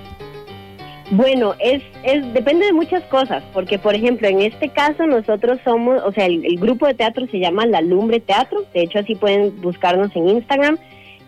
Bueno, 1.10 1.54
es, 1.58 1.82
es 2.02 2.34
depende 2.34 2.66
de 2.66 2.74
muchas 2.74 3.02
cosas, 3.04 3.42
porque 3.54 3.78
por 3.78 3.94
ejemplo, 3.94 4.28
en 4.28 4.42
este 4.42 4.68
caso 4.68 5.06
nosotros 5.06 5.58
somos, 5.64 6.02
o 6.02 6.12
sea, 6.12 6.26
el, 6.26 6.58
grupo 6.58 6.86
de 6.86 6.94
teatro 6.94 7.26
se 7.30 7.38
llama 7.38 7.64
La 7.64 7.80
Lumbre 7.80 8.20
Teatro, 8.20 8.64
de 8.74 8.82
hecho 8.82 8.98
así 8.98 9.14
pueden 9.14 9.58
buscarnos 9.62 10.14
en 10.14 10.28
Instagram, 10.28 10.78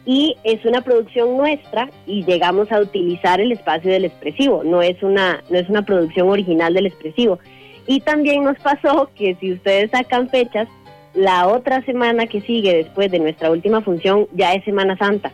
y 0.05 0.37
es 0.45 0.63
una 0.67 0.83
producción 0.83 1.35
nuestra 1.37 1.89
y 2.07 2.25
llegamos 2.25 2.71
a 2.73 2.81
utilizar 2.81 3.41
el 3.41 3.53
espacio 3.53 3.91
del 3.91 4.05
expresivo, 4.05 4.63
no 4.65 4.83
es 4.83 5.03
una, 5.03 5.43
no 5.49 5.59
es 5.59 5.69
una 5.71 5.83
producción 5.83 6.29
original 6.29 6.75
del 6.75 6.87
expresivo. 6.87 7.39
Y 7.87 8.01
también 8.01 8.45
nos 8.45 8.59
pasó 8.59 9.11
que 9.15 9.35
si 9.41 9.53
ustedes 9.53 9.91
sacan 9.91 10.29
fechas, 10.29 10.69
la 11.15 11.49
otra 11.49 11.83
semana 11.87 12.27
que 12.27 12.43
sigue 12.43 12.77
después 12.77 13.11
de 13.11 13.19
nuestra 13.19 13.51
última 13.51 13.81
función 13.81 14.29
ya 14.35 14.53
es 14.53 14.63
Semana 14.65 14.97
Santa. 14.99 15.33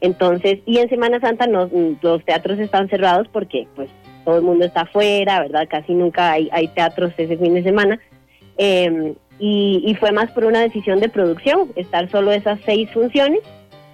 Entonces, 0.00 0.60
y 0.64 0.78
en 0.78 0.88
Semana 0.88 1.20
Santa 1.20 1.46
no, 1.46 1.68
los 2.02 2.24
teatros 2.24 2.58
están 2.58 2.88
cerrados 2.88 3.26
porque 3.32 3.66
pues 3.74 3.90
todo 4.24 4.38
el 4.38 4.44
mundo 4.44 4.64
está 4.64 4.82
afuera, 4.82 5.40
¿verdad? 5.40 5.66
Casi 5.68 5.94
nunca 5.94 6.32
hay, 6.32 6.68
teatros 6.74 7.12
ese 7.16 7.36
fin 7.36 7.54
de 7.54 7.62
semana. 7.62 7.98
Eh, 8.58 9.14
y, 9.40 9.96
fue 10.00 10.12
más 10.12 10.30
por 10.32 10.44
una 10.44 10.60
decisión 10.60 11.00
de 11.00 11.08
producción, 11.08 11.70
estar 11.76 12.10
solo 12.10 12.32
esas 12.32 12.58
seis 12.64 12.90
funciones 12.90 13.40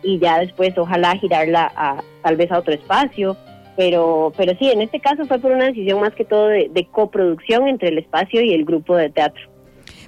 y 0.03 0.19
ya 0.19 0.39
después 0.39 0.77
ojalá 0.79 1.17
girarla 1.17 1.71
a 1.77 2.03
tal 2.23 2.37
vez 2.37 2.51
a 2.51 2.59
otro 2.59 2.75
espacio. 2.75 3.37
Pero, 3.77 4.33
pero 4.37 4.57
sí, 4.59 4.71
en 4.71 4.83
este 4.83 5.01
caso 5.01 5.25
fue 5.27 5.39
por 5.39 5.51
una 5.51 5.67
decisión 5.67 6.01
más 6.01 6.15
que 6.15 6.25
todo 6.25 6.47
de 6.47 6.89
coproducción 6.91 7.67
entre 7.67 7.89
el 7.89 7.99
espacio 7.99 8.41
y 8.41 8.53
el 8.53 8.65
grupo 8.65 8.97
de 8.97 9.11
teatro. 9.11 9.54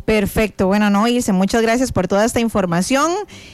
Perfecto, 0.07 0.69
bueno, 0.69 0.89
no 0.89 1.07
irse. 1.09 1.33
Muchas 1.33 1.63
gracias 1.63 1.91
por 1.91 2.07
toda 2.07 2.25
esta 2.25 2.39
información. 2.39 3.11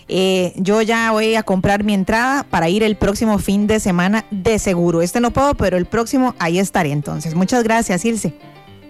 Eh, 0.06 0.52
yo 0.56 0.82
ya 0.82 1.10
voy 1.10 1.34
a 1.34 1.42
comprar 1.42 1.82
mi 1.82 1.94
entrada 1.94 2.44
para 2.44 2.68
ir 2.68 2.82
el 2.82 2.94
próximo 2.96 3.38
fin 3.38 3.66
de 3.66 3.80
semana 3.80 4.26
de 4.30 4.58
seguro. 4.58 5.00
Este 5.00 5.18
no 5.20 5.30
puedo, 5.30 5.54
pero 5.54 5.78
el 5.78 5.86
próximo 5.86 6.34
ahí 6.38 6.58
estaré 6.58 6.92
entonces. 6.92 7.34
Muchas 7.34 7.64
gracias, 7.64 8.04
Ilse. 8.04 8.34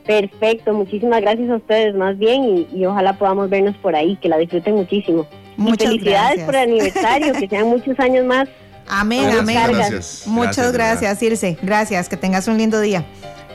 Perfecto, 0.05 0.75
muchísimas 0.75 1.21
gracias 1.21 1.49
a 1.51 1.57
ustedes 1.57 1.95
más 1.95 2.19
bien 2.19 2.43
y, 2.43 2.69
y 2.77 2.85
ojalá 2.85 3.17
podamos 3.17 3.49
vernos 3.49 3.77
por 3.77 3.95
ahí, 3.95 4.17
que 4.17 4.29
la 4.29 4.39
disfruten 4.39 4.75
muchísimo. 4.75 5.25
Muchas 5.57 5.87
y 5.93 5.99
felicidades 5.99 6.39
gracias. 6.39 6.47
por 6.47 6.55
el 6.57 6.63
aniversario, 6.63 7.33
que 7.35 7.49
sean 7.49 7.69
muchos 7.69 8.01
años 8.01 8.27
más. 8.27 8.49
Amén, 8.89 9.27
Muchas 9.27 9.39
amén. 9.39 9.59
gracias. 9.69 10.25
Muchas 10.27 10.73
Gracias, 10.73 10.73
gracias, 10.73 11.23
Ilse. 11.23 11.59
Gracias, 11.63 12.09
que 12.09 12.17
tengas 12.17 12.49
un 12.49 12.59
lindo 12.59 12.81
día. 12.81 13.05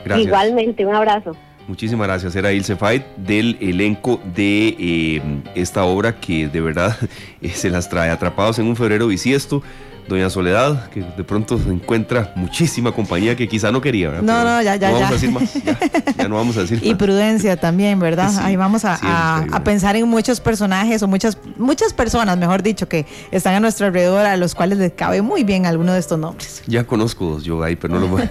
Gracias. 0.06 0.26
Igualmente, 0.26 0.86
un 0.86 0.94
abrazo. 0.94 1.36
Muchísimas 1.68 2.06
gracias. 2.08 2.34
Era 2.34 2.50
Ilse 2.52 2.76
Fight 2.76 3.04
del 3.16 3.56
elenco 3.60 4.20
de 4.34 4.74
eh, 4.78 5.22
esta 5.54 5.84
obra 5.84 6.18
que 6.18 6.48
de 6.48 6.60
verdad 6.60 6.96
eh, 7.42 7.50
se 7.50 7.70
las 7.70 7.88
trae 7.88 8.10
atrapados 8.10 8.58
en 8.58 8.66
un 8.66 8.74
febrero 8.74 9.06
bisiesto. 9.06 9.62
Doña 10.08 10.30
Soledad, 10.30 10.88
que 10.88 11.02
de 11.02 11.22
pronto 11.22 11.60
encuentra 11.68 12.32
muchísima 12.34 12.92
compañía 12.92 13.36
que 13.36 13.46
quizá 13.46 13.70
no 13.70 13.82
quería. 13.82 14.08
¿verdad? 14.08 14.22
No, 14.22 14.32
Pero 14.32 14.44
no, 14.56 14.62
ya, 14.62 14.76
ya, 14.76 14.88
No 14.90 14.94
vamos 14.94 15.00
ya. 15.02 15.08
a 15.08 15.12
decir 15.12 15.30
más. 15.30 15.54
Ya, 15.62 15.78
ya 16.16 16.28
no 16.28 16.36
vamos 16.36 16.56
a 16.56 16.60
decir 16.62 16.80
Y 16.82 16.88
más. 16.88 16.98
prudencia 16.98 17.58
también, 17.58 18.00
¿verdad? 18.00 18.30
Sí, 18.30 18.38
Ahí 18.40 18.56
vamos 18.56 18.86
a, 18.86 18.98
a- 19.02 19.44
a 19.52 19.64
pensar 19.64 19.96
en 19.96 20.08
muchos 20.08 20.40
personajes 20.40 21.02
o 21.02 21.08
muchas 21.08 21.36
muchas 21.58 21.92
personas, 21.92 22.38
mejor 22.38 22.62
dicho, 22.62 22.88
que 22.88 23.04
están 23.30 23.52
a 23.52 23.60
nuestro 23.60 23.88
alrededor, 23.88 24.24
a 24.24 24.38
los 24.38 24.54
cuales 24.54 24.78
les 24.78 24.92
cabe 24.94 25.20
muy 25.20 25.44
bien 25.44 25.66
alguno 25.66 25.92
de 25.92 25.98
estos 26.00 26.18
nombres. 26.18 26.62
Ya 26.66 26.84
conozco 26.84 27.26
dos 27.26 27.44
yo 27.44 27.62
ahí, 27.62 27.76
pero 27.76 27.92
no 27.92 28.00
lo 28.00 28.08
voy. 28.08 28.22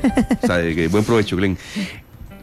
o 0.41 0.47
sea, 0.47 0.57
buen 0.89 1.03
provecho, 1.03 1.35
Glenn. 1.38 1.59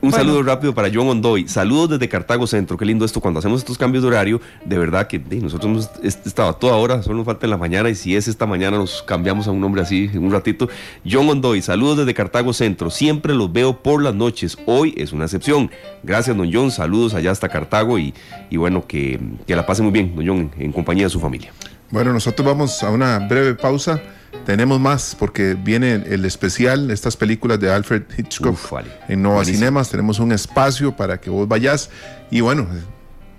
Un 0.05 0.11
Bueno. 0.11 0.25
saludo 0.27 0.43
rápido 0.43 0.75
para 0.75 0.91
John 0.93 1.09
Ondoy. 1.09 1.49
Saludos 1.49 1.89
desde 1.91 2.09
Cartago 2.11 2.47
Centro. 2.47 2.77
Qué 2.77 2.85
lindo 2.85 3.07
esto. 3.07 3.21
Cuando 3.21 3.39
hacemos 3.39 3.61
estos 3.61 3.79
cambios 3.79 4.03
de 4.03 4.09
horario, 4.09 4.39
de 4.65 4.77
verdad 4.77 5.07
que 5.07 5.19
nosotros 5.19 5.65
hemos 5.71 5.91
est- 6.03 6.27
estado 6.27 6.51
a 6.51 6.59
toda 6.59 6.77
hora, 6.77 7.03
solo 7.03 7.17
nos 7.17 7.25
falta 7.25 7.47
en 7.47 7.51
la 7.51 7.57
mañana. 7.57 7.89
Y 7.89 7.95
si 7.95 8.15
es 8.15 8.29
esta 8.29 8.45
mañana, 8.45 8.77
nos 8.77 9.03
cambiamos 9.03 9.49
a 9.49 9.51
un 9.51 9.61
nombre 9.61 9.81
así 9.81 10.11
en 10.13 10.23
un 10.23 10.31
ratito. 10.31 10.69
John 11.11 11.27
Ondoy, 11.31 11.63
saludos 11.63 11.97
desde 11.99 12.13
Cartago 12.13 12.53
Centro. 12.53 12.91
Siempre 12.91 13.35
los 13.35 13.51
veo 13.51 13.83
por 13.83 14.03
las 14.03 14.15
noches. 14.15 14.59
Hoy 14.67 14.93
es 14.99 15.13
una 15.15 15.25
excepción. 15.25 15.71
Gracias, 16.03 16.37
don 16.37 16.53
John. 16.53 16.71
Saludos 16.71 17.15
allá 17.15 17.31
hasta 17.31 17.49
Cartago. 17.49 17.99
Y, 17.99 18.13
y 18.51 18.59
bueno, 18.59 18.87
que, 18.87 19.19
que 19.47 19.57
la 19.57 19.65
pase 19.65 19.83
muy 19.83 19.93
bien, 19.93 20.15
don 20.15 20.27
John, 20.27 20.51
en 20.59 20.71
compañía 20.73 21.05
de 21.05 21.11
su 21.11 21.19
familia. 21.21 21.51
Bueno, 21.91 22.13
nosotros 22.13 22.47
vamos 22.47 22.83
a 22.83 22.91
una 22.91 23.19
breve 23.21 23.55
pausa. 23.55 24.01
Tenemos 24.47 24.81
más 24.81 25.17
porque 25.19 25.55
viene 25.55 25.95
el 25.95 26.25
especial, 26.25 26.91
estas 26.91 27.17
películas 27.17 27.61
de 27.61 27.73
Alfred 27.73 28.03
Hitchcock 28.17 28.53
Uf, 28.55 28.71
vale. 28.73 28.89
en 29.09 29.23
Nova 29.23 29.37
Buenísimo. 29.37 29.59
Cinemas. 29.59 29.91
Tenemos 29.91 30.19
un 30.19 30.33
espacio 30.33 30.97
para 30.97 31.21
que 31.21 31.31
vos 31.31 31.47
vayas. 31.47 31.89
Y 32.31 32.41
bueno, 32.41 32.67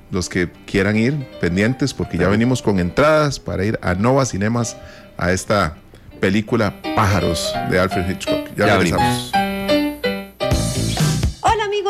los 0.10 0.30
que 0.30 0.50
quieran 0.66 0.96
ir, 0.96 1.28
pendientes, 1.41 1.93
porque 1.93 2.18
ya 2.18 2.30
venimos 2.30 2.62
con 2.62 2.80
entradas 2.80 3.39
para 3.39 3.66
ir 3.66 3.78
a 3.82 3.93
Nova 3.93 4.26
Cinemas 4.26 4.78
a 5.18 5.32
esta 5.32 5.76
película 6.22 6.82
Pájaros 6.96 7.54
de 7.70 7.80
Alfred 7.80 8.10
Hitchcock. 8.10 8.48
Ya, 8.56 8.68
Ya 8.68 8.78
regresamos. 8.78 9.32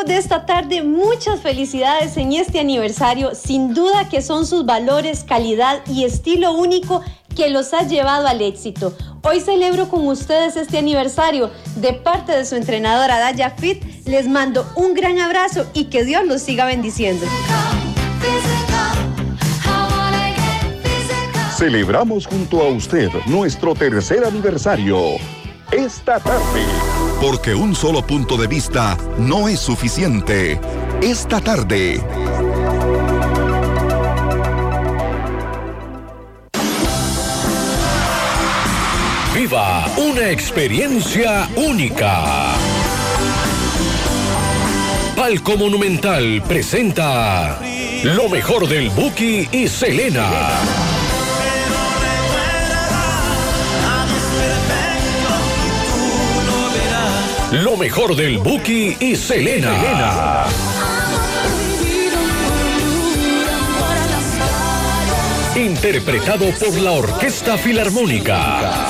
De 0.06 0.16
esta 0.16 0.46
tarde, 0.46 0.82
muchas 0.82 1.40
felicidades 1.40 2.16
en 2.16 2.32
este 2.32 2.60
aniversario. 2.60 3.34
Sin 3.34 3.74
duda 3.74 4.08
que 4.08 4.22
son 4.22 4.46
sus 4.46 4.64
valores, 4.64 5.24
calidad 5.24 5.82
y 5.86 6.04
estilo 6.04 6.52
único 6.52 7.02
que 7.34 7.50
los 7.50 7.74
ha 7.74 7.82
llevado 7.82 8.26
al 8.28 8.40
éxito. 8.40 8.96
Hoy 9.22 9.40
celebro 9.40 9.88
con 9.88 10.06
ustedes 10.06 10.56
este 10.56 10.78
aniversario. 10.78 11.50
De 11.76 11.92
parte 11.92 12.32
de 12.32 12.44
su 12.44 12.54
entrenadora 12.54 13.18
Daya 13.18 13.50
Fit, 13.50 13.82
les 14.06 14.28
mando 14.28 14.66
un 14.76 14.94
gran 14.94 15.18
abrazo 15.18 15.66
y 15.74 15.86
que 15.86 16.04
Dios 16.04 16.24
los 16.24 16.40
siga 16.40 16.64
bendiciendo. 16.66 17.26
Celebramos 21.56 22.26
junto 22.26 22.62
a 22.62 22.68
usted 22.68 23.10
nuestro 23.26 23.74
tercer 23.74 24.24
aniversario. 24.24 25.16
Esta 25.72 26.20
tarde. 26.20 26.64
Porque 27.20 27.54
un 27.54 27.74
solo 27.74 28.06
punto 28.06 28.36
de 28.36 28.46
vista 28.46 28.96
no 29.18 29.48
es 29.48 29.58
suficiente. 29.58 30.60
Esta 31.02 31.40
tarde. 31.40 32.00
Viva 39.34 39.86
una 39.96 40.30
experiencia 40.30 41.48
única. 41.56 42.54
Palco 45.16 45.56
Monumental 45.56 46.42
presenta 46.46 47.58
lo 48.04 48.28
mejor 48.28 48.68
del 48.68 48.90
Buki 48.90 49.48
y 49.50 49.66
Selena. 49.66 50.26
Lo 57.52 57.76
mejor 57.76 58.16
del 58.16 58.38
Buki 58.38 58.96
y 58.98 59.14
Selena. 59.14 60.46
Interpretado 65.54 66.50
por 66.58 66.74
la 66.80 66.90
Orquesta 66.90 67.56
Filarmónica. 67.56 68.88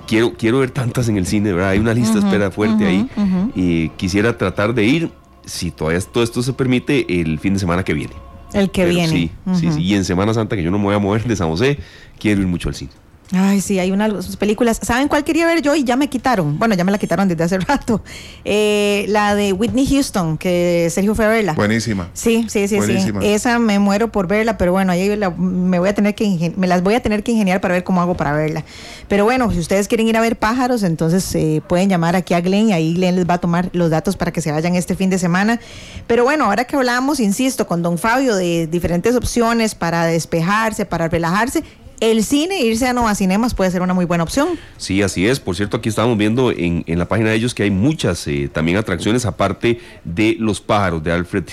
quiero, 0.06 0.32
quiero 0.34 0.58
ver 0.58 0.70
tantas 0.70 1.08
en 1.08 1.16
el 1.16 1.26
cine, 1.26 1.52
¿verdad? 1.52 1.70
Hay 1.70 1.78
una 1.78 1.94
lista 1.94 2.18
Ujú, 2.18 2.26
espera 2.26 2.50
fuerte 2.50 2.86
ahí. 2.86 3.08
Y 3.54 3.88
quisiera 3.90 4.36
tratar 4.36 4.74
de 4.74 4.84
ir, 4.84 5.10
si 5.44 5.70
todavía 5.70 6.00
todo 6.00 6.24
esto 6.24 6.42
se 6.42 6.52
permite, 6.52 7.20
el 7.20 7.38
fin 7.38 7.54
de 7.54 7.60
semana 7.60 7.84
que 7.84 7.94
viene. 7.94 8.14
El 8.52 8.70
que 8.70 8.82
Pero 8.82 8.94
viene. 8.94 9.08
Sí, 9.12 9.30
sí, 9.54 9.72
sí. 9.72 9.82
Y 9.82 9.94
en 9.94 10.04
Semana 10.04 10.32
Santa, 10.34 10.56
que 10.56 10.62
yo 10.62 10.70
no 10.70 10.78
me 10.78 10.84
voy 10.84 10.94
a 10.94 10.98
mover 10.98 11.24
de 11.24 11.36
San 11.36 11.48
José, 11.48 11.78
quiero 12.18 12.40
ir 12.40 12.46
mucho 12.46 12.68
al 12.68 12.74
cine. 12.74 12.90
Ay, 13.32 13.60
sí, 13.60 13.78
hay 13.80 13.90
unas 13.90 14.36
películas. 14.36 14.78
¿Saben 14.80 15.08
cuál 15.08 15.24
quería 15.24 15.46
ver 15.46 15.60
yo 15.60 15.74
y 15.74 15.82
ya 15.82 15.96
me 15.96 16.08
quitaron? 16.08 16.58
Bueno, 16.60 16.76
ya 16.76 16.84
me 16.84 16.92
la 16.92 16.98
quitaron 16.98 17.26
desde 17.26 17.42
hace 17.42 17.58
rato. 17.58 18.00
Eh, 18.44 19.04
la 19.08 19.34
de 19.34 19.52
Whitney 19.52 19.84
Houston, 19.86 20.38
que 20.38 20.88
Sergio 20.92 21.14
fue 21.16 21.24
a 21.24 21.28
verla. 21.28 21.52
Buenísima. 21.54 22.08
Sí, 22.12 22.46
sí, 22.48 22.68
sí, 22.68 22.76
Buenísima. 22.76 23.20
sí. 23.20 23.26
Esa 23.26 23.58
me 23.58 23.80
muero 23.80 24.12
por 24.12 24.28
verla, 24.28 24.56
pero 24.56 24.70
bueno, 24.70 24.92
ahí 24.92 25.16
la- 25.16 25.30
me 25.30 25.80
voy 25.80 25.88
a 25.88 25.94
tener 25.94 26.14
que 26.14 26.52
me 26.56 26.68
las 26.68 26.82
voy 26.84 26.94
a 26.94 27.00
tener 27.02 27.24
que 27.24 27.32
ingeniar 27.32 27.60
para 27.60 27.74
ver 27.74 27.82
cómo 27.82 28.00
hago 28.00 28.16
para 28.16 28.32
verla. 28.32 28.62
Pero 29.08 29.24
bueno, 29.24 29.50
si 29.50 29.58
ustedes 29.58 29.88
quieren 29.88 30.06
ir 30.06 30.16
a 30.16 30.20
ver 30.20 30.36
pájaros, 30.38 30.84
entonces 30.84 31.34
eh, 31.34 31.62
pueden 31.66 31.88
llamar 31.88 32.14
aquí 32.14 32.32
a 32.34 32.40
Glenn 32.40 32.68
y 32.68 32.72
ahí 32.74 32.94
Glenn 32.94 33.16
les 33.16 33.28
va 33.28 33.34
a 33.34 33.38
tomar 33.38 33.70
los 33.72 33.90
datos 33.90 34.16
para 34.16 34.30
que 34.32 34.40
se 34.40 34.52
vayan 34.52 34.76
este 34.76 34.94
fin 34.94 35.10
de 35.10 35.18
semana. 35.18 35.58
Pero 36.06 36.22
bueno, 36.22 36.44
ahora 36.44 36.64
que 36.64 36.76
hablamos, 36.76 37.18
insisto, 37.18 37.66
con 37.66 37.82
Don 37.82 37.98
Fabio 37.98 38.36
de 38.36 38.68
diferentes 38.68 39.16
opciones 39.16 39.74
para 39.74 40.04
despejarse, 40.06 40.86
para 40.86 41.08
relajarse, 41.08 41.64
el 42.00 42.24
cine, 42.24 42.60
irse 42.60 42.86
a 42.86 42.92
Nova 42.92 43.14
Cinemas 43.14 43.54
puede 43.54 43.70
ser 43.70 43.82
una 43.82 43.94
muy 43.94 44.04
buena 44.04 44.24
opción. 44.24 44.58
Sí, 44.76 45.02
así 45.02 45.26
es. 45.26 45.40
Por 45.40 45.56
cierto, 45.56 45.78
aquí 45.78 45.88
estamos 45.88 46.16
viendo 46.18 46.52
en, 46.52 46.84
la 46.86 47.06
página 47.08 47.30
de 47.30 47.36
ellos 47.36 47.54
que 47.54 47.62
hay 47.62 47.70
muchas 47.70 48.26
eh, 48.28 48.50
también 48.52 48.76
atracciones 48.76 49.24
aparte 49.24 49.80
de 50.04 50.36
Los 50.38 50.60
pájaros 50.60 51.02
de 51.02 51.12
Alfred 51.12 51.44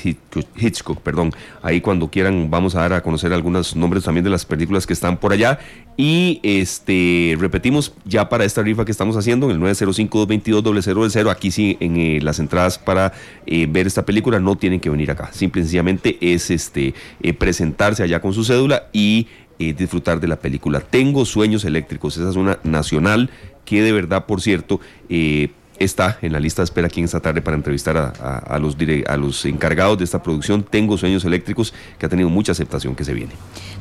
Hitchcock, 0.55 0.99
perdón. 0.99 1.33
Ahí 1.61 1.79
cuando 1.79 2.09
quieran 2.09 2.49
vamos 2.49 2.75
a 2.75 2.81
dar 2.81 2.93
a 2.93 3.01
conocer 3.01 3.31
algunos 3.31 3.75
nombres 3.75 4.03
también 4.03 4.23
de 4.23 4.29
las 4.29 4.45
películas 4.45 4.85
que 4.85 4.93
están 4.93 5.17
por 5.17 5.31
allá. 5.31 5.59
Y 5.95 6.39
este 6.43 7.37
repetimos 7.39 7.93
ya 8.03 8.27
para 8.27 8.45
esta 8.45 8.63
rifa 8.63 8.83
que 8.83 8.91
estamos 8.91 9.15
haciendo 9.15 9.49
en 9.49 9.63
el 9.63 9.75
905-222-0000. 9.75 11.29
Aquí 11.29 11.51
sí, 11.51 11.77
en 11.79 11.97
eh, 11.97 12.19
las 12.21 12.39
entradas 12.39 12.79
para 12.79 13.13
eh, 13.45 13.67
ver 13.69 13.87
esta 13.87 14.03
película 14.03 14.39
no 14.39 14.57
tienen 14.57 14.79
que 14.79 14.89
venir 14.89 15.11
acá. 15.11 15.29
Simple 15.31 15.61
y 15.61 15.63
sencillamente 15.63 16.17
es 16.19 16.51
este 16.51 16.93
presentarse 17.37 18.03
allá 18.03 18.19
con 18.19 18.33
su 18.33 18.43
cédula 18.43 18.87
y 18.91 19.27
eh, 19.69 19.73
disfrutar 19.73 20.19
de 20.19 20.27
la 20.27 20.35
película. 20.37 20.79
Tengo 20.79 21.25
sueños 21.25 21.65
eléctricos, 21.65 22.17
esa 22.17 22.29
es 22.29 22.35
una 22.35 22.59
nacional 22.63 23.29
que 23.65 23.81
de 23.81 23.91
verdad, 23.91 24.25
por 24.25 24.41
cierto, 24.41 24.79
eh, 25.09 25.49
está 25.79 26.19
en 26.21 26.31
la 26.31 26.39
lista 26.39 26.61
de 26.61 26.65
espera 26.65 26.87
aquí 26.87 26.99
en 26.99 27.05
esta 27.05 27.19
tarde 27.19 27.41
para 27.41 27.57
entrevistar 27.57 27.97
a, 27.97 28.13
a- 28.21 28.37
a 28.55 28.59
los, 28.59 28.77
a 29.07 29.17
los 29.17 29.43
encargados 29.45 29.97
de 29.97 30.03
esta 30.03 30.21
producción. 30.21 30.63
Tengo 30.63 30.97
sueños 30.97 31.25
eléctricos 31.25 31.73
que 31.97 32.05
ha 32.05 32.09
tenido 32.09 32.29
mucha 32.29 32.51
aceptación 32.51 32.95
que 32.95 33.03
se 33.03 33.13
viene. 33.13 33.31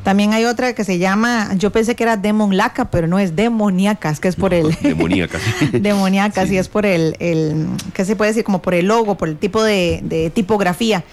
También 0.03 0.33
hay 0.33 0.47
otra 0.47 0.75
que 0.75 0.85
se 0.85 0.99
llama, 0.99 1.55
yo 1.57 1.71
pensé 1.71 1.95
que 1.95 2.03
era 2.03 2.17
Demon 2.17 2.57
Laca, 2.57 2.91
pero 2.91 3.07
no 3.07 3.19
es 3.19 3.37
Demoníacas, 3.37 4.19
que 4.21 4.29
es 4.29 4.37
por 4.37 4.53
el... 4.55 4.75
Demoníaca. 4.83 5.39
demoníaca, 5.73 6.47
sí. 6.47 6.57
es 6.57 6.69
por 6.69 6.87
el, 6.87 7.15
el, 7.21 7.67
¿qué 7.93 8.05
se 8.05 8.17
puede 8.17 8.31
decir? 8.31 8.43
Como 8.43 8.63
por 8.63 8.75
el 8.75 8.87
logo, 8.87 9.17
por 9.17 9.29
el 9.29 9.37
tipo 9.37 9.63
de, 9.63 10.01
de 10.03 10.31
tipografía. 10.31 11.05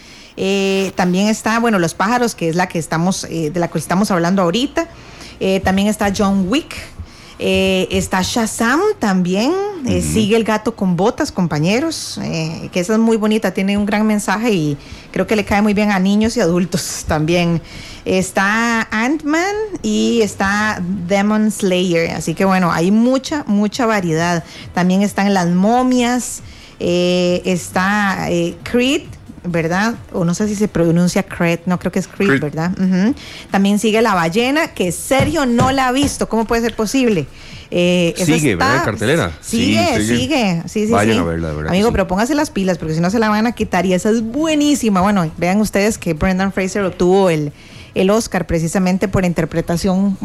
Eh, 0.41 0.93
también 0.95 1.27
está, 1.27 1.59
bueno, 1.59 1.79
Los 1.79 1.93
pájaros, 1.93 2.33
que 2.33 2.47
es 2.47 2.55
la 2.55 2.69
que 2.69 2.79
estamos, 2.79 3.25
eh, 3.25 3.51
de 3.51 3.59
la 3.59 3.67
que 3.67 3.77
estamos 3.77 4.09
hablando 4.09 4.41
ahorita. 4.41 4.87
Eh, 5.41 5.59
también 5.59 5.89
está 5.89 6.13
John 6.17 6.45
Wick. 6.47 6.75
Está 7.41 8.21
Shazam 8.21 8.81
también. 8.99 9.53
Sigue 9.85 10.35
el 10.35 10.43
gato 10.43 10.75
con 10.75 10.97
botas, 10.97 11.31
compañeros. 11.31 12.19
que 12.71 12.79
esa 12.79 12.93
es 12.93 12.99
muy 12.99 13.15
bonita, 13.15 13.53
tiene 13.53 13.77
un 13.77 13.85
gran 13.85 14.05
mensaje 14.05 14.51
y 14.51 14.77
creo 15.11 15.25
que 15.25 15.37
le 15.37 15.45
cae 15.45 15.61
muy 15.61 15.73
bien 15.73 15.91
a 15.91 15.99
niños 15.99 16.35
y 16.35 16.41
adultos 16.41 17.05
también. 17.07 17.61
Está 18.03 18.89
Ant-Man 18.91 19.55
y 19.83 20.21
está 20.21 20.81
Demon 21.07 21.49
Slayer. 21.49 22.11
Así 22.11 22.33
que 22.33 22.43
bueno, 22.43 22.73
hay 22.73 22.91
mucha, 22.91 23.45
mucha 23.47 23.85
variedad. 23.85 24.43
También 24.73 25.01
están 25.01 25.33
las 25.33 25.47
momias. 25.47 26.41
está 26.79 28.27
Creed. 28.63 29.18
¿Verdad? 29.43 29.95
O 30.11 30.25
no 30.25 30.33
sé 30.33 30.47
si 30.47 30.55
se 30.55 30.67
pronuncia 30.67 31.23
Creed, 31.23 31.59
no 31.65 31.79
creo 31.79 31.91
que 31.91 31.99
es 31.99 32.07
Creed, 32.07 32.27
Creed. 32.29 32.41
¿verdad? 32.41 32.71
También 33.51 33.79
sigue 33.79 34.01
La 34.01 34.13
Ballena, 34.13 34.69
que 34.73 34.91
Sergio 34.91 35.45
no 35.45 35.71
la 35.71 35.87
ha 35.87 35.91
visto. 35.91 36.27
¿Cómo 36.27 36.45
puede 36.45 36.61
ser 36.61 36.75
posible? 36.75 37.25
Eh, 37.71 38.13
Sigue, 38.17 38.53
está- 38.53 38.67
¿verdad? 38.67 38.83
Cartelera. 38.85 39.31
Sigue, 39.41 39.85
Sí, 39.97 40.01
sigue. 40.03 40.17
sigue. 40.17 40.63
Sí, 40.65 40.85
sí, 40.87 40.91
Vayan 40.91 41.13
sí. 41.15 41.19
a 41.19 41.23
verla, 41.23 41.53
verdad 41.53 41.69
Amigo, 41.69 41.87
sí. 41.89 41.91
pero 41.93 42.07
póngase 42.07 42.35
las 42.35 42.49
pilas, 42.49 42.77
porque 42.77 42.95
si 42.95 42.99
no 42.99 43.09
se 43.11 43.19
la 43.19 43.29
van 43.29 43.45
a 43.47 43.51
quitar. 43.53 43.85
Y 43.85 43.93
esa 43.93 44.09
es 44.09 44.21
buenísima. 44.23 45.01
Bueno, 45.01 45.31
vean 45.37 45.61
ustedes 45.61 45.97
que 45.97 46.13
Brendan 46.15 46.51
Fraser 46.51 46.83
obtuvo 46.83 47.29
el, 47.29 47.53
el 47.95 48.09
Oscar 48.09 48.45
precisamente 48.47 49.07
por 49.07 49.23
interpretación 49.23 50.17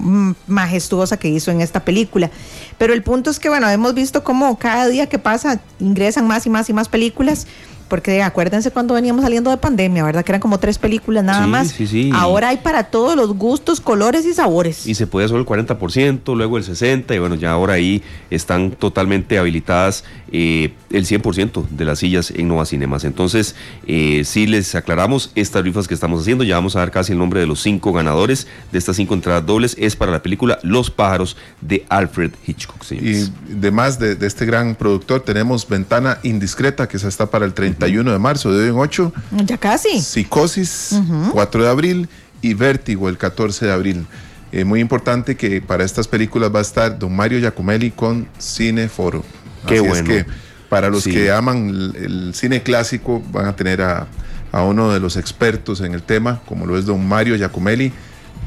majestuosa 0.46 1.18
que 1.18 1.28
hizo 1.28 1.50
en 1.50 1.60
esta 1.60 1.84
película. 1.84 2.30
Pero 2.78 2.94
el 2.94 3.02
punto 3.02 3.30
es 3.30 3.38
que, 3.38 3.48
bueno, 3.48 3.68
hemos 3.68 3.94
visto 3.94 4.24
cómo 4.24 4.58
cada 4.58 4.88
día 4.88 5.06
que 5.08 5.18
pasa 5.18 5.60
ingresan 5.78 6.26
más 6.26 6.46
y 6.46 6.50
más 6.50 6.68
y 6.70 6.72
más 6.72 6.88
películas. 6.88 7.46
Porque 7.89 8.23
acuérdense 8.23 8.70
cuando 8.70 8.94
veníamos 8.94 9.23
saliendo 9.23 9.51
de 9.51 9.56
pandemia, 9.56 10.05
¿verdad? 10.05 10.24
Que 10.24 10.32
eran 10.32 10.40
como 10.40 10.59
tres 10.59 10.78
películas 10.78 11.23
nada 11.24 11.44
Sí, 11.44 11.51
más. 11.51 11.69
sí, 11.69 11.86
sí. 11.86 12.11
Ahora 12.15 12.48
hay 12.48 12.56
para 12.59 12.85
todos 12.85 13.15
los 13.16 13.35
gustos, 13.36 13.81
colores 13.81 14.24
y 14.27 14.32
sabores. 14.35 14.86
Y 14.86 14.94
se 14.94 15.06
podía 15.06 15.28
solo 15.28 15.40
el 15.40 15.47
40%, 15.47 16.35
luego 16.35 16.56
el 16.59 16.65
60%, 16.65 17.15
y 17.15 17.19
bueno, 17.19 17.35
ya 17.35 17.52
ahora 17.52 17.74
ahí 17.74 18.02
están 18.31 18.70
totalmente 18.73 19.39
habilitadas 19.39 20.05
eh, 20.36 20.73
el 20.90 21.06
100% 21.06 21.69
de 21.69 21.85
las 21.85 22.01
sillas 22.01 22.32
en 22.32 22.48
Nova 22.48 22.66
Cinemas. 22.66 23.05
Entonces, 23.05 23.55
eh, 23.86 24.23
sí 24.24 24.48
les 24.48 24.74
aclaramos 24.74 25.31
estas 25.36 25.62
rifas 25.62 25.86
que 25.86 25.94
estamos 25.94 26.23
haciendo, 26.23 26.43
ya 26.43 26.56
vamos 26.56 26.74
a 26.74 26.81
dar 26.81 26.90
casi 26.90 27.12
el 27.12 27.19
nombre 27.19 27.39
de 27.39 27.47
los 27.47 27.62
cinco 27.62 27.93
ganadores 27.93 28.48
de 28.73 28.78
estas 28.78 28.97
cinco 28.97 29.15
entradas 29.15 29.47
dobles, 29.47 29.77
es 29.78 29.94
para 29.94 30.11
la 30.11 30.24
película 30.24 30.59
Los 30.65 30.90
pájaros 30.90 31.36
de 31.61 31.86
Alfred 31.89 32.32
Hitchcock, 32.44 32.82
señores. 32.82 33.31
Y 33.48 33.52
además 33.52 34.01
de, 34.01 34.16
de 34.16 34.27
este 34.27 34.44
gran 34.44 34.74
productor, 34.74 35.20
tenemos 35.20 35.69
Ventana 35.69 36.19
Indiscreta, 36.24 36.89
que 36.89 36.97
esa 36.97 37.06
está 37.06 37.27
para 37.27 37.44
el 37.44 37.55
31 37.55 38.11
de 38.11 38.19
marzo, 38.19 38.51
de 38.52 38.65
hoy 38.65 38.69
en 38.70 38.77
8. 38.77 39.12
Ya 39.47 39.56
casi. 39.56 40.01
Psicosis, 40.01 40.90
Ujú. 40.98 41.31
4 41.31 41.62
de 41.62 41.70
abril. 41.70 42.09
Y 42.43 42.55
Vértigo, 42.55 43.09
el 43.09 43.16
14 43.19 43.66
de 43.66 43.73
abril. 43.73 44.05
Eh, 44.51 44.65
muy 44.65 44.81
importante 44.81 45.36
que 45.36 45.62
para 45.62 45.85
estas 45.85 46.09
películas 46.09 46.52
va 46.52 46.59
a 46.59 46.62
estar 46.62 46.98
don 46.98 47.15
Mario 47.15 47.39
Giacomelli 47.39 47.93
con 47.93 48.27
Cineforo. 48.40 49.24
Qué 49.66 49.74
Así 49.78 49.86
bueno. 49.88 50.10
Es 50.12 50.24
que 50.24 50.30
para 50.68 50.88
los 50.90 51.02
Sí. 51.04 51.10
que 51.12 51.30
aman 51.30 51.68
el, 51.68 51.96
el 51.96 52.34
cine 52.34 52.62
clásico, 52.62 53.22
van 53.32 53.46
a 53.46 53.54
tener 53.56 53.80
a, 53.82 54.06
a 54.52 54.62
uno 54.64 54.92
de 54.92 55.00
los 55.00 55.16
expertos 55.16 55.80
en 55.80 55.94
el 55.94 56.02
tema, 56.02 56.40
como 56.46 56.66
lo 56.66 56.76
es 56.78 56.86
don 56.86 57.06
Mario 57.06 57.36
Giacomelli, 57.36 57.92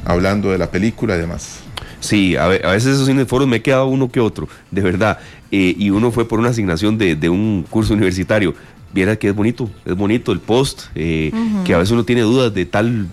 hablando 0.06 0.52
de 0.52 0.58
la 0.58 0.70
película 0.72 1.16
y 1.16 1.20
demás. 1.20 1.60
Sí, 2.00 2.36
a, 2.36 2.48
ve- 2.48 2.62
a 2.64 2.72
veces 2.72 2.96
esos 2.96 3.08
cineforos 3.08 3.48
me 3.48 3.58
he 3.58 3.62
quedado 3.62 3.88
uno 3.88 4.10
que 4.12 4.20
otro, 4.20 4.48
de 4.72 4.82
verdad. 4.82 5.20
Eh, 5.52 5.76
y 5.78 5.90
uno 5.90 6.12
fue 6.12 6.28
por 6.28 6.40
una 6.40 6.50
asignación 6.50 6.98
de, 6.98 7.16
de 7.16 7.30
un 7.30 7.66
curso 7.70 7.94
universitario. 7.94 8.54
Viera 8.94 9.16
que 9.18 9.28
es 9.30 9.36
bonito, 9.36 9.70
es 9.86 9.96
bonito 9.96 10.32
el 10.32 10.40
post, 10.40 10.84
eh, 10.96 11.32
Ujú. 11.34 11.64
que 11.64 11.74
a 11.74 11.78
veces 11.78 11.92
uno 11.92 12.04
tiene 12.06 12.22
dudas 12.22 12.54
de 12.54 12.66
tal, 12.66 13.08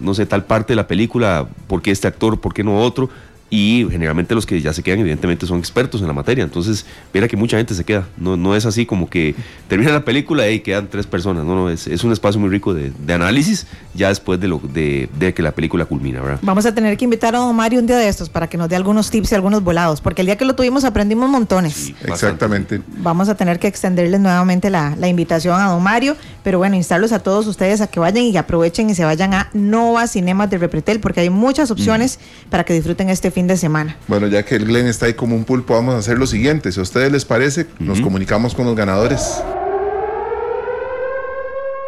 no 0.00 0.14
sé, 0.14 0.26
tal 0.26 0.44
parte 0.44 0.72
de 0.72 0.76
la 0.76 0.86
película, 0.86 1.46
por 1.66 1.80
qué 1.82 1.90
este 1.90 2.06
actor, 2.08 2.40
por 2.40 2.52
qué 2.52 2.62
no 2.64 2.78
otro. 2.80 3.08
Y 3.54 3.86
generalmente 3.88 4.34
los 4.34 4.46
que 4.46 4.60
ya 4.60 4.72
se 4.72 4.82
quedan 4.82 4.98
evidentemente 4.98 5.46
son 5.46 5.60
expertos 5.60 6.00
en 6.00 6.08
la 6.08 6.12
materia, 6.12 6.42
entonces 6.42 6.84
mira 7.12 7.28
que 7.28 7.36
mucha 7.36 7.56
gente 7.56 7.72
se 7.72 7.84
queda, 7.84 8.04
no, 8.16 8.36
no 8.36 8.56
es 8.56 8.66
así 8.66 8.84
como 8.84 9.08
que 9.08 9.36
termina 9.68 9.92
la 9.92 10.04
película 10.04 10.50
y 10.50 10.58
quedan 10.58 10.88
tres 10.88 11.06
personas, 11.06 11.44
no, 11.44 11.54
no, 11.54 11.70
es, 11.70 11.86
es 11.86 12.02
un 12.02 12.10
espacio 12.10 12.40
muy 12.40 12.50
rico 12.50 12.74
de, 12.74 12.90
de 12.90 13.12
análisis 13.12 13.68
ya 13.94 14.08
después 14.08 14.40
de, 14.40 14.48
lo, 14.48 14.58
de, 14.58 15.08
de 15.20 15.32
que 15.32 15.40
la 15.40 15.52
película 15.52 15.84
culmina, 15.84 16.20
¿verdad? 16.20 16.40
Vamos 16.42 16.66
a 16.66 16.74
tener 16.74 16.96
que 16.96 17.04
invitar 17.04 17.36
a 17.36 17.38
don 17.38 17.54
Mario 17.54 17.78
un 17.78 17.86
día 17.86 17.96
de 17.96 18.08
estos 18.08 18.28
para 18.28 18.48
que 18.48 18.56
nos 18.56 18.68
dé 18.68 18.74
algunos 18.74 19.08
tips 19.08 19.30
y 19.30 19.34
algunos 19.36 19.62
volados, 19.62 20.00
porque 20.00 20.22
el 20.22 20.26
día 20.26 20.36
que 20.36 20.44
lo 20.44 20.56
tuvimos 20.56 20.82
aprendimos 20.82 21.30
montones. 21.30 21.92
Exactamente. 22.02 22.82
Vamos 22.98 23.28
a 23.28 23.36
tener 23.36 23.60
que 23.60 23.68
extenderles 23.68 24.18
nuevamente 24.18 24.68
la, 24.68 24.96
la 24.96 25.06
invitación 25.06 25.60
a 25.60 25.68
don 25.68 25.80
Mario, 25.80 26.16
pero 26.42 26.58
bueno, 26.58 26.74
instarlos 26.74 27.12
a 27.12 27.20
todos 27.20 27.46
ustedes 27.46 27.80
a 27.80 27.86
que 27.86 28.00
vayan 28.00 28.24
y 28.24 28.36
aprovechen 28.36 28.90
y 28.90 28.96
se 28.96 29.04
vayan 29.04 29.32
a 29.32 29.48
Nova 29.52 30.08
Cinemas 30.08 30.50
de 30.50 30.58
Repretel, 30.58 30.98
porque 30.98 31.20
hay 31.20 31.30
muchas 31.30 31.70
opciones 31.70 32.18
para 32.50 32.64
que 32.64 32.74
disfruten 32.74 33.10
este 33.10 33.30
fin 33.30 33.43
de 33.46 33.56
semana. 33.56 33.96
Bueno, 34.08 34.26
ya 34.26 34.44
que 34.44 34.56
el 34.56 34.66
Glenn 34.66 34.86
está 34.86 35.06
ahí 35.06 35.14
como 35.14 35.36
un 35.36 35.44
pulpo, 35.44 35.74
vamos 35.74 35.94
a 35.94 35.98
hacer 35.98 36.18
lo 36.18 36.26
siguiente. 36.26 36.72
Si 36.72 36.80
a 36.80 36.82
ustedes 36.82 37.10
les 37.12 37.24
parece, 37.24 37.66
nos 37.78 38.00
comunicamos 38.00 38.54
con 38.54 38.66
los 38.66 38.76
ganadores. 38.76 39.42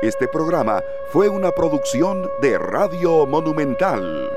Este 0.02 0.28
programa 0.28 0.82
fue 1.12 1.28
una 1.28 1.50
producción 1.52 2.28
de 2.42 2.58
Radio 2.58 3.26
Monumental. 3.26 4.30